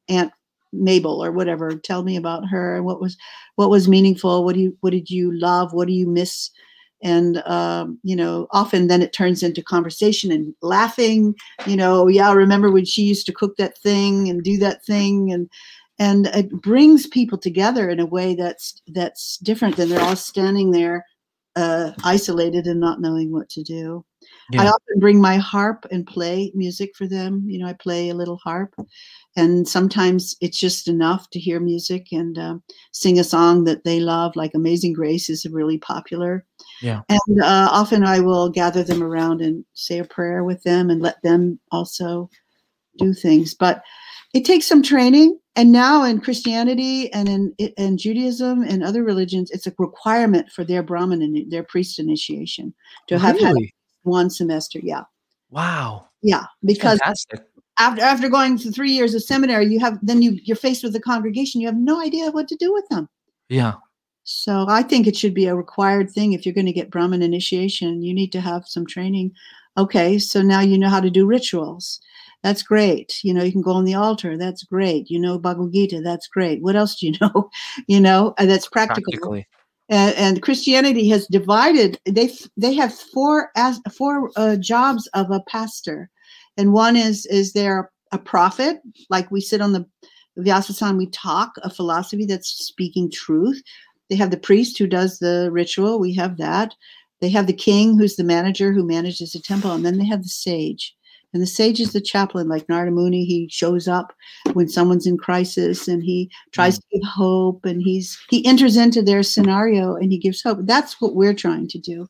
aunt 0.08 0.32
mabel 0.74 1.22
or 1.22 1.32
whatever 1.32 1.72
tell 1.72 2.02
me 2.02 2.16
about 2.16 2.46
her 2.46 2.76
and 2.76 2.84
what 2.84 3.00
was 3.00 3.16
what 3.56 3.70
was 3.70 3.88
meaningful 3.88 4.44
what 4.44 4.54
do 4.54 4.60
you 4.60 4.76
what 4.80 4.90
did 4.90 5.10
you 5.10 5.32
love 5.38 5.72
what 5.72 5.86
do 5.86 5.94
you 5.94 6.06
miss? 6.06 6.50
And 7.02 7.38
um, 7.46 7.98
you 8.02 8.16
know 8.16 8.46
often 8.50 8.86
then 8.86 9.02
it 9.02 9.12
turns 9.12 9.42
into 9.42 9.62
conversation 9.62 10.32
and 10.32 10.54
laughing 10.62 11.34
you 11.66 11.76
know 11.76 12.08
yeah 12.08 12.32
remember 12.32 12.70
when 12.70 12.84
she 12.84 13.02
used 13.02 13.26
to 13.26 13.32
cook 13.32 13.56
that 13.56 13.76
thing 13.78 14.28
and 14.28 14.42
do 14.42 14.56
that 14.58 14.84
thing? 14.84 15.32
And 15.32 15.50
and 15.98 16.26
it 16.28 16.50
brings 16.50 17.06
people 17.06 17.38
together 17.38 17.88
in 17.88 18.00
a 18.00 18.06
way 18.06 18.34
that's 18.34 18.80
that's 18.88 19.38
different 19.38 19.76
than 19.76 19.88
they're 19.88 20.00
all 20.00 20.16
standing 20.16 20.70
there 20.70 21.04
uh, 21.56 21.92
isolated 22.02 22.66
and 22.66 22.80
not 22.80 23.00
knowing 23.00 23.30
what 23.30 23.48
to 23.50 23.62
do 23.62 24.04
I 24.58 24.66
often 24.66 25.00
bring 25.00 25.20
my 25.20 25.36
harp 25.36 25.86
and 25.90 26.06
play 26.06 26.52
music 26.54 26.92
for 26.96 27.06
them. 27.06 27.44
You 27.46 27.58
know, 27.58 27.66
I 27.66 27.72
play 27.74 28.10
a 28.10 28.14
little 28.14 28.38
harp, 28.44 28.74
and 29.36 29.66
sometimes 29.66 30.36
it's 30.40 30.58
just 30.58 30.88
enough 30.88 31.30
to 31.30 31.40
hear 31.40 31.60
music 31.60 32.08
and 32.12 32.38
um, 32.38 32.62
sing 32.92 33.18
a 33.18 33.24
song 33.24 33.64
that 33.64 33.84
they 33.84 34.00
love, 34.00 34.36
like 34.36 34.52
Amazing 34.54 34.92
Grace 34.92 35.30
is 35.30 35.46
really 35.46 35.78
popular. 35.78 36.44
Yeah. 36.82 37.00
And 37.08 37.42
uh, 37.42 37.68
often 37.70 38.04
I 38.04 38.20
will 38.20 38.50
gather 38.50 38.82
them 38.82 39.02
around 39.02 39.40
and 39.40 39.64
say 39.74 39.98
a 39.98 40.04
prayer 40.04 40.44
with 40.44 40.62
them 40.62 40.90
and 40.90 41.00
let 41.00 41.22
them 41.22 41.58
also 41.72 42.28
do 42.98 43.14
things. 43.14 43.54
But 43.54 43.82
it 44.34 44.44
takes 44.44 44.66
some 44.66 44.82
training. 44.82 45.38
And 45.56 45.70
now 45.70 46.02
in 46.02 46.20
Christianity 46.20 47.12
and 47.12 47.28
in 47.28 47.54
in 47.76 47.96
Judaism 47.96 48.62
and 48.62 48.82
other 48.82 49.04
religions, 49.04 49.50
it's 49.52 49.68
a 49.68 49.74
requirement 49.78 50.50
for 50.50 50.64
their 50.64 50.82
Brahmin 50.82 51.22
and 51.22 51.50
their 51.50 51.62
priest 51.62 52.00
initiation 52.00 52.74
to 53.06 53.18
have 53.18 53.38
had 53.38 53.54
Really? 53.54 53.73
One 54.04 54.30
semester. 54.30 54.78
Yeah. 54.82 55.04
Wow. 55.50 56.08
Yeah. 56.22 56.46
Because 56.64 56.98
Fantastic. 57.00 57.44
after 57.78 58.02
after 58.02 58.28
going 58.28 58.58
through 58.58 58.72
three 58.72 58.92
years 58.92 59.14
of 59.14 59.22
seminary, 59.22 59.66
you 59.66 59.80
have 59.80 59.98
then 60.02 60.22
you 60.22 60.38
you're 60.44 60.56
faced 60.56 60.82
with 60.82 60.96
a 60.96 61.00
congregation, 61.00 61.60
you 61.60 61.66
have 61.66 61.76
no 61.76 62.00
idea 62.00 62.30
what 62.30 62.48
to 62.48 62.56
do 62.56 62.72
with 62.72 62.88
them. 62.88 63.08
Yeah. 63.48 63.74
So 64.24 64.64
I 64.68 64.82
think 64.82 65.06
it 65.06 65.16
should 65.16 65.34
be 65.34 65.46
a 65.46 65.54
required 65.54 66.10
thing 66.10 66.32
if 66.32 66.46
you're 66.46 66.54
going 66.54 66.66
to 66.66 66.72
get 66.72 66.90
Brahmin 66.90 67.22
initiation, 67.22 68.02
you 68.02 68.14
need 68.14 68.32
to 68.32 68.40
have 68.40 68.66
some 68.66 68.86
training. 68.86 69.32
Okay, 69.76 70.18
so 70.18 70.40
now 70.40 70.60
you 70.60 70.78
know 70.78 70.88
how 70.88 71.00
to 71.00 71.10
do 71.10 71.26
rituals. 71.26 72.00
That's 72.42 72.62
great. 72.62 73.18
You 73.22 73.34
know, 73.34 73.42
you 73.42 73.52
can 73.52 73.60
go 73.60 73.72
on 73.72 73.84
the 73.84 73.94
altar. 73.94 74.38
That's 74.38 74.62
great. 74.62 75.10
You 75.10 75.18
know 75.18 75.38
Bhagavad 75.38 75.72
Gita. 75.72 76.00
That's 76.00 76.28
great. 76.28 76.62
What 76.62 76.76
else 76.76 76.96
do 76.96 77.06
you 77.06 77.14
know? 77.20 77.50
you 77.86 78.00
know, 78.00 78.34
uh, 78.38 78.46
that's 78.46 78.68
practical 78.68 79.12
Practically. 79.12 79.46
And, 79.88 80.14
and 80.16 80.42
Christianity 80.42 81.08
has 81.08 81.26
divided. 81.26 81.98
They 82.06 82.30
they 82.56 82.74
have 82.74 82.94
four 82.94 83.50
as 83.56 83.80
four 83.96 84.30
uh, 84.36 84.56
jobs 84.56 85.06
of 85.14 85.30
a 85.30 85.40
pastor, 85.48 86.10
and 86.56 86.72
one 86.72 86.96
is 86.96 87.26
is 87.26 87.52
there 87.52 87.90
a 88.12 88.18
prophet, 88.18 88.78
like 89.10 89.30
we 89.30 89.40
sit 89.40 89.60
on 89.60 89.72
the 89.72 89.86
Vyasasan, 90.38 90.96
we 90.96 91.08
talk 91.10 91.52
a 91.62 91.70
philosophy 91.70 92.26
that's 92.26 92.48
speaking 92.48 93.10
truth. 93.10 93.62
They 94.10 94.16
have 94.16 94.30
the 94.30 94.36
priest 94.36 94.78
who 94.78 94.86
does 94.86 95.18
the 95.18 95.48
ritual. 95.52 96.00
We 96.00 96.14
have 96.14 96.36
that. 96.38 96.74
They 97.20 97.28
have 97.30 97.46
the 97.46 97.52
king 97.52 97.96
who's 97.96 98.16
the 98.16 98.24
manager 98.24 98.72
who 98.72 98.84
manages 98.84 99.32
the 99.32 99.40
temple, 99.40 99.72
and 99.72 99.84
then 99.84 99.98
they 99.98 100.06
have 100.06 100.22
the 100.22 100.28
sage. 100.28 100.94
And 101.34 101.42
the 101.42 101.46
sage 101.46 101.80
is 101.80 101.92
the 101.92 102.00
chaplain, 102.00 102.48
like 102.48 102.68
Narada 102.68 102.92
Muni. 102.92 103.24
He 103.24 103.48
shows 103.50 103.88
up 103.88 104.14
when 104.52 104.68
someone's 104.68 105.06
in 105.06 105.18
crisis 105.18 105.88
and 105.88 106.02
he 106.02 106.30
tries 106.52 106.78
to 106.78 106.84
give 106.92 107.02
hope 107.02 107.64
and 107.64 107.82
he's 107.82 108.16
he 108.30 108.46
enters 108.46 108.76
into 108.76 109.02
their 109.02 109.22
scenario 109.24 109.96
and 109.96 110.12
he 110.12 110.18
gives 110.18 110.40
hope. 110.42 110.58
That's 110.62 111.00
what 111.00 111.16
we're 111.16 111.34
trying 111.34 111.68
to 111.68 111.78
do. 111.78 112.06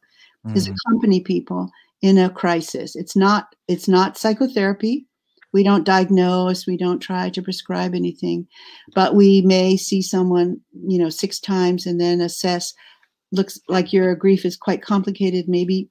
is 0.55 0.69
Mm. 0.69 0.75
accompany 0.77 1.21
people 1.23 1.71
in 2.03 2.19
a 2.19 2.29
crisis. 2.29 2.95
It's 2.95 3.17
not 3.17 3.57
it's 3.67 3.89
not 3.89 4.19
psychotherapy. 4.19 5.07
We 5.55 5.63
don't 5.63 5.85
diagnose, 5.85 6.67
we 6.67 6.77
don't 6.77 6.99
try 6.99 7.31
to 7.31 7.41
prescribe 7.43 7.95
anything, 7.95 8.47
but 8.95 9.15
we 9.15 9.41
may 9.41 9.77
see 9.77 10.03
someone, 10.03 10.61
you 10.87 10.99
know, 10.99 11.09
six 11.09 11.41
times 11.41 11.87
and 11.87 11.99
then 12.01 12.21
assess 12.21 12.75
looks 13.33 13.59
like 13.69 13.93
your 13.93 14.15
grief 14.15 14.45
is 14.45 14.57
quite 14.57 14.83
complicated. 14.83 15.49
Maybe 15.49 15.89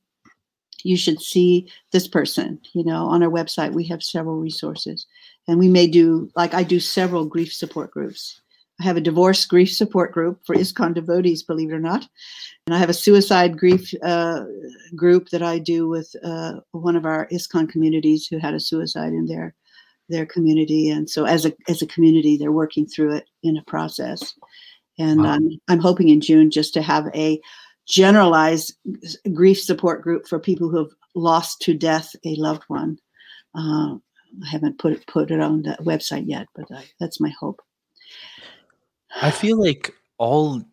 you 0.84 0.98
should 0.98 1.22
see 1.22 1.68
this 1.92 2.08
person. 2.08 2.60
You 2.74 2.84
know, 2.84 3.06
on 3.06 3.24
our 3.24 3.30
website 3.30 3.74
we 3.74 3.86
have 3.86 4.04
several 4.04 4.38
resources. 4.38 5.06
And 5.48 5.60
we 5.60 5.68
may 5.68 5.88
do 5.88 6.30
like 6.36 6.54
I 6.54 6.64
do 6.64 6.80
several 6.80 7.26
grief 7.26 7.54
support 7.54 7.92
groups. 7.92 8.42
I 8.80 8.84
have 8.84 8.98
a 8.98 9.02
divorce 9.02 9.46
grief 9.46 9.72
support 9.72 10.12
group 10.12 10.40
for 10.46 10.56
ISKCON 10.56 10.94
devotees, 10.96 11.44
believe 11.44 11.72
it 11.72 11.76
or 11.76 11.80
not. 11.80 12.08
And 12.66 12.76
I 12.76 12.80
have 12.80 12.90
a 12.90 12.94
suicide 12.94 13.58
grief 13.58 13.94
uh, 14.04 14.46
group 14.96 15.30
that 15.30 15.44
I 15.44 15.60
do 15.60 15.88
with 15.88 16.16
uh, 16.24 16.56
one 16.72 16.96
of 16.96 17.06
our 17.06 17.28
ISKCON 17.28 17.70
communities 17.70 18.26
who 18.26 18.40
had 18.40 18.54
a 18.54 18.60
suicide 18.60 19.14
in 19.14 19.26
their 19.26 19.54
their 20.10 20.26
community. 20.26 20.90
And 20.90 21.10
so 21.10 21.26
as 21.26 21.46
a 21.46 21.54
as 21.68 21.82
a 21.82 21.88
community, 21.88 22.38
they're 22.38 22.52
working 22.52 22.86
through 22.86 23.16
it 23.16 23.26
in 23.44 23.58
a 23.58 23.64
process. 23.64 24.34
And 24.98 25.24
Wow. 25.24 25.32
I'm 25.34 25.50
I'm 25.70 25.80
hoping 25.80 26.10
in 26.10 26.22
June 26.22 26.52
just 26.52 26.74
to 26.74 26.82
have 26.82 27.08
a 27.14 27.40
generalized 27.88 28.74
grief 29.34 29.60
support 29.62 30.02
group 30.02 30.28
for 30.28 30.40
people 30.40 30.70
who 30.70 30.78
have 30.78 30.92
lost 31.16 31.62
to 31.62 31.74
death 31.74 32.16
a 32.26 32.36
loved 32.36 32.64
one. 32.68 32.98
Uh, 33.56 33.96
I 34.44 34.50
haven't 34.50 34.80
put 34.80 34.94
it 34.94 35.06
put 35.08 35.32
it 35.32 35.40
on 35.40 35.62
the 35.62 35.78
website 35.82 36.24
yet, 36.26 36.48
but 36.56 36.66
I, 36.72 36.86
that's 37.00 37.20
my 37.20 37.30
hope. 37.40 37.62
I 39.22 39.30
feel 39.30 39.60
like 39.60 39.94
all 40.18 40.64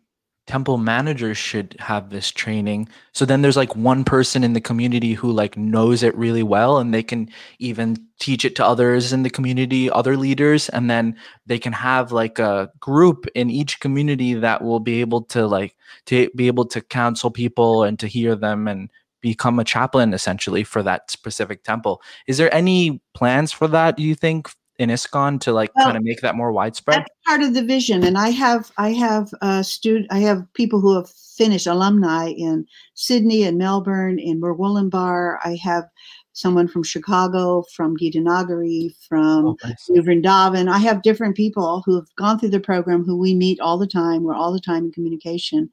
temple 0.47 0.77
managers 0.77 1.37
should 1.37 1.75
have 1.79 2.09
this 2.09 2.31
training. 2.31 2.89
So 3.13 3.25
then 3.25 3.41
there's 3.41 3.57
like 3.57 3.75
one 3.75 4.03
person 4.03 4.43
in 4.43 4.53
the 4.53 4.61
community 4.61 5.13
who 5.13 5.31
like 5.31 5.55
knows 5.55 6.03
it 6.03 6.15
really 6.15 6.43
well 6.43 6.77
and 6.77 6.93
they 6.93 7.03
can 7.03 7.29
even 7.59 7.97
teach 8.19 8.43
it 8.43 8.55
to 8.55 8.65
others 8.65 9.13
in 9.13 9.23
the 9.23 9.29
community, 9.29 9.89
other 9.89 10.17
leaders 10.17 10.67
and 10.69 10.89
then 10.89 11.15
they 11.45 11.59
can 11.59 11.73
have 11.73 12.11
like 12.11 12.39
a 12.39 12.71
group 12.79 13.27
in 13.35 13.49
each 13.49 13.79
community 13.79 14.33
that 14.33 14.63
will 14.63 14.79
be 14.79 14.99
able 14.99 15.21
to 15.21 15.47
like 15.47 15.75
to 16.07 16.29
be 16.35 16.47
able 16.47 16.65
to 16.65 16.81
counsel 16.81 17.29
people 17.29 17.83
and 17.83 17.99
to 17.99 18.07
hear 18.07 18.35
them 18.35 18.67
and 18.67 18.89
become 19.21 19.59
a 19.59 19.63
chaplain 19.63 20.13
essentially 20.13 20.63
for 20.63 20.81
that 20.81 21.11
specific 21.11 21.63
temple. 21.63 22.01
Is 22.27 22.39
there 22.39 22.53
any 22.53 23.01
plans 23.13 23.51
for 23.51 23.67
that 23.67 23.95
do 23.95 24.03
you 24.03 24.15
think 24.15 24.49
in 24.81 24.89
ISKCON 24.89 25.39
to 25.41 25.53
like 25.53 25.71
Well, 25.75 25.85
kind 25.85 25.97
of 25.97 26.03
make 26.03 26.21
that 26.21 26.35
more 26.35 26.51
widespread? 26.51 26.99
That's 26.99 27.09
part 27.25 27.41
of 27.41 27.53
the 27.53 27.63
vision, 27.63 28.03
and 28.03 28.17
I 28.17 28.29
have 28.29 28.71
I 28.77 28.93
have 28.93 29.31
uh, 29.41 29.63
stud 29.63 30.07
I 30.09 30.19
have 30.19 30.51
people 30.53 30.81
who 30.81 30.95
have 30.95 31.09
finished 31.09 31.67
alumni 31.67 32.29
in 32.29 32.65
Sydney 32.95 33.43
and 33.43 33.57
Melbourne, 33.57 34.19
in 34.19 34.41
Murwillumbah. 34.41 35.37
I 35.43 35.59
have 35.63 35.85
someone 36.33 36.67
from 36.67 36.83
Chicago, 36.83 37.63
from 37.73 37.97
Gitanagari, 37.97 38.95
from 39.07 39.45
Oh, 39.47 39.57
nice. 39.63 39.89
New 39.89 40.01
Vrindavan. 40.01 40.71
I 40.71 40.77
have 40.77 41.01
different 41.01 41.35
people 41.35 41.83
who 41.85 41.95
have 41.95 42.13
gone 42.15 42.39
through 42.39 42.49
the 42.49 42.59
program 42.59 43.03
who 43.03 43.17
we 43.17 43.33
meet 43.35 43.59
all 43.59 43.77
the 43.77 43.87
time. 43.87 44.23
We're 44.23 44.35
all 44.35 44.53
the 44.53 44.59
time 44.59 44.85
in 44.85 44.91
communication. 44.91 45.69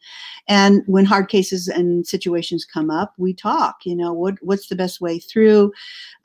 And 0.48 0.82
when 0.86 1.04
hard 1.04 1.28
cases 1.28 1.68
and 1.68 2.06
situations 2.06 2.64
come 2.64 2.90
up, 2.90 3.14
we 3.18 3.32
talk, 3.34 3.84
you 3.84 3.94
know, 3.94 4.12
what, 4.12 4.34
what's 4.40 4.68
the 4.68 4.76
best 4.76 5.00
way 5.00 5.18
through? 5.18 5.72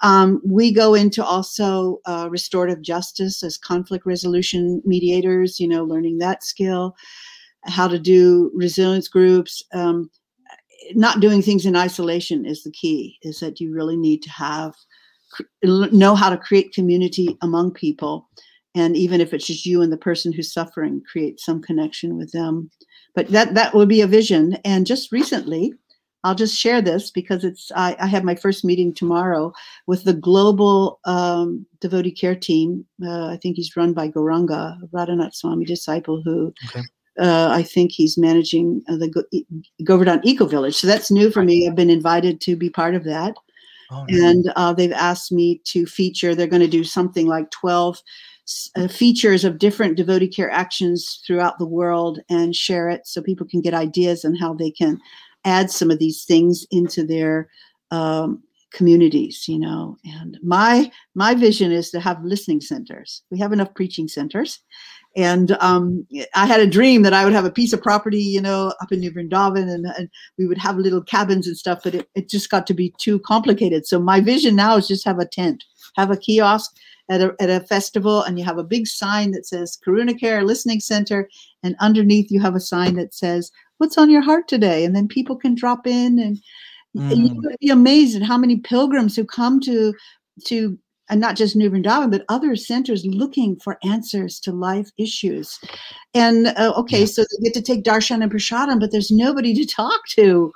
Um, 0.01 0.41
we 0.43 0.73
go 0.73 0.93
into 0.95 1.23
also 1.23 1.99
uh, 2.05 2.27
restorative 2.29 2.81
justice 2.81 3.43
as 3.43 3.57
conflict 3.57 4.05
resolution 4.05 4.81
mediators, 4.86 5.59
you 5.59 5.67
know, 5.67 5.84
learning 5.84 6.17
that 6.17 6.43
skill, 6.43 6.95
how 7.65 7.88
to 7.88 7.99
do 7.99 8.51
resilience 8.53 9.07
groups. 9.07 9.63
Um, 9.73 10.09
not 10.93 11.19
doing 11.19 11.41
things 11.41 11.65
in 11.65 11.75
isolation 11.75 12.45
is 12.45 12.63
the 12.63 12.71
key, 12.71 13.17
is 13.21 13.39
that 13.39 13.59
you 13.59 13.73
really 13.73 13.97
need 13.97 14.21
to 14.23 14.29
have 14.29 14.73
know 15.63 16.15
how 16.15 16.29
to 16.29 16.38
create 16.38 16.73
community 16.73 17.38
among 17.41 17.71
people. 17.71 18.29
And 18.75 18.95
even 18.95 19.21
if 19.21 19.34
it's 19.34 19.47
just 19.47 19.65
you 19.65 19.81
and 19.81 19.91
the 19.91 19.97
person 19.97 20.31
who's 20.31 20.53
suffering 20.53 21.01
create 21.09 21.39
some 21.39 21.61
connection 21.61 22.17
with 22.17 22.31
them. 22.31 22.69
But 23.15 23.27
that 23.29 23.53
that 23.53 23.73
would 23.73 23.89
be 23.89 24.01
a 24.01 24.07
vision. 24.07 24.57
And 24.65 24.86
just 24.86 25.11
recently 25.11 25.73
i'll 26.23 26.36
just 26.36 26.57
share 26.57 26.81
this 26.81 27.11
because 27.11 27.43
it's 27.43 27.71
i, 27.75 27.95
I 27.99 28.07
have 28.07 28.23
my 28.23 28.36
first 28.36 28.63
meeting 28.63 28.93
tomorrow 28.93 29.53
with 29.88 30.03
the 30.03 30.13
global 30.13 30.99
um, 31.05 31.65
devotee 31.79 32.11
care 32.11 32.36
team. 32.36 32.86
Uh, 33.05 33.27
i 33.27 33.38
think 33.41 33.55
he's 33.55 33.75
run 33.75 33.93
by 33.93 34.09
Gauranga 34.09 34.77
radhanath 34.91 35.36
swami 35.36 35.65
disciple 35.65 36.21
who 36.23 36.53
Okay. 36.69 36.84
Uh, 37.20 37.49
I 37.51 37.64
think 37.64 37.91
he's 37.91 38.18
managing 38.18 38.82
uh, 38.89 38.97
the 38.97 39.09
Go- 39.09 39.24
E- 39.32 39.45
Govardhan 39.84 40.22
Eco 40.24 40.45
Village. 40.45 40.76
So 40.76 40.88
that's 40.88 41.11
new 41.11 41.30
for 41.32 41.43
me. 41.43 41.68
I've 41.68 41.76
been 41.76 41.89
invited 41.89 42.41
to 42.41 42.55
be 42.55 42.70
part 42.70 42.95
of 42.95 43.03
that 43.03 43.36
Oh, 43.91 44.05
nice. 44.05 44.20
and 44.22 44.53
uh, 44.55 44.74
they've 44.74 44.91
asked 44.91 45.32
me 45.32 45.61
to 45.66 45.86
feature 45.86 46.34
they're 46.34 46.47
going 46.47 46.61
to 46.61 46.68
do 46.68 46.84
something 46.84 47.28
like 47.28 47.51
12 47.51 48.01
uh, 48.76 48.88
features 48.88 49.45
of 49.45 49.59
different 49.59 49.97
devotee 49.97 50.28
care 50.28 50.49
actions 50.49 51.22
throughout 51.26 51.59
the 51.59 51.68
world 51.68 52.20
and 52.30 52.55
share 52.55 52.89
it 52.89 53.05
so 53.05 53.22
people 53.22 53.47
can 53.47 53.61
get 53.61 53.74
ideas 53.74 54.26
on 54.26 54.36
how 54.36 54.53
they 54.53 54.72
can 54.72 54.99
add 55.45 55.70
some 55.70 55.91
of 55.91 55.99
these 55.99 56.26
things 56.26 56.66
into 56.72 57.05
their 57.05 57.49
um, 57.91 58.41
communities 58.72 59.47
you 59.47 59.59
know 59.59 59.95
and 60.03 60.39
my 60.41 60.91
my 61.14 61.36
vision 61.36 61.72
is 61.72 61.91
to 61.91 61.99
have 61.99 62.24
listening 62.24 62.59
centers 62.59 63.22
we 63.30 63.38
have 63.38 63.53
enough 63.53 63.72
preaching 63.76 64.07
centers 64.07 64.59
and 65.16 65.51
um, 65.59 66.07
I 66.36 66.45
had 66.45 66.59
a 66.59 66.68
dream 66.68 67.03
that 67.03 67.14
I 67.14 67.24
would 67.24 67.34
have 67.34 67.45
a 67.45 67.51
piece 67.51 67.74
of 67.74 67.82
property, 67.82 68.22
you 68.22 68.41
know, 68.41 68.74
up 68.82 68.91
in 68.91 68.99
New 68.99 69.11
Vrindavan, 69.11 69.70
and, 69.72 69.86
and 69.97 70.09
we 70.38 70.47
would 70.47 70.57
have 70.57 70.78
little 70.78 71.03
cabins 71.03 71.47
and 71.47 71.57
stuff. 71.57 71.82
But 71.84 71.95
it, 71.95 72.09
it 72.16 72.30
just 72.30 72.49
got 72.49 72.66
to 72.68 72.74
be 72.74 72.93
too 72.99 73.20
complicated. 73.20 73.86
So 73.86 73.99
my 73.99 74.20
vision 74.22 74.55
now 74.55 74.76
is 74.78 74.88
just 74.88 75.05
have 75.05 75.20
a 75.20 75.28
tent, 75.28 75.64
have 75.97 76.11
a 76.11 76.18
kiosk 76.18 76.72
at 77.09 77.22
a 77.22 77.36
at 77.39 77.49
a 77.49 77.66
festival, 77.66 78.24
and 78.24 78.39
you 78.39 78.45
have 78.45 78.57
a 78.57 78.64
big 78.64 78.88
sign 78.88 79.32
that 79.32 79.45
says 79.45 79.78
Karuna 79.86 80.20
Care 80.20 80.43
Listening 80.43 80.80
Center, 80.80 81.30
and 81.61 81.76
underneath 81.80 82.32
you 82.32 82.41
have 82.41 82.55
a 82.55 82.59
sign 82.59 82.95
that 82.95 83.14
says 83.14 83.51
What's 83.80 83.97
on 83.97 84.09
your 84.09 84.22
heart 84.22 84.47
today, 84.47 84.86
and 84.86 84.95
then 84.95 85.07
people 85.07 85.36
can 85.36 85.55
drop 85.55 85.86
in, 85.86 86.20
and 86.20 86.39
Mm. 86.95 87.36
would 87.41 87.55
be 87.59 87.70
amazed 87.70 88.16
at 88.16 88.22
how 88.22 88.38
many 88.38 88.57
pilgrims 88.57 89.16
who 89.16 89.26
come 89.26 89.59
to 89.61 89.93
to 90.45 90.78
and 91.10 91.20
not 91.20 91.36
just 91.36 91.56
New 91.56 91.70
Vrindavan, 91.70 92.12
but 92.12 92.26
other 92.30 92.56
centers 92.56 93.06
looking 93.06 93.58
for 93.58 93.78
answers 93.84 94.39
to 94.41 94.51
life 94.51 94.89
issues. 94.97 95.60
And 96.14 96.47
uh, 96.47 96.74
okay, 96.78 97.01
Yeah. 97.01 97.06
so 97.06 97.22
they 97.24 97.43
get 97.43 97.54
to 97.56 97.62
take 97.62 97.84
darshan 97.84 98.24
and 98.24 98.32
prasadam, 98.32 98.80
but 98.80 98.91
there's 98.91 99.12
nobody 99.12 99.54
to 99.54 99.66
talk 99.66 100.01
to. 100.10 100.51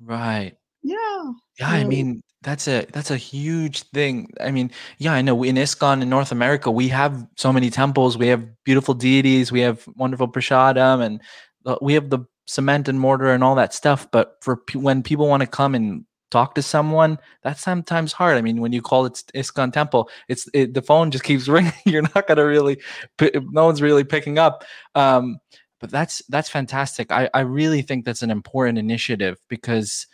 Right. 0.00 0.52
Yeah. 0.82 1.32
Yeah, 1.58 1.68
I 1.68 1.84
mean 1.84 2.22
that's 2.42 2.68
a 2.68 2.86
that's 2.92 3.10
a 3.10 3.16
huge 3.16 3.82
thing. 3.90 4.30
I 4.40 4.50
mean, 4.50 4.70
yeah, 4.98 5.14
I 5.14 5.22
know 5.22 5.42
in 5.42 5.56
ISKCON 5.56 6.02
in 6.02 6.08
North 6.10 6.30
America 6.30 6.70
we 6.70 6.88
have 6.88 7.26
so 7.36 7.52
many 7.52 7.70
temples, 7.70 8.18
we 8.18 8.28
have 8.28 8.44
beautiful 8.64 8.94
deities, 8.94 9.50
we 9.50 9.60
have 9.60 9.86
wonderful 9.96 10.28
prasadam, 10.28 11.02
and 11.02 11.20
we 11.80 11.94
have 11.94 12.10
the 12.10 12.20
cement 12.46 12.88
and 12.88 13.00
mortar 13.00 13.30
and 13.32 13.42
all 13.42 13.54
that 13.54 13.72
stuff. 13.72 14.06
But 14.10 14.36
for 14.42 14.62
when 14.74 15.02
people 15.02 15.26
want 15.28 15.40
to 15.40 15.46
come 15.46 15.74
and 15.74 16.04
talk 16.34 16.54
to 16.56 16.62
someone, 16.62 17.18
that's 17.42 17.62
sometimes 17.62 18.12
hard. 18.12 18.36
I 18.36 18.42
mean, 18.42 18.60
when 18.60 18.72
you 18.72 18.82
call 18.82 19.06
it 19.06 19.22
ISKCON 19.34 19.72
temple, 19.72 20.10
it's 20.28 20.48
it, 20.52 20.74
the 20.74 20.82
phone 20.82 21.10
just 21.12 21.24
keeps 21.24 21.48
ringing. 21.56 21.72
You're 21.86 22.02
not 22.02 22.26
gonna 22.26 22.44
really, 22.44 22.80
no 23.20 23.64
one's 23.66 23.80
really 23.80 24.04
picking 24.04 24.38
up. 24.38 24.64
Um, 24.94 25.38
but 25.80 25.90
that's 25.90 26.22
that's 26.28 26.48
fantastic. 26.48 27.12
I 27.12 27.30
I 27.34 27.40
really 27.40 27.82
think 27.82 28.04
that's 28.04 28.22
an 28.22 28.30
important 28.30 28.78
initiative 28.78 29.38
because 29.48 30.06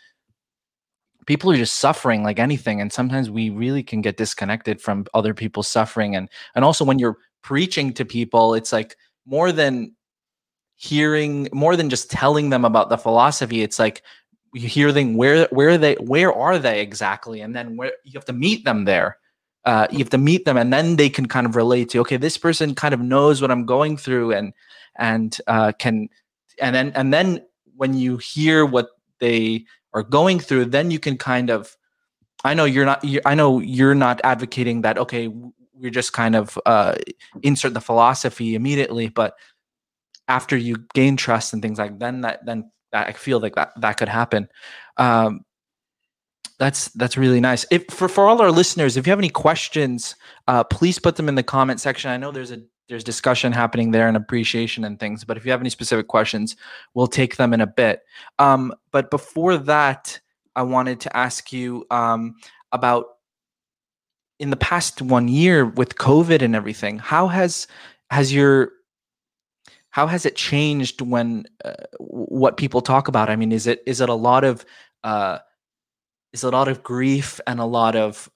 people 1.26 1.50
are 1.50 1.56
just 1.56 1.76
suffering 1.76 2.22
like 2.22 2.38
anything 2.38 2.80
and 2.80 2.92
sometimes 2.92 3.30
we 3.30 3.50
really 3.50 3.82
can 3.82 4.00
get 4.00 4.16
disconnected 4.16 4.80
from 4.80 5.06
other 5.14 5.32
people's 5.34 5.68
suffering 5.68 6.16
and 6.16 6.28
and 6.54 6.64
also 6.64 6.84
when 6.84 6.98
you're 6.98 7.18
preaching 7.42 7.92
to 7.92 8.04
people 8.04 8.54
it's 8.54 8.72
like 8.72 8.96
more 9.26 9.52
than 9.52 9.94
hearing 10.76 11.46
more 11.52 11.76
than 11.76 11.90
just 11.90 12.10
telling 12.10 12.50
them 12.50 12.64
about 12.64 12.88
the 12.88 12.98
philosophy 12.98 13.62
it's 13.62 13.78
like 13.78 14.02
you 14.52 14.68
hear 14.68 14.92
them 14.92 15.14
where 15.14 15.46
where 15.50 15.78
they 15.78 15.94
where 15.94 16.32
are 16.32 16.58
they 16.58 16.80
exactly? 16.80 17.40
And 17.40 17.54
then 17.54 17.76
where 17.76 17.92
you 18.04 18.12
have 18.14 18.24
to 18.26 18.32
meet 18.32 18.64
them 18.64 18.84
there. 18.84 19.18
Uh, 19.66 19.86
you 19.90 19.98
have 19.98 20.08
to 20.08 20.16
meet 20.16 20.46
them 20.46 20.56
and 20.56 20.72
then 20.72 20.96
they 20.96 21.10
can 21.10 21.28
kind 21.28 21.46
of 21.46 21.54
relate 21.54 21.90
to 21.90 21.98
okay 21.98 22.16
this 22.16 22.38
person 22.38 22.74
kind 22.74 22.94
of 22.94 23.00
knows 23.00 23.42
what 23.42 23.50
i'm 23.50 23.66
going 23.66 23.94
through 23.94 24.32
and 24.32 24.54
and 24.98 25.38
uh, 25.48 25.70
can 25.78 26.08
and 26.62 26.74
then 26.74 26.90
and 26.94 27.12
then 27.12 27.44
when 27.76 27.92
you 27.92 28.16
hear 28.16 28.64
what 28.64 28.88
they 29.18 29.62
are 29.92 30.02
going 30.02 30.40
through 30.40 30.64
then 30.64 30.90
you 30.90 30.98
can 30.98 31.18
kind 31.18 31.50
of 31.50 31.76
i 32.42 32.54
know 32.54 32.64
you're 32.64 32.86
not 32.86 33.04
You're, 33.04 33.20
i 33.26 33.34
know 33.34 33.58
you're 33.58 33.94
not 33.94 34.18
advocating 34.24 34.80
that 34.80 34.96
okay 34.96 35.28
we're 35.74 35.90
just 35.90 36.14
kind 36.14 36.36
of 36.36 36.58
uh, 36.64 36.94
insert 37.42 37.74
the 37.74 37.82
philosophy 37.82 38.54
immediately 38.54 39.08
but 39.08 39.34
after 40.26 40.56
you 40.56 40.76
gain 40.94 41.18
trust 41.18 41.52
and 41.52 41.60
things 41.60 41.78
like 41.78 41.98
then 41.98 42.22
that 42.22 42.46
then 42.46 42.70
i 42.92 43.12
feel 43.12 43.40
like 43.40 43.54
that 43.54 43.72
that 43.80 43.96
could 43.96 44.08
happen. 44.08 44.48
Um, 44.96 45.44
that's 46.58 46.88
that's 46.88 47.16
really 47.16 47.40
nice. 47.40 47.64
If 47.70 47.86
for, 47.86 48.08
for 48.08 48.28
all 48.28 48.40
our 48.42 48.50
listeners 48.50 48.96
if 48.96 49.06
you 49.06 49.10
have 49.10 49.18
any 49.18 49.30
questions 49.30 50.14
uh, 50.46 50.64
please 50.64 50.98
put 50.98 51.16
them 51.16 51.28
in 51.28 51.34
the 51.34 51.42
comment 51.42 51.80
section. 51.80 52.10
I 52.10 52.16
know 52.16 52.32
there's 52.32 52.52
a 52.52 52.62
there's 52.88 53.04
discussion 53.04 53.52
happening 53.52 53.92
there 53.92 54.08
and 54.08 54.16
appreciation 54.16 54.84
and 54.84 54.98
things 54.98 55.24
but 55.24 55.36
if 55.36 55.44
you 55.44 55.52
have 55.52 55.60
any 55.60 55.70
specific 55.70 56.08
questions 56.08 56.56
we'll 56.94 57.06
take 57.06 57.36
them 57.36 57.54
in 57.54 57.60
a 57.60 57.66
bit. 57.66 58.02
Um, 58.38 58.74
but 58.90 59.10
before 59.10 59.56
that 59.56 60.20
I 60.54 60.62
wanted 60.62 61.00
to 61.00 61.16
ask 61.16 61.52
you 61.52 61.86
um, 61.90 62.34
about 62.72 63.06
in 64.40 64.50
the 64.50 64.56
past 64.56 65.02
one 65.02 65.28
year 65.28 65.66
with 65.66 65.96
COVID 65.96 66.42
and 66.42 66.56
everything. 66.56 66.98
How 66.98 67.28
has 67.28 67.66
has 68.10 68.34
your 68.34 68.72
how 69.90 70.06
has 70.06 70.24
it 70.24 70.36
changed 70.36 71.00
when 71.00 71.46
uh, 71.64 71.74
what 71.98 72.56
people 72.56 72.80
talk 72.80 73.08
about? 73.08 73.28
I 73.28 73.36
mean, 73.36 73.52
is 73.52 73.66
it 73.66 73.82
is 73.86 74.00
it 74.00 74.08
a 74.08 74.14
lot 74.14 74.44
of 74.44 74.64
uh, 75.04 75.38
is 76.32 76.42
a 76.44 76.50
lot 76.50 76.68
of 76.68 76.82
grief 76.82 77.40
and 77.46 77.60
a 77.60 77.64
lot 77.64 77.96
of 77.96 78.30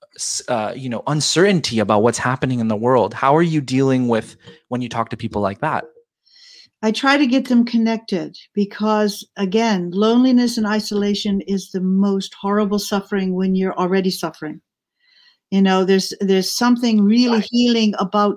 uh, 0.49 0.73
you 0.77 0.89
know 0.89 1.03
uncertainty 1.07 1.79
about 1.79 2.03
what's 2.03 2.19
happening 2.19 2.61
in 2.61 2.69
the 2.69 2.77
world? 2.77 3.15
How 3.15 3.37
are 3.37 3.43
you 3.43 3.61
dealing 3.61 4.09
with 4.09 4.37
when 4.69 4.83
you 4.83 4.89
talk 4.89 5.11
to 5.11 5.17
people 5.17 5.41
like 5.41 5.61
that? 5.61 5.85
I 6.83 6.91
try 6.91 7.17
to 7.17 7.27
get 7.27 7.49
them 7.49 7.65
connected 7.65 8.37
because, 8.53 9.27
again, 9.39 9.91
loneliness 9.91 10.59
and 10.59 10.67
isolation 10.67 11.41
is 11.43 11.71
the 11.71 11.81
most 11.81 12.35
horrible 12.35 12.79
suffering 12.79 13.35
when 13.35 13.55
you're 13.55 13.79
already 13.79 14.11
suffering. 14.11 14.61
You 15.51 15.63
know, 15.63 15.85
there's 15.85 16.13
there's 16.21 16.51
something 16.51 17.03
really 17.03 17.43
healing 17.51 17.95
about 17.99 18.37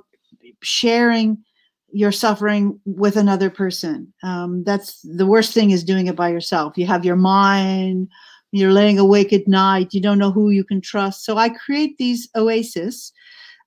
sharing 0.62 1.44
your 1.92 2.12
suffering 2.12 2.80
with 2.86 3.16
another 3.16 3.50
person. 3.50 4.14
Um, 4.24 4.64
that's 4.64 5.02
the 5.02 5.26
worst 5.26 5.54
thing 5.54 5.72
is 5.72 5.84
doing 5.84 6.08
it 6.08 6.16
by 6.16 6.30
yourself. 6.30 6.78
You 6.78 6.86
have 6.88 7.06
your 7.06 7.16
mind, 7.16 8.10
you're 8.52 8.74
laying 8.74 9.00
awake 9.00 9.34
at 9.34 9.48
night, 9.48 9.94
you 9.94 10.02
don't 10.02 10.20
know 10.20 10.32
who 10.32 10.50
you 10.50 10.64
can 10.64 10.82
trust. 10.82 11.26
So 11.26 11.38
I 11.38 11.50
create 11.50 11.98
these 11.98 12.30
oases 12.36 13.14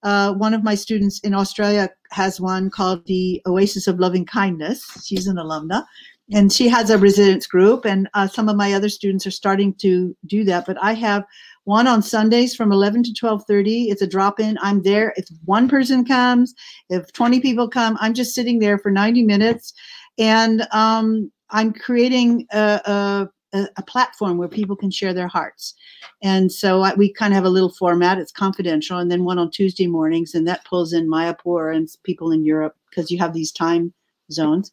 uh, 0.02 0.32
one 0.32 0.55
of 0.55 0.64
my 0.64 0.74
students 0.74 1.20
in 1.20 1.34
Australia 1.34 1.90
has 2.10 2.40
one 2.40 2.70
called 2.70 3.05
the 3.06 3.42
Oasis 3.47 3.86
of 3.86 4.01
Loving 4.01 4.24
Kindness. 4.24 4.84
She's 5.05 5.26
an 5.26 5.36
alumna, 5.36 5.84
and 6.32 6.52
she 6.52 6.68
has 6.68 6.90
a 6.90 6.98
resilience 6.98 7.47
group. 7.47 7.84
And 7.84 8.09
uh, 8.14 8.26
some 8.26 8.48
of 8.48 8.56
my 8.56 8.72
other 8.72 8.88
students 8.88 9.26
are 9.26 9.30
starting 9.30 9.74
to 9.74 10.16
do 10.26 10.44
that. 10.44 10.64
But 10.66 10.78
I 10.82 10.94
have 10.94 11.24
one 11.65 11.87
on 11.87 12.03
Sundays 12.03 12.55
from 12.55 12.73
11 12.73 13.03
to 13.05 13.12
12:30. 13.12 13.91
It's 13.91 14.03
a 14.03 14.07
drop-in. 14.07 14.59
I'm 14.62 14.82
there. 14.82 15.12
If 15.16 15.28
one 15.45 15.69
person 15.69 16.05
comes, 16.05 16.55
if 16.89 17.12
20 17.12 17.41
people 17.41 17.69
come, 17.69 17.97
I'm 18.01 18.15
just 18.15 18.35
sitting 18.35 18.59
there 18.59 18.78
for 18.78 18.91
90 18.91 19.23
minutes, 19.23 19.73
and 20.19 20.66
um, 20.73 21.31
I'm 21.51 21.73
creating 21.73 22.47
a, 22.53 22.81
a 22.85 23.28
a, 23.53 23.82
platform 23.82 24.39
where 24.39 24.49
people 24.49 24.77
can 24.77 24.91
share 24.91 25.12
their 25.12 25.27
hearts. 25.27 25.74
And 26.23 26.53
so 26.53 26.82
I, 26.82 26.95
we 26.95 27.12
kind 27.12 27.32
of 27.32 27.35
have 27.35 27.45
a 27.45 27.51
little 27.51 27.73
format. 27.73 28.19
It's 28.19 28.32
confidential, 28.32 28.99
and 28.99 29.11
then 29.11 29.24
one 29.24 29.39
on 29.39 29.51
Tuesday 29.51 29.87
mornings, 29.87 30.35
and 30.35 30.47
that 30.47 30.65
pulls 30.65 30.93
in 30.93 31.09
Mayapur 31.09 31.74
and 31.74 31.89
people 32.05 32.31
in 32.31 32.45
Europe 32.45 32.77
because 32.89 33.11
you 33.11 33.19
have 33.19 33.32
these 33.32 33.53
time 33.53 33.93
zones. 34.31 34.73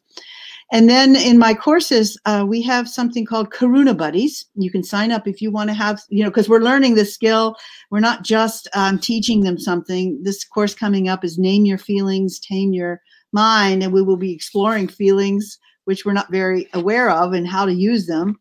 And 0.70 0.88
then 0.88 1.16
in 1.16 1.38
my 1.38 1.54
courses, 1.54 2.18
uh, 2.26 2.44
we 2.46 2.60
have 2.62 2.88
something 2.88 3.24
called 3.24 3.50
Karuna 3.50 3.96
Buddies. 3.96 4.44
You 4.54 4.70
can 4.70 4.82
sign 4.82 5.10
up 5.10 5.26
if 5.26 5.40
you 5.40 5.50
want 5.50 5.70
to 5.70 5.74
have, 5.74 6.02
you 6.10 6.22
know, 6.22 6.30
because 6.30 6.48
we're 6.48 6.60
learning 6.60 6.94
this 6.94 7.14
skill. 7.14 7.56
We're 7.90 8.00
not 8.00 8.22
just 8.22 8.68
um, 8.74 8.98
teaching 8.98 9.40
them 9.40 9.58
something. 9.58 10.22
This 10.22 10.44
course 10.44 10.74
coming 10.74 11.08
up 11.08 11.24
is 11.24 11.38
Name 11.38 11.64
Your 11.64 11.78
Feelings, 11.78 12.38
Tame 12.38 12.74
Your 12.74 13.00
Mind, 13.32 13.82
and 13.82 13.92
we 13.92 14.02
will 14.02 14.18
be 14.18 14.32
exploring 14.32 14.88
feelings 14.88 15.58
which 15.88 16.04
we're 16.04 16.12
not 16.12 16.30
very 16.30 16.68
aware 16.74 17.10
of 17.10 17.32
and 17.32 17.48
how 17.48 17.64
to 17.64 17.72
use 17.72 18.06
them 18.06 18.38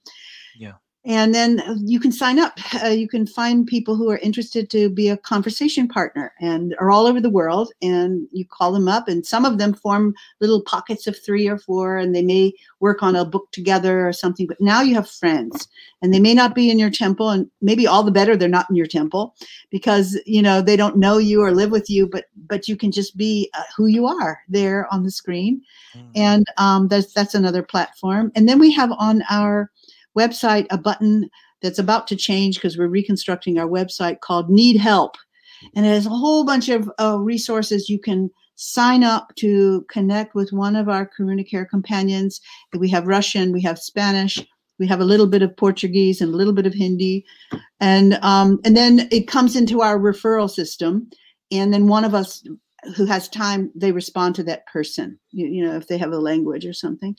and 1.08 1.34
then 1.34 1.64
you 1.86 2.02
can 2.02 2.12
sign 2.12 2.38
up. 2.38 2.60
Uh, 2.84 2.90
you 2.90 3.08
can 3.08 3.26
find 3.26 3.66
people 3.66 3.96
who 3.96 4.12
are 4.12 4.18
interested 4.18 4.70
to 4.72 4.90
be 4.90 5.08
a 5.08 5.16
conversation 5.16 5.88
partner 5.88 6.34
and 6.42 6.76
are 6.80 6.92
all 6.92 7.08
over 7.08 7.22
the 7.22 7.30
world 7.30 7.72
and 7.82 8.28
you 8.34 8.46
call 8.46 8.74
them 8.74 8.90
up 8.90 9.08
and 9.08 9.26
some 9.26 9.46
of 9.46 9.58
them 9.58 9.74
form 9.74 10.14
little 10.42 10.62
pockets 10.62 11.08
of 11.08 11.18
three 11.18 11.48
or 11.48 11.58
four 11.58 11.98
and 11.98 12.14
they 12.14 12.22
may 12.22 12.52
work 12.82 13.02
on 13.02 13.16
a 13.16 13.24
book 13.24 13.50
together 13.52 14.06
or 14.06 14.12
something 14.12 14.46
but 14.46 14.60
now 14.60 14.82
you 14.82 14.94
have 14.94 15.10
friends 15.10 15.70
and 16.02 16.14
they 16.14 16.20
may 16.20 16.34
not 16.34 16.54
be 16.54 16.70
in 16.70 16.78
your 16.78 16.90
temple 16.90 17.30
and 17.30 17.50
maybe 17.62 17.88
all 17.88 18.04
the 18.04 18.12
better 18.12 18.36
they're 18.36 18.50
not 18.50 18.70
in 18.70 18.76
your 18.76 18.86
temple 18.86 19.34
because 19.72 20.20
you 20.26 20.42
know 20.42 20.62
they 20.62 20.76
don't 20.76 20.98
know 20.98 21.18
you 21.18 21.42
or 21.42 21.52
live 21.52 21.72
with 21.72 21.90
you 21.90 22.06
but 22.06 22.26
but 22.48 22.68
you 22.68 22.76
can 22.76 22.92
just 22.92 23.16
be 23.16 23.50
uh, 23.54 23.64
who 23.76 23.88
you 23.88 24.06
are 24.06 24.40
there 24.50 24.92
on 24.94 25.04
the 25.04 25.12
screen. 25.12 25.62
Mm. 25.96 26.12
and 26.16 26.48
um, 26.58 26.88
that's 26.88 27.14
that's 27.14 27.34
another 27.34 27.64
platform. 27.64 28.32
And 28.36 28.48
then 28.48 28.60
we 28.60 28.72
have 28.74 28.92
on 28.92 29.24
our 29.30 29.72
website 30.18 30.66
a 30.70 30.78
button 30.78 31.30
that's 31.62 31.80
about 31.80 32.08
to 32.08 32.16
change 32.16 32.56
because 32.56 32.78
we're 32.78 32.88
reconstructing 32.88 33.58
our 33.58 33.68
website 33.68 34.20
called 34.22 34.50
Need 34.50 34.78
Help. 34.78 35.16
And 35.76 35.86
it 35.86 35.90
has 35.90 36.06
a 36.06 36.10
whole 36.10 36.46
bunch 36.46 36.70
of 36.70 36.90
uh, 37.00 37.18
resources 37.20 37.90
you 37.90 38.00
can 38.00 38.30
sign 38.56 39.04
up 39.04 39.34
to 39.36 39.86
connect 39.90 40.36
with 40.36 40.52
one 40.52 40.76
of 40.76 40.90
our 40.90 41.10
Karuna 41.10 41.48
Care 41.48 41.66
companions. 41.66 42.42
We 42.78 42.90
have 42.90 43.08
Russian, 43.08 43.52
we 43.52 43.62
have 43.62 43.80
Spanish, 43.80 44.40
we 44.80 44.88
have 44.88 45.00
a 45.00 45.06
little 45.06 45.28
bit 45.28 45.42
of 45.42 45.56
Portuguese 45.58 46.22
and 46.22 46.34
a 46.34 46.38
little 46.38 46.54
bit 46.54 46.66
of 46.66 46.74
Hindi. 46.74 47.26
And, 47.80 48.16
um, 48.22 48.60
and 48.66 48.76
then 48.76 49.08
it 49.12 49.28
comes 49.28 49.56
into 49.56 49.82
our 49.82 50.00
referral 50.00 50.50
system. 50.50 51.10
And 51.52 51.74
then 51.74 51.88
one 51.88 52.06
of 52.06 52.14
us 52.14 52.44
who 52.96 53.06
has 53.06 53.28
time, 53.28 53.72
they 53.76 53.92
respond 53.92 54.36
to 54.36 54.44
that 54.44 54.68
person, 54.68 55.20
you, 55.32 55.48
you 55.48 55.66
know, 55.66 55.76
if 55.76 55.88
they 55.88 55.98
have 55.98 56.12
a 56.12 56.20
language 56.20 56.66
or 56.66 56.74
something 56.74 57.16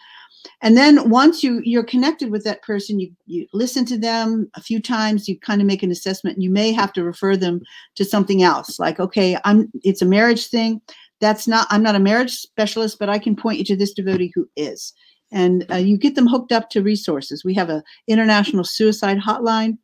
and 0.60 0.76
then 0.76 1.08
once 1.08 1.42
you 1.42 1.60
you're 1.64 1.84
connected 1.84 2.30
with 2.30 2.44
that 2.44 2.62
person 2.62 2.98
you 2.98 3.10
you 3.26 3.46
listen 3.52 3.84
to 3.84 3.98
them 3.98 4.50
a 4.54 4.62
few 4.62 4.80
times 4.80 5.28
you 5.28 5.38
kind 5.38 5.60
of 5.60 5.66
make 5.66 5.82
an 5.82 5.90
assessment 5.90 6.36
and 6.36 6.42
you 6.42 6.50
may 6.50 6.72
have 6.72 6.92
to 6.92 7.04
refer 7.04 7.36
them 7.36 7.60
to 7.94 8.04
something 8.04 8.42
else 8.42 8.78
like 8.78 9.00
okay 9.00 9.36
i'm 9.44 9.70
it's 9.82 10.02
a 10.02 10.06
marriage 10.06 10.48
thing. 10.48 10.80
That's 11.20 11.48
not 11.48 11.66
i'm 11.70 11.82
not 11.82 11.96
a 11.96 12.00
marriage 12.00 12.32
specialist 12.32 12.98
but 12.98 13.08
i 13.08 13.18
can 13.18 13.36
point 13.36 13.58
you 13.58 13.64
to 13.66 13.76
this 13.76 13.92
devotee 13.92 14.32
who 14.34 14.48
is. 14.56 14.92
And 15.30 15.66
uh, 15.70 15.76
you 15.76 15.98
get 15.98 16.14
them 16.14 16.26
hooked 16.26 16.52
up 16.52 16.70
to 16.70 16.82
resources. 16.82 17.44
We 17.44 17.52
have 17.52 17.68
a 17.68 17.82
international 18.06 18.64
suicide 18.64 19.18
hotline 19.18 19.78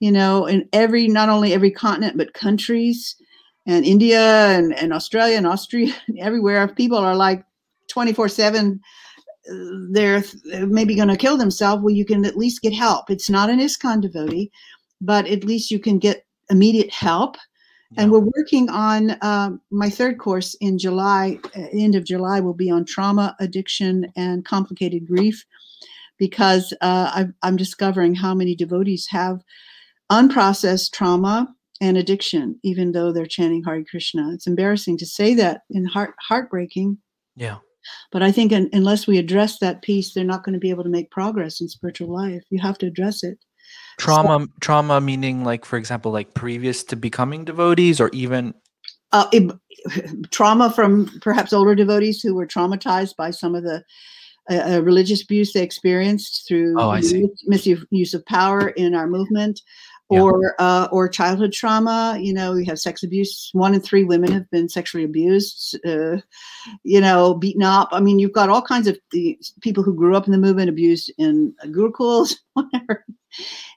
you 0.00 0.12
know 0.12 0.46
in 0.46 0.68
every 0.72 1.08
not 1.08 1.28
only 1.28 1.52
every 1.52 1.70
continent 1.70 2.16
but 2.16 2.32
countries 2.34 3.16
and 3.66 3.84
india 3.84 4.20
and, 4.56 4.72
and 4.74 4.92
australia 4.92 5.36
and 5.36 5.46
austria 5.46 5.92
everywhere. 6.18 6.68
People 6.68 6.98
are 6.98 7.16
like 7.16 7.44
24 7.88 8.28
7 8.28 8.80
they're 9.90 10.22
maybe 10.66 10.94
going 10.94 11.08
to 11.08 11.16
kill 11.16 11.36
themselves, 11.36 11.82
well, 11.82 11.94
you 11.94 12.04
can 12.04 12.24
at 12.24 12.36
least 12.36 12.62
get 12.62 12.72
help. 12.72 13.10
It's 13.10 13.30
not 13.30 13.50
an 13.50 13.60
ISKCON 13.60 14.02
devotee, 14.02 14.50
but 15.00 15.26
at 15.26 15.44
least 15.44 15.70
you 15.70 15.78
can 15.78 15.98
get 15.98 16.26
immediate 16.50 16.92
help. 16.92 17.36
Yeah. 17.92 18.02
And 18.02 18.12
we're 18.12 18.30
working 18.36 18.68
on 18.68 19.12
uh, 19.22 19.50
my 19.70 19.88
third 19.88 20.18
course 20.18 20.54
in 20.60 20.78
July, 20.78 21.38
uh, 21.56 21.66
end 21.72 21.94
of 21.94 22.04
July, 22.04 22.40
will 22.40 22.54
be 22.54 22.70
on 22.70 22.84
trauma, 22.84 23.34
addiction, 23.40 24.12
and 24.14 24.44
complicated 24.44 25.06
grief, 25.06 25.46
because 26.18 26.74
uh, 26.80 27.24
I'm 27.42 27.56
discovering 27.56 28.14
how 28.14 28.34
many 28.34 28.54
devotees 28.54 29.06
have 29.10 29.42
unprocessed 30.10 30.92
trauma 30.92 31.48
and 31.80 31.96
addiction, 31.96 32.58
even 32.62 32.92
though 32.92 33.12
they're 33.12 33.24
chanting 33.24 33.62
Hare 33.64 33.84
Krishna. 33.84 34.32
It's 34.34 34.46
embarrassing 34.46 34.98
to 34.98 35.06
say 35.06 35.34
that 35.34 35.62
and 35.70 35.88
heart 35.88 36.14
heartbreaking. 36.20 36.98
Yeah. 37.36 37.58
But 38.10 38.22
I 38.22 38.32
think 38.32 38.52
un- 38.52 38.70
unless 38.72 39.06
we 39.06 39.18
address 39.18 39.58
that 39.58 39.82
piece, 39.82 40.12
they're 40.12 40.24
not 40.24 40.44
going 40.44 40.54
to 40.54 40.58
be 40.58 40.70
able 40.70 40.84
to 40.84 40.90
make 40.90 41.10
progress 41.10 41.60
in 41.60 41.68
spiritual 41.68 42.12
life. 42.12 42.42
You 42.50 42.60
have 42.60 42.78
to 42.78 42.86
address 42.86 43.22
it. 43.22 43.38
Trauma, 43.98 44.44
so, 44.44 44.52
trauma 44.60 45.00
meaning 45.00 45.44
like, 45.44 45.64
for 45.64 45.76
example, 45.76 46.12
like 46.12 46.34
previous 46.34 46.84
to 46.84 46.96
becoming 46.96 47.44
devotees, 47.44 48.00
or 48.00 48.10
even 48.12 48.54
uh, 49.12 49.26
it, 49.32 49.52
trauma 50.30 50.70
from 50.70 51.10
perhaps 51.20 51.52
older 51.52 51.74
devotees 51.74 52.20
who 52.20 52.34
were 52.34 52.46
traumatized 52.46 53.16
by 53.16 53.30
some 53.30 53.54
of 53.54 53.64
the 53.64 53.82
uh, 54.50 54.76
uh 54.76 54.82
religious 54.82 55.22
abuse 55.22 55.52
they 55.52 55.62
experienced 55.62 56.46
through 56.48 56.74
oh, 56.78 56.92
misuse 57.46 58.14
of 58.14 58.24
power 58.26 58.68
in 58.70 58.94
our 58.94 59.06
movement 59.06 59.60
yeah. 60.10 60.20
or 60.20 60.54
uh, 60.58 60.88
or 60.90 61.08
childhood 61.08 61.52
trauma. 61.52 62.18
You 62.20 62.32
know, 62.32 62.52
we 62.52 62.64
have 62.66 62.78
sex 62.78 63.02
abuse. 63.02 63.50
One 63.52 63.74
in 63.74 63.80
three 63.80 64.04
women 64.04 64.32
have 64.32 64.50
been 64.50 64.68
sexually 64.68 65.04
abused. 65.04 65.78
Uh, 65.86 66.18
you 66.82 67.00
know, 67.00 67.34
beaten 67.34 67.62
up. 67.62 67.88
I 67.92 68.00
mean, 68.00 68.18
you've 68.18 68.32
got 68.32 68.48
all 68.48 68.62
kinds 68.62 68.86
of 68.86 68.98
the 69.12 69.38
people 69.60 69.82
who 69.82 69.94
grew 69.94 70.16
up 70.16 70.26
in 70.26 70.32
the 70.32 70.38
movement 70.38 70.70
abused 70.70 71.12
in 71.18 71.54
gurukuls, 71.66 72.36
whatever. 72.54 73.04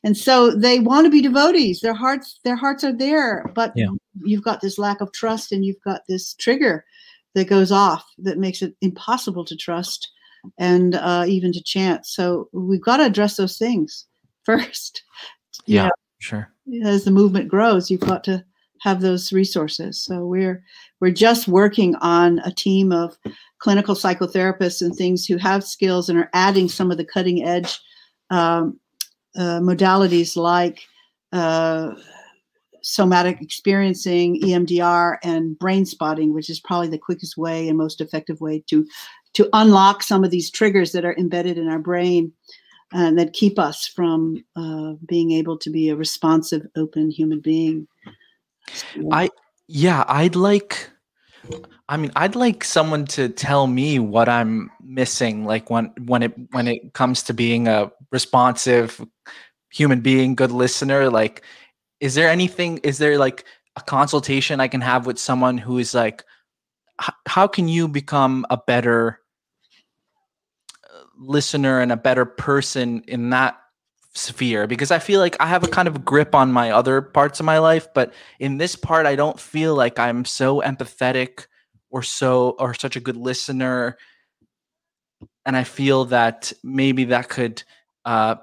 And 0.04 0.18
so 0.18 0.52
they 0.52 0.80
want 0.80 1.06
to 1.06 1.12
be 1.12 1.22
devotees. 1.22 1.82
Their 1.82 1.94
hearts, 1.94 2.40
their 2.44 2.56
hearts 2.56 2.84
are 2.84 2.96
there, 2.96 3.46
but 3.54 3.74
yeah. 3.76 3.90
you've 4.24 4.44
got 4.44 4.62
this 4.62 4.78
lack 4.78 5.02
of 5.02 5.12
trust, 5.12 5.52
and 5.52 5.66
you've 5.66 5.82
got 5.84 6.02
this 6.08 6.34
trigger 6.36 6.86
that 7.34 7.50
goes 7.50 7.72
off 7.72 8.06
that 8.18 8.38
makes 8.38 8.62
it 8.62 8.76
impossible 8.82 9.46
to 9.46 9.56
trust 9.56 10.12
and 10.58 10.96
uh, 10.96 11.26
even 11.28 11.52
to 11.54 11.64
chant. 11.64 12.06
So 12.06 12.50
we've 12.52 12.82
got 12.82 12.98
to 12.98 13.06
address 13.06 13.38
those 13.38 13.58
things 13.58 14.06
first. 14.44 15.04
Yeah. 15.66 15.86
Know, 15.86 15.92
Sure. 16.22 16.48
As 16.84 17.04
the 17.04 17.12
movement 17.12 17.50
grows, 17.50 17.90
you've 17.90 18.02
got 18.02 18.24
to 18.26 18.46
have 18.82 19.02
those 19.02 19.34
resources. 19.34 20.04
So 20.04 20.24
we're 20.26 20.64
we're 21.00 21.12
just 21.12 21.48
working 21.48 21.96
on 21.96 22.40
a 22.46 22.52
team 22.52 22.92
of 22.92 23.18
clinical 23.58 23.96
psychotherapists 23.96 24.84
and 24.84 24.96
things 24.96 25.26
who 25.26 25.38
have 25.38 25.64
skills 25.64 26.10
and 26.10 26.20
are 26.20 26.30
adding 26.34 26.70
some 26.70 26.92
of 26.92 26.98
the 26.98 27.06
cutting 27.06 27.44
edge 27.44 27.80
um, 28.30 28.80
uh, 29.36 29.60
modalities 29.62 30.36
like 30.36 30.82
uh, 31.34 31.92
somatic 32.84 33.42
experiencing, 33.42 34.40
EMDR, 34.42 35.18
and 35.24 35.58
brain 35.58 35.88
spotting, 35.88 36.36
which 36.36 36.52
is 36.52 36.60
probably 36.60 36.88
the 36.88 37.00
quickest 37.00 37.36
way 37.36 37.68
and 37.68 37.80
most 37.80 38.00
effective 38.00 38.40
way 38.42 38.64
to 38.68 38.86
to 39.34 39.50
unlock 39.54 40.04
some 40.04 40.24
of 40.24 40.30
these 40.30 40.52
triggers 40.52 40.92
that 40.92 41.06
are 41.06 41.16
embedded 41.16 41.58
in 41.58 41.68
our 41.68 41.80
brain 41.80 42.32
and 42.94 43.18
that 43.18 43.34
keep 43.34 43.58
us 43.58 43.88
from 43.88 44.44
uh, 44.56 44.94
being 45.08 45.32
able 45.32 45.58
to 45.58 45.70
be 45.70 45.90
a 45.90 45.96
responsive, 45.96 46.68
open 46.76 47.10
human 47.10 47.40
being. 47.40 47.88
I 49.12 49.30
yeah, 49.68 50.04
I'd 50.08 50.36
like 50.36 50.90
I 51.90 51.98
mean, 51.98 52.12
I'd 52.16 52.36
like 52.36 52.64
someone 52.64 53.06
to 53.08 53.30
tell 53.30 53.68
me 53.68 54.00
what 54.00 54.30
I'm 54.30 54.70
missing 54.84 55.46
like 55.46 55.70
when 55.70 55.92
when 56.06 56.24
it 56.24 56.34
when 56.52 56.68
it 56.68 56.94
comes 56.94 57.24
to 57.24 57.34
being 57.34 57.68
a 57.68 57.92
responsive 58.12 59.06
human 59.72 60.02
being, 60.02 60.36
good 60.36 60.52
listener, 60.52 61.10
like 61.10 61.44
is 62.00 62.16
there 62.16 62.30
anything 62.30 62.80
is 62.80 62.98
there 62.98 63.18
like 63.18 63.46
a 63.76 63.82
consultation 63.82 64.60
I 64.60 64.68
can 64.68 64.82
have 64.82 65.06
with 65.06 65.18
someone 65.18 65.58
who 65.58 65.78
is 65.78 65.94
like 65.94 66.24
how 67.28 67.48
can 67.48 67.68
you 67.68 67.88
become 67.88 68.46
a 68.50 68.58
better 68.58 69.21
listener 71.22 71.80
and 71.80 71.92
a 71.92 71.98
better 71.98 72.26
person 72.26 73.04
in 73.08 73.30
that 73.30 73.58
sphere 74.14 74.68
because 74.68 74.92
I 74.92 75.00
feel 75.00 75.20
like 75.20 75.38
I 75.40 75.46
have 75.46 75.64
a 75.64 75.68
kind 75.68 75.88
of 75.88 76.04
grip 76.04 76.36
on 76.36 76.52
my 76.52 76.72
other 76.72 77.02
parts 77.02 77.40
of 77.40 77.46
my 77.46 77.60
life, 77.60 77.88
but 77.94 78.14
in 78.40 78.58
this 78.58 78.76
part, 78.76 79.06
I 79.06 79.16
don't 79.16 79.40
feel 79.40 79.76
like 79.76 80.00
I'm 80.00 80.26
so 80.26 80.62
empathetic 80.62 81.46
or 81.90 82.04
so 82.04 82.56
or 82.60 82.74
such 82.74 82.96
a 82.96 83.00
good 83.00 83.18
listener. 83.18 83.98
And 85.46 85.56
I 85.56 85.64
feel 85.64 86.06
that 86.06 86.52
maybe 86.64 87.06
that 87.06 87.30
could 87.30 87.64
uh, 88.04 88.36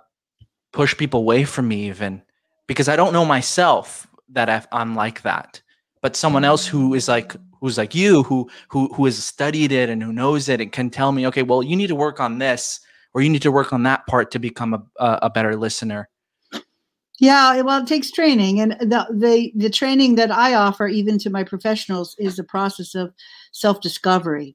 push 0.72 0.96
people 0.96 1.20
away 1.20 1.44
from 1.44 1.68
me, 1.68 1.88
even 1.88 2.22
because 2.66 2.88
I 2.88 2.96
don't 2.96 3.12
know 3.12 3.24
myself 3.24 4.06
that 4.30 4.68
I'm 4.72 4.94
like 4.94 5.22
that. 5.22 5.60
But 6.00 6.16
someone 6.16 6.44
else 6.44 6.66
who 6.66 6.94
is 6.94 7.08
like 7.08 7.34
who's 7.60 7.78
like 7.78 7.94
you 7.94 8.22
who 8.24 8.48
who 8.68 8.92
who 8.94 9.04
has 9.04 9.22
studied 9.22 9.72
it 9.72 9.88
and 9.88 10.02
who 10.02 10.12
knows 10.12 10.48
it 10.48 10.60
and 10.60 10.72
can 10.72 10.90
tell 10.90 11.12
me 11.12 11.26
okay 11.26 11.42
well 11.42 11.62
you 11.62 11.76
need 11.76 11.86
to 11.86 11.94
work 11.94 12.20
on 12.20 12.38
this 12.38 12.80
or 13.14 13.22
you 13.22 13.30
need 13.30 13.42
to 13.42 13.52
work 13.52 13.72
on 13.72 13.82
that 13.84 14.06
part 14.06 14.30
to 14.30 14.38
become 14.38 14.74
a, 14.74 15.18
a 15.22 15.30
better 15.30 15.56
listener. 15.56 16.08
Yeah 17.20 17.62
well 17.62 17.82
it 17.82 17.88
takes 17.88 18.10
training 18.10 18.60
and 18.60 18.72
the, 18.72 19.06
the 19.10 19.52
the 19.56 19.70
training 19.70 20.14
that 20.14 20.30
i 20.30 20.54
offer 20.54 20.86
even 20.86 21.18
to 21.18 21.30
my 21.30 21.42
professionals 21.42 22.14
is 22.18 22.38
a 22.38 22.44
process 22.44 22.94
of 22.94 23.12
self-discovery. 23.52 24.54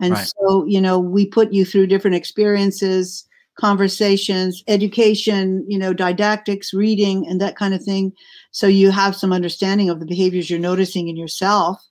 And 0.00 0.14
right. 0.14 0.32
so 0.38 0.64
you 0.66 0.80
know 0.80 0.98
we 0.98 1.26
put 1.26 1.52
you 1.52 1.64
through 1.64 1.88
different 1.88 2.16
experiences 2.16 3.24
conversations 3.58 4.62
education 4.68 5.64
you 5.68 5.76
know 5.76 5.92
didactics 5.92 6.72
reading 6.72 7.26
and 7.28 7.40
that 7.40 7.56
kind 7.56 7.74
of 7.74 7.82
thing. 7.82 8.12
So 8.52 8.66
you 8.66 8.90
have 8.90 9.14
some 9.14 9.32
understanding 9.32 9.90
of 9.90 10.00
the 10.00 10.06
behaviors 10.06 10.48
you're 10.48 10.58
noticing 10.58 11.08
in 11.08 11.16
yourself 11.16 11.84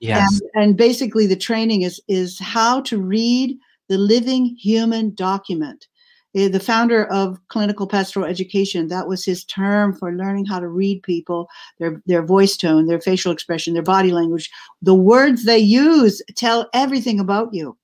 Yes. 0.00 0.40
And, 0.54 0.62
and 0.62 0.76
basically, 0.76 1.26
the 1.26 1.36
training 1.36 1.82
is 1.82 2.00
is 2.08 2.38
how 2.38 2.80
to 2.82 3.00
read 3.00 3.56
the 3.88 3.98
living 3.98 4.56
human 4.56 5.14
document. 5.14 5.86
Eh, 6.34 6.48
the 6.48 6.60
founder 6.60 7.04
of 7.06 7.38
clinical 7.48 7.86
pastoral 7.86 8.24
education, 8.24 8.88
that 8.88 9.06
was 9.06 9.24
his 9.24 9.44
term 9.44 9.94
for 9.94 10.12
learning 10.12 10.46
how 10.46 10.58
to 10.58 10.68
read 10.68 11.02
people, 11.02 11.48
their 11.78 12.02
their 12.06 12.22
voice 12.22 12.56
tone, 12.56 12.86
their 12.86 13.00
facial 13.00 13.32
expression, 13.32 13.74
their 13.74 13.82
body 13.82 14.12
language. 14.12 14.50
The 14.80 14.94
words 14.94 15.44
they 15.44 15.58
use 15.58 16.22
tell 16.36 16.68
everything 16.72 17.20
about 17.20 17.52
you. 17.52 17.76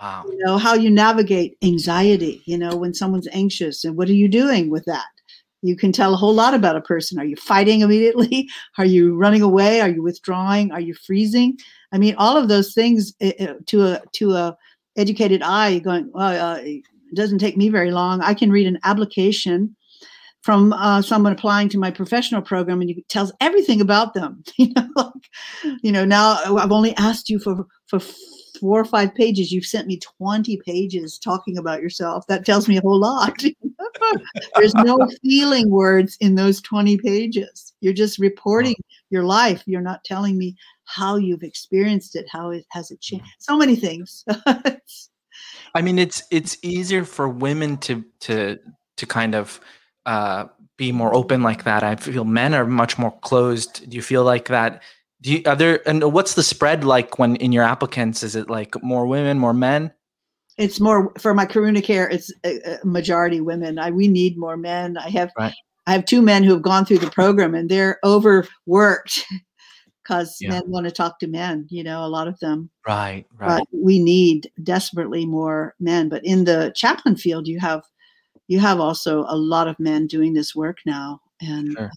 Wow. 0.00 0.24
You 0.26 0.38
know, 0.44 0.58
how 0.58 0.74
you 0.74 0.90
navigate 0.90 1.56
anxiety, 1.62 2.42
you 2.44 2.58
know, 2.58 2.76
when 2.76 2.92
someone's 2.92 3.28
anxious 3.32 3.84
and 3.84 3.96
what 3.96 4.08
are 4.08 4.14
you 4.14 4.28
doing 4.28 4.70
with 4.70 4.84
that? 4.84 5.06
You 5.62 5.76
can 5.76 5.92
tell 5.92 6.14
a 6.14 6.16
whole 6.16 6.34
lot 6.34 6.54
about 6.54 6.76
a 6.76 6.80
person. 6.80 7.18
Are 7.18 7.24
you 7.24 7.36
fighting 7.36 7.80
immediately? 7.80 8.48
Are 8.78 8.84
you 8.84 9.16
running 9.16 9.42
away? 9.42 9.80
Are 9.80 9.88
you 9.88 10.02
withdrawing? 10.02 10.72
Are 10.72 10.80
you 10.80 10.94
freezing? 10.94 11.58
I 11.92 11.98
mean, 11.98 12.14
all 12.18 12.36
of 12.36 12.48
those 12.48 12.74
things 12.74 13.14
uh, 13.22 13.54
to 13.66 13.86
a 13.86 14.02
to 14.14 14.32
a 14.32 14.56
educated 14.96 15.42
eye 15.42 15.78
going. 15.78 16.10
Well, 16.12 16.52
uh, 16.54 16.58
it 16.58 16.82
doesn't 17.14 17.38
take 17.38 17.56
me 17.56 17.68
very 17.68 17.90
long. 17.90 18.20
I 18.20 18.34
can 18.34 18.50
read 18.50 18.66
an 18.66 18.78
application 18.84 19.76
from 20.42 20.72
uh, 20.74 21.02
someone 21.02 21.32
applying 21.32 21.68
to 21.70 21.78
my 21.78 21.90
professional 21.90 22.40
program, 22.40 22.80
and 22.80 22.90
it 22.90 23.08
tells 23.08 23.32
everything 23.40 23.80
about 23.80 24.14
them. 24.14 24.44
you 24.56 24.72
know, 24.74 24.88
like, 24.96 25.78
you 25.82 25.92
know. 25.92 26.04
Now 26.04 26.38
I've 26.56 26.72
only 26.72 26.94
asked 26.96 27.28
you 27.28 27.38
for 27.38 27.66
for 27.86 28.00
four 28.60 28.80
or 28.80 28.84
five 28.84 29.14
pages. 29.14 29.52
You've 29.52 29.64
sent 29.64 29.88
me 29.88 29.98
twenty 29.98 30.58
pages 30.64 31.18
talking 31.18 31.58
about 31.58 31.82
yourself. 31.82 32.26
That 32.28 32.44
tells 32.44 32.68
me 32.68 32.76
a 32.76 32.82
whole 32.82 33.00
lot. 33.00 33.42
There's 34.56 34.74
no 34.74 34.98
feeling 35.22 35.70
words 35.70 36.16
in 36.20 36.34
those 36.34 36.60
20 36.62 36.98
pages. 36.98 37.72
You're 37.80 37.92
just 37.92 38.18
reporting 38.18 38.76
your 39.10 39.24
life. 39.24 39.62
You're 39.66 39.80
not 39.80 40.04
telling 40.04 40.38
me 40.38 40.56
how 40.84 41.16
you've 41.16 41.42
experienced 41.42 42.16
it, 42.16 42.26
how 42.30 42.50
it 42.50 42.64
has 42.70 42.90
it 42.90 43.00
changed. 43.00 43.26
So 43.38 43.56
many 43.56 43.76
things. 43.76 44.24
I 45.74 45.82
mean, 45.82 45.98
it's 45.98 46.22
it's 46.30 46.56
easier 46.62 47.04
for 47.04 47.28
women 47.28 47.76
to 47.78 48.04
to 48.20 48.58
to 48.96 49.06
kind 49.06 49.34
of 49.34 49.60
uh, 50.06 50.46
be 50.76 50.92
more 50.92 51.14
open 51.14 51.42
like 51.42 51.64
that. 51.64 51.82
I 51.82 51.96
feel 51.96 52.24
men 52.24 52.54
are 52.54 52.66
much 52.66 52.98
more 52.98 53.16
closed. 53.20 53.88
Do 53.88 53.96
you 53.96 54.02
feel 54.02 54.24
like 54.24 54.48
that? 54.48 54.82
Do 55.20 55.32
you 55.32 55.42
are 55.46 55.56
there 55.56 55.86
and 55.88 56.12
what's 56.12 56.34
the 56.34 56.42
spread 56.42 56.84
like 56.84 57.18
when 57.18 57.36
in 57.36 57.52
your 57.52 57.64
applicants? 57.64 58.22
Is 58.22 58.36
it 58.36 58.48
like 58.48 58.82
more 58.82 59.06
women, 59.06 59.38
more 59.38 59.54
men? 59.54 59.92
It's 60.58 60.80
more 60.80 61.12
for 61.18 61.34
my 61.34 61.46
Karuna 61.46 61.82
care. 61.82 62.08
It's 62.08 62.32
a, 62.44 62.78
majority 62.84 63.40
women. 63.40 63.78
I 63.78 63.90
we 63.90 64.08
need 64.08 64.38
more 64.38 64.56
men. 64.56 64.96
I 64.96 65.10
have 65.10 65.30
right. 65.38 65.54
I 65.86 65.92
have 65.92 66.04
two 66.04 66.22
men 66.22 66.42
who 66.42 66.52
have 66.52 66.62
gone 66.62 66.84
through 66.84 66.98
the 66.98 67.10
program 67.10 67.54
and 67.54 67.68
they're 67.70 67.98
overworked 68.02 69.24
because 70.02 70.36
yeah. 70.40 70.50
men 70.50 70.62
want 70.66 70.86
to 70.86 70.92
talk 70.92 71.18
to 71.20 71.26
men. 71.26 71.66
You 71.68 71.84
know, 71.84 72.04
a 72.04 72.08
lot 72.08 72.28
of 72.28 72.38
them. 72.40 72.70
Right, 72.86 73.26
right. 73.36 73.58
But 73.58 73.66
we 73.72 73.98
need 73.98 74.50
desperately 74.62 75.26
more 75.26 75.74
men. 75.78 76.08
But 76.08 76.24
in 76.24 76.44
the 76.44 76.72
chaplain 76.74 77.16
field, 77.16 77.46
you 77.46 77.60
have 77.60 77.82
you 78.48 78.60
have 78.60 78.80
also 78.80 79.24
a 79.28 79.36
lot 79.36 79.68
of 79.68 79.78
men 79.78 80.06
doing 80.06 80.32
this 80.32 80.54
work 80.54 80.78
now, 80.86 81.20
and 81.40 81.72
sure. 81.72 81.90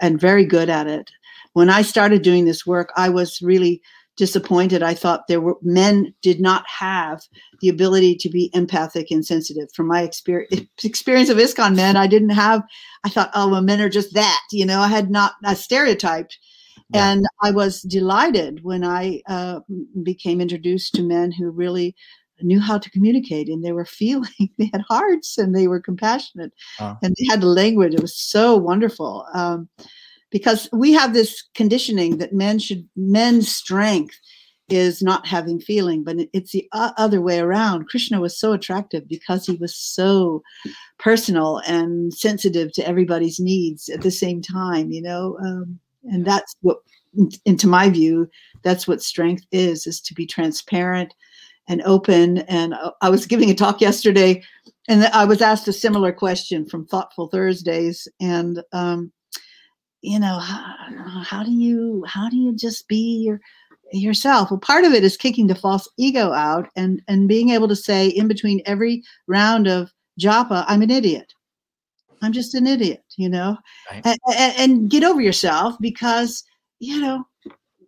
and 0.00 0.20
very 0.20 0.44
good 0.44 0.68
at 0.68 0.86
it. 0.86 1.10
When 1.52 1.70
I 1.70 1.82
started 1.82 2.22
doing 2.22 2.44
this 2.44 2.66
work, 2.66 2.92
I 2.96 3.08
was 3.08 3.40
really 3.42 3.82
disappointed. 4.16 4.82
I 4.82 4.94
thought 4.94 5.28
there 5.28 5.40
were 5.40 5.56
men 5.62 6.14
did 6.22 6.40
not 6.40 6.64
have 6.68 7.22
the 7.60 7.68
ability 7.68 8.16
to 8.16 8.28
be 8.28 8.50
empathic 8.52 9.10
and 9.10 9.24
sensitive. 9.24 9.68
From 9.74 9.86
my 9.86 10.02
experience, 10.02 10.66
experience 10.84 11.30
of 11.30 11.38
ISKCON 11.38 11.74
men, 11.74 11.96
I 11.96 12.06
didn't 12.06 12.30
have. 12.30 12.62
I 13.04 13.08
thought, 13.08 13.30
oh, 13.34 13.48
well, 13.48 13.62
men 13.62 13.80
are 13.80 13.88
just 13.88 14.14
that. 14.14 14.40
You 14.52 14.66
know, 14.66 14.80
I 14.80 14.88
had 14.88 15.10
not 15.10 15.32
a 15.44 15.56
stereotyped. 15.56 16.38
Yeah. 16.92 17.12
And 17.12 17.26
I 17.42 17.52
was 17.52 17.82
delighted 17.82 18.64
when 18.64 18.84
I 18.84 19.22
uh, 19.28 19.60
became 20.02 20.40
introduced 20.40 20.94
to 20.94 21.02
men 21.02 21.30
who 21.30 21.50
really 21.50 21.94
knew 22.42 22.60
how 22.60 22.78
to 22.78 22.90
communicate 22.90 23.48
and 23.48 23.64
they 23.64 23.72
were 23.72 23.84
feeling 24.00 24.50
they 24.58 24.70
had 24.72 24.82
hearts 24.88 25.38
and 25.38 25.54
they 25.54 25.68
were 25.68 25.80
compassionate 25.80 26.52
and 26.78 27.14
they 27.18 27.26
had 27.28 27.40
the 27.40 27.46
language 27.46 27.94
it 27.94 28.00
was 28.00 28.16
so 28.16 28.56
wonderful 28.56 29.26
um, 29.34 29.68
because 30.30 30.68
we 30.72 30.92
have 30.92 31.12
this 31.12 31.42
conditioning 31.54 32.18
that 32.18 32.32
men 32.32 32.58
should 32.58 32.88
men's 32.96 33.50
strength 33.54 34.18
is 34.68 35.02
not 35.02 35.26
having 35.26 35.60
feeling 35.60 36.04
but 36.04 36.16
it's 36.32 36.52
the 36.52 36.68
other 36.72 37.20
way 37.20 37.40
around. 37.40 37.88
Krishna 37.88 38.20
was 38.20 38.38
so 38.38 38.52
attractive 38.52 39.08
because 39.08 39.44
he 39.44 39.56
was 39.56 39.74
so 39.74 40.42
personal 40.98 41.58
and 41.66 42.14
sensitive 42.14 42.72
to 42.72 42.86
everybody's 42.86 43.40
needs 43.40 43.88
at 43.88 44.02
the 44.02 44.10
same 44.10 44.40
time 44.40 44.90
you 44.90 45.02
know 45.02 45.36
um, 45.44 45.78
and 46.04 46.24
that's 46.24 46.54
what 46.60 46.78
into 47.44 47.66
my 47.66 47.88
view 47.88 48.28
that's 48.62 48.86
what 48.86 49.02
strength 49.02 49.44
is 49.50 49.86
is 49.86 50.00
to 50.00 50.14
be 50.14 50.26
transparent 50.26 51.12
and 51.68 51.82
open. 51.82 52.38
And 52.38 52.74
i 53.00 53.08
was 53.08 53.26
giving 53.26 53.50
a 53.50 53.54
talk 53.54 53.80
yesterday 53.80 54.42
and 54.88 55.04
i 55.06 55.24
was 55.24 55.42
asked 55.42 55.68
a 55.68 55.72
similar 55.72 56.12
question 56.12 56.66
from 56.68 56.86
thoughtful 56.86 57.28
thursdays 57.28 58.06
and 58.20 58.62
um, 58.72 59.12
you 60.02 60.18
know 60.18 60.38
how, 60.38 61.22
how 61.22 61.42
do 61.42 61.52
you 61.52 62.04
how 62.06 62.28
do 62.28 62.36
you 62.36 62.54
just 62.54 62.88
be 62.88 63.22
your 63.24 63.40
yourself? 63.92 64.50
Well 64.50 64.60
part 64.60 64.84
of 64.84 64.92
it 64.92 65.04
is 65.04 65.16
kicking 65.16 65.46
the 65.46 65.54
false 65.54 65.88
ego 65.96 66.32
out 66.32 66.68
and 66.76 67.02
and 67.08 67.28
being 67.28 67.50
able 67.50 67.68
to 67.68 67.76
say 67.76 68.08
in 68.08 68.28
between 68.28 68.62
every 68.66 69.02
round 69.26 69.66
of 69.66 69.92
japa 70.18 70.64
i'm 70.68 70.82
an 70.82 70.90
idiot. 70.90 71.32
I'm 72.22 72.32
just 72.32 72.54
an 72.54 72.66
idiot 72.66 73.02
you 73.16 73.28
know? 73.28 73.56
Right. 73.90 74.02
and, 74.04 74.18
and, 74.36 74.54
and 74.58 74.90
get 74.90 75.04
over 75.04 75.20
yourself 75.20 75.76
because 75.80 76.44
you 76.78 77.00
know 77.00 77.24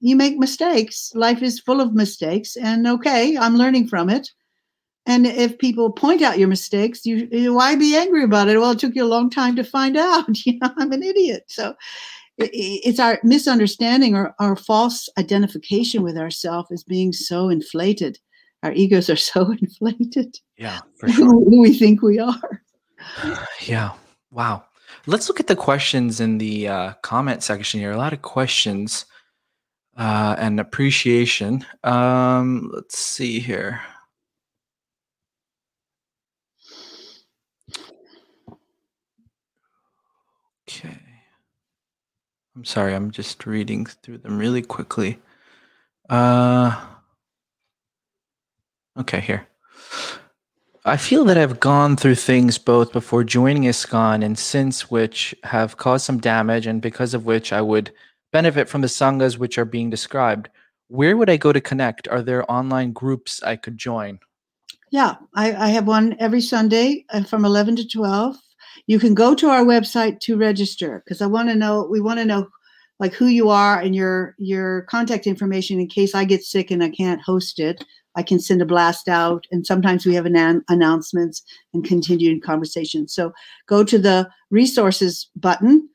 you 0.01 0.17
make 0.17 0.37
mistakes. 0.37 1.13
Life 1.15 1.43
is 1.43 1.61
full 1.61 1.81
of 1.81 1.95
mistakes 1.95 2.57
and 2.57 2.87
okay 2.87 3.37
i'm 3.37 3.57
learning 3.57 3.89
from 3.89 4.11
it 4.11 4.29
and 5.07 5.27
if 5.27 5.59
people 5.59 5.91
point 5.91 6.23
out 6.23 6.39
your 6.39 6.49
mistakes, 6.49 7.05
you, 7.05 7.29
you, 7.33 7.55
why 7.55 7.75
be 7.75 7.97
angry 7.97 8.23
about 8.23 8.49
it? 8.49 8.59
Well, 8.59 8.71
it 8.71 8.79
took 8.79 8.95
you 8.95 9.05
a 9.05 9.07
long 9.07 9.31
time 9.31 9.57
to 9.57 9.65
find 9.65 9.97
out. 9.97 10.25
You 10.47 10.59
know, 10.59 10.73
I'm 10.77 10.93
an 10.93 11.03
idiot. 11.03 11.45
So 11.49 11.75
it, 12.39 12.51
it's 12.53 13.01
our 13.01 13.19
misunderstanding 13.25 14.15
or 14.15 14.35
our 14.39 14.57
false 14.57 15.09
identification 15.19 16.03
with 16.03 16.17
ourselves 16.17 16.71
as 16.71 16.85
being 16.85 17.13
so 17.13 17.49
inflated. 17.49 18.19
Our 18.63 18.73
egos 18.73 19.11
are 19.11 19.17
so 19.33 19.51
inflated. 19.51 20.37
Yeah, 20.57 20.81
for 20.99 21.09
sure. 21.09 21.27
Who 21.27 21.61
we 21.61 21.77
think 21.77 22.03
we 22.03 22.19
are. 22.19 22.63
Yeah. 23.67 23.93
Wow. 24.31 24.65
Let's 25.07 25.29
look 25.29 25.41
at 25.41 25.47
the 25.47 25.57
questions 25.57 26.21
in 26.21 26.39
the 26.39 26.69
uh, 26.69 26.93
comment 27.03 27.43
section 27.43 27.81
here. 27.81 27.93
A 27.93 27.97
lot 27.97 28.13
of 28.13 28.23
questions 28.23 29.07
uh, 29.97 30.37
and 30.39 30.61
appreciation. 30.61 31.67
Um, 31.83 32.71
let's 32.73 32.99
see 32.99 33.41
here. 33.41 33.81
Okay. 40.79 40.99
I'm 42.57 42.65
sorry, 42.65 42.95
I'm 42.95 43.11
just 43.11 43.45
reading 43.47 43.87
through 43.87 44.19
them 44.19 44.39
really 44.39 44.63
quickly. 44.63 45.19
Uh, 46.09 46.79
okay, 48.99 49.21
here. 49.21 49.47
I 50.85 50.97
feel 50.97 51.25
that 51.27 51.39
I've 51.39 51.61
gone 51.61 51.97
through 51.97 52.17
things 52.17 52.59
both 52.59 52.93
before 52.93 53.23
joining 53.23 53.65
ISKCON 53.65 54.25
and 54.25 54.39
since 54.39 54.91
which 54.91 55.35
have 55.45 55.77
caused 55.77 56.05
some 56.05 56.19
damage 56.19 56.67
and 56.67 56.83
because 56.83 57.15
of 57.15 57.25
which 57.25 57.53
I 57.53 57.61
would 57.61 57.93
benefit 58.33 58.69
from 58.69 58.81
the 58.81 58.89
sanghas 58.89 59.39
which 59.39 59.59
are 59.59 59.65
being 59.65 59.91
described. 59.91 60.49
Where 60.89 61.17
would 61.17 61.31
I 61.31 61.37
go 61.37 61.53
to 61.53 61.61
connect? 61.61 62.09
Are 62.09 62.23
there 62.23 62.51
online 62.51 62.93
groups 62.93 63.43
I 63.43 63.57
could 63.57 63.79
join? 63.79 64.19
Yeah, 64.91 65.17
I, 65.35 65.55
I 65.55 65.69
have 65.69 65.87
one 65.87 66.17
every 66.19 66.41
Sunday 66.41 67.07
uh, 67.11 67.23
from 67.23 67.45
11 67.45 67.77
to 67.77 67.89
12. 67.89 68.37
You 68.87 68.99
can 68.99 69.15
go 69.15 69.35
to 69.35 69.49
our 69.49 69.65
website 69.65 70.21
to 70.21 70.37
register 70.37 71.03
because 71.05 71.23
I 71.23 71.27
want 71.27 71.49
to 71.49 71.55
know, 71.55 71.87
we 71.91 72.01
want 72.01 72.19
to 72.19 72.25
know 72.25 72.49
like 73.01 73.15
who 73.15 73.27
you 73.27 73.49
are 73.49 73.81
and 73.81 73.97
your 73.97 74.35
your 74.39 74.83
contact 74.83 75.27
information 75.27 75.81
in 75.81 75.89
case 75.89 76.15
I 76.15 76.25
get 76.25 76.45
sick 76.45 76.71
and 76.71 76.85
I 76.85 76.91
can't 76.91 77.21
host 77.21 77.59
it. 77.59 77.85
I 78.15 78.23
can 78.23 78.39
send 78.39 78.61
a 78.61 78.67
blast 78.67 79.09
out, 79.09 79.47
and 79.51 79.67
sometimes 79.67 80.05
we 80.05 80.15
have 80.15 80.27
an- 80.27 80.63
announcements 80.69 81.43
and 81.73 81.83
continued 81.83 82.43
conversations. 82.43 83.15
So 83.15 83.33
go 83.67 83.83
to 83.85 83.99
the 83.99 84.29
resources 84.51 85.31
button. 85.35 85.89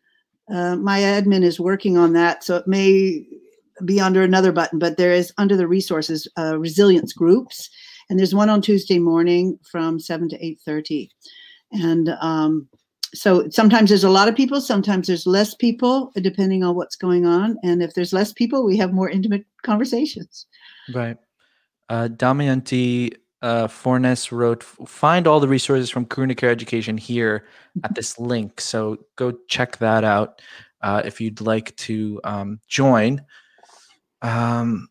Uh, 0.52 0.76
my 0.78 1.00
admin 1.00 1.44
is 1.44 1.60
working 1.60 1.98
on 1.98 2.14
that, 2.14 2.44
so 2.44 2.56
it 2.56 2.68
may 2.68 3.26
be 3.86 4.02
under 4.02 4.24
another 4.24 4.52
button, 4.52 4.80
but 4.80 4.98
there 4.98 5.12
is 5.12 5.32
under 5.38 5.56
the 5.56 5.68
resources 5.68 6.28
uh, 6.38 6.58
resilience 6.58 7.14
groups, 7.14 7.70
and 8.10 8.18
there's 8.18 8.34
one 8.34 8.50
on 8.50 8.62
Tuesday 8.62 8.98
morning 8.98 9.60
from 9.72 10.00
seven 10.00 10.28
to 10.30 10.44
eight 10.44 10.60
thirty, 10.66 11.12
and 11.72 12.10
um, 12.22 12.68
so 13.14 13.50
sometimes 13.50 13.90
there's 13.90 14.04
a 14.04 14.10
lot 14.10 14.28
of 14.28 14.36
people, 14.36 14.62
sometimes 14.62 15.08
there's 15.08 15.26
less 15.26 15.56
people, 15.56 16.12
depending 16.16 16.64
on 16.64 16.76
what's 16.76 16.96
going 16.96 17.26
on. 17.26 17.58
And 17.64 17.82
if 17.82 17.94
there's 17.94 18.14
less 18.14 18.34
people, 18.34 18.66
we 18.66 18.78
have 18.78 18.94
more 18.94 19.10
intimate 19.10 19.46
conversations. 19.64 20.46
Right. 20.94 21.18
Uh, 21.90 22.10
Damayanti 22.12 23.16
uh, 23.42 23.68
Fornes 23.68 24.32
wrote, 24.32 24.64
find 24.64 25.26
all 25.26 25.40
the 25.40 25.48
resources 25.48 25.90
from 25.90 26.06
Karuna 26.06 26.36
Care 26.36 26.50
Education 26.50 26.98
here 26.98 27.46
at 27.84 27.96
this 27.96 28.20
link. 28.20 28.60
So 28.60 28.98
go 29.16 29.34
check 29.48 29.78
that 29.78 30.04
out 30.04 30.42
uh, 30.82 31.02
if 31.06 31.22
you'd 31.22 31.42
like 31.42 31.76
to 31.78 32.20
um, 32.24 32.60
join. 32.68 33.24
Um, 34.22 34.90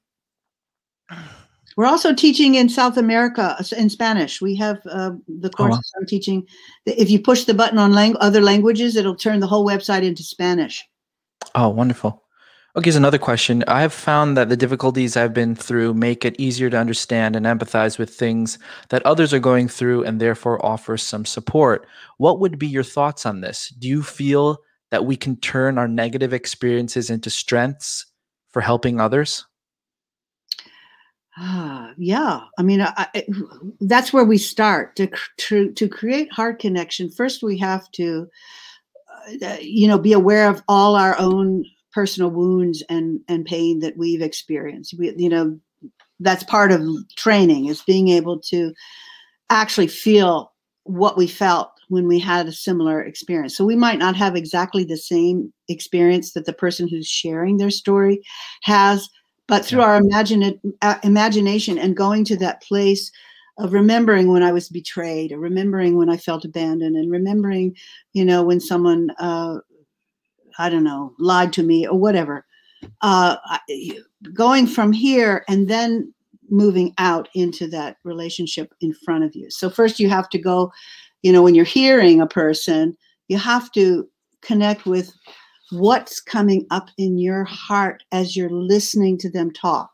we're 1.76 1.86
also 1.86 2.14
teaching 2.14 2.54
in 2.54 2.68
South 2.68 2.96
America 2.96 3.56
in 3.76 3.90
Spanish. 3.90 4.40
We 4.40 4.56
have 4.56 4.80
uh, 4.90 5.12
the 5.28 5.50
courses 5.50 5.92
oh. 5.94 6.00
I'm 6.00 6.06
teaching. 6.06 6.46
If 6.86 7.10
you 7.10 7.20
push 7.20 7.44
the 7.44 7.54
button 7.54 7.78
on 7.78 7.92
lang- 7.92 8.16
other 8.20 8.40
languages, 8.40 8.96
it'll 8.96 9.14
turn 9.14 9.40
the 9.40 9.46
whole 9.46 9.66
website 9.66 10.02
into 10.02 10.22
Spanish. 10.22 10.82
Oh, 11.54 11.68
wonderful. 11.68 12.22
Okay, 12.76 12.88
here's 12.88 12.96
another 12.96 13.18
question. 13.18 13.64
I 13.68 13.80
have 13.80 13.92
found 13.92 14.36
that 14.36 14.50
the 14.50 14.56
difficulties 14.56 15.16
I've 15.16 15.32
been 15.32 15.54
through 15.54 15.94
make 15.94 16.26
it 16.26 16.38
easier 16.38 16.68
to 16.68 16.78
understand 16.78 17.34
and 17.34 17.46
empathize 17.46 17.98
with 17.98 18.10
things 18.10 18.58
that 18.90 19.04
others 19.06 19.32
are 19.32 19.38
going 19.38 19.68
through 19.68 20.04
and 20.04 20.20
therefore 20.20 20.64
offer 20.64 20.98
some 20.98 21.24
support. 21.24 21.86
What 22.18 22.38
would 22.40 22.58
be 22.58 22.66
your 22.66 22.82
thoughts 22.82 23.24
on 23.24 23.40
this? 23.40 23.72
Do 23.78 23.88
you 23.88 24.02
feel 24.02 24.58
that 24.90 25.06
we 25.06 25.16
can 25.16 25.36
turn 25.36 25.78
our 25.78 25.88
negative 25.88 26.34
experiences 26.34 27.08
into 27.08 27.30
strengths 27.30 28.06
for 28.50 28.60
helping 28.60 29.00
others? 29.00 29.46
Ah, 31.38 31.92
yeah. 31.98 32.40
I 32.58 32.62
mean, 32.62 32.80
I, 32.80 32.92
I, 32.96 33.24
that's 33.80 34.12
where 34.12 34.24
we 34.24 34.38
start 34.38 34.96
to, 34.96 35.10
to 35.38 35.70
to 35.72 35.88
create 35.88 36.32
heart 36.32 36.58
connection. 36.58 37.10
First, 37.10 37.42
we 37.42 37.58
have 37.58 37.90
to, 37.92 38.26
uh, 39.42 39.56
you 39.60 39.86
know, 39.86 39.98
be 39.98 40.14
aware 40.14 40.48
of 40.48 40.62
all 40.66 40.94
our 40.96 41.18
own 41.18 41.64
personal 41.92 42.30
wounds 42.30 42.82
and 42.88 43.20
and 43.28 43.44
pain 43.44 43.80
that 43.80 43.98
we've 43.98 44.22
experienced. 44.22 44.94
We, 44.98 45.14
you 45.16 45.28
know, 45.28 45.58
that's 46.20 46.44
part 46.44 46.72
of 46.72 46.82
training 47.16 47.66
is 47.66 47.82
being 47.82 48.08
able 48.08 48.40
to 48.40 48.72
actually 49.50 49.88
feel 49.88 50.52
what 50.84 51.18
we 51.18 51.26
felt 51.26 51.70
when 51.88 52.08
we 52.08 52.18
had 52.18 52.46
a 52.46 52.52
similar 52.52 53.02
experience. 53.02 53.56
So 53.56 53.64
we 53.64 53.76
might 53.76 53.98
not 53.98 54.16
have 54.16 54.36
exactly 54.36 54.84
the 54.84 54.96
same 54.96 55.52
experience 55.68 56.32
that 56.32 56.46
the 56.46 56.52
person 56.52 56.88
who's 56.88 57.06
sharing 57.06 57.58
their 57.58 57.70
story 57.70 58.22
has 58.62 59.08
but 59.48 59.64
through 59.64 59.80
our 59.80 59.96
imagine, 59.96 60.60
uh, 60.82 60.98
imagination 61.02 61.78
and 61.78 61.96
going 61.96 62.24
to 62.24 62.36
that 62.36 62.62
place 62.62 63.10
of 63.58 63.72
remembering 63.72 64.30
when 64.30 64.42
I 64.42 64.52
was 64.52 64.68
betrayed, 64.68 65.32
or 65.32 65.38
remembering 65.38 65.96
when 65.96 66.10
I 66.10 66.16
felt 66.16 66.44
abandoned, 66.44 66.96
and 66.96 67.10
remembering, 67.10 67.74
you 68.12 68.24
know, 68.24 68.42
when 68.42 68.60
someone, 68.60 69.10
uh, 69.18 69.58
I 70.58 70.68
don't 70.68 70.84
know, 70.84 71.14
lied 71.18 71.52
to 71.54 71.62
me 71.62 71.86
or 71.86 71.98
whatever. 71.98 72.44
Uh, 73.00 73.36
going 74.34 74.66
from 74.66 74.92
here 74.92 75.44
and 75.48 75.68
then 75.68 76.12
moving 76.50 76.94
out 76.98 77.28
into 77.34 77.66
that 77.68 77.96
relationship 78.04 78.72
in 78.80 78.92
front 78.92 79.24
of 79.24 79.34
you. 79.34 79.50
So 79.50 79.70
first 79.70 79.98
you 79.98 80.08
have 80.08 80.28
to 80.30 80.38
go, 80.38 80.70
you 81.22 81.32
know, 81.32 81.42
when 81.42 81.54
you're 81.54 81.64
hearing 81.64 82.20
a 82.20 82.26
person, 82.26 82.96
you 83.28 83.38
have 83.38 83.72
to 83.72 84.08
connect 84.42 84.86
with 84.86 85.12
what's 85.70 86.20
coming 86.20 86.66
up 86.70 86.88
in 86.98 87.18
your 87.18 87.44
heart 87.44 88.02
as 88.12 88.36
you're 88.36 88.50
listening 88.50 89.18
to 89.18 89.30
them 89.30 89.50
talk. 89.52 89.90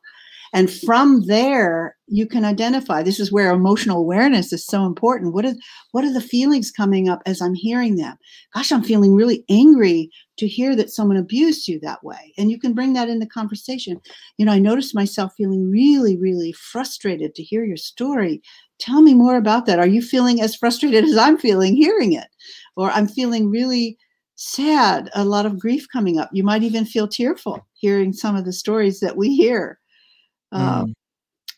And 0.54 0.70
from 0.70 1.26
there, 1.26 1.96
you 2.08 2.26
can 2.26 2.44
identify. 2.44 3.02
This 3.02 3.18
is 3.18 3.32
where 3.32 3.50
emotional 3.50 3.98
awareness 3.98 4.52
is 4.52 4.66
so 4.66 4.84
important. 4.84 5.32
What 5.32 5.46
are 5.46 5.54
what 5.92 6.04
are 6.04 6.12
the 6.12 6.20
feelings 6.20 6.70
coming 6.70 7.08
up 7.08 7.22
as 7.24 7.40
I'm 7.40 7.54
hearing 7.54 7.96
them? 7.96 8.18
Gosh, 8.54 8.70
I'm 8.70 8.82
feeling 8.82 9.14
really 9.14 9.44
angry 9.48 10.10
to 10.36 10.46
hear 10.46 10.76
that 10.76 10.90
someone 10.90 11.16
abused 11.16 11.68
you 11.68 11.80
that 11.80 12.04
way. 12.04 12.34
And 12.36 12.50
you 12.50 12.60
can 12.60 12.74
bring 12.74 12.92
that 12.92 13.08
in 13.08 13.18
the 13.18 13.26
conversation. 13.26 13.98
You 14.36 14.44
know, 14.44 14.52
I 14.52 14.58
noticed 14.58 14.94
myself 14.94 15.32
feeling 15.38 15.70
really, 15.70 16.18
really 16.18 16.52
frustrated 16.52 17.34
to 17.34 17.42
hear 17.42 17.64
your 17.64 17.78
story. 17.78 18.42
Tell 18.78 19.00
me 19.00 19.14
more 19.14 19.36
about 19.36 19.64
that. 19.66 19.78
Are 19.78 19.86
you 19.86 20.02
feeling 20.02 20.42
as 20.42 20.54
frustrated 20.54 21.04
as 21.04 21.16
I'm 21.16 21.38
feeling 21.38 21.76
hearing 21.76 22.12
it? 22.12 22.28
Or 22.76 22.90
I'm 22.90 23.08
feeling 23.08 23.48
really 23.48 23.96
sad, 24.42 25.08
a 25.14 25.24
lot 25.24 25.46
of 25.46 25.58
grief 25.58 25.86
coming 25.92 26.18
up. 26.18 26.28
You 26.32 26.42
might 26.42 26.64
even 26.64 26.84
feel 26.84 27.06
tearful 27.06 27.64
hearing 27.74 28.12
some 28.12 28.34
of 28.34 28.44
the 28.44 28.52
stories 28.52 29.00
that 29.00 29.16
we 29.16 29.36
hear. 29.36 29.78
Um, 30.50 30.86
mm. 30.86 30.94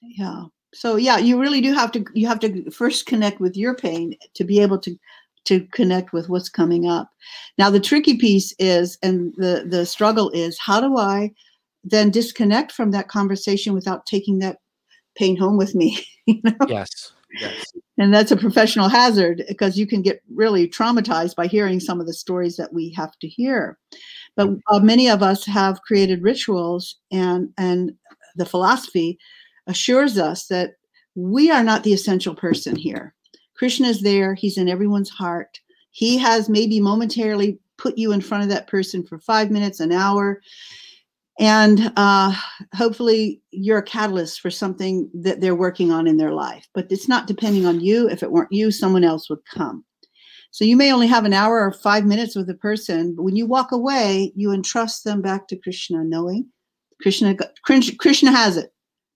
yeah. 0.02 0.44
So 0.74 0.96
yeah, 0.96 1.18
you 1.18 1.40
really 1.40 1.60
do 1.60 1.72
have 1.72 1.92
to 1.92 2.04
you 2.14 2.26
have 2.26 2.40
to 2.40 2.70
first 2.70 3.06
connect 3.06 3.40
with 3.40 3.56
your 3.56 3.74
pain 3.74 4.16
to 4.34 4.44
be 4.44 4.60
able 4.60 4.78
to 4.80 4.96
to 5.46 5.66
connect 5.72 6.12
with 6.12 6.28
what's 6.28 6.48
coming 6.48 6.86
up. 6.86 7.10
Now 7.58 7.70
the 7.70 7.80
tricky 7.80 8.18
piece 8.18 8.54
is 8.58 8.98
and 9.02 9.32
the 9.36 9.64
the 9.66 9.86
struggle 9.86 10.30
is 10.30 10.58
how 10.58 10.80
do 10.80 10.98
I 10.98 11.32
then 11.84 12.10
disconnect 12.10 12.72
from 12.72 12.90
that 12.90 13.08
conversation 13.08 13.72
without 13.72 14.06
taking 14.06 14.40
that 14.40 14.58
pain 15.16 15.36
home 15.36 15.56
with 15.56 15.74
me? 15.74 16.04
you 16.26 16.40
know? 16.44 16.56
Yes. 16.68 17.12
Yes. 17.40 17.72
And 17.96 18.12
that's 18.12 18.32
a 18.32 18.36
professional 18.36 18.88
hazard 18.88 19.44
because 19.46 19.78
you 19.78 19.86
can 19.86 20.02
get 20.02 20.20
really 20.34 20.68
traumatized 20.68 21.36
by 21.36 21.46
hearing 21.46 21.78
some 21.78 22.00
of 22.00 22.06
the 22.06 22.12
stories 22.12 22.56
that 22.56 22.72
we 22.72 22.90
have 22.96 23.16
to 23.20 23.28
hear. 23.28 23.78
But 24.36 24.50
uh, 24.68 24.80
many 24.80 25.08
of 25.08 25.22
us 25.22 25.46
have 25.46 25.82
created 25.82 26.22
rituals, 26.22 26.96
and 27.12 27.50
and 27.56 27.92
the 28.34 28.46
philosophy 28.46 29.18
assures 29.68 30.18
us 30.18 30.48
that 30.48 30.72
we 31.14 31.52
are 31.52 31.62
not 31.62 31.84
the 31.84 31.92
essential 31.92 32.34
person 32.34 32.74
here. 32.74 33.14
Krishna 33.56 33.88
is 33.88 34.02
there; 34.02 34.34
he's 34.34 34.58
in 34.58 34.68
everyone's 34.68 35.10
heart. 35.10 35.60
He 35.92 36.18
has 36.18 36.48
maybe 36.48 36.80
momentarily 36.80 37.60
put 37.76 37.96
you 37.96 38.10
in 38.10 38.20
front 38.20 38.42
of 38.42 38.48
that 38.48 38.66
person 38.66 39.04
for 39.04 39.20
five 39.20 39.52
minutes, 39.52 39.78
an 39.78 39.92
hour, 39.92 40.40
and 41.38 41.92
uh, 41.96 42.32
hopefully 42.74 43.42
you're 43.50 43.78
a 43.78 43.82
catalyst 43.82 44.40
for 44.40 44.50
something 44.50 45.10
that 45.14 45.40
they're 45.40 45.54
working 45.54 45.90
on 45.90 46.06
in 46.06 46.16
their 46.16 46.32
life 46.32 46.68
but 46.74 46.86
it's 46.90 47.08
not 47.08 47.26
depending 47.26 47.66
on 47.66 47.80
you. 47.80 48.08
If 48.08 48.22
it 48.22 48.30
weren't 48.30 48.52
you 48.52 48.70
someone 48.70 49.04
else 49.04 49.28
would 49.28 49.44
come. 49.52 49.84
So 50.52 50.64
you 50.64 50.76
may 50.76 50.92
only 50.92 51.08
have 51.08 51.24
an 51.24 51.32
hour 51.32 51.60
or 51.60 51.72
five 51.72 52.04
minutes 52.04 52.36
with 52.36 52.48
a 52.50 52.54
person 52.54 53.14
but 53.14 53.24
when 53.24 53.36
you 53.36 53.46
walk 53.46 53.72
away 53.72 54.32
you 54.36 54.52
entrust 54.52 55.04
them 55.04 55.22
back 55.22 55.48
to 55.48 55.56
krishna 55.56 56.04
knowing 56.04 56.46
krishna 57.02 57.36
krishna 57.64 58.30
has 58.30 58.56
it. 58.56 58.72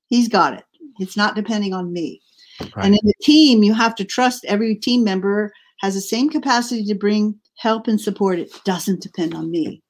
He's 0.09 0.28
got 0.28 0.55
it. 0.55 0.65
It's 0.99 1.16
not 1.16 1.36
depending 1.36 1.74
on 1.74 1.93
me. 1.93 2.20
Right. 2.61 2.86
and 2.86 2.95
in 2.95 3.01
the 3.05 3.15
team 3.23 3.62
you 3.62 3.73
have 3.73 3.95
to 3.95 4.05
trust 4.05 4.45
every 4.47 4.74
team 4.74 5.05
member 5.05 5.53
has 5.78 5.95
the 5.95 6.01
same 6.01 6.28
capacity 6.28 6.85
to 6.86 6.95
bring 6.97 7.39
help 7.59 7.86
and 7.86 8.01
support. 8.01 8.40
It 8.40 8.51
doesn't 8.65 9.01
depend 9.01 9.32
on 9.32 9.53
me 9.53 9.81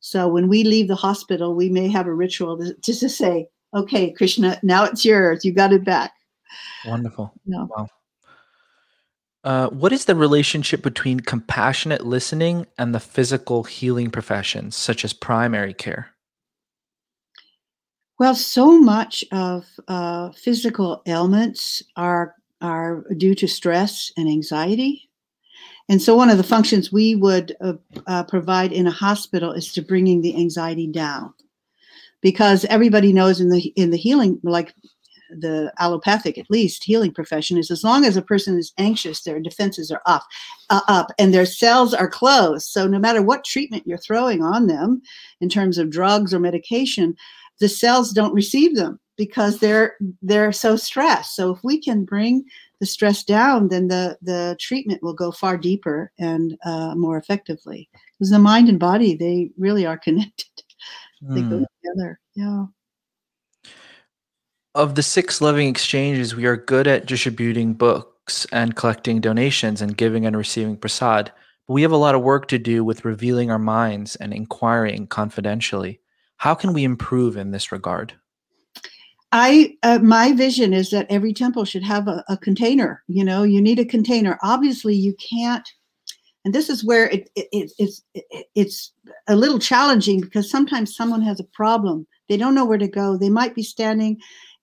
so 0.00 0.28
when 0.28 0.48
we 0.48 0.64
leave 0.64 0.88
the 0.88 0.94
hospital, 0.94 1.54
we 1.54 1.68
may 1.68 1.88
have 1.88 2.06
a 2.06 2.14
ritual 2.14 2.56
just 2.80 3.00
to 3.00 3.08
say, 3.08 3.48
okay, 3.74 4.12
Krishna, 4.12 4.58
now 4.62 4.84
it's 4.84 5.04
yours. 5.04 5.44
You 5.44 5.52
got 5.52 5.72
it 5.72 5.84
back. 5.84 6.12
Wonderful. 6.86 7.32
Yeah. 7.44 7.64
Wow. 7.64 7.88
Uh, 9.44 9.68
what 9.68 9.92
is 9.92 10.04
the 10.04 10.14
relationship 10.14 10.82
between 10.82 11.20
compassionate 11.20 12.06
listening 12.06 12.66
and 12.76 12.94
the 12.94 13.00
physical 13.00 13.64
healing 13.64 14.10
professions, 14.10 14.76
such 14.76 15.04
as 15.04 15.12
primary 15.12 15.72
care? 15.72 16.10
Well, 18.18 18.34
so 18.34 18.80
much 18.80 19.24
of 19.30 19.64
uh, 19.86 20.30
physical 20.32 21.02
ailments 21.06 21.82
are 21.96 22.34
are 22.60 23.04
due 23.16 23.36
to 23.36 23.46
stress 23.46 24.10
and 24.16 24.28
anxiety, 24.28 25.07
And 25.88 26.02
so, 26.02 26.14
one 26.14 26.30
of 26.30 26.36
the 26.36 26.44
functions 26.44 26.92
we 26.92 27.14
would 27.14 27.56
uh, 27.60 27.74
uh, 28.06 28.24
provide 28.24 28.72
in 28.72 28.86
a 28.86 28.92
hospital 28.92 29.52
is 29.52 29.72
to 29.72 29.82
bringing 29.82 30.20
the 30.20 30.36
anxiety 30.36 30.86
down, 30.86 31.32
because 32.20 32.64
everybody 32.66 33.12
knows 33.12 33.40
in 33.40 33.48
the 33.48 33.72
in 33.76 33.90
the 33.90 33.96
healing, 33.96 34.38
like 34.42 34.74
the 35.30 35.72
allopathic 35.78 36.38
at 36.38 36.50
least 36.50 36.84
healing 36.84 37.12
profession 37.12 37.58
is 37.58 37.70
as 37.70 37.84
long 37.84 38.04
as 38.04 38.16
a 38.16 38.22
person 38.22 38.58
is 38.58 38.72
anxious 38.78 39.22
their 39.22 39.38
defenses 39.38 39.90
are 39.90 40.00
off 40.06 40.24
uh, 40.70 40.80
up 40.88 41.12
and 41.18 41.34
their 41.34 41.46
cells 41.46 41.92
are 41.92 42.08
closed. 42.08 42.66
So 42.66 42.86
no 42.86 42.98
matter 42.98 43.22
what 43.22 43.44
treatment 43.44 43.86
you're 43.86 43.98
throwing 43.98 44.42
on 44.42 44.68
them 44.68 45.02
in 45.40 45.48
terms 45.48 45.76
of 45.76 45.90
drugs 45.90 46.32
or 46.32 46.40
medication 46.40 47.14
the 47.60 47.68
cells 47.68 48.12
don't 48.12 48.34
receive 48.34 48.76
them 48.76 48.98
because 49.16 49.58
they're 49.58 49.96
they're 50.22 50.52
so 50.52 50.76
stressed. 50.76 51.34
So 51.36 51.52
if 51.52 51.62
we 51.62 51.80
can 51.80 52.04
bring 52.04 52.44
the 52.80 52.86
stress 52.86 53.24
down 53.24 53.68
then 53.68 53.88
the 53.88 54.16
the 54.22 54.56
treatment 54.60 55.02
will 55.02 55.14
go 55.14 55.30
far 55.32 55.56
deeper 55.56 56.12
and 56.18 56.56
uh, 56.64 56.94
more 56.94 57.16
effectively 57.18 57.88
because 58.18 58.30
the 58.30 58.38
mind 58.38 58.68
and 58.68 58.78
body 58.78 59.14
they 59.16 59.50
really 59.58 59.86
are 59.86 59.98
connected 60.06 60.46
they 61.34 61.42
go 61.42 61.58
Mm. 61.58 61.66
together 61.82 62.20
yeah 62.34 62.64
Of 64.74 64.94
the 64.94 65.02
six 65.02 65.40
loving 65.40 65.68
exchanges, 65.68 66.36
we 66.36 66.46
are 66.46 66.56
good 66.56 66.86
at 66.86 67.06
distributing 67.06 67.74
books 67.74 68.46
and 68.52 68.76
collecting 68.76 69.20
donations 69.20 69.82
and 69.82 69.96
giving 69.96 70.24
and 70.26 70.36
receiving 70.36 70.76
prasad. 70.76 71.32
But 71.66 71.74
we 71.74 71.82
have 71.82 71.92
a 71.92 71.96
lot 71.96 72.14
of 72.14 72.22
work 72.22 72.48
to 72.48 72.58
do 72.58 72.84
with 72.84 73.04
revealing 73.04 73.50
our 73.50 73.58
minds 73.58 74.14
and 74.16 74.32
inquiring 74.32 75.06
confidentially. 75.06 76.00
How 76.36 76.54
can 76.54 76.72
we 76.72 76.84
improve 76.84 77.36
in 77.36 77.50
this 77.50 77.72
regard? 77.72 78.14
I 79.32 79.76
uh, 79.82 79.98
my 79.98 80.32
vision 80.32 80.72
is 80.72 80.90
that 80.90 81.06
every 81.10 81.32
temple 81.32 81.64
should 81.64 81.82
have 81.82 82.08
a, 82.08 82.24
a 82.28 82.36
container. 82.36 83.02
You 83.08 83.24
know, 83.24 83.42
you 83.42 83.60
need 83.60 83.78
a 83.78 83.84
container. 83.84 84.38
Obviously, 84.42 84.94
you 84.94 85.14
can't, 85.14 85.68
and 86.44 86.54
this 86.54 86.70
is 86.70 86.84
where 86.84 87.08
it, 87.10 87.28
it, 87.36 87.48
it 87.52 87.72
it's 87.78 88.02
it, 88.14 88.46
it's 88.54 88.92
a 89.28 89.36
little 89.36 89.58
challenging 89.58 90.20
because 90.20 90.50
sometimes 90.50 90.96
someone 90.96 91.22
has 91.22 91.40
a 91.40 91.44
problem. 91.44 92.06
They 92.28 92.36
don't 92.36 92.54
know 92.54 92.64
where 92.64 92.78
to 92.78 92.88
go. 92.88 93.16
They 93.16 93.30
might 93.30 93.54
be 93.54 93.62
standing 93.62 94.18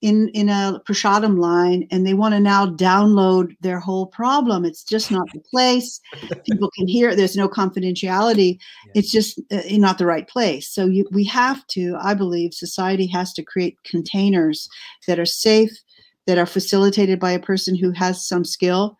in 0.06 0.30
in 0.30 0.50
a 0.50 0.80
prasadam 0.88 1.40
line 1.40 1.88
and 1.90 2.06
they 2.06 2.14
want 2.14 2.36
to 2.36 2.40
now 2.40 2.68
download 2.68 3.58
their 3.62 3.80
whole 3.80 4.06
problem. 4.06 4.64
It's 4.64 4.84
just 4.84 5.10
not 5.10 5.28
the 5.34 5.40
place. 5.40 6.00
People 6.46 6.70
can 6.78 6.88
hear. 6.88 7.10
it. 7.10 7.16
There's 7.16 7.36
no 7.36 7.50
confidentiality. 7.50 8.60
It's 8.94 9.12
just 9.12 9.42
uh, 9.52 9.62
not 9.72 9.98
the 9.98 10.06
right 10.06 10.28
place. 10.28 10.70
So 10.70 10.86
you, 10.86 11.08
we 11.12 11.24
have 11.24 11.66
to. 11.70 11.98
I 12.00 12.14
believe 12.14 12.54
society 12.54 13.08
has 13.08 13.34
to 13.34 13.44
create 13.44 13.82
containers 13.84 14.70
that 15.08 15.18
are 15.18 15.26
safe, 15.26 15.72
that 16.28 16.38
are 16.38 16.46
facilitated 16.46 17.20
by 17.20 17.32
a 17.32 17.40
person 17.40 17.76
who 17.76 17.90
has 17.90 18.28
some 18.28 18.46
skill. 18.46 19.00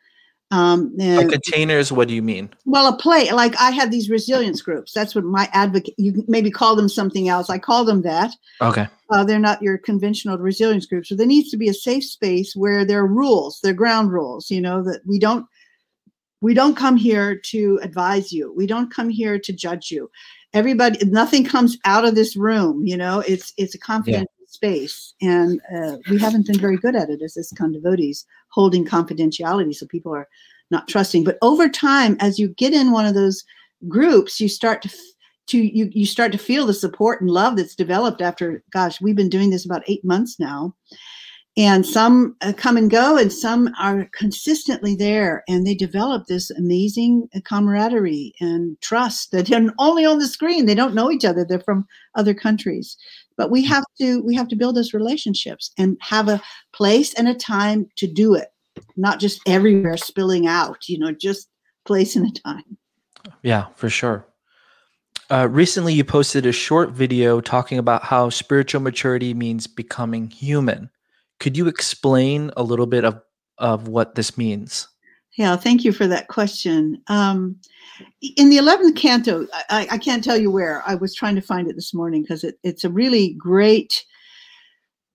Um, 0.52 0.96
By 0.96 1.04
and, 1.04 1.32
containers, 1.32 1.92
what 1.92 2.08
do 2.08 2.14
you 2.14 2.22
mean? 2.22 2.50
well, 2.66 2.88
a 2.88 2.98
play 2.98 3.32
like 3.32 3.60
I 3.60 3.72
had 3.72 3.92
these 3.92 4.10
resilience 4.10 4.62
groups. 4.62 4.94
That's 4.94 5.16
what 5.16 5.24
my 5.24 5.50
advocate. 5.54 5.96
You 5.98 6.24
maybe 6.28 6.52
call 6.52 6.76
them 6.76 6.88
something 6.88 7.30
else. 7.30 7.50
I 7.50 7.58
call 7.58 7.84
them 7.84 8.04
that. 8.04 8.32
Okay. 8.62 8.88
Uh, 9.10 9.24
they're 9.24 9.40
not 9.40 9.62
your 9.62 9.78
conventional 9.78 10.38
resilience 10.38 10.86
groups. 10.86 11.10
So 11.10 11.16
there 11.16 11.26
needs 11.26 11.50
to 11.52 11.58
be 11.58 11.70
a 11.70 11.74
safe 11.74 12.06
space 12.06 12.56
where 12.56 12.86
there 12.86 13.00
are 13.00 13.08
rules, 13.08 13.60
there 13.62 13.72
are 13.72 13.76
ground 13.76 14.12
rules. 14.12 14.52
You 14.52 14.62
know 14.62 14.84
that 14.84 15.02
we 15.06 15.18
don't 15.18 15.48
we 16.42 16.54
don't 16.54 16.76
come 16.76 16.96
here 16.96 17.36
to 17.36 17.80
advise 17.82 18.32
you. 18.32 18.54
We 18.54 18.68
don't 18.68 18.94
come 18.94 19.10
here 19.10 19.40
to 19.40 19.52
judge 19.52 19.90
you. 19.90 20.12
Everybody, 20.54 21.04
nothing 21.06 21.44
comes 21.44 21.78
out 21.86 22.06
of 22.06 22.14
this 22.14 22.36
room. 22.36 22.86
You 22.86 22.98
know, 22.98 23.22
it's 23.22 23.52
it's 23.58 23.74
a 23.74 23.80
confidential 23.80 24.30
space, 24.56 25.14
and 25.22 25.62
uh, 25.76 25.98
we 26.10 26.18
haven't 26.18 26.48
been 26.48 26.60
very 26.60 26.78
good 26.78 26.96
at 26.96 27.10
it 27.10 27.22
as 27.22 27.38
ISKCON 27.38 27.74
devotees, 27.74 28.26
holding 28.50 28.86
confidentiality, 28.86 29.76
so 29.76 29.86
people 29.86 30.14
are 30.14 30.28
not 30.72 30.88
trusting. 30.88 31.24
But 31.24 31.38
over 31.42 31.70
time, 31.70 32.18
as 32.20 32.40
you 32.40 32.50
get 32.50 32.74
in 32.74 32.92
one 32.92 33.06
of 33.06 33.14
those 33.14 33.44
groups, 33.88 34.40
you 34.40 34.50
start 34.50 34.82
to 34.84 34.90
to 35.48 35.60
you 35.60 35.90
you 35.94 36.06
start 36.06 36.32
to 36.32 36.38
feel 36.38 36.66
the 36.66 36.74
support 36.74 37.22
and 37.22 37.30
love 37.30 37.56
that's 37.56 37.76
developed 37.76 38.22
after 38.22 38.64
gosh 38.72 39.00
we've 39.00 39.16
been 39.16 39.30
doing 39.30 39.52
this 39.52 39.66
about 39.66 39.84
eight 39.88 40.04
months 40.04 40.40
now. 40.40 40.74
And 41.58 41.86
some 41.86 42.36
uh, 42.42 42.52
come 42.58 42.76
and 42.76 42.92
go 42.92 43.16
and 43.16 43.32
some 43.32 43.70
are 43.80 44.10
consistently 44.12 44.94
there 44.94 45.42
and 45.48 45.66
they 45.66 45.76
develop 45.76 46.26
this 46.26 46.50
amazing 46.52 47.30
uh, 47.34 47.40
camaraderie 47.46 48.34
and 48.42 48.76
trust 48.82 49.32
that 49.32 49.48
they're 49.48 49.72
only 49.80 50.04
on 50.04 50.20
the 50.20 50.28
screen. 50.28 50.66
They 50.66 50.76
don't 50.76 50.96
know 50.96 51.10
each 51.10 51.24
other. 51.24 51.46
They're 51.46 51.62
from 51.62 51.86
other 52.16 52.34
countries 52.34 52.98
but 53.38 53.52
we 53.52 53.64
have 53.64 53.84
to 54.00 54.22
we 54.24 54.36
have 54.36 54.48
to 54.48 54.56
build 54.56 54.76
those 54.76 54.94
relationships 54.94 55.72
and 55.78 55.98
have 56.02 56.28
a 56.28 56.42
place 56.74 57.14
and 57.14 57.28
a 57.28 57.36
time 57.36 57.88
to 57.96 58.08
do 58.08 58.34
it 58.34 58.50
not 58.98 59.20
just 59.20 59.42
everywhere 59.48 59.98
spilling 59.98 60.48
out 60.48 60.88
you 60.88 60.98
know 60.98 61.12
just 61.12 61.50
place 61.86 62.16
and 62.16 62.28
a 62.28 62.42
time 62.42 62.78
Yeah, 63.44 63.68
for 63.76 63.90
sure. 63.90 64.28
Uh, 65.30 65.48
recently, 65.50 65.94
you 65.94 66.04
posted 66.04 66.46
a 66.46 66.52
short 66.52 66.92
video 66.92 67.42
talking 67.42 67.80
about 67.80 68.04
how 68.04 68.30
spiritual 68.30 68.82
maturity 68.82 69.34
means 69.34 69.66
becoming 69.66 70.30
human. 70.30 70.90
Could 71.40 71.58
you 71.58 71.68
explain 71.68 72.52
a 72.56 72.64
little 72.64 72.86
bit 72.86 73.06
of, 73.06 73.22
of 73.58 73.88
what 73.88 74.16
this 74.16 74.38
means? 74.38 74.88
Yeah, 75.38 75.58
thank 75.58 75.84
you 75.84 75.92
for 75.92 76.08
that 76.08 76.30
question. 76.30 77.02
Um, 77.08 77.58
in 78.38 78.50
the 78.50 78.58
11th 78.58 78.96
canto, 78.96 79.48
I, 79.70 79.88
I 79.92 79.98
can't 79.98 80.24
tell 80.24 80.38
you 80.38 80.50
where. 80.50 80.82
I 80.88 80.96
was 80.96 81.14
trying 81.14 81.36
to 81.36 81.42
find 81.42 81.70
it 81.70 81.76
this 81.76 81.94
morning 81.94 82.22
because 82.22 82.44
it, 82.44 82.58
it's 82.64 82.84
a 82.84 82.90
really 82.90 83.34
great 83.34 84.06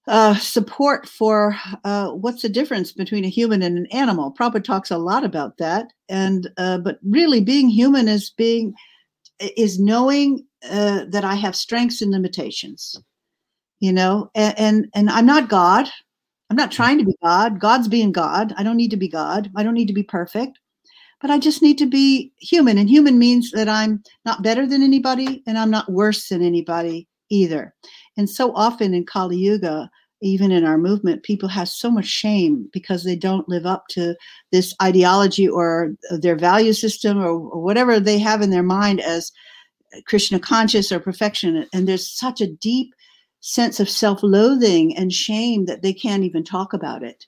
uh, 0.09 0.35
support 0.35 1.07
for 1.07 1.57
uh, 1.85 2.11
what's 2.11 2.43
the 2.43 2.49
difference 2.49 2.93
between 2.93 3.25
a 3.25 3.29
human 3.29 3.63
and 3.63 3.79
an 3.79 3.87
animal. 3.87 4.33
Prabhupada 4.33 4.65
talks 4.65 4.91
a 4.91 4.99
lot 4.99 5.25
about 5.25 5.57
that, 5.59 5.93
and 6.09 6.51
uh, 6.57 6.79
but 6.79 6.99
really, 7.03 7.41
being 7.41 7.69
human 7.69 8.09
is 8.09 8.31
being 8.31 8.75
is 9.39 9.79
knowing 9.79 10.45
uh, 10.71 11.05
that 11.09 11.25
I 11.25 11.35
have 11.35 11.55
strengths 11.57 12.03
and 12.03 12.11
limitations. 12.11 12.97
You 13.79 13.93
know, 13.93 14.31
and, 14.35 14.59
and 14.59 14.87
and 14.95 15.11
I'm 15.11 15.27
not 15.27 15.49
God. 15.49 15.89
I'm 16.51 16.57
not 16.57 16.73
trying 16.73 16.99
to 16.99 17.05
be 17.05 17.15
God. 17.23 17.61
God's 17.61 17.87
being 17.87 18.11
God. 18.11 18.53
I 18.57 18.65
don't 18.65 18.77
need 18.77 18.91
to 18.91 18.97
be 18.97 19.09
God. 19.09 19.51
I 19.57 19.63
don't 19.63 19.75
need 19.75 19.87
to 19.87 19.95
be 19.95 20.03
perfect. 20.03 20.59
But 21.21 21.31
I 21.31 21.39
just 21.39 21.63
need 21.63 21.79
to 21.79 21.87
be 21.87 22.33
human. 22.39 22.77
And 22.77 22.89
human 22.89 23.19
means 23.19 23.53
that 23.53 23.69
I'm 23.69 24.03
not 24.25 24.43
better 24.43 24.67
than 24.67 24.83
anybody 24.83 25.43
and 25.47 25.57
I'm 25.57 25.71
not 25.71 25.93
worse 25.93 26.29
than 26.29 26.43
anybody 26.43 27.07
either. 27.31 27.75
And 28.17 28.29
so 28.29 28.53
often 28.55 28.95
in 28.95 29.07
Kali 29.07 29.37
Yuga, 29.37 29.91
even 30.23 30.51
in 30.51 30.65
our 30.65 30.77
movement, 30.77 31.23
people 31.23 31.49
have 31.49 31.69
so 31.69 31.91
much 31.91 32.07
shame 32.07 32.69
because 32.73 33.05
they 33.05 33.17
don't 33.17 33.49
live 33.49 33.65
up 33.65 33.85
to 33.91 34.17
this 34.51 34.75
ideology 34.83 35.49
or 35.49 35.93
their 36.11 36.37
value 36.37 36.73
system 36.73 37.19
or, 37.19 37.31
or 37.31 37.63
whatever 37.63 38.01
they 38.01 38.19
have 38.19 38.43
in 38.43 38.51
their 38.51 38.63
mind 38.63 39.01
as 39.01 39.31
Krishna 40.07 40.39
conscious 40.39 40.91
or 40.91 41.01
perfection. 41.01 41.67
And 41.73 41.87
there's 41.87 42.11
such 42.11 42.41
a 42.41 42.47
deep 42.47 42.95
sense 43.41 43.81
of 43.81 43.89
self-loathing 43.89 44.97
and 44.97 45.13
shame 45.13 45.65
that 45.67 45.83
they 45.83 45.93
can't 45.93 46.25
even 46.25 46.45
talk 46.45 46.73
about 46.73 47.03
it. 47.03 47.27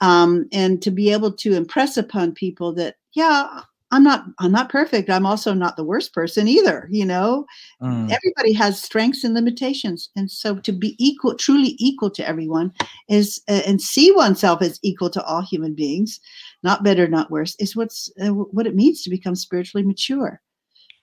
Um, 0.00 0.48
and 0.52 0.82
to 0.82 0.90
be 0.90 1.12
able 1.12 1.32
to 1.32 1.54
impress 1.54 1.96
upon 1.96 2.32
people 2.32 2.72
that 2.74 2.96
yeah 3.12 3.60
i'm 3.92 4.02
not 4.02 4.24
i'm 4.40 4.50
not 4.50 4.68
perfect. 4.68 5.08
I'm 5.08 5.24
also 5.24 5.54
not 5.54 5.76
the 5.76 5.84
worst 5.84 6.12
person 6.12 6.48
either 6.48 6.88
you 6.90 7.04
know? 7.06 7.46
Mm, 7.80 8.10
everybody 8.10 8.52
has 8.54 8.82
strengths 8.82 9.22
and 9.22 9.34
limitations. 9.34 10.10
And 10.16 10.30
so 10.30 10.56
to 10.56 10.72
be 10.72 10.96
equal 10.98 11.36
truly 11.36 11.76
equal 11.78 12.10
to 12.10 12.28
everyone 12.28 12.72
is 13.08 13.40
uh, 13.48 13.62
and 13.66 13.80
see 13.80 14.10
oneself 14.12 14.62
as 14.62 14.80
equal 14.82 15.10
to 15.10 15.22
all 15.24 15.42
human 15.42 15.74
beings 15.74 16.20
not 16.64 16.82
better 16.82 17.06
not 17.06 17.30
worse 17.30 17.54
is 17.60 17.76
what's 17.76 18.10
uh, 18.20 18.28
what 18.28 18.66
it 18.66 18.74
means 18.74 19.02
to 19.02 19.10
become 19.10 19.36
spiritually 19.36 19.86
mature. 19.86 20.40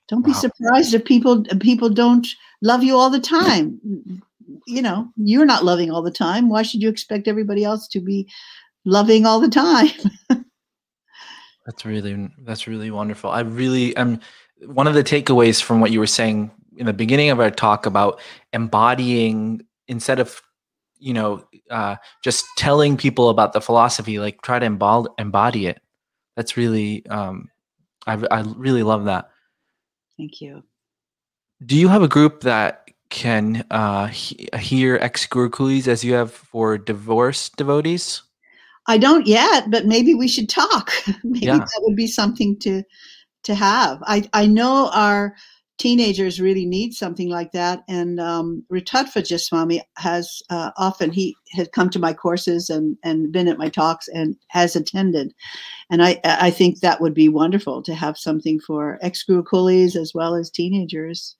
Don't 0.10 0.26
be 0.26 0.34
surprised 0.34 0.94
if 0.94 1.06
people 1.06 1.46
people 1.62 1.90
don't 1.90 2.28
love 2.62 2.84
you 2.84 2.98
all 2.98 3.10
the 3.10 3.20
time 3.20 3.80
you 4.68 4.82
know 4.82 5.08
you're 5.18 5.46
not 5.46 5.66
loving 5.66 5.92
all 5.92 6.02
the 6.02 6.12
time 6.12 6.50
why 6.50 6.62
should 6.62 6.82
you 6.82 6.90
expect 6.90 7.28
everybody 7.28 7.64
else 7.64 7.88
to 7.88 8.00
be 8.00 8.30
loving 8.86 9.26
all 9.26 9.40
the 9.40 9.50
time 9.50 9.90
That's 11.66 11.86
really 11.86 12.30
that's 12.40 12.68
really 12.68 12.92
wonderful. 12.92 13.30
I 13.30 13.42
really 13.42 13.96
am 13.96 14.20
one 14.66 14.88
of 14.88 14.94
the 14.94 15.04
takeaways 15.04 15.62
from 15.62 15.80
what 15.80 15.92
you 15.92 16.00
were 16.00 16.08
saying 16.08 16.52
in 16.78 16.86
the 16.86 16.94
beginning 16.94 17.30
of 17.30 17.40
our 17.40 17.52
talk 17.52 17.86
about 17.86 18.20
embodying 18.54 19.62
instead 19.88 20.20
of 20.20 20.42
you 20.98 21.14
know 21.14 21.46
uh, 21.70 21.98
just 22.24 22.46
telling 22.58 22.98
people 22.98 23.30
about 23.30 23.54
the 23.54 23.62
philosophy, 23.62 24.18
like 24.20 24.42
try 24.42 24.58
to 24.60 24.66
embody 24.66 25.10
embody 25.20 25.68
it. 25.68 25.82
That's 26.36 26.58
really 26.58 27.06
um, 27.08 27.50
I 28.08 28.14
I 28.32 28.42
really 28.56 28.84
love 28.84 29.06
that. 29.06 29.30
thank 30.18 30.42
you 30.42 30.64
Do 31.66 31.78
you 31.78 31.90
have 31.90 32.02
a 32.02 32.08
group 32.08 32.42
that 32.42 32.86
can 33.12 33.64
uh, 33.70 34.08
he- 34.08 34.50
hear 34.58 34.98
ex 35.02 35.28
gurukulis 35.28 35.88
as 35.88 36.04
you 36.04 36.14
have 36.14 36.34
for 36.34 36.78
divorced 36.78 37.56
devotees? 37.58 38.24
i 38.88 38.98
don't 38.98 39.28
yet 39.28 39.70
but 39.70 39.86
maybe 39.86 40.16
we 40.16 40.28
should 40.28 40.50
talk 40.50 40.92
maybe 41.24 41.46
Yeah. 41.46 41.60
that 41.60 41.82
would 41.84 41.96
be 41.96 42.08
something 42.08 42.58
to 42.62 42.82
to 43.44 43.54
have 43.54 44.02
i 44.08 44.28
i 44.34 44.48
know 44.48 44.90
our 44.92 45.36
teenagers 45.82 46.40
really 46.40 46.66
need 46.68 46.94
something 46.94 47.28
like 47.28 47.52
that. 47.54 47.84
And 47.88 48.20
um, 48.20 48.64
Ritadhvaja 48.72 49.40
Swami 49.40 49.82
has 49.98 50.44
uh, 50.52 50.70
often 50.78 51.12
he 51.12 51.36
has 51.54 51.68
come 51.70 51.90
to 51.90 51.98
my 52.00 52.14
courses 52.14 52.70
and 52.70 52.98
and 53.04 53.32
been 53.32 53.48
at 53.48 53.58
my 53.58 53.68
talks 53.68 54.08
and 54.08 54.36
has 54.50 54.76
attended. 54.76 55.34
And 55.90 56.04
I 56.04 56.20
I 56.24 56.52
think 56.52 56.80
that 56.80 57.02
would 57.02 57.16
be 57.16 57.30
wonderful 57.30 57.82
to 57.82 57.96
have 57.96 58.16
something 58.16 58.60
for 58.60 59.00
ex 59.02 59.24
coolies 59.24 59.96
as 59.96 60.14
well 60.14 60.36
as 60.36 60.52
teenagers. 60.52 61.36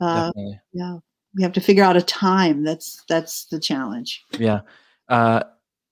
Uh, 0.00 0.32
yeah, 0.72 0.96
we 1.34 1.42
have 1.42 1.52
to 1.52 1.60
figure 1.60 1.84
out 1.84 1.96
a 1.96 2.02
time. 2.02 2.64
That's 2.64 3.02
that's 3.08 3.46
the 3.46 3.60
challenge. 3.60 4.24
Yeah. 4.38 4.60
Uh, 5.08 5.42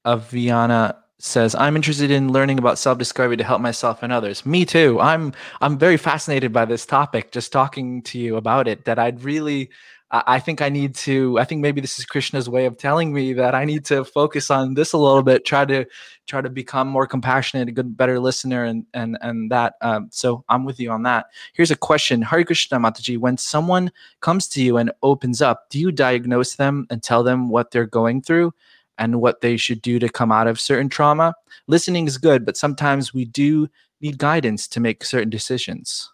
Aviana 0.06 0.96
says 1.22 1.54
i'm 1.56 1.76
interested 1.76 2.10
in 2.10 2.32
learning 2.32 2.58
about 2.58 2.78
self-discovery 2.78 3.36
to 3.36 3.44
help 3.44 3.60
myself 3.60 4.02
and 4.02 4.10
others 4.10 4.46
me 4.46 4.64
too 4.64 4.98
i'm 5.00 5.32
i'm 5.60 5.78
very 5.78 5.98
fascinated 5.98 6.50
by 6.50 6.64
this 6.64 6.86
topic 6.86 7.30
just 7.30 7.52
talking 7.52 8.00
to 8.00 8.18
you 8.18 8.36
about 8.36 8.66
it 8.66 8.86
that 8.86 8.98
i'd 8.98 9.22
really 9.22 9.68
i 10.12 10.40
think 10.40 10.60
i 10.60 10.68
need 10.68 10.94
to 10.94 11.38
i 11.38 11.44
think 11.44 11.60
maybe 11.60 11.80
this 11.80 11.98
is 11.98 12.04
krishna's 12.04 12.48
way 12.48 12.66
of 12.66 12.76
telling 12.76 13.12
me 13.12 13.32
that 13.32 13.54
i 13.54 13.64
need 13.64 13.84
to 13.84 14.04
focus 14.04 14.50
on 14.50 14.74
this 14.74 14.92
a 14.92 14.98
little 14.98 15.22
bit 15.22 15.44
try 15.44 15.64
to 15.64 15.84
try 16.26 16.40
to 16.40 16.50
become 16.50 16.88
more 16.88 17.06
compassionate 17.06 17.68
a 17.68 17.72
good 17.72 17.96
better 17.96 18.18
listener 18.18 18.64
and 18.64 18.84
and 18.94 19.16
and 19.20 19.50
that 19.50 19.74
um, 19.80 20.08
so 20.10 20.44
i'm 20.48 20.64
with 20.64 20.80
you 20.80 20.90
on 20.90 21.02
that 21.02 21.26
here's 21.52 21.70
a 21.70 21.76
question 21.76 22.22
hari 22.22 22.44
krishna 22.44 22.78
mataji 22.78 23.16
when 23.18 23.36
someone 23.36 23.90
comes 24.20 24.48
to 24.48 24.62
you 24.62 24.76
and 24.76 24.90
opens 25.02 25.40
up 25.40 25.68
do 25.70 25.78
you 25.78 25.92
diagnose 25.92 26.56
them 26.56 26.86
and 26.90 27.02
tell 27.02 27.22
them 27.22 27.48
what 27.48 27.70
they're 27.70 27.86
going 27.86 28.20
through 28.20 28.52
and 29.00 29.20
what 29.20 29.40
they 29.40 29.56
should 29.56 29.82
do 29.82 29.98
to 29.98 30.08
come 30.08 30.30
out 30.30 30.46
of 30.46 30.60
certain 30.60 30.88
trauma. 30.88 31.34
Listening 31.66 32.06
is 32.06 32.18
good, 32.18 32.44
but 32.44 32.56
sometimes 32.56 33.12
we 33.12 33.24
do 33.24 33.66
need 34.00 34.18
guidance 34.18 34.68
to 34.68 34.78
make 34.78 35.04
certain 35.04 35.30
decisions. 35.30 36.12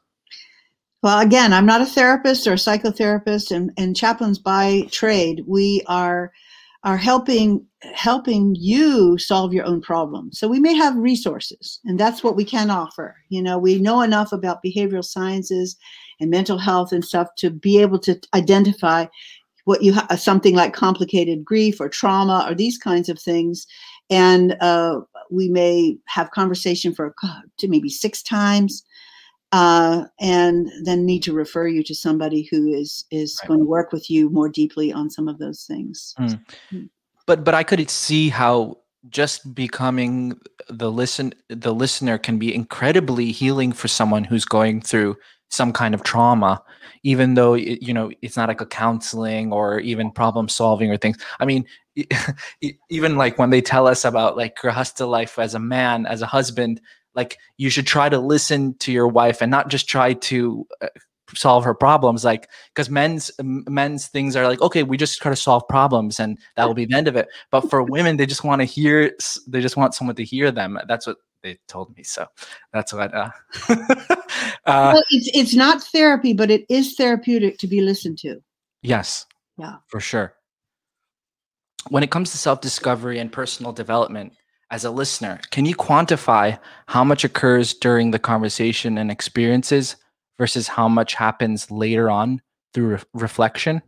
Well, 1.03 1.21
again, 1.21 1.53
I'm 1.53 1.67
not 1.67 1.83
a 1.83 1.87
therapist 1.87 2.47
or 2.47 2.55
a 2.55 2.57
psychotherapist, 2.57 3.55
and, 3.55 3.71
and 3.77 3.97
chaplains 3.97 4.39
by 4.39 4.89
trade, 4.91 5.43
we 5.47 5.83
are 5.87 6.33
are 6.85 6.97
helping 6.97 7.67
helping 7.95 8.55
you 8.55 9.19
solve 9.19 9.53
your 9.53 9.65
own 9.65 9.81
problems. 9.81 10.39
So 10.39 10.47
we 10.47 10.61
may 10.61 10.75
have 10.75 10.97
resources, 10.97 11.81
and 11.85 11.99
that's 11.99 12.23
what 12.23 12.37
we 12.37 12.45
can 12.45 12.71
offer. 12.71 13.17
You 13.29 13.43
know, 13.43 13.59
we 13.59 13.79
know 13.79 14.03
enough 14.03 14.33
about 14.33 14.63
behavioral 14.65 15.05
sciences 15.05 15.77
and 16.21 16.31
mental 16.31 16.59
health 16.59 16.93
and 16.93 17.05
stuff 17.05 17.29
to 17.39 17.51
be 17.51 17.81
able 17.81 17.99
to 18.01 18.21
identify 18.35 19.07
what 19.65 19.83
you 19.83 19.93
have 19.93 20.21
something 20.21 20.55
like 20.55 20.73
complicated 20.73 21.45
grief 21.45 21.81
or 21.81 21.89
trauma 21.89 22.47
or 22.49 22.55
these 22.55 22.79
kinds 22.79 23.09
of 23.09 23.19
things 23.19 23.67
and 24.09 24.57
uh, 24.61 25.01
we 25.31 25.49
may 25.49 25.99
have 26.07 26.31
conversation 26.31 26.95
for 26.95 27.13
to 27.59 27.69
maybe 27.69 27.89
six 27.89 28.23
times 28.23 28.85
uh, 29.53 30.05
and 30.21 30.71
then 30.85 31.07
need 31.07 31.23
to 31.23 31.33
refer 31.33 31.67
you 31.67 31.83
to 31.85 31.95
somebody 31.95 32.49
who 32.51 32.73
is 32.73 33.05
is 33.11 33.39
right. 33.43 33.49
going 33.49 33.61
to 33.61 33.67
work 33.67 33.93
with 33.93 34.11
you 34.11 34.29
more 34.31 34.49
deeply 34.49 34.93
on 34.93 35.11
some 35.11 35.29
of 35.29 35.39
those 35.39 35.65
things 35.65 36.15
mm. 36.19 36.89
but 37.27 37.45
but 37.45 37.55
i 37.55 37.63
could 37.63 37.89
see 37.89 38.29
how 38.29 38.77
just 39.09 39.55
becoming 39.55 40.39
the 40.69 40.91
listen 40.91 41.33
the 41.49 41.73
listener 41.73 42.19
can 42.19 42.39
be 42.39 42.55
incredibly 42.55 43.31
healing 43.31 43.73
for 43.73 43.89
someone 43.89 44.25
who's 44.25 44.45
going 44.45 44.81
through 44.81 45.17
some 45.49 45.73
kind 45.73 45.95
of 45.95 46.03
trauma 46.03 46.61
even 47.05 47.35
though 47.35 47.55
it, 47.55 47.81
you 47.81 47.95
know 47.95 48.11
it's 48.21 48.37
not 48.37 48.49
like 48.49 48.61
a 48.61 48.67
counseling 48.67 49.53
or 49.53 49.79
even 49.79 50.11
problem 50.11 50.49
solving 50.49 50.91
or 50.91 50.97
things 50.97 51.17
i 51.39 51.45
mean 51.45 51.65
even 52.91 53.17
like 53.17 53.39
when 53.39 53.51
they 53.51 53.61
tell 53.61 53.87
us 53.87 54.05
about 54.05 54.37
like 54.37 54.57
grahasta 54.57 55.09
life 55.09 55.39
as 55.39 55.55
a 55.55 55.59
man 55.61 56.05
as 56.05 56.21
a 56.21 56.27
husband 56.27 56.81
like 57.17 57.39
you 57.57 57.71
should 57.71 57.87
try 57.87 58.09
to 58.09 58.19
listen 58.19 58.75
to 58.79 58.93
your 58.93 59.09
wife 59.09 59.43
and 59.43 59.51
not 59.51 59.69
just 59.69 59.89
try 59.89 60.13
to 60.13 60.67
uh, 60.81 60.89
solve 61.35 61.65
her 61.65 61.75
problems 61.75 62.25
like 62.25 62.49
because 62.73 62.89
men's 62.89 63.33
men's 63.43 64.07
things 64.07 64.37
are 64.37 64.47
like 64.47 64.61
okay 64.61 64.85
we 64.85 64.97
just 64.97 65.21
try 65.21 65.29
to 65.29 65.35
solve 65.35 65.67
problems 65.69 66.21
and 66.21 66.39
that 66.55 66.67
will 66.67 66.75
be 66.75 66.85
the 66.85 66.95
end 66.95 67.09
of 67.09 67.17
it 67.17 67.27
but 67.51 67.69
for 67.69 67.83
women 67.97 68.17
they 68.17 68.27
just 68.27 68.45
want 68.45 68.61
to 68.61 68.65
hear 68.65 69.13
they 69.49 69.61
just 69.61 69.77
want 69.77 69.93
someone 69.93 70.15
to 70.15 70.23
hear 70.23 70.53
them 70.53 70.79
that's 70.87 71.05
what 71.05 71.17
they 71.47 71.59
told 71.69 71.97
me. 71.97 72.03
So 72.03 72.27
that's 72.73 72.93
what. 72.93 73.15
Uh, 73.15 73.31
uh, 73.69 73.77
well, 74.67 75.05
it's 75.11 75.31
it's 75.33 75.55
not 75.55 75.83
therapy, 75.83 76.33
but 76.33 76.51
it 76.51 76.67
is 76.69 76.95
therapeutic 76.95 77.59
to 77.59 77.67
be 77.67 77.81
listened 77.81 78.19
to. 78.19 78.43
Yes. 78.83 79.27
Yeah. 79.57 79.77
For 79.87 80.01
sure. 80.01 80.35
When 81.89 82.03
it 82.03 82.11
comes 82.11 82.33
to 82.33 82.39
self 82.39 82.61
discovery 82.61 83.19
and 83.19 83.31
personal 83.31 83.73
development, 83.73 84.33
as 84.71 84.85
a 84.85 84.91
listener, 84.91 85.41
can 85.51 85.65
you 85.65 85.77
quantify 85.77 86.59
how 86.87 87.05
much 87.05 87.25
occurs 87.25 87.75
during 87.75 88.11
the 88.11 88.19
conversation 88.19 88.99
and 88.99 89.11
experiences 89.11 89.97
versus 90.39 90.69
how 90.69 90.89
much 90.89 91.15
happens 91.15 91.71
later 91.71 92.11
on 92.11 92.43
through 92.75 92.97
re- 92.97 93.03
reflection? 93.15 93.83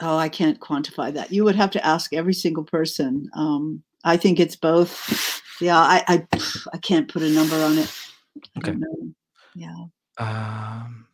Oh, 0.00 0.16
I 0.16 0.28
can't 0.28 0.58
quantify 0.58 1.12
that. 1.14 1.32
You 1.32 1.44
would 1.44 1.56
have 1.56 1.70
to 1.72 1.86
ask 1.86 2.12
every 2.12 2.34
single 2.34 2.64
person. 2.64 3.30
Um, 3.36 3.82
I 4.04 4.16
think 4.16 4.40
it's 4.40 4.56
both 4.56 5.40
yeah, 5.62 5.78
I, 5.78 6.02
I, 6.08 6.26
I 6.72 6.78
can't 6.78 7.08
put 7.08 7.22
a 7.22 7.30
number 7.30 7.56
on 7.56 7.78
it. 7.78 7.92
Okay. 8.58 8.76
Yeah. 9.54 9.84
Um, 10.18 11.06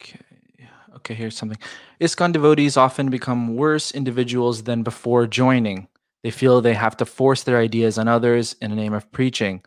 okay. 0.00 0.20
Okay. 1.02 1.14
Here's 1.14 1.36
something. 1.36 1.58
ISKCON 2.00 2.32
devotees 2.32 2.76
often 2.76 3.10
become 3.10 3.56
worse 3.56 3.90
individuals 3.90 4.62
than 4.62 4.82
before 4.82 5.26
joining. 5.26 5.88
They 6.22 6.30
feel 6.30 6.60
they 6.60 6.74
have 6.74 6.96
to 6.98 7.04
force 7.04 7.42
their 7.42 7.58
ideas 7.58 7.98
on 7.98 8.06
others 8.08 8.54
in 8.60 8.70
the 8.70 8.76
name 8.76 8.92
of 8.92 9.10
preaching 9.10 9.62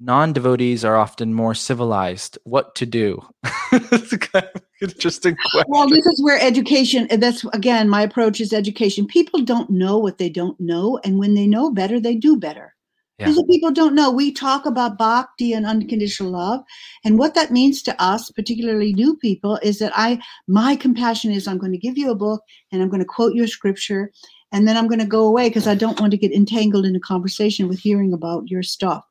non-devotees 0.00 0.84
are 0.84 0.96
often 0.96 1.32
more 1.32 1.54
civilized 1.54 2.38
what 2.44 2.74
to 2.74 2.84
do 2.84 3.20
it's 3.72 4.12
a 4.12 4.18
kind 4.18 4.48
of 4.54 4.62
interesting 4.82 5.34
question. 5.50 5.64
well 5.68 5.88
this 5.88 6.04
is 6.04 6.22
where 6.22 6.38
education 6.40 7.08
that's 7.18 7.44
again 7.54 7.88
my 7.88 8.02
approach 8.02 8.40
is 8.40 8.52
education 8.52 9.06
people 9.06 9.40
don't 9.40 9.70
know 9.70 9.96
what 9.96 10.18
they 10.18 10.28
don't 10.28 10.58
know 10.60 11.00
and 11.02 11.18
when 11.18 11.34
they 11.34 11.46
know 11.46 11.70
better 11.70 11.98
they 11.98 12.14
do 12.14 12.36
better 12.36 12.74
yeah. 13.18 13.28
Because 13.28 13.44
people 13.48 13.70
don't 13.70 13.94
know. 13.94 14.10
We 14.10 14.30
talk 14.30 14.66
about 14.66 14.98
bhakti 14.98 15.54
and 15.54 15.64
unconditional 15.64 16.32
love, 16.32 16.60
and 17.02 17.18
what 17.18 17.34
that 17.34 17.50
means 17.50 17.82
to 17.84 18.02
us, 18.02 18.30
particularly 18.30 18.92
new 18.92 19.16
people, 19.16 19.58
is 19.62 19.78
that 19.78 19.92
I 19.96 20.20
my 20.48 20.76
compassion 20.76 21.30
is 21.30 21.48
I'm 21.48 21.56
going 21.56 21.72
to 21.72 21.78
give 21.78 21.96
you 21.96 22.10
a 22.10 22.14
book 22.14 22.42
and 22.70 22.82
I'm 22.82 22.90
going 22.90 23.00
to 23.00 23.06
quote 23.06 23.34
you 23.34 23.44
a 23.44 23.48
scripture, 23.48 24.12
and 24.52 24.68
then 24.68 24.76
I'm 24.76 24.86
going 24.86 24.98
to 24.98 25.06
go 25.06 25.26
away 25.26 25.48
because 25.48 25.66
I 25.66 25.74
don't 25.74 25.98
want 25.98 26.10
to 26.10 26.18
get 26.18 26.32
entangled 26.32 26.84
in 26.84 26.94
a 26.94 27.00
conversation 27.00 27.68
with 27.68 27.78
hearing 27.78 28.12
about 28.12 28.48
your 28.48 28.62
stuff. 28.62 29.04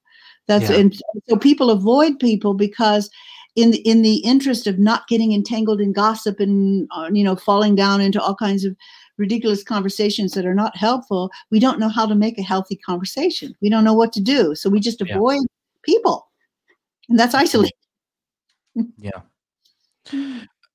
That's 0.48 0.69
yeah. 0.69 0.77
and 0.77 0.95
so 1.27 1.38
people 1.38 1.72
avoid 1.72 2.19
people 2.19 2.53
because 2.53 3.10
in 3.56 3.72
the, 3.72 3.77
in 3.80 4.02
the 4.02 4.18
interest 4.18 4.68
of 4.68 4.77
not 4.77 5.07
getting 5.07 5.32
entangled 5.32 5.82
in 5.82 5.94
gossip 5.94 6.40
and 6.40 6.88
uh, 6.91 7.10
you 7.11 7.23
know 7.23 7.36
falling 7.36 7.76
down 7.76 8.02
into 8.02 8.22
all 8.22 8.36
kinds 8.36 8.65
of 8.65 8.76
ridiculous 9.18 9.64
conversations 9.64 10.34
that 10.34 10.46
are 10.46 10.56
not 10.56 10.76
helpful, 10.76 11.32
we 11.52 11.60
don't 11.60 11.80
know 11.80 11.90
how 11.90 12.06
to 12.06 12.16
make 12.16 12.38
a 12.38 12.44
healthy 12.44 12.76
conversation. 12.76 13.56
We 13.62 13.70
don't 13.70 13.84
know 13.84 13.94
what 13.94 14.14
to 14.14 14.22
do, 14.22 14.56
so 14.56 14.70
we 14.70 14.80
just 14.80 15.02
avoid 15.02 15.42
yeah. 15.42 15.82
people, 15.84 16.28
and 17.10 17.20
that's 17.20 17.36
isolating. 17.36 17.72
yeah. 18.98 19.22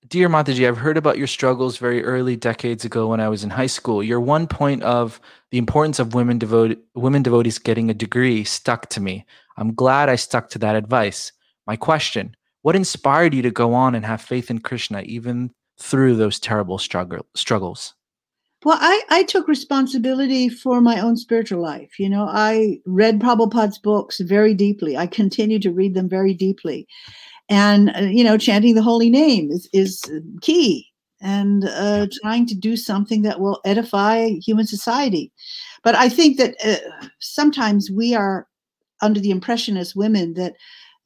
Dear 0.09 0.29
Mataji, 0.29 0.67
I've 0.67 0.79
heard 0.79 0.97
about 0.97 1.19
your 1.19 1.29
struggles 1.29 1.77
very 1.77 2.03
early 2.03 2.35
decades 2.35 2.85
ago 2.85 3.07
when 3.07 3.21
I 3.21 3.29
was 3.29 3.45
in 3.45 3.51
high 3.51 3.69
school. 3.69 4.03
Your 4.03 4.21
one 4.21 4.49
point 4.49 4.83
of 4.83 5.21
the 5.53 5.59
importance 5.59 6.01
of 6.01 6.15
women 6.15 6.37
devote 6.37 6.79
women 6.97 7.23
devotees 7.23 7.59
getting 7.59 7.91
a 7.91 7.95
degree 7.95 8.43
stuck 8.43 8.89
to 8.89 9.01
me. 9.01 9.25
I'm 9.57 9.73
glad 9.73 10.09
I 10.09 10.17
stuck 10.17 10.49
to 10.51 10.59
that 10.61 10.75
advice. 10.75 11.31
My 11.67 11.77
question 11.77 12.35
What 12.63 12.75
inspired 12.75 13.35
you 13.35 13.43
to 13.43 13.53
go 13.53 13.73
on 13.73 13.95
and 13.95 14.05
have 14.05 14.21
faith 14.21 14.51
in 14.51 14.59
Krishna 14.59 15.03
even 15.03 15.53
through 15.79 16.17
those 16.17 16.41
terrible 16.41 16.79
struggle, 16.79 17.27
struggles? 17.37 17.95
Well, 18.63 18.77
I, 18.79 19.03
I 19.09 19.23
took 19.23 19.49
responsibility 19.49 20.49
for 20.51 20.81
my 20.83 21.01
own 21.01 21.17
spiritual 21.17 21.63
life. 21.63 21.99
You 21.99 22.11
know, 22.11 22.27
I 22.29 22.79
read 22.85 23.19
Prabhupada's 23.19 23.79
books 23.79 24.21
very 24.21 24.53
deeply. 24.53 24.99
I 24.99 25.07
continue 25.07 25.59
to 25.61 25.73
read 25.73 25.95
them 25.95 26.09
very 26.09 26.35
deeply. 26.35 26.87
And, 27.49 27.91
uh, 27.97 28.01
you 28.03 28.25
know, 28.25 28.39
chanting 28.39 28.75
the 28.75 28.83
holy 28.83 29.11
name 29.11 29.51
is, 29.51 29.69
is 29.73 30.03
key 30.43 30.87
and 31.21 31.67
uh, 31.67 32.07
trying 32.23 32.47
to 32.47 32.55
do 32.55 32.77
something 32.77 33.23
that 33.23 33.41
will 33.41 33.61
edify 33.65 34.29
human 34.45 34.67
society. 34.67 35.33
But 35.83 35.95
I 35.95 36.09
think 36.09 36.39
that 36.39 36.57
uh, 36.65 37.07
sometimes 37.21 37.91
we 37.91 38.15
are 38.15 38.47
under 39.03 39.21
the 39.21 39.31
impression 39.31 39.77
as 39.77 39.97
women 39.97 40.35
that 40.35 40.55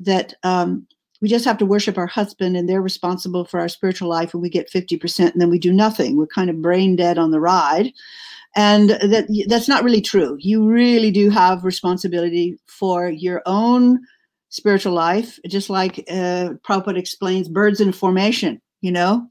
that 0.00 0.34
um, 0.42 0.86
we 1.24 1.28
just 1.30 1.46
have 1.46 1.56
to 1.56 1.64
worship 1.64 1.96
our 1.96 2.06
husband 2.06 2.54
and 2.54 2.68
they're 2.68 2.82
responsible 2.82 3.46
for 3.46 3.58
our 3.58 3.68
spiritual 3.70 4.10
life 4.10 4.34
and 4.34 4.42
we 4.42 4.50
get 4.50 4.70
50% 4.70 5.32
and 5.32 5.40
then 5.40 5.48
we 5.48 5.58
do 5.58 5.72
nothing. 5.72 6.18
We're 6.18 6.26
kind 6.26 6.50
of 6.50 6.60
brain 6.60 6.96
dead 6.96 7.16
on 7.16 7.30
the 7.30 7.40
ride. 7.40 7.94
And 8.54 8.90
that 8.90 9.44
that's 9.48 9.66
not 9.66 9.82
really 9.82 10.02
true. 10.02 10.36
You 10.38 10.68
really 10.68 11.10
do 11.10 11.30
have 11.30 11.64
responsibility 11.64 12.58
for 12.66 13.08
your 13.08 13.40
own 13.46 14.00
spiritual 14.50 14.92
life 14.92 15.38
just 15.48 15.70
like 15.70 16.04
uh, 16.10 16.50
Prabhupada 16.62 16.98
explains 16.98 17.48
birds 17.48 17.80
in 17.80 17.90
formation 17.90 18.60
you 18.82 18.92
know 18.92 19.26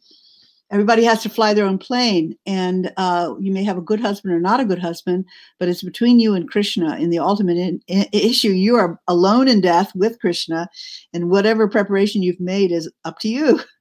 everybody 0.71 1.03
has 1.03 1.21
to 1.21 1.29
fly 1.29 1.53
their 1.53 1.65
own 1.65 1.77
plane. 1.77 2.35
And 2.45 2.91
uh, 2.97 3.35
you 3.39 3.51
may 3.51 3.63
have 3.63 3.77
a 3.77 3.81
good 3.81 3.99
husband 3.99 4.33
or 4.33 4.39
not 4.39 4.59
a 4.59 4.65
good 4.65 4.79
husband 4.79 5.25
but 5.59 5.69
it's 5.69 5.83
between 5.83 6.19
you 6.19 6.33
and 6.33 6.49
krishna 6.49 6.97
in 6.97 7.09
the 7.09 7.19
ultimate 7.19 7.57
in, 7.57 7.81
in, 7.87 8.05
issue. 8.11 8.49
You 8.49 8.75
are 8.75 8.99
alone 9.07 9.47
in 9.47 9.61
death 9.61 9.91
with 9.95 10.19
krishna 10.19 10.67
and 11.13 11.29
whatever 11.29 11.67
preparation 11.67 12.23
you've 12.23 12.39
made 12.39 12.71
is 12.71 12.91
up 13.05 13.19
to 13.19 13.29
you. 13.29 13.61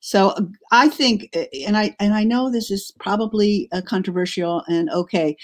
So 0.00 0.28
uh, 0.32 0.42
i 0.70 0.90
think 0.90 1.30
uh, 1.34 1.44
and 1.66 1.78
i 1.78 1.96
and 1.98 2.12
i 2.12 2.24
know 2.24 2.50
this 2.50 2.70
is 2.70 2.92
probably 3.00 3.70
uh, 3.72 3.80
controversial 3.80 4.62
and 4.68 4.90
okay. 4.90 5.34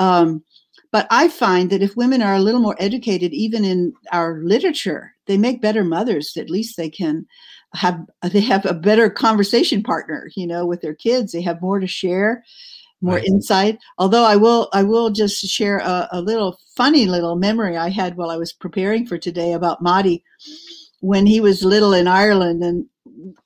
Um, 0.00 0.42
but 0.92 1.06
i 1.10 1.28
find 1.28 1.70
that 1.70 1.82
if 1.82 1.96
women 1.96 2.22
are 2.22 2.34
a 2.34 2.40
little 2.40 2.60
more 2.60 2.76
educated 2.78 3.32
even 3.32 3.64
in 3.64 3.92
our 4.12 4.40
literature 4.42 5.14
they 5.26 5.36
make 5.36 5.62
better 5.62 5.84
mothers 5.84 6.36
at 6.36 6.50
least 6.50 6.76
they 6.76 6.90
can 6.90 7.26
have 7.74 8.00
they 8.22 8.40
have 8.40 8.64
a 8.66 8.74
better 8.74 9.10
conversation 9.10 9.82
partner 9.82 10.30
you 10.36 10.46
know 10.46 10.64
with 10.64 10.80
their 10.80 10.94
kids. 10.94 11.32
They 11.32 11.42
have 11.42 11.62
more 11.62 11.80
to 11.80 11.86
share 11.86 12.44
more 13.00 13.16
right. 13.16 13.24
insight. 13.26 13.78
Although 13.98 14.24
i 14.24 14.36
will 14.36 14.68
i 14.72 14.82
will 14.82 15.10
just 15.10 15.44
share 15.46 15.78
a, 15.78 16.08
a, 16.12 16.20
little 16.20 16.58
funny 16.76 17.06
little 17.06 17.36
memory 17.36 17.76
i 17.76 17.88
had 17.88 18.16
while 18.16 18.30
i 18.30 18.36
was 18.36 18.52
preparing 18.52 19.06
for 19.06 19.18
today 19.18 19.52
about 19.52 19.82
Madi. 19.82 20.24
When 21.00 21.26
he 21.26 21.40
was 21.40 21.62
little 21.62 21.92
in 21.92 22.08
ireland 22.08 22.64
and 22.64 22.86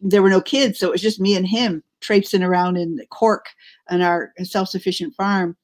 there 0.01 0.23
were 0.23 0.31
no 0.31 0.41
kids 0.41 0.79
so 0.79 0.89
it 0.89 0.93
was 0.93 1.03
just 1.03 1.21
me 1.21 1.37
and 1.37 1.47
him 1.47 1.83
traipsing 2.01 2.43
around 2.43 2.77
in 2.77 2.99
cork 3.11 3.47
on 3.91 4.03
our 4.03 4.33
self-sufficient 4.43 5.15
farm 5.15 5.57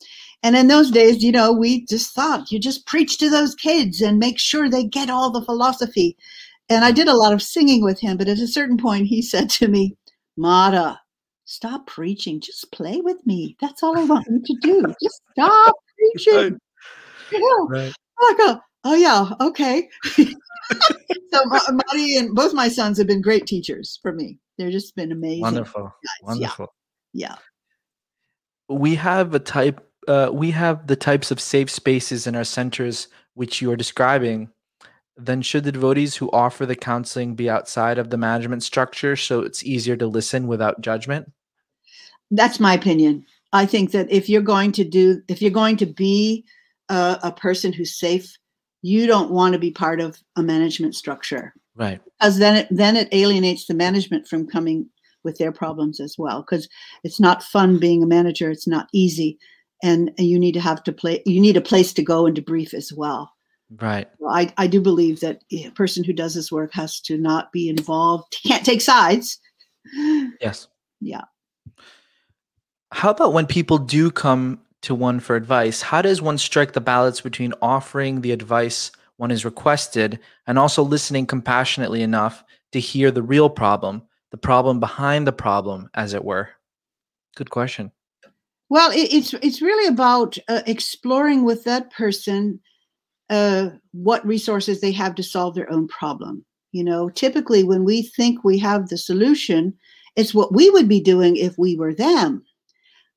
and 0.43 0.57
in 0.57 0.69
those 0.69 0.91
days 0.91 1.23
you 1.23 1.33
know 1.33 1.53
we 1.53 1.85
just 1.87 2.15
thought 2.15 2.51
you 2.51 2.59
just 2.59 2.87
preach 2.87 3.19
to 3.19 3.29
those 3.29 3.55
kids 3.55 4.01
and 4.01 4.19
make 4.19 4.39
sure 4.39 4.69
they 4.69 4.85
get 4.85 5.11
all 5.11 5.31
the 5.31 5.45
philosophy 5.45 6.17
and 6.69 6.85
I 6.85 6.93
did 6.93 7.09
a 7.09 7.17
lot 7.17 7.33
of 7.33 7.43
singing 7.43 7.83
with 7.83 7.99
him, 8.01 8.17
but 8.17 8.29
at 8.29 8.39
a 8.39 8.47
certain 8.47 8.77
point 8.77 9.07
he 9.07 9.23
said 9.23 9.49
to 9.51 9.69
me, 9.69 9.97
Mada, 10.37 11.01
stop 11.45 11.87
preaching. 11.87 12.41
Just 12.41 12.71
play 12.73 13.01
with 13.01 13.25
me. 13.27 13.57
That's 13.61 13.83
all 13.83 13.99
I 13.99 14.05
want 14.05 14.27
you 14.29 14.43
to 14.45 14.57
do. 14.61 14.95
Just 15.03 15.23
stop 15.33 15.75
preaching. 15.99 16.59
Yeah. 17.33 17.41
Right. 17.69 17.93
I 18.21 18.35
go, 18.37 18.61
oh 18.85 18.95
yeah, 18.95 19.31
okay. 19.41 19.89
so 20.15 21.45
Madi 21.71 22.19
and 22.19 22.35
both 22.35 22.53
my 22.53 22.69
sons 22.69 22.99
have 22.99 23.07
been 23.07 23.23
great 23.23 23.47
teachers 23.47 23.99
for 24.03 24.13
me. 24.13 24.39
They've 24.59 24.73
just 24.73 24.95
been 24.95 25.13
amazing. 25.13 25.41
Wonderful. 25.41 25.85
Guys. 25.85 26.23
Wonderful. 26.23 26.67
Yeah. 27.13 27.29
yeah. 28.69 28.77
We 28.77 28.95
have 28.97 29.35
a 29.35 29.39
type 29.39 29.88
uh, 30.09 30.31
we 30.33 30.51
have 30.51 30.87
the 30.87 30.97
types 30.97 31.31
of 31.31 31.41
safe 31.41 31.71
spaces 31.71 32.27
in 32.27 32.35
our 32.35 32.45
centers 32.45 33.09
which 33.35 33.63
you 33.63 33.71
are 33.71 33.77
describing 33.77 34.51
then 35.19 35.43
should 35.43 35.65
the 35.65 35.73
devotees 35.73 36.15
who 36.15 36.31
offer 36.31 36.65
the 36.65 36.77
counseling 36.77 37.35
be 37.35 37.51
outside 37.51 37.99
of 37.99 38.11
the 38.11 38.17
management 38.17 38.63
structure 38.63 39.17
so 39.17 39.41
it's 39.41 39.65
easier 39.65 39.97
to 39.97 40.07
listen 40.07 40.47
without 40.47 40.81
judgment? 40.81 41.33
That's 42.31 42.61
my 42.61 42.73
opinion. 42.75 43.27
I 43.53 43.67
think 43.67 43.91
that 43.91 44.11
if 44.11 44.29
you're 44.29 44.41
going 44.43 44.73
to 44.73 44.85
do, 44.85 45.23
if 45.27 45.43
you're 45.43 45.51
going 45.51 45.77
to 45.79 45.87
be 45.87 46.45
a, 46.89 47.19
a 47.25 47.33
person 47.33 47.73
who's 47.73 47.99
safe, 47.99 48.39
you 48.83 49.07
don't 49.07 49.31
want 49.31 49.55
to 49.55 49.59
be 49.59 49.73
part 49.73 50.01
of 50.01 50.19
a 50.37 50.43
management 50.43 50.95
structure, 50.95 51.53
right? 51.75 52.01
Because 52.21 52.39
then 52.39 52.57
it 52.57 52.69
then 52.71 52.95
it 52.95 53.09
alienates 53.11 53.67
the 53.67 53.75
management 53.75 54.29
from 54.29 54.47
coming 54.47 54.89
with 55.25 55.39
their 55.39 55.51
problems 55.51 55.99
as 55.99 56.17
well. 56.19 56.43
Because 56.43 56.69
it's 57.03 57.19
not 57.19 57.43
fun 57.43 57.81
being 57.81 58.03
a 58.03 58.07
manager; 58.07 58.51
it's 58.51 58.69
not 58.69 58.89
easy, 58.93 59.39
and 59.83 60.13
you 60.19 60.39
need 60.39 60.53
to 60.53 60.61
have 60.61 60.83
to 60.85 60.93
play. 60.93 61.23
You 61.27 61.41
need 61.41 61.57
a 61.57 61.63
place 61.63 61.93
to 61.95 62.03
go 62.03 62.27
and 62.27 62.37
debrief 62.37 62.75
as 62.75 62.93
well. 62.93 63.33
Right. 63.81 64.09
I, 64.29 64.53
I 64.57 64.67
do 64.67 64.81
believe 64.81 65.21
that 65.21 65.43
a 65.53 65.71
person 65.71 66.03
who 66.03 66.13
does 66.13 66.35
this 66.35 66.51
work 66.51 66.73
has 66.73 67.01
to 67.03 67.19
not 67.19 67.53
be 67.53 67.69
involved, 67.69 68.39
can't 68.47 68.65
take 68.65 68.81
sides. 68.81 69.39
Yes. 70.41 70.69
Yeah. 71.01 71.23
How 72.93 73.11
about 73.11 73.35
when 73.35 73.47
people 73.47 73.79
do 73.79 74.11
come 74.11 74.61
to 74.83 74.95
one 74.95 75.21
for 75.21 75.37
advice? 75.37 75.83
How 75.83 76.01
does 76.01 76.23
one 76.23 76.39
strike 76.39 76.73
the 76.73 76.81
balance 76.81 77.21
between 77.21 77.53
offering 77.61 78.23
the 78.23 78.33
advice 78.33 78.91
one 79.17 79.31
is 79.31 79.45
requested 79.45 80.21
and 80.47 80.59
also 80.59 80.83
listening 80.83 81.27
compassionately 81.27 82.03
enough 82.03 82.45
to 82.73 82.81
hear 82.81 83.11
the 83.11 83.23
real 83.23 83.51
problem, 83.51 84.03
the 84.31 84.37
problem 84.37 84.81
behind 84.81 85.27
the 85.27 85.33
problem, 85.33 85.91
as 85.95 86.15
it 86.15 86.25
were? 86.25 86.49
Good 87.37 87.51
question. 87.51 87.93
Well, 88.71 88.91
it, 88.91 89.13
it's 89.13 89.35
it's 89.35 89.63
really 89.63 89.89
about 89.89 90.37
uh, 90.49 90.63
exploring 90.67 91.45
with 91.45 91.65
that 91.65 91.91
person 91.91 92.61
uh, 93.31 93.71
what 93.93 94.27
resources 94.27 94.81
they 94.81 94.93
have 94.93 95.15
to 95.17 95.23
solve 95.23 95.55
their 95.55 95.71
own 95.71 95.89
problem. 95.89 96.45
You 96.73 96.85
know, 96.85 97.09
typically 97.09 97.65
when 97.65 97.85
we 97.85 98.03
think 98.03 98.45
we 98.45 98.59
have 98.59 98.89
the 98.89 98.99
solution, 98.99 99.75
it's 100.17 100.35
what 100.35 100.55
we 100.55 100.71
would 100.71 100.89
be 100.89 101.01
doing 101.01 101.37
if 101.37 101.57
we 101.59 101.77
were 101.77 101.95
them. 101.95 102.45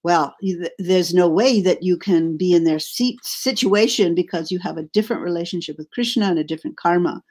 Well, 0.03 0.35
there's 0.79 1.13
no 1.13 1.29
way 1.29 1.61
that 1.61 1.83
you 1.83 1.95
can 1.95 2.35
be 2.35 2.53
in 2.53 2.63
their 2.63 2.79
seat 2.79 3.19
situation 3.23 4.15
because 4.15 4.51
you 4.51 4.57
have 4.59 4.77
a 4.77 4.83
different 4.83 5.21
relationship 5.21 5.77
with 5.77 5.91
Krishna 5.91 6.25
and 6.25 6.39
a 6.39 6.43
different 6.43 6.77
karma. 6.77 7.21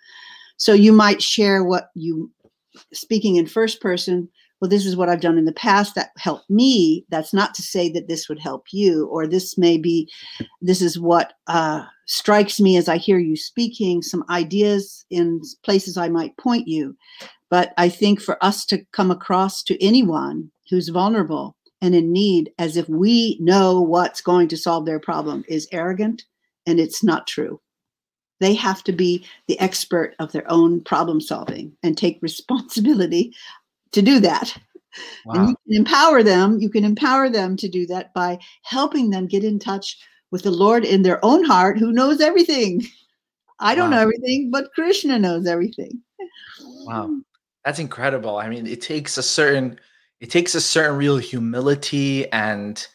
So 0.57 0.73
you 0.73 0.93
might 0.93 1.21
share 1.21 1.65
what 1.65 1.91
you, 1.95 2.31
speaking 2.93 3.37
in 3.37 3.47
first 3.47 3.81
person, 3.81 4.29
well, 4.61 4.69
this 4.69 4.85
is 4.85 4.97
what 4.97 5.09
I've 5.09 5.23
done 5.23 5.39
in 5.39 5.47
the 5.47 5.53
past 5.53 5.95
that 5.95 6.11
helped 6.19 6.49
me. 6.51 7.07
That's 7.09 7.33
not 7.33 7.55
to 7.55 7.63
say 7.63 7.89
that 7.93 8.09
this 8.09 8.29
would 8.29 8.39
help 8.39 8.67
you, 8.73 9.07
or 9.07 9.27
this 9.27 9.57
may 9.57 9.79
be, 9.79 10.11
this 10.61 10.83
is 10.83 10.99
what 10.99 11.33
uh, 11.47 11.85
strikes 12.07 12.61
me 12.61 12.77
as 12.77 12.89
I 12.89 12.99
hear 12.99 13.19
you 13.19 13.37
speaking, 13.37 14.03
some 14.03 14.25
ideas 14.29 15.05
in 15.11 15.41
places 15.65 15.97
I 15.97 16.09
might 16.09 16.37
point 16.37 16.69
you. 16.69 16.95
But 17.49 17.73
I 17.79 17.89
think 17.89 18.21
for 18.21 18.43
us 18.45 18.67
to 18.67 18.85
come 18.93 19.11
across 19.11 19.63
to 19.65 19.83
anyone 19.83 20.51
who's 20.69 20.89
vulnerable 20.89 21.57
and 21.81 21.95
in 21.95 22.13
need 22.13 22.53
as 22.59 22.77
if 22.77 22.89
we 22.89 23.39
know 23.41 23.81
what's 23.81 24.21
going 24.21 24.49
to 24.49 24.57
solve 24.57 24.85
their 24.85 25.01
problem 25.01 25.45
is 25.49 25.69
arrogant 25.73 26.25
and 26.67 26.79
it's 26.79 27.03
not 27.03 27.27
true. 27.27 27.61
They 28.41 28.55
have 28.55 28.83
to 28.85 28.93
be 28.93 29.25
the 29.49 29.61
expert 29.61 30.15
of 30.19 30.33
their 30.33 30.51
own 30.51 30.83
problem 30.83 31.21
solving 31.21 31.77
and 31.83 31.97
take 31.97 32.19
responsibility 32.23 33.35
to 33.93 34.03
do 34.03 34.21
that. 34.21 34.57
Wow. 35.25 35.35
And 35.35 35.49
you 35.49 35.57
can 35.67 35.77
empower 35.77 36.23
them. 36.23 36.59
You 36.59 36.69
can 36.69 36.85
empower 36.85 37.29
them 37.31 37.57
to 37.57 37.69
do 37.69 37.87
that 37.87 38.13
by 38.15 38.39
helping 38.63 39.11
them 39.11 39.27
get 39.27 39.45
in 39.45 39.59
touch 39.59 39.99
with 40.31 40.43
the 40.43 40.51
Lord 40.51 40.85
in 40.85 41.03
their 41.03 41.25
own 41.25 41.45
heart, 41.45 41.79
who 41.79 41.93
knows 41.93 42.21
everything. 42.21 42.83
I 43.59 43.75
don't 43.75 43.91
wow. 43.91 43.97
know 43.97 44.03
everything, 44.03 44.51
but 44.51 44.73
Krishna 44.75 45.19
knows 45.19 45.47
everything. 45.47 46.01
Wow, 46.85 47.21
that's 47.65 47.79
incredible. 47.79 48.37
I 48.37 48.49
mean, 48.49 48.67
it 48.67 48.81
takes 48.81 49.19
a 49.19 49.23
certain, 49.23 49.79
it 50.21 50.31
takes 50.31 50.55
a 50.55 50.61
certain 50.61 50.97
real 50.97 51.19
humility 51.19 52.31
and 52.33 52.87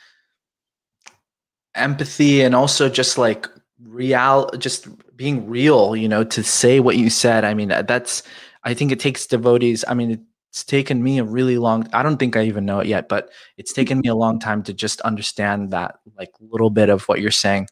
empathy, 1.75 2.41
and 2.41 2.55
also 2.55 2.89
just 2.89 3.17
like 3.17 3.47
real, 3.83 4.49
just 4.57 4.87
being 5.15 5.47
real. 5.47 5.95
You 5.95 6.07
know, 6.09 6.23
to 6.23 6.43
say 6.43 6.79
what 6.79 6.97
you 6.97 7.09
said. 7.09 7.45
I 7.45 7.53
mean, 7.53 7.69
that's. 7.69 8.23
I 8.63 8.73
think 8.73 8.91
it 8.91 8.99
takes 8.99 9.27
devotees. 9.27 9.85
I 9.87 9.93
mean, 9.93 10.25
it's 10.55 10.63
taken 10.63 11.03
me 11.03 11.19
a 11.19 11.23
really 11.25 11.57
long 11.57 11.85
i 11.91 12.01
don't 12.01 12.15
think 12.15 12.37
i 12.37 12.41
even 12.41 12.65
know 12.65 12.79
it 12.79 12.87
yet 12.87 13.09
but 13.09 13.29
it's 13.57 13.73
taken 13.73 13.99
me 13.99 14.07
a 14.07 14.15
long 14.15 14.39
time 14.39 14.63
to 14.63 14.73
just 14.73 15.01
understand 15.01 15.69
that 15.69 15.99
like 16.17 16.31
little 16.39 16.69
bit 16.69 16.87
of 16.87 17.03
what 17.09 17.19
you're 17.19 17.29
saying 17.29 17.67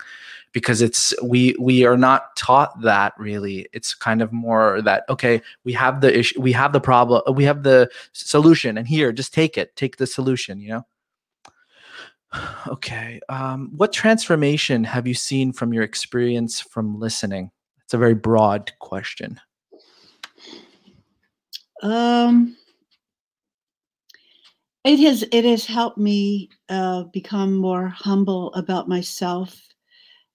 because 0.51 0.81
it's 0.81 1.13
we 1.23 1.55
we 1.57 1.85
are 1.85 1.95
not 1.95 2.35
taught 2.35 2.81
that 2.81 3.13
really. 3.17 3.67
It's 3.71 3.95
kind 3.95 4.21
of 4.21 4.33
more 4.33 4.81
that 4.81 5.05
okay 5.07 5.41
we 5.63 5.71
have 5.71 6.01
the 6.01 6.19
issue 6.19 6.41
we 6.41 6.51
have 6.51 6.73
the 6.73 6.81
problem 6.81 7.21
we 7.33 7.45
have 7.45 7.63
the 7.63 7.89
solution 8.11 8.77
and 8.77 8.85
here 8.85 9.13
just 9.13 9.33
take 9.33 9.57
it 9.57 9.73
take 9.77 9.95
the 9.95 10.05
solution 10.05 10.59
you 10.59 10.69
know? 10.69 10.85
Okay 12.67 13.21
um, 13.29 13.71
what 13.77 13.93
transformation 13.93 14.83
have 14.83 15.07
you 15.07 15.13
seen 15.13 15.53
from 15.53 15.73
your 15.73 15.83
experience 15.83 16.59
from 16.59 16.99
listening? 16.99 17.49
It's 17.85 17.93
a 17.93 17.97
very 17.97 18.15
broad 18.15 18.73
question. 18.79 19.39
Um 21.81 22.57
it 24.83 24.99
has 24.99 25.23
it 25.31 25.45
has 25.45 25.65
helped 25.65 25.97
me 25.97 26.49
uh, 26.69 27.03
become 27.03 27.55
more 27.55 27.87
humble 27.87 28.53
about 28.53 28.89
myself 28.89 29.59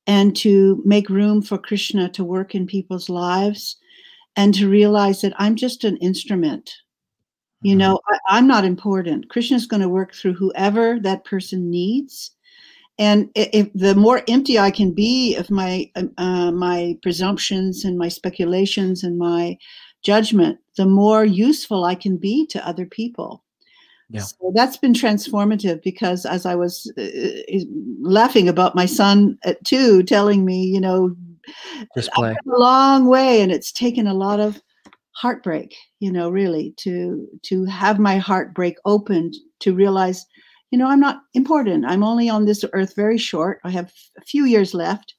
and 0.06 0.34
to 0.36 0.82
make 0.84 1.10
room 1.10 1.42
for 1.42 1.58
krishna 1.58 2.08
to 2.08 2.24
work 2.24 2.54
in 2.54 2.66
people's 2.66 3.08
lives 3.08 3.76
and 4.36 4.54
to 4.54 4.68
realize 4.68 5.20
that 5.20 5.34
i'm 5.38 5.56
just 5.56 5.84
an 5.84 5.96
instrument. 5.98 6.74
You 7.60 7.72
mm-hmm. 7.72 7.78
know 7.78 8.00
I, 8.28 8.38
am 8.38 8.46
not 8.46 8.64
important. 8.64 9.28
Krishna's 9.30 9.66
going 9.66 9.82
to 9.82 9.88
work 9.88 10.14
through 10.14 10.34
whoever 10.34 11.00
that 11.00 11.24
person 11.24 11.70
needs. 11.70 12.30
And 13.00 13.30
if 13.34 13.68
the 13.74 13.94
more 13.94 14.22
empty 14.28 14.58
i 14.58 14.70
can 14.70 14.92
be 14.92 15.36
of 15.36 15.50
my 15.50 15.90
um, 15.96 16.12
uh, 16.18 16.50
my 16.52 16.96
presumptions 17.02 17.84
and 17.84 17.98
my 17.98 18.08
speculations 18.08 19.04
and 19.04 19.18
my 19.18 19.56
judgment 20.02 20.58
the 20.76 20.86
more 20.86 21.24
useful 21.24 21.84
i 21.84 21.94
can 21.94 22.16
be 22.16 22.46
to 22.46 22.66
other 22.66 22.86
people 22.86 23.42
yeah. 24.10 24.22
So 24.22 24.52
that's 24.54 24.78
been 24.78 24.94
transformative 24.94 25.82
because 25.82 26.24
as 26.24 26.46
I 26.46 26.54
was 26.54 26.90
uh, 26.96 27.02
uh 27.02 27.60
laughing 28.00 28.48
about 28.48 28.74
my 28.74 28.86
son 28.86 29.38
at 29.44 29.62
two, 29.64 30.02
telling 30.02 30.44
me, 30.44 30.64
you 30.64 30.80
know, 30.80 31.14
just 31.94 32.10
play 32.12 32.32
a 32.32 32.58
long 32.58 33.06
way, 33.06 33.42
and 33.42 33.52
it's 33.52 33.70
taken 33.70 34.06
a 34.06 34.14
lot 34.14 34.40
of 34.40 34.60
heartbreak, 35.12 35.74
you 36.00 36.10
know, 36.10 36.30
really 36.30 36.74
to 36.78 37.28
to 37.42 37.64
have 37.66 37.98
my 37.98 38.16
heart 38.16 38.54
break 38.54 38.76
open 38.86 39.32
to 39.60 39.74
realize, 39.74 40.24
you 40.70 40.78
know, 40.78 40.86
I'm 40.86 41.00
not 41.00 41.20
important. 41.34 41.84
I'm 41.84 42.04
only 42.04 42.30
on 42.30 42.46
this 42.46 42.64
earth 42.72 42.94
very 42.96 43.18
short. 43.18 43.60
I 43.64 43.70
have 43.70 43.92
a 44.16 44.22
few 44.22 44.46
years 44.46 44.72
left, 44.72 45.14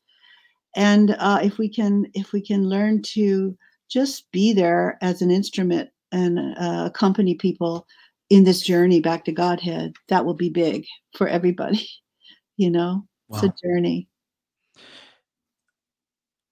and 0.75 1.15
uh, 1.19 1.39
if 1.43 1.59
we 1.59 1.69
can, 1.69 2.07
if 2.15 2.33
we 2.33 2.41
can 2.41 2.67
learn 2.67 3.03
to 3.13 3.55
just 3.87 4.31
be 4.31 4.51
there 4.51 4.97
as 5.01 5.21
an 5.21 5.29
instrument 5.29 5.89
and 6.11 6.39
uh, 6.57 6.85
accompany 6.87 7.35
people 7.35 7.85
in 8.29 8.43
this 8.43 8.61
journey 8.61 9.01
back 9.01 9.25
to 9.25 9.31
Godhead, 9.31 9.93
that 10.07 10.25
will 10.25 10.33
be 10.35 10.49
big 10.49 10.85
for 11.15 11.27
everybody. 11.27 11.87
You 12.57 12.69
know, 12.69 13.05
it's 13.29 13.41
a 13.41 13.53
journey. 13.63 14.09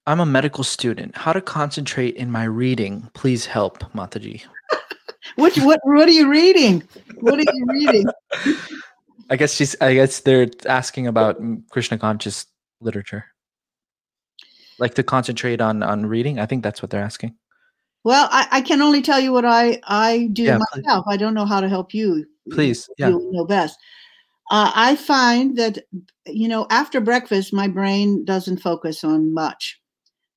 I'm 0.06 0.20
a 0.20 0.24
medical 0.24 0.64
student. 0.64 1.14
How 1.14 1.34
to 1.34 1.42
concentrate 1.42 2.16
in 2.16 2.30
my 2.30 2.44
reading? 2.44 3.10
Please 3.12 3.44
help, 3.44 3.80
Mataji. 3.92 4.42
What 5.36 5.54
what 5.58 5.80
what 5.84 6.08
are 6.08 6.12
you 6.12 6.30
reading? 6.30 6.82
What 7.20 7.38
are 7.38 7.52
you 7.52 7.66
reading? 7.68 8.06
I 9.30 9.36
guess 9.36 9.52
she's. 9.52 9.76
I 9.82 9.92
guess 9.92 10.20
they're 10.20 10.48
asking 10.66 11.06
about 11.06 11.40
mm, 11.42 11.62
Krishna 11.70 11.98
conscious 11.98 12.46
literature. 12.80 13.26
Like 14.78 14.94
to 14.94 15.02
concentrate 15.02 15.60
on 15.60 15.82
on 15.82 16.06
reading. 16.06 16.40
I 16.40 16.46
think 16.46 16.62
that's 16.62 16.80
what 16.80 16.90
they're 16.90 17.02
asking. 17.02 17.36
Well, 18.08 18.26
I, 18.32 18.48
I 18.50 18.60
can 18.62 18.80
only 18.80 19.02
tell 19.02 19.20
you 19.20 19.32
what 19.32 19.44
I 19.44 19.82
I 19.84 20.30
do 20.32 20.44
Yeah, 20.44 20.58
please. 20.72 20.82
myself. 20.82 21.04
I 21.06 21.18
don't 21.18 21.34
know 21.34 21.44
how 21.44 21.60
to 21.60 21.68
help 21.68 21.92
you. 21.92 22.24
Please, 22.50 22.88
yeah. 22.96 23.10
You 23.10 23.30
know 23.32 23.44
best. 23.44 23.78
Uh, 24.50 24.72
I 24.74 24.96
find 24.96 25.58
that 25.58 25.80
you 26.24 26.48
know 26.48 26.66
after 26.70 27.02
breakfast, 27.02 27.52
my 27.52 27.68
brain 27.68 28.24
doesn't 28.24 28.62
focus 28.62 29.04
on 29.04 29.34
much, 29.34 29.78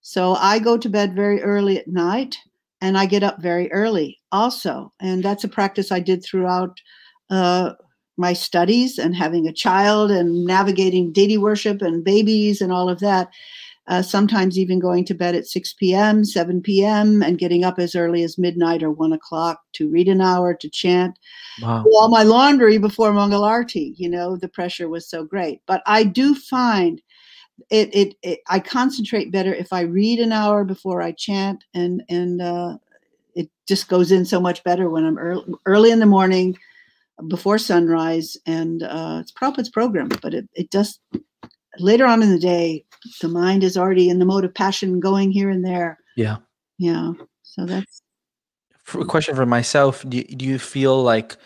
so 0.02 0.36
I 0.36 0.60
go 0.60 0.78
to 0.78 0.90
bed 0.90 1.16
very 1.16 1.42
early 1.42 1.80
at 1.80 1.88
night, 1.88 2.36
and 2.82 2.98
I 2.98 3.06
get 3.06 3.24
up 3.24 3.42
very 3.42 3.72
early 3.72 4.20
also, 4.34 4.92
and 5.00 5.24
that's 5.24 5.46
a 5.46 5.48
practice 5.48 5.94
I 5.94 6.02
did 6.02 6.26
throughout. 6.26 6.78
Uh, 7.30 7.72
my 8.18 8.34
studies 8.34 9.00
and 9.00 9.16
having 9.16 9.48
a 9.48 9.54
child 9.54 10.12
and 10.12 10.44
navigating 10.44 11.14
deity 11.14 11.38
worship 11.38 11.82
and 11.82 12.04
babies 12.04 12.60
and 12.60 12.74
all 12.74 12.90
of 12.90 13.00
that 13.00 13.30
uh, 13.92 14.02
sometimes 14.02 14.58
even 14.58 14.80
going 14.80 15.04
to 15.04 15.14
bed 15.14 15.36
at 15.36 15.46
6 15.46 15.74
p.m., 15.74 16.24
7 16.24 16.62
p.m., 16.62 17.22
and 17.22 17.38
getting 17.38 17.66
up 17.66 17.78
as 17.78 17.94
early 17.94 18.24
as 18.24 18.38
midnight 18.38 18.82
or 18.82 18.90
1 18.90 19.12
o'clock 19.12 19.60
to 19.74 19.90
read 19.90 20.08
an 20.08 20.22
hour, 20.22 20.54
to 20.54 20.70
chant, 20.70 21.20
Wow. 21.62 21.84
all 21.94 22.08
my 22.08 22.24
laundry 22.24 22.78
before 22.78 23.12
Mangalarti. 23.12 23.94
You 23.98 24.08
know, 24.10 24.38
the 24.38 24.48
pressure 24.48 24.88
was 24.88 25.10
so 25.10 25.26
great. 25.26 25.62
But 25.68 25.84
I 25.86 26.06
do 26.06 26.34
find 26.36 27.02
it, 27.70 27.94
it, 27.94 28.16
it 28.24 28.40
I 28.48 28.62
concentrate 28.62 29.30
better 29.30 29.54
if 29.54 29.74
I 29.74 29.82
read 29.82 30.20
an 30.20 30.32
hour 30.32 30.64
before 30.64 31.02
I 31.02 31.12
chant, 31.12 31.62
and, 31.74 32.02
and 32.08 32.42
uh, 32.42 32.78
it 33.36 33.50
just 33.68 33.90
goes 33.90 34.14
in 34.14 34.24
so 34.24 34.40
much 34.40 34.64
better 34.64 34.90
when 34.90 35.04
I'm 35.04 35.18
early, 35.18 35.54
early 35.66 35.92
in 35.92 36.00
the 36.00 36.06
morning 36.06 36.58
before 37.28 37.58
sunrise. 37.58 38.38
And 38.46 38.84
uh, 38.84 39.18
it's 39.20 39.34
Prabhupada's 39.34 39.70
program, 39.70 40.08
but 40.22 40.34
it, 40.34 40.48
it 40.54 40.70
does 40.70 40.98
later 41.80 42.06
on 42.06 42.22
in 42.24 42.30
the 42.32 42.40
day, 42.40 42.86
the 43.22 43.28
mind 43.28 43.64
is 43.64 43.78
already 43.78 44.10
in 44.10 44.20
the 44.20 44.26
mode 44.26 44.46
of 44.46 44.54
passion 44.54 45.00
going 45.00 45.32
here 45.32 45.50
and 45.50 45.66
there. 45.66 45.98
Yeah. 46.16 46.38
Yeah. 46.78 47.12
So 47.44 47.66
that's 47.66 48.02
For 48.84 49.02
a 49.02 49.06
question 49.06 49.36
for 49.36 49.46
myself, 49.46 50.04
do, 50.08 50.24
do 50.24 50.46
you 50.46 50.60
feel 50.60 51.02
like 51.02 51.38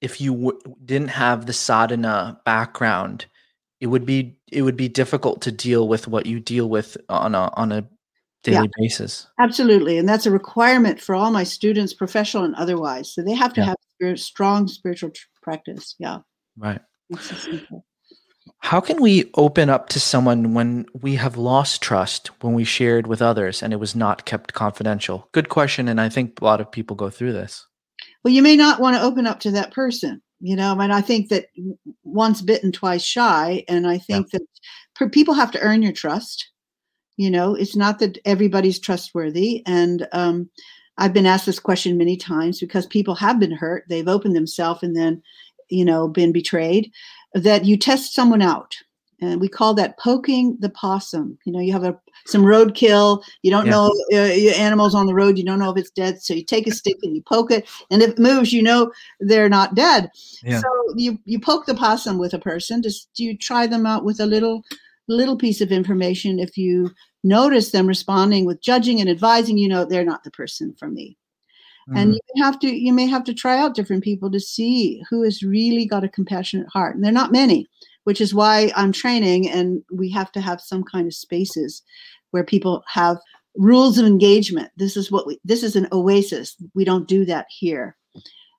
if 0.00 0.20
you 0.20 0.32
w- 0.34 0.60
didn't 0.84 1.08
have 1.08 1.46
the 1.46 1.52
sadhana 1.52 2.40
background, 2.44 3.26
it 3.80 3.86
would 3.88 4.06
be 4.06 4.36
it 4.50 4.62
would 4.62 4.76
be 4.76 4.88
difficult 4.88 5.42
to 5.42 5.52
deal 5.52 5.88
with 5.88 6.06
what 6.08 6.26
you 6.26 6.40
deal 6.40 6.68
with 6.68 6.96
on 7.08 7.34
a 7.34 7.50
on 7.56 7.72
a 7.72 7.88
daily 8.42 8.68
basis. 8.78 9.26
absolutely. 9.40 9.96
And 9.96 10.06
that's 10.06 10.26
a 10.26 10.30
requirement 10.30 11.00
for 11.00 11.14
all 11.14 11.30
my 11.30 11.44
students, 11.44 11.94
professional 11.94 12.44
and 12.44 12.54
otherwise. 12.56 13.14
So 13.14 13.22
they 13.22 13.32
have 13.34 13.54
to 13.54 13.62
Yeah. 13.62 13.74
have 14.00 14.18
strong 14.20 14.68
spiritual 14.68 15.12
practice. 15.42 15.94
Yeah. 15.98 16.18
Right. 16.58 16.80
It's 18.64 18.70
so 18.70 18.80
simple. 18.80 18.80
How 18.80 18.80
can 18.80 19.02
we 19.02 19.30
open 19.34 19.68
up 19.68 19.88
to 19.90 20.00
someone 20.00 20.54
when 20.54 20.86
we 20.94 21.16
have 21.16 21.36
lost 21.36 21.82
trust 21.82 22.28
when 22.42 22.54
we 22.54 22.64
shared 22.64 23.06
with 23.06 23.20
others 23.22 23.62
and 23.62 23.72
it 23.72 23.80
was 23.80 23.94
not 23.94 24.24
kept 24.24 24.54
confidential? 24.54 25.28
Good 25.32 25.48
question. 25.48 25.88
And 25.88 26.00
I 26.00 26.08
think 26.08 26.40
a 26.40 26.44
lot 26.44 26.60
of 26.60 26.70
people 26.70 26.96
go 26.96 27.10
through 27.10 27.32
this. 27.32 27.66
Well, 28.24 28.32
you 28.32 28.42
may 28.42 28.56
not 28.56 28.80
want 28.80 28.96
to 28.96 29.02
open 29.02 29.26
up 29.26 29.40
to 29.40 29.50
that 29.52 29.72
person, 29.72 30.22
you 30.40 30.56
know, 30.56 30.78
and 30.80 30.92
I 30.92 31.02
think 31.02 31.28
that 31.28 31.46
once 32.02 32.40
bitten, 32.42 32.72
twice 32.72 33.04
shy. 33.04 33.64
And 33.68 33.86
I 33.86 33.98
think 33.98 34.30
that 34.30 34.42
people 35.12 35.34
have 35.34 35.50
to 35.52 35.60
earn 35.60 35.82
your 35.82 35.92
trust. 35.92 36.50
You 37.16 37.30
know, 37.30 37.54
it's 37.54 37.76
not 37.76 37.98
that 38.00 38.18
everybody's 38.24 38.80
trustworthy. 38.80 39.62
And 39.66 40.08
um, 40.12 40.50
I've 40.98 41.12
been 41.12 41.26
asked 41.26 41.46
this 41.46 41.60
question 41.60 41.98
many 41.98 42.16
times 42.16 42.60
because 42.60 42.86
people 42.86 43.14
have 43.16 43.38
been 43.38 43.52
hurt. 43.52 43.84
They've 43.88 44.08
opened 44.08 44.34
themselves 44.34 44.82
and 44.82 44.96
then, 44.96 45.22
you 45.70 45.84
know, 45.84 46.08
been 46.08 46.32
betrayed. 46.32 46.92
That 47.34 47.64
you 47.64 47.76
test 47.76 48.14
someone 48.14 48.42
out. 48.42 48.74
And 49.20 49.40
we 49.40 49.48
call 49.48 49.74
that 49.74 49.98
poking 49.98 50.56
the 50.60 50.68
possum. 50.70 51.38
You 51.44 51.52
know, 51.52 51.60
you 51.60 51.72
have 51.72 51.84
a 51.84 51.98
some 52.26 52.42
roadkill. 52.42 53.22
You 53.42 53.50
don't 53.50 53.66
Yeah. 53.66 53.72
know 53.72 53.92
uh, 54.12 54.34
your 54.34 54.54
animals 54.54 54.94
on 54.94 55.06
the 55.06 55.14
road. 55.14 55.38
You 55.38 55.44
don't 55.44 55.58
know 55.58 55.70
if 55.70 55.78
it's 55.78 55.90
dead. 55.90 56.20
So 56.20 56.34
you 56.34 56.44
take 56.44 56.66
a 56.66 56.72
stick 56.72 56.96
and 57.02 57.14
you 57.14 57.22
poke 57.22 57.50
it, 57.50 57.66
and 57.90 58.02
if 58.02 58.10
it 58.10 58.18
moves, 58.18 58.52
you 58.52 58.62
know 58.62 58.92
they're 59.20 59.48
not 59.48 59.74
dead. 59.74 60.10
Yeah. 60.42 60.60
So 60.60 60.68
you 60.96 61.18
you 61.24 61.40
poke 61.40 61.66
the 61.66 61.74
possum 61.74 62.18
with 62.18 62.34
a 62.34 62.38
person. 62.38 62.82
Just 62.82 63.08
you 63.16 63.36
try 63.36 63.66
them 63.66 63.86
out 63.86 64.04
with 64.04 64.20
a 64.20 64.26
little 64.26 64.62
little 65.08 65.36
piece 65.36 65.60
of 65.60 65.72
information. 65.72 66.38
If 66.38 66.56
you 66.56 66.90
notice 67.22 67.70
them 67.70 67.86
responding 67.86 68.44
with 68.44 68.62
judging 68.62 69.00
and 69.00 69.08
advising, 69.08 69.58
you 69.58 69.68
know 69.68 69.84
they're 69.84 70.04
not 70.04 70.24
the 70.24 70.30
person 70.30 70.74
for 70.78 70.88
me. 70.88 71.16
And 71.88 72.12
Mm, 72.12 72.14
you 72.14 72.20
may 72.34 72.42
have 72.42 72.58
to 72.60 72.68
you 72.68 72.92
may 72.92 73.06
have 73.06 73.24
to 73.24 73.34
try 73.34 73.58
out 73.58 73.74
different 73.74 74.04
people 74.04 74.30
to 74.30 74.40
see 74.40 75.02
who 75.10 75.22
has 75.22 75.42
really 75.42 75.84
got 75.84 76.04
a 76.04 76.08
compassionate 76.08 76.68
heart. 76.68 76.94
And 76.94 77.04
they're 77.04 77.12
not 77.12 77.32
many, 77.32 77.66
which 78.04 78.20
is 78.20 78.34
why 78.34 78.72
I'm 78.74 78.92
training 78.92 79.50
and 79.50 79.82
we 79.92 80.10
have 80.10 80.32
to 80.32 80.40
have 80.40 80.60
some 80.60 80.82
kind 80.82 81.06
of 81.06 81.14
spaces 81.14 81.82
where 82.30 82.44
people 82.44 82.82
have 82.88 83.18
rules 83.56 83.98
of 83.98 84.06
engagement. 84.06 84.70
This 84.76 84.96
is 84.96 85.12
what 85.12 85.26
we 85.26 85.38
this 85.44 85.62
is 85.62 85.76
an 85.76 85.88
oasis. 85.92 86.56
We 86.74 86.84
don't 86.84 87.08
do 87.08 87.24
that 87.26 87.46
here. 87.50 87.96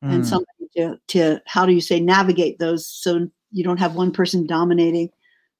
And 0.02 0.24
mm. 0.24 0.26
something 0.26 0.68
to 0.78 1.00
to 1.08 1.42
how 1.48 1.66
do 1.66 1.74
you 1.74 1.82
say 1.82 2.00
navigate 2.00 2.60
those 2.60 2.88
so 2.88 3.28
you 3.52 3.64
don't 3.64 3.80
have 3.80 3.96
one 3.96 4.12
person 4.12 4.46
dominating 4.46 5.10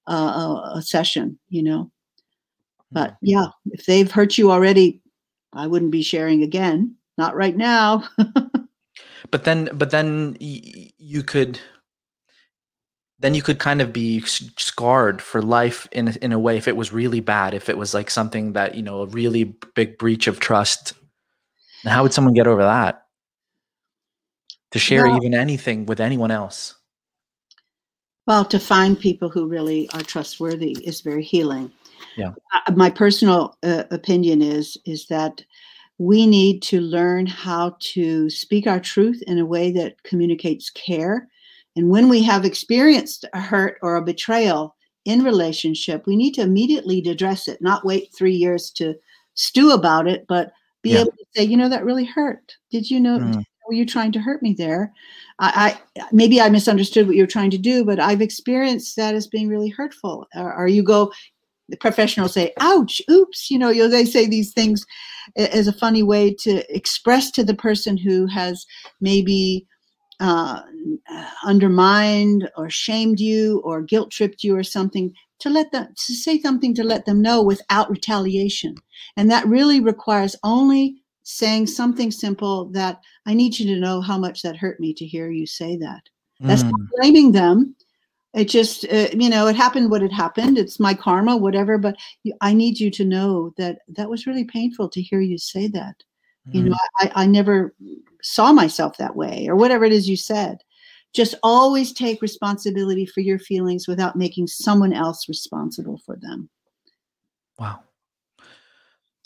uh, 0.08 0.14
a, 0.14 0.74
a 0.78 0.82
session, 0.82 1.40
you 1.50 1.64
know. 1.64 1.92
But 2.92 3.18
yeah, 3.22 3.48
if 3.72 3.86
they've 3.86 4.12
hurt 4.12 4.38
you 4.38 4.52
already, 4.52 5.02
I 5.54 5.68
wouldn't 5.68 5.92
be 5.92 6.04
sharing 6.04 6.44
again. 6.44 6.96
Not 7.18 7.36
right 7.36 7.56
now. 7.56 8.04
but 9.32 9.44
then 9.44 9.70
but 9.74 9.92
then 9.92 10.38
y- 10.42 10.92
you 10.98 11.24
could 11.24 11.60
then 13.20 13.34
you 13.34 13.42
could 13.42 13.60
kind 13.60 13.82
of 13.82 13.94
be 13.94 14.20
scarred 14.22 15.22
for 15.22 15.42
life 15.42 15.88
in 15.92 16.10
a- 16.10 16.18
in 16.22 16.32
a 16.34 16.40
way 16.40 16.58
if 16.58 16.68
it 16.68 16.76
was 16.76 16.92
really 16.94 17.22
bad 17.22 17.54
if 17.54 17.70
it 17.70 17.78
was 17.78 17.94
like 17.94 18.10
something 18.12 18.54
that 18.54 18.76
you 18.76 18.84
know 18.84 19.02
a 19.02 19.08
really 19.08 19.56
big 19.74 19.98
breach 19.98 20.28
of 20.28 20.40
trust 20.40 20.94
and 21.84 21.94
how 21.94 22.04
would 22.04 22.14
someone 22.14 22.34
get 22.34 22.48
over 22.48 22.62
that 22.64 23.06
to 24.72 24.80
share 24.80 25.08
Well- 25.08 25.18
even 25.18 25.34
anything 25.34 25.86
with 25.86 26.00
anyone 26.02 26.32
else 26.32 26.76
Well, 28.28 28.44
to 28.46 28.60
find 28.60 29.00
people 29.00 29.30
who 29.30 29.48
really 29.48 29.88
are 29.94 30.02
trustworthy 30.02 30.72
is 30.84 31.02
very 31.02 31.24
healing. 31.24 31.72
Yeah. 32.18 32.34
Uh, 32.52 32.72
my 32.74 32.90
personal 32.90 33.56
uh, 33.64 33.84
opinion 33.92 34.42
is 34.42 34.78
is 34.86 35.06
that 35.08 35.44
we 35.98 36.28
need 36.28 36.62
to 36.64 36.82
learn 36.82 37.26
how 37.26 37.78
to 37.80 38.30
speak 38.30 38.68
our 38.68 38.80
truth 38.80 39.22
in 39.28 39.40
a 39.40 39.46
way 39.46 39.72
that 39.72 40.02
communicates 40.04 40.70
care. 40.70 41.30
And 41.76 41.90
when 41.90 42.10
we 42.10 42.22
have 42.24 42.46
experienced 42.46 43.26
a 43.34 43.40
hurt 43.40 43.78
or 43.82 43.96
a 43.96 44.02
betrayal 44.02 44.76
in 45.06 45.24
relationship, 45.24 46.06
we 46.06 46.16
need 46.16 46.34
to 46.34 46.42
immediately 46.42 47.00
address 47.08 47.48
it, 47.48 47.62
not 47.62 47.86
wait 47.86 48.14
three 48.14 48.36
years 48.36 48.72
to 48.72 48.96
stew 49.36 49.72
about 49.72 50.08
it, 50.08 50.26
but 50.28 50.52
be 50.82 50.92
Yeah. 50.92 51.02
able 51.02 51.12
to 51.12 51.26
say, 51.36 51.44
you 51.44 51.58
know, 51.58 51.70
that 51.70 51.86
really 51.86 52.06
hurt. 52.06 52.56
Did 52.72 52.90
you 52.90 53.00
know? 53.00 53.20
Mm. 53.20 53.44
Were 53.68 53.74
you 53.74 53.86
trying 53.88 54.12
to 54.12 54.20
hurt 54.20 54.44
me 54.44 54.54
there? 54.54 54.94
I, 55.40 55.76
I 55.98 56.04
maybe 56.12 56.40
I 56.40 56.50
misunderstood 56.50 57.08
what 57.08 57.16
you 57.16 57.24
were 57.24 57.28
trying 57.28 57.50
to 57.50 57.58
do, 57.58 57.84
but 57.84 58.00
I've 58.00 58.22
experienced 58.22 58.96
that 58.98 59.16
as 59.16 59.26
being 59.26 59.48
really 59.48 59.70
hurtful. 59.70 60.28
Or, 60.36 60.54
or 60.54 60.68
you 60.68 60.84
go, 60.84 61.12
the 61.70 61.78
professionals 61.78 62.34
say, 62.34 62.54
"Ouch, 62.60 63.02
oops," 63.10 63.50
you 63.50 63.58
know, 63.58 63.70
you 63.70 63.84
know, 63.84 63.90
they 63.90 64.06
say 64.06 64.26
these 64.28 64.54
things 64.54 64.86
as 65.36 65.68
a 65.68 65.74
funny 65.74 66.04
way 66.04 66.34
to 66.34 66.76
express 66.76 67.32
to 67.32 67.44
the 67.44 67.56
person 67.56 67.98
who 67.98 68.28
has 68.28 68.66
maybe 69.02 69.66
uh, 70.20 70.62
undermined 71.46 72.50
or 72.56 72.70
shamed 72.70 73.20
you 73.20 73.60
or 73.66 73.82
guilt 73.82 74.12
tripped 74.12 74.44
you 74.44 74.56
or 74.56 74.64
something 74.64 75.14
to 75.40 75.50
let 75.50 75.72
them 75.72 75.88
to 75.98 76.14
say 76.14 76.40
something 76.40 76.74
to 76.74 76.84
let 76.84 77.06
them 77.06 77.22
know 77.22 77.44
without 77.44 77.90
retaliation, 77.90 78.76
and 79.18 79.30
that 79.30 79.46
really 79.48 79.80
requires 79.82 80.36
only 80.44 80.96
saying 81.24 81.66
something 81.68 82.12
simple 82.12 82.66
that 82.66 83.02
I 83.26 83.34
need 83.34 83.58
you 83.58 83.74
to 83.74 83.82
know 83.82 84.00
how 84.00 84.18
much 84.18 84.44
that 84.44 84.56
hurt 84.56 84.80
me 84.80 84.94
to 84.94 85.06
hear 85.06 85.30
you 85.32 85.48
say 85.48 85.76
that. 85.78 86.04
That's 86.48 86.64
Mm, 86.64 86.72
not 86.72 86.80
blaming 86.96 87.32
them. 87.32 87.76
It 88.36 88.46
just, 88.46 88.86
uh, 88.92 89.08
you 89.14 89.30
know, 89.30 89.48
it 89.48 89.56
happened 89.56 89.90
what 89.90 90.04
it 90.04 90.12
happened. 90.12 90.58
It's 90.58 90.80
my 90.80 90.94
karma, 90.94 91.38
whatever. 91.38 91.78
But 91.78 91.96
I 92.42 92.54
need 92.54 92.80
you 92.80 92.92
to 92.92 93.06
know 93.06 93.54
that 93.58 93.80
that 93.90 94.10
was 94.10 94.28
really 94.28 94.44
painful 94.46 94.90
to 94.90 95.02
hear 95.02 95.22
you 95.22 95.38
say 95.38 95.68
that. 95.70 95.96
You 96.52 96.64
mm, 96.64 96.70
know, 96.70 96.76
I, 97.00 97.12
I 97.16 97.26
never 97.28 97.74
saw 98.22 98.52
myself 98.54 98.98
that 98.98 99.16
way, 99.16 99.48
or 99.48 99.56
whatever 99.56 99.86
it 99.86 99.94
is 99.94 100.10
you 100.10 100.18
said. 100.18 100.60
just 101.16 101.34
always 101.44 101.94
take 101.94 102.22
responsibility 102.22 103.06
for 103.06 103.22
your 103.22 103.40
feelings 103.40 103.88
without 103.88 104.18
making 104.18 104.48
someone 104.48 104.94
else 104.94 105.30
responsible 105.30 105.98
for 106.06 106.18
them. 106.18 106.50
Wow. 107.58 107.82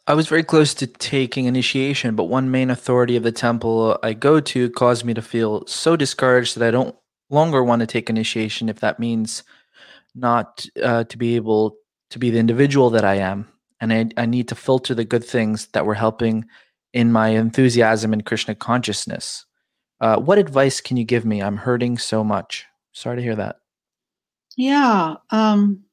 I 0.08 0.14
was 0.16 0.28
very 0.28 0.44
close 0.44 0.74
to 0.76 0.88
taking 0.88 1.46
initiation, 1.46 2.16
but 2.16 2.26
one 2.26 2.50
main 2.50 2.70
authority 2.72 3.16
of 3.16 3.24
the 3.24 3.32
temple 3.32 3.98
I 4.02 4.14
go 4.14 4.40
to 4.40 4.70
caused 4.72 5.06
me 5.06 5.14
to 5.14 5.22
feel 5.22 5.66
so 5.68 5.96
discouraged 5.96 6.58
that 6.58 6.68
I 6.68 6.72
don't 6.72 6.96
longer 7.30 7.64
want 7.64 7.82
to 7.82 7.88
take 7.88 8.10
initiation 8.10 8.70
if 8.70 8.80
that 8.80 9.00
means 9.00 9.44
not 10.16 10.66
uh, 10.82 11.04
to 11.06 11.18
be 11.18 11.36
able 11.36 11.76
to 12.10 12.20
be 12.20 12.30
the 12.30 12.40
individual 12.40 12.90
that 12.90 13.06
I 13.06 13.16
am. 13.16 13.48
And 13.82 13.94
I, 13.94 14.10
I 14.18 14.26
need 14.26 14.48
to 14.50 14.56
filter 14.56 14.94
the 14.94 15.06
good 15.06 15.24
things 15.24 15.68
that 15.68 15.86
were 15.86 15.94
helping 15.94 16.46
in 16.94 17.12
my 17.12 17.30
enthusiasm 17.30 18.14
in 18.14 18.22
Krishna 18.22 18.56
consciousness. 18.56 19.46
Uh, 20.02 20.18
what 20.18 20.38
advice 20.38 20.82
can 20.82 20.98
you 20.98 21.04
give 21.04 21.26
me? 21.26 21.42
I'm 21.42 21.58
hurting 21.58 21.98
so 21.98 22.24
much. 22.24 22.66
Sorry 22.94 23.18
to 23.18 23.22
hear 23.22 23.36
that. 23.36 23.58
Yeah. 24.58 25.16
Um, 25.30 25.84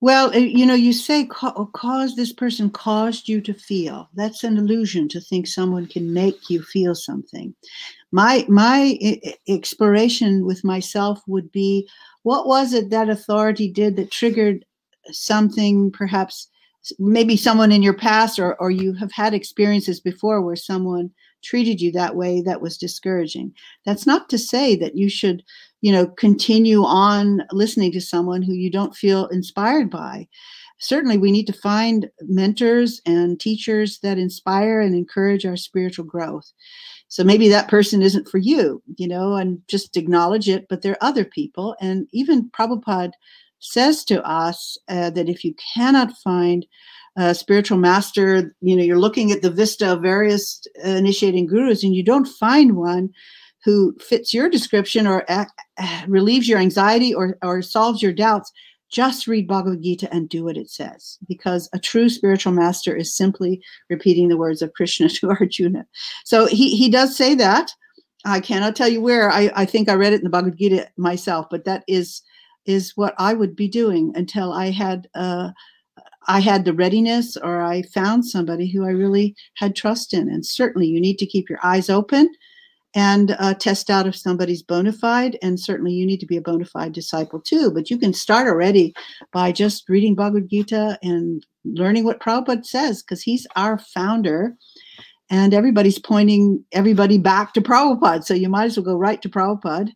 well, 0.00 0.34
uh, 0.34 0.38
you 0.38 0.64
know, 0.64 0.74
you 0.74 0.92
say 0.92 1.26
cause 1.26 2.16
this 2.16 2.32
person 2.32 2.70
caused 2.70 3.28
you 3.28 3.40
to 3.42 3.52
feel. 3.52 4.08
That's 4.14 4.44
an 4.44 4.56
illusion 4.56 5.08
to 5.10 5.20
think 5.20 5.46
someone 5.46 5.86
can 5.86 6.12
make 6.12 6.48
you 6.48 6.62
feel 6.62 6.94
something. 6.94 7.54
My 8.12 8.46
my 8.48 8.98
exploration 9.46 10.46
with 10.46 10.64
myself 10.64 11.22
would 11.26 11.52
be 11.52 11.88
what 12.22 12.46
was 12.46 12.72
it 12.72 12.90
that 12.90 13.08
authority 13.08 13.70
did 13.70 13.96
that 13.96 14.10
triggered 14.10 14.64
something 15.12 15.90
perhaps 15.92 16.48
maybe 16.98 17.36
someone 17.36 17.72
in 17.72 17.82
your 17.82 17.94
past 17.94 18.38
or, 18.38 18.54
or 18.60 18.70
you 18.70 18.94
have 18.94 19.12
had 19.12 19.34
experiences 19.34 20.00
before 20.00 20.40
where 20.40 20.56
someone 20.56 21.10
treated 21.42 21.80
you 21.80 21.92
that 21.92 22.16
way 22.16 22.40
that 22.42 22.60
was 22.60 22.76
discouraging. 22.76 23.52
That's 23.84 24.06
not 24.06 24.28
to 24.30 24.38
say 24.38 24.76
that 24.76 24.96
you 24.96 25.08
should 25.08 25.42
you 25.80 25.92
know 25.92 26.06
continue 26.06 26.82
on 26.84 27.42
listening 27.52 27.92
to 27.92 28.00
someone 28.00 28.42
who 28.42 28.52
you 28.52 28.70
don't 28.70 28.96
feel 28.96 29.26
inspired 29.28 29.90
by. 29.90 30.28
Certainly 30.78 31.18
we 31.18 31.30
need 31.30 31.46
to 31.46 31.52
find 31.52 32.08
mentors 32.22 33.02
and 33.04 33.38
teachers 33.38 33.98
that 34.02 34.18
inspire 34.18 34.80
and 34.80 34.94
encourage 34.94 35.44
our 35.44 35.56
spiritual 35.56 36.06
growth. 36.06 36.50
So 37.08 37.24
maybe 37.24 37.48
that 37.48 37.68
person 37.68 38.02
isn't 38.02 38.28
for 38.28 38.38
you 38.38 38.82
you 38.96 39.08
know 39.08 39.34
and 39.34 39.60
just 39.68 39.96
acknowledge 39.96 40.48
it 40.48 40.66
but 40.68 40.82
there 40.82 40.92
are 40.92 41.08
other 41.08 41.24
people. 41.24 41.76
And 41.80 42.06
even 42.12 42.50
prabhupada 42.50 43.12
says 43.60 44.04
to 44.06 44.22
us 44.24 44.76
uh, 44.88 45.10
that 45.10 45.28
if 45.28 45.44
you 45.44 45.54
cannot 45.74 46.16
find 46.24 46.66
a 47.16 47.34
spiritual 47.34 47.78
master, 47.78 48.54
you 48.60 48.76
know, 48.76 48.82
you're 48.82 48.98
looking 48.98 49.32
at 49.32 49.42
the 49.42 49.50
vista 49.50 49.92
of 49.92 50.02
various 50.02 50.60
uh, 50.84 50.88
initiating 50.88 51.46
gurus 51.46 51.82
and 51.82 51.94
you 51.94 52.04
don't 52.04 52.26
find 52.26 52.76
one 52.76 53.10
who 53.64 53.96
fits 54.00 54.32
your 54.32 54.48
description 54.48 55.06
or 55.06 55.24
uh, 55.28 55.44
relieves 56.08 56.48
your 56.48 56.58
anxiety 56.58 57.12
or, 57.12 57.36
or 57.42 57.62
solves 57.62 58.02
your 58.02 58.12
doubts, 58.12 58.52
just 58.90 59.26
read 59.26 59.46
Bhagavad 59.46 59.82
Gita 59.82 60.12
and 60.12 60.28
do 60.28 60.44
what 60.44 60.56
it 60.56 60.70
says. 60.70 61.18
Because 61.28 61.68
a 61.72 61.78
true 61.78 62.08
spiritual 62.08 62.52
master 62.52 62.94
is 62.94 63.14
simply 63.14 63.62
repeating 63.88 64.28
the 64.28 64.36
words 64.36 64.62
of 64.62 64.72
Krishna 64.72 65.08
to 65.10 65.30
Arjuna. 65.30 65.86
So 66.24 66.46
he, 66.46 66.76
he 66.76 66.88
does 66.88 67.16
say 67.16 67.34
that. 67.36 67.72
I 68.24 68.40
cannot 68.40 68.76
tell 68.76 68.88
you 68.88 69.00
where. 69.00 69.30
I, 69.30 69.50
I 69.54 69.64
think 69.64 69.88
I 69.88 69.94
read 69.94 70.12
it 70.12 70.20
in 70.20 70.24
the 70.24 70.30
Bhagavad 70.30 70.58
Gita 70.58 70.90
myself, 70.96 71.46
but 71.50 71.64
that 71.64 71.84
is 71.88 72.22
is 72.66 72.94
what 72.94 73.14
I 73.16 73.32
would 73.32 73.56
be 73.56 73.68
doing 73.68 74.12
until 74.14 74.52
I 74.52 74.70
had 74.70 75.08
uh, 75.14 75.50
I 76.30 76.38
had 76.38 76.64
the 76.64 76.72
readiness 76.72 77.36
or 77.36 77.60
I 77.60 77.82
found 77.82 78.24
somebody 78.24 78.70
who 78.70 78.84
I 78.86 78.90
really 78.90 79.34
had 79.56 79.74
trust 79.74 80.14
in. 80.14 80.30
And 80.30 80.46
certainly, 80.46 80.86
you 80.86 81.00
need 81.00 81.18
to 81.18 81.26
keep 81.26 81.50
your 81.50 81.58
eyes 81.60 81.90
open 81.90 82.32
and 82.94 83.34
uh, 83.40 83.54
test 83.54 83.90
out 83.90 84.06
if 84.06 84.14
somebody's 84.14 84.62
bona 84.62 84.92
fide. 84.92 85.36
And 85.42 85.58
certainly, 85.58 85.92
you 85.92 86.06
need 86.06 86.20
to 86.20 86.26
be 86.26 86.36
a 86.36 86.40
bona 86.40 86.66
fide 86.66 86.92
disciple 86.92 87.40
too. 87.40 87.72
But 87.72 87.90
you 87.90 87.98
can 87.98 88.12
start 88.12 88.46
already 88.46 88.94
by 89.32 89.50
just 89.50 89.88
reading 89.88 90.14
Bhagavad 90.14 90.48
Gita 90.48 91.00
and 91.02 91.44
learning 91.64 92.04
what 92.04 92.20
Prabhupada 92.20 92.64
says, 92.64 93.02
because 93.02 93.22
he's 93.22 93.44
our 93.56 93.76
founder. 93.76 94.54
And 95.30 95.52
everybody's 95.52 95.98
pointing 95.98 96.64
everybody 96.70 97.18
back 97.18 97.54
to 97.54 97.60
Prabhupada. 97.60 98.22
So 98.22 98.34
you 98.34 98.48
might 98.48 98.66
as 98.66 98.76
well 98.76 98.84
go 98.84 98.96
right 98.96 99.20
to 99.22 99.28
Prabhupada 99.28 99.90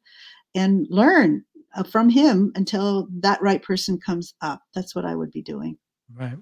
and 0.56 0.84
learn 0.90 1.44
uh, 1.76 1.84
from 1.84 2.08
him 2.08 2.50
until 2.56 3.06
that 3.20 3.40
right 3.40 3.62
person 3.62 4.00
comes 4.00 4.34
up. 4.40 4.62
That's 4.74 4.96
what 4.96 5.04
I 5.04 5.14
would 5.14 5.30
be 5.30 5.42
doing. 5.42 5.78
Right. 6.12 6.38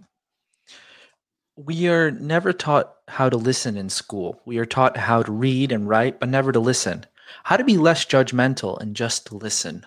We 1.56 1.88
are 1.88 2.10
never 2.10 2.52
taught 2.52 2.94
how 3.08 3.28
to 3.28 3.36
listen 3.36 3.76
in 3.76 3.90
school. 3.90 4.40
We 4.46 4.58
are 4.58 4.66
taught 4.66 4.96
how 4.96 5.22
to 5.22 5.30
read 5.30 5.70
and 5.70 5.88
write, 5.88 6.18
but 6.18 6.28
never 6.28 6.50
to 6.52 6.60
listen. 6.60 7.06
How 7.44 7.56
to 7.56 7.64
be 7.64 7.76
less 7.76 8.04
judgmental 8.04 8.80
and 8.80 8.96
just 8.96 9.26
to 9.26 9.36
listen. 9.36 9.84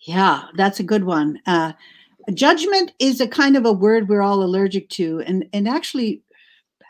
Yeah, 0.00 0.44
that's 0.56 0.80
a 0.80 0.84
good 0.84 1.04
one. 1.04 1.38
Uh, 1.46 1.72
judgment 2.34 2.92
is 2.98 3.20
a 3.20 3.28
kind 3.28 3.56
of 3.56 3.64
a 3.64 3.72
word 3.72 4.08
we're 4.08 4.22
all 4.22 4.42
allergic 4.42 4.88
to, 4.90 5.20
and 5.20 5.46
and 5.52 5.68
actually, 5.68 6.22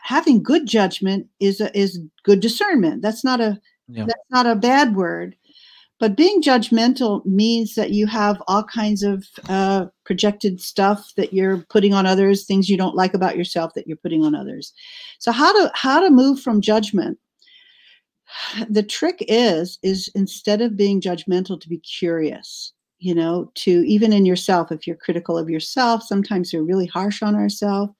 having 0.01 0.41
good 0.41 0.65
judgment 0.65 1.27
is 1.39 1.61
a, 1.61 1.75
is 1.77 1.99
good 2.23 2.39
discernment. 2.39 3.01
That's 3.01 3.23
not 3.23 3.39
a 3.39 3.59
yeah. 3.87 4.05
that's 4.05 4.29
not 4.31 4.47
a 4.47 4.55
bad 4.55 4.95
word. 4.95 5.35
But 6.03 6.17
being 6.17 6.41
judgmental 6.41 7.25
means 7.25 7.75
that 7.75 7.91
you 7.91 8.07
have 8.07 8.43
all 8.49 8.65
kinds 8.65 9.03
of 9.03 9.25
uh, 9.47 9.85
projected 10.03 10.59
stuff 10.59 11.13
that 11.15 11.31
you're 11.31 11.59
putting 11.69 11.93
on 11.93 12.05
others, 12.05 12.43
things 12.43 12.67
you 12.67 12.75
don't 12.75 12.97
like 12.97 13.13
about 13.13 13.37
yourself 13.37 13.73
that 13.75 13.87
you're 13.87 13.95
putting 13.95 14.21
on 14.21 14.35
others. 14.35 14.73
So 15.19 15.31
how 15.31 15.53
to 15.53 15.71
how 15.73 16.01
to 16.01 16.09
move 16.09 16.41
from 16.41 16.59
judgment? 16.59 17.17
The 18.69 18.83
trick 18.83 19.23
is 19.29 19.79
is 19.81 20.11
instead 20.13 20.59
of 20.59 20.75
being 20.75 20.99
judgmental, 20.99 21.57
to 21.61 21.69
be 21.69 21.77
curious. 21.77 22.73
You 22.99 23.15
know, 23.15 23.49
to 23.55 23.71
even 23.87 24.11
in 24.11 24.25
yourself, 24.25 24.73
if 24.73 24.85
you're 24.85 24.97
critical 24.97 25.37
of 25.37 25.49
yourself, 25.49 26.03
sometimes 26.03 26.51
we're 26.51 26.63
really 26.63 26.87
harsh 26.87 27.23
on 27.23 27.33
ourselves. 27.33 27.93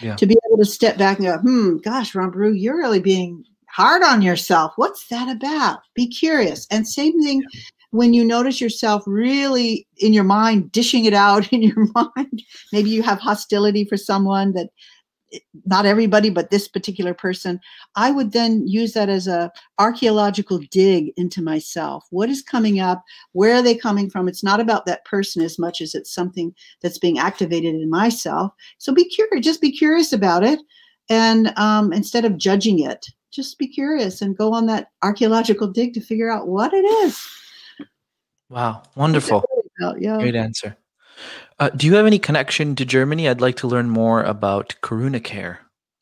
Yeah. 0.00 0.16
To 0.16 0.24
be 0.24 0.38
able 0.48 0.56
to 0.56 0.64
step 0.64 0.96
back 0.96 1.18
and 1.18 1.26
go, 1.26 1.36
hmm, 1.36 1.76
gosh, 1.76 2.14
Rambhoru, 2.14 2.58
you're 2.58 2.78
really 2.78 3.00
being 3.00 3.44
hard 3.72 4.02
on 4.02 4.22
yourself. 4.22 4.72
What's 4.76 5.06
that 5.08 5.28
about? 5.28 5.80
Be 5.94 6.08
curious. 6.08 6.66
And 6.70 6.86
same 6.86 7.20
thing 7.22 7.42
when 7.90 8.14
you 8.14 8.24
notice 8.24 8.60
yourself 8.60 9.02
really 9.06 9.86
in 9.98 10.12
your 10.12 10.24
mind 10.24 10.70
dishing 10.72 11.04
it 11.04 11.14
out 11.14 11.48
in 11.52 11.62
your 11.62 11.86
mind. 11.94 12.42
Maybe 12.72 12.90
you 12.90 13.02
have 13.02 13.18
hostility 13.18 13.84
for 13.84 13.96
someone 13.96 14.52
that 14.52 14.70
not 15.66 15.86
everybody 15.86 16.28
but 16.28 16.50
this 16.50 16.66
particular 16.66 17.14
person 17.14 17.60
i 17.94 18.10
would 18.10 18.32
then 18.32 18.66
use 18.66 18.94
that 18.94 19.08
as 19.08 19.28
a 19.28 19.50
archaeological 19.78 20.58
dig 20.70 21.12
into 21.16 21.40
myself 21.40 22.04
what 22.10 22.28
is 22.28 22.42
coming 22.42 22.80
up 22.80 23.04
where 23.32 23.54
are 23.54 23.62
they 23.62 23.74
coming 23.76 24.10
from 24.10 24.28
it's 24.28 24.42
not 24.42 24.58
about 24.58 24.86
that 24.86 25.04
person 25.04 25.40
as 25.42 25.58
much 25.58 25.80
as 25.80 25.94
it's 25.94 26.12
something 26.12 26.52
that's 26.82 26.98
being 26.98 27.18
activated 27.18 27.74
in 27.74 27.88
myself 27.88 28.52
so 28.78 28.92
be 28.92 29.04
curious 29.04 29.44
just 29.44 29.60
be 29.60 29.70
curious 29.70 30.12
about 30.12 30.42
it 30.42 30.58
and 31.08 31.56
um, 31.56 31.92
instead 31.92 32.24
of 32.24 32.36
judging 32.36 32.80
it 32.80 33.06
just 33.30 33.58
be 33.58 33.66
curious 33.66 34.22
and 34.22 34.36
go 34.36 34.52
on 34.52 34.66
that 34.66 34.90
archaeological 35.02 35.68
dig 35.68 35.94
to 35.94 36.00
figure 36.00 36.30
out 36.30 36.48
what 36.48 36.72
it 36.72 36.84
is. 36.84 37.26
Wow, 38.48 38.82
wonderful. 38.96 39.44
Yeah. 39.98 40.18
Great 40.18 40.34
answer. 40.34 40.76
Uh, 41.58 41.70
do 41.70 41.86
you 41.86 41.94
have 41.94 42.06
any 42.06 42.18
connection 42.18 42.74
to 42.76 42.84
Germany? 42.84 43.28
I'd 43.28 43.40
like 43.40 43.56
to 43.56 43.68
learn 43.68 43.90
more 43.90 44.22
about 44.22 44.74
Karuna 44.82 45.22
Care. 45.22 45.60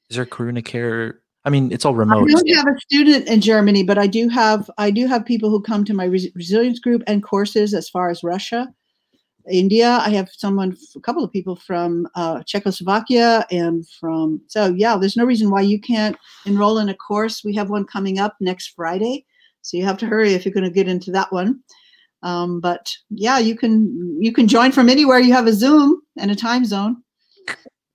Is 0.09 0.17
there 0.17 0.25
Karuna 0.25 0.65
Care? 0.65 1.21
I 1.45 1.51
mean, 1.51 1.73
it's 1.73 1.85
all 1.85 1.95
remote. 1.95 2.29
I 2.29 2.33
don't 2.33 2.57
have 2.57 2.67
a 2.69 2.81
student 2.81 3.27
in 3.29 3.41
Germany, 3.41 3.83
but 3.83 3.99
I 3.99 4.07
do 4.07 4.29
have 4.29 4.71
I 4.79 4.91
do 4.91 5.07
have 5.07 5.25
people 5.25 5.51
who 5.51 5.61
come 5.61 5.85
to 5.85 5.95
my 5.95 6.05
res- 6.05 6.29
resilience 6.35 6.79
group 6.79 7.03
and 7.07 7.23
courses 7.23 7.75
as 7.75 7.89
far 7.89 8.11
as 8.11 8.23
Russia. 8.23 8.73
India. 9.51 10.01
I 10.05 10.11
have 10.11 10.29
someone, 10.33 10.77
a 10.97 11.01
couple 11.01 11.25
of 11.25 11.33
people 11.33 11.57
from 11.57 12.09
uh, 12.15 12.43
Czechoslovakia 12.45 13.47
and 13.51 13.89
from, 13.89 14.41
so 14.47 14.75
yeah, 14.77 14.97
there's 14.97 15.17
no 15.17 15.25
reason 15.25 15.51
why 15.51 15.63
you 15.63 15.81
can't 15.81 16.17
enroll 16.47 16.79
in 16.79 16.89
a 16.89 16.95
course. 16.95 17.45
We 17.45 17.55
have 17.57 17.71
one 17.71 17.85
coming 17.85 18.19
up 18.19 18.37
next 18.41 18.75
Friday. 18.77 19.27
So 19.63 19.77
you 19.77 19.85
have 19.85 19.99
to 19.99 20.07
hurry 20.07 20.35
if 20.35 20.45
you're 20.45 20.55
going 20.55 20.65
to 20.65 20.71
get 20.71 20.89
into 20.89 21.11
that 21.13 21.33
one. 21.33 21.61
Um, 22.23 22.61
but 22.61 22.93
yeah, 23.11 23.39
you 23.39 23.55
can 23.55 24.19
you 24.21 24.33
can 24.33 24.49
join 24.49 24.73
from 24.73 24.89
anywhere. 24.89 25.21
You 25.21 25.35
have 25.35 25.47
a 25.47 25.53
Zoom 25.53 26.01
and 26.17 26.31
a 26.31 26.35
time 26.35 26.65
zone. 26.65 27.03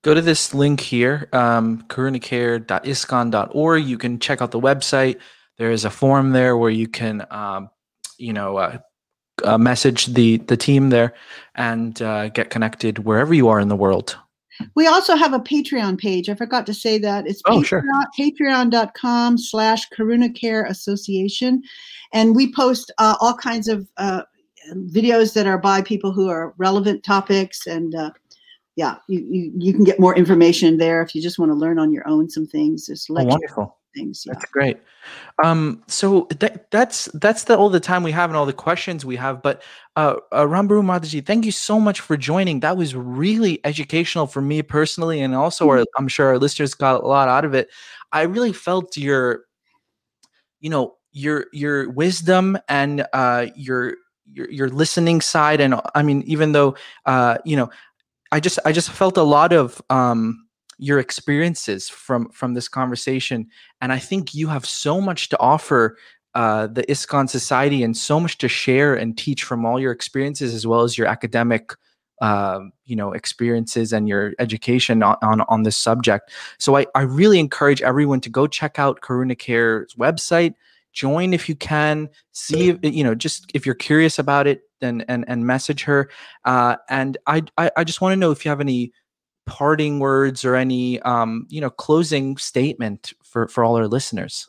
Go 0.03 0.13
to 0.13 0.21
this 0.21 0.53
link 0.53 0.81
here, 0.81 1.29
um, 1.33 1.81
karunacare.iskcon.org. 1.87 3.85
You 3.85 3.97
can 3.97 4.19
check 4.19 4.41
out 4.41 4.51
the 4.51 4.59
website. 4.59 5.19
There 5.57 5.71
is 5.71 5.85
a 5.85 5.89
form 5.89 6.31
there 6.31 6.57
where 6.57 6.69
you 6.69 6.89
can, 6.89 7.25
um, 7.31 7.69
you 8.17 8.33
know, 8.33 8.57
uh, 8.57 8.79
uh, 9.43 9.57
message 9.57 10.07
the 10.07 10.37
the 10.37 10.57
team 10.57 10.89
there 10.89 11.13
and 11.55 12.01
uh, 12.01 12.29
get 12.29 12.49
connected 12.49 12.99
wherever 12.99 13.33
you 13.33 13.47
are 13.47 13.59
in 13.59 13.67
the 13.67 13.75
world. 13.75 14.17
We 14.75 14.87
also 14.87 15.15
have 15.15 15.33
a 15.33 15.39
Patreon 15.39 15.97
page. 15.97 16.29
I 16.29 16.35
forgot 16.35 16.65
to 16.67 16.73
say 16.73 16.97
that. 16.99 17.25
It's 17.27 17.41
oh, 17.45 17.59
Patreon, 17.59 17.65
sure. 17.65 17.83
patreon.com 18.19 19.37
slash 19.37 19.89
Karuna 19.89 20.33
Care 20.33 20.65
Association. 20.65 21.63
And 22.13 22.35
we 22.35 22.53
post 22.53 22.91
uh, 22.99 23.15
all 23.19 23.35
kinds 23.35 23.67
of 23.67 23.87
uh, 23.97 24.23
videos 24.71 25.33
that 25.33 25.47
are 25.47 25.57
by 25.57 25.81
people 25.81 26.11
who 26.11 26.29
are 26.29 26.53
relevant 26.57 27.03
topics. 27.03 27.65
And 27.65 27.95
uh, 27.95 28.11
yeah, 28.75 28.97
you, 29.07 29.25
you, 29.29 29.51
you, 29.57 29.73
can 29.73 29.83
get 29.83 29.99
more 29.99 30.15
information 30.15 30.77
there 30.77 31.01
if 31.01 31.15
you 31.15 31.21
just 31.21 31.39
want 31.39 31.49
to 31.49 31.55
learn 31.55 31.79
on 31.79 31.91
your 31.91 32.07
own 32.07 32.29
some 32.29 32.45
things. 32.45 32.85
There's 32.85 33.09
lectures, 33.09 33.31
oh, 33.31 33.35
wonderful. 33.35 33.77
Things. 33.95 34.23
Yeah. 34.25 34.33
That's 34.33 34.51
great. 34.51 34.77
Um, 35.43 35.83
so 35.87 36.27
that, 36.39 36.71
that's 36.71 37.05
that's 37.15 37.43
the 37.43 37.57
all 37.57 37.69
the 37.69 37.79
time 37.79 38.03
we 38.03 38.11
have 38.11 38.29
and 38.29 38.37
all 38.37 38.45
the 38.45 38.53
questions 38.53 39.05
we 39.05 39.15
have. 39.17 39.41
But 39.41 39.61
uh, 39.95 40.15
uh 40.31 40.43
Rambhoru 40.43 40.83
Mataji, 40.83 41.25
thank 41.25 41.45
you 41.45 41.51
so 41.51 41.79
much 41.79 41.99
for 41.99 42.17
joining. 42.17 42.61
That 42.61 42.77
was 42.77 42.95
really 42.95 43.59
educational 43.65 44.27
for 44.27 44.41
me 44.41 44.61
personally, 44.61 45.21
and 45.21 45.35
also 45.35 45.69
our, 45.69 45.83
I'm 45.97 46.07
sure 46.07 46.27
our 46.27 46.39
listeners 46.39 46.73
got 46.73 47.03
a 47.03 47.07
lot 47.07 47.29
out 47.29 47.45
of 47.45 47.53
it. 47.53 47.69
I 48.11 48.23
really 48.23 48.53
felt 48.53 48.97
your, 48.97 49.45
you 50.59 50.69
know, 50.69 50.95
your 51.11 51.47
your 51.53 51.89
wisdom 51.91 52.57
and 52.69 53.05
uh, 53.13 53.47
your 53.55 53.95
your 54.31 54.49
your 54.49 54.69
listening 54.69 55.21
side, 55.21 55.61
and 55.61 55.79
I 55.93 56.03
mean, 56.03 56.23
even 56.25 56.51
though 56.53 56.75
uh, 57.05 57.37
you 57.45 57.55
know, 57.55 57.69
I 58.31 58.39
just 58.39 58.59
I 58.65 58.71
just 58.71 58.89
felt 58.89 59.17
a 59.17 59.23
lot 59.23 59.53
of 59.53 59.81
um 59.89 60.45
your 60.77 60.99
experiences 60.99 61.89
from 61.89 62.29
from 62.29 62.53
this 62.53 62.67
conversation 62.67 63.47
and 63.81 63.91
i 63.91 63.99
think 63.99 64.33
you 64.33 64.47
have 64.47 64.65
so 64.65 64.99
much 64.99 65.29
to 65.29 65.39
offer 65.39 65.97
uh, 66.35 66.67
the 66.67 66.83
ISKCON 66.83 67.29
Society 67.29 67.83
and 67.83 67.95
so 67.95 68.19
much 68.19 68.37
to 68.39 68.47
share 68.47 68.95
and 68.95 69.17
teach 69.17 69.43
from 69.43 69.65
all 69.65 69.79
your 69.79 69.91
experiences 69.91 70.53
as 70.53 70.65
well 70.65 70.81
as 70.81 70.97
your 70.97 71.05
academic, 71.05 71.73
uh, 72.21 72.59
you 72.85 72.95
know, 72.95 73.13
experiences 73.13 73.93
and 73.93 74.07
your 74.07 74.33
education 74.39 75.03
on, 75.03 75.15
on, 75.21 75.41
on 75.41 75.63
this 75.63 75.77
subject. 75.77 76.31
So 76.57 76.75
I, 76.75 76.87
I 76.95 77.01
really 77.01 77.39
encourage 77.39 77.81
everyone 77.83 78.19
to 78.21 78.29
go 78.29 78.47
check 78.47 78.79
out 78.79 79.01
Karuna 79.01 79.37
Care's 79.37 79.93
website, 79.93 80.55
join 80.91 81.33
if 81.33 81.47
you 81.47 81.55
can, 81.55 82.09
see 82.31 82.69
if, 82.69 82.79
you 82.81 83.03
know, 83.03 83.13
just 83.13 83.51
if 83.53 83.65
you're 83.65 83.75
curious 83.75 84.17
about 84.17 84.47
it, 84.47 84.61
and 84.81 85.05
and 85.07 85.23
and 85.27 85.45
message 85.45 85.83
her. 85.83 86.09
Uh, 86.45 86.75
and 86.89 87.17
I 87.25 87.43
I, 87.57 87.71
I 87.77 87.83
just 87.83 88.01
want 88.01 88.13
to 88.13 88.17
know 88.17 88.31
if 88.31 88.43
you 88.43 88.49
have 88.49 88.59
any 88.59 88.91
parting 89.45 89.99
words 89.99 90.45
or 90.45 90.55
any 90.55 90.99
um, 91.01 91.45
you 91.49 91.61
know 91.61 91.69
closing 91.69 92.37
statement 92.37 93.13
for 93.23 93.47
for 93.47 93.63
all 93.63 93.75
our 93.75 93.87
listeners? 93.87 94.47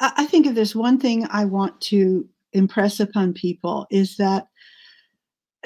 I 0.00 0.26
think 0.26 0.46
if 0.46 0.54
there's 0.54 0.76
one 0.76 1.00
thing 1.00 1.26
i 1.30 1.44
want 1.44 1.80
to 1.80 2.28
impress 2.52 3.00
upon 3.00 3.32
people 3.32 3.86
is 3.90 4.16
that 4.18 4.46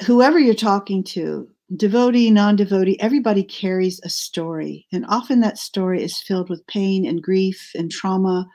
whoever 0.03 0.39
you're 0.39 0.55
talking 0.55 1.03
to 1.03 1.47
devotee 1.75 2.29
non-devotee 2.29 2.99
everybody 2.99 3.43
carries 3.43 3.99
a 4.03 4.09
story. 4.09 4.85
And 4.91 5.05
often 5.07 5.39
that 5.41 5.57
story 5.57 6.03
is 6.03 6.21
filled 6.21 6.49
with 6.49 6.65
pain 6.67 7.05
and 7.05 7.21
grief 7.21 7.71
and 7.75 7.91
trauma. 7.91 8.47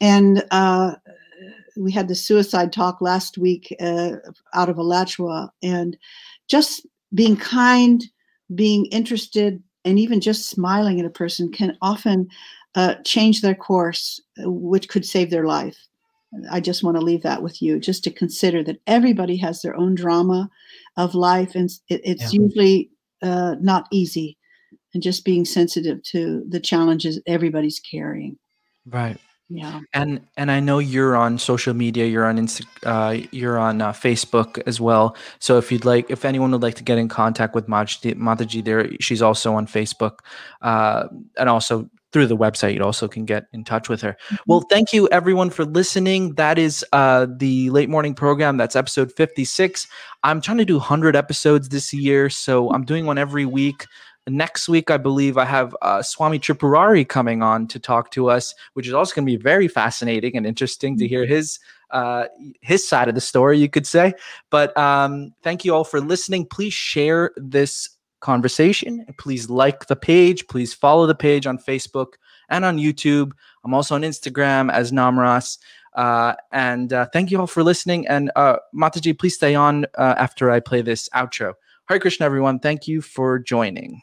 And 0.00 0.44
uh, 0.50 0.94
we 1.76 1.92
had 1.92 2.08
the 2.08 2.14
suicide 2.14 2.72
talk 2.72 3.00
last 3.00 3.36
week 3.36 3.74
uh, 3.80 4.12
out 4.54 4.68
of 4.68 4.78
alachua. 4.78 5.52
And 5.62 5.96
just 6.48 6.86
being 7.12 7.36
kind 7.36 8.04
being 8.54 8.86
interested 8.86 9.62
and 9.84 9.98
even 9.98 10.20
just 10.20 10.48
smiling 10.48 11.00
at 11.00 11.06
a 11.06 11.10
person 11.10 11.50
can 11.50 11.76
often 11.80 12.28
uh, 12.74 12.94
change 13.04 13.40
their 13.40 13.54
course, 13.54 14.20
uh, 14.38 14.50
which 14.50 14.88
could 14.88 15.04
save 15.04 15.30
their 15.30 15.46
life. 15.46 15.76
I 16.50 16.60
just 16.60 16.84
want 16.84 16.96
to 16.96 17.02
leave 17.02 17.22
that 17.22 17.42
with 17.42 17.60
you, 17.60 17.80
just 17.80 18.04
to 18.04 18.10
consider 18.10 18.62
that 18.64 18.80
everybody 18.86 19.36
has 19.38 19.62
their 19.62 19.76
own 19.76 19.96
drama 19.96 20.48
of 20.96 21.14
life, 21.14 21.56
and 21.56 21.68
it, 21.88 22.00
it's 22.04 22.32
yeah. 22.32 22.40
usually 22.40 22.90
uh, 23.22 23.56
not 23.60 23.86
easy. 23.90 24.36
And 24.92 25.02
just 25.02 25.24
being 25.24 25.44
sensitive 25.44 26.02
to 26.04 26.44
the 26.48 26.58
challenges 26.58 27.20
everybody's 27.26 27.78
carrying. 27.78 28.36
Right. 28.86 29.18
Yeah. 29.52 29.80
And 29.92 30.20
and 30.36 30.50
I 30.50 30.60
know 30.60 30.78
you're 30.78 31.16
on 31.16 31.36
social 31.36 31.74
media. 31.74 32.06
You're 32.06 32.24
on 32.24 32.38
Insta, 32.38 32.64
uh, 32.84 33.26
you're 33.32 33.58
on 33.58 33.82
uh, 33.82 33.92
Facebook 33.92 34.62
as 34.64 34.80
well. 34.80 35.16
So 35.40 35.58
if 35.58 35.72
you'd 35.72 35.84
like, 35.84 36.08
if 36.08 36.24
anyone 36.24 36.52
would 36.52 36.62
like 36.62 36.76
to 36.76 36.84
get 36.84 36.98
in 36.98 37.08
contact 37.08 37.56
with 37.56 37.66
Mataji, 37.66 38.14
Mataji 38.14 38.64
there, 38.64 38.88
she's 39.00 39.20
also 39.20 39.54
on 39.54 39.66
Facebook, 39.66 40.20
uh, 40.62 41.08
and 41.36 41.48
also 41.48 41.90
through 42.12 42.26
the 42.26 42.36
website. 42.36 42.74
You 42.74 42.82
also 42.82 43.08
can 43.08 43.24
get 43.24 43.46
in 43.52 43.64
touch 43.64 43.88
with 43.88 44.00
her. 44.02 44.12
Mm-hmm. 44.12 44.36
Well, 44.46 44.60
thank 44.70 44.92
you 44.92 45.08
everyone 45.08 45.50
for 45.50 45.64
listening. 45.64 46.34
That 46.34 46.56
is 46.56 46.84
uh, 46.92 47.26
the 47.28 47.70
late 47.70 47.88
morning 47.88 48.14
program. 48.14 48.56
That's 48.56 48.76
episode 48.76 49.12
56. 49.12 49.88
I'm 50.22 50.40
trying 50.40 50.58
to 50.58 50.64
do 50.64 50.76
100 50.76 51.16
episodes 51.16 51.70
this 51.70 51.92
year, 51.92 52.30
so 52.30 52.70
I'm 52.70 52.84
doing 52.84 53.04
one 53.04 53.18
every 53.18 53.46
week. 53.46 53.86
Next 54.28 54.68
week, 54.68 54.90
I 54.90 54.96
believe 54.96 55.38
I 55.38 55.44
have 55.44 55.74
uh, 55.82 56.02
Swami 56.02 56.38
Tripurari 56.38 57.08
coming 57.08 57.42
on 57.42 57.66
to 57.68 57.78
talk 57.78 58.10
to 58.12 58.28
us, 58.30 58.54
which 58.74 58.86
is 58.86 58.94
also 58.94 59.14
going 59.14 59.26
to 59.26 59.32
be 59.32 59.42
very 59.42 59.66
fascinating 59.66 60.36
and 60.36 60.46
interesting 60.46 60.96
to 60.98 61.08
hear 61.08 61.26
his 61.26 61.58
uh, 61.90 62.26
his 62.60 62.86
side 62.86 63.08
of 63.08 63.14
the 63.14 63.20
story, 63.20 63.58
you 63.58 63.68
could 63.68 63.86
say. 63.86 64.12
But 64.50 64.76
um, 64.76 65.34
thank 65.42 65.64
you 65.64 65.74
all 65.74 65.84
for 65.84 66.00
listening. 66.00 66.46
Please 66.46 66.74
share 66.74 67.32
this 67.36 67.88
conversation. 68.20 69.04
Please 69.18 69.50
like 69.50 69.86
the 69.86 69.96
page. 69.96 70.46
Please 70.46 70.72
follow 70.72 71.06
the 71.06 71.14
page 71.14 71.46
on 71.46 71.58
Facebook 71.58 72.14
and 72.48 72.64
on 72.64 72.78
YouTube. 72.78 73.32
I'm 73.64 73.74
also 73.74 73.94
on 73.94 74.02
Instagram 74.02 74.70
as 74.70 74.92
Namras. 74.92 75.58
Uh, 75.94 76.34
and 76.52 76.92
uh, 76.92 77.06
thank 77.12 77.30
you 77.30 77.40
all 77.40 77.46
for 77.46 77.64
listening. 77.64 78.06
And 78.06 78.30
uh, 78.36 78.56
Mataji, 78.74 79.18
please 79.18 79.34
stay 79.34 79.54
on 79.54 79.86
uh, 79.96 80.14
after 80.18 80.50
I 80.50 80.60
play 80.60 80.82
this 80.82 81.08
outro. 81.10 81.54
Hare 81.88 81.98
Krishna, 81.98 82.26
everyone. 82.26 82.60
Thank 82.60 82.86
you 82.86 83.00
for 83.00 83.38
joining. 83.38 84.02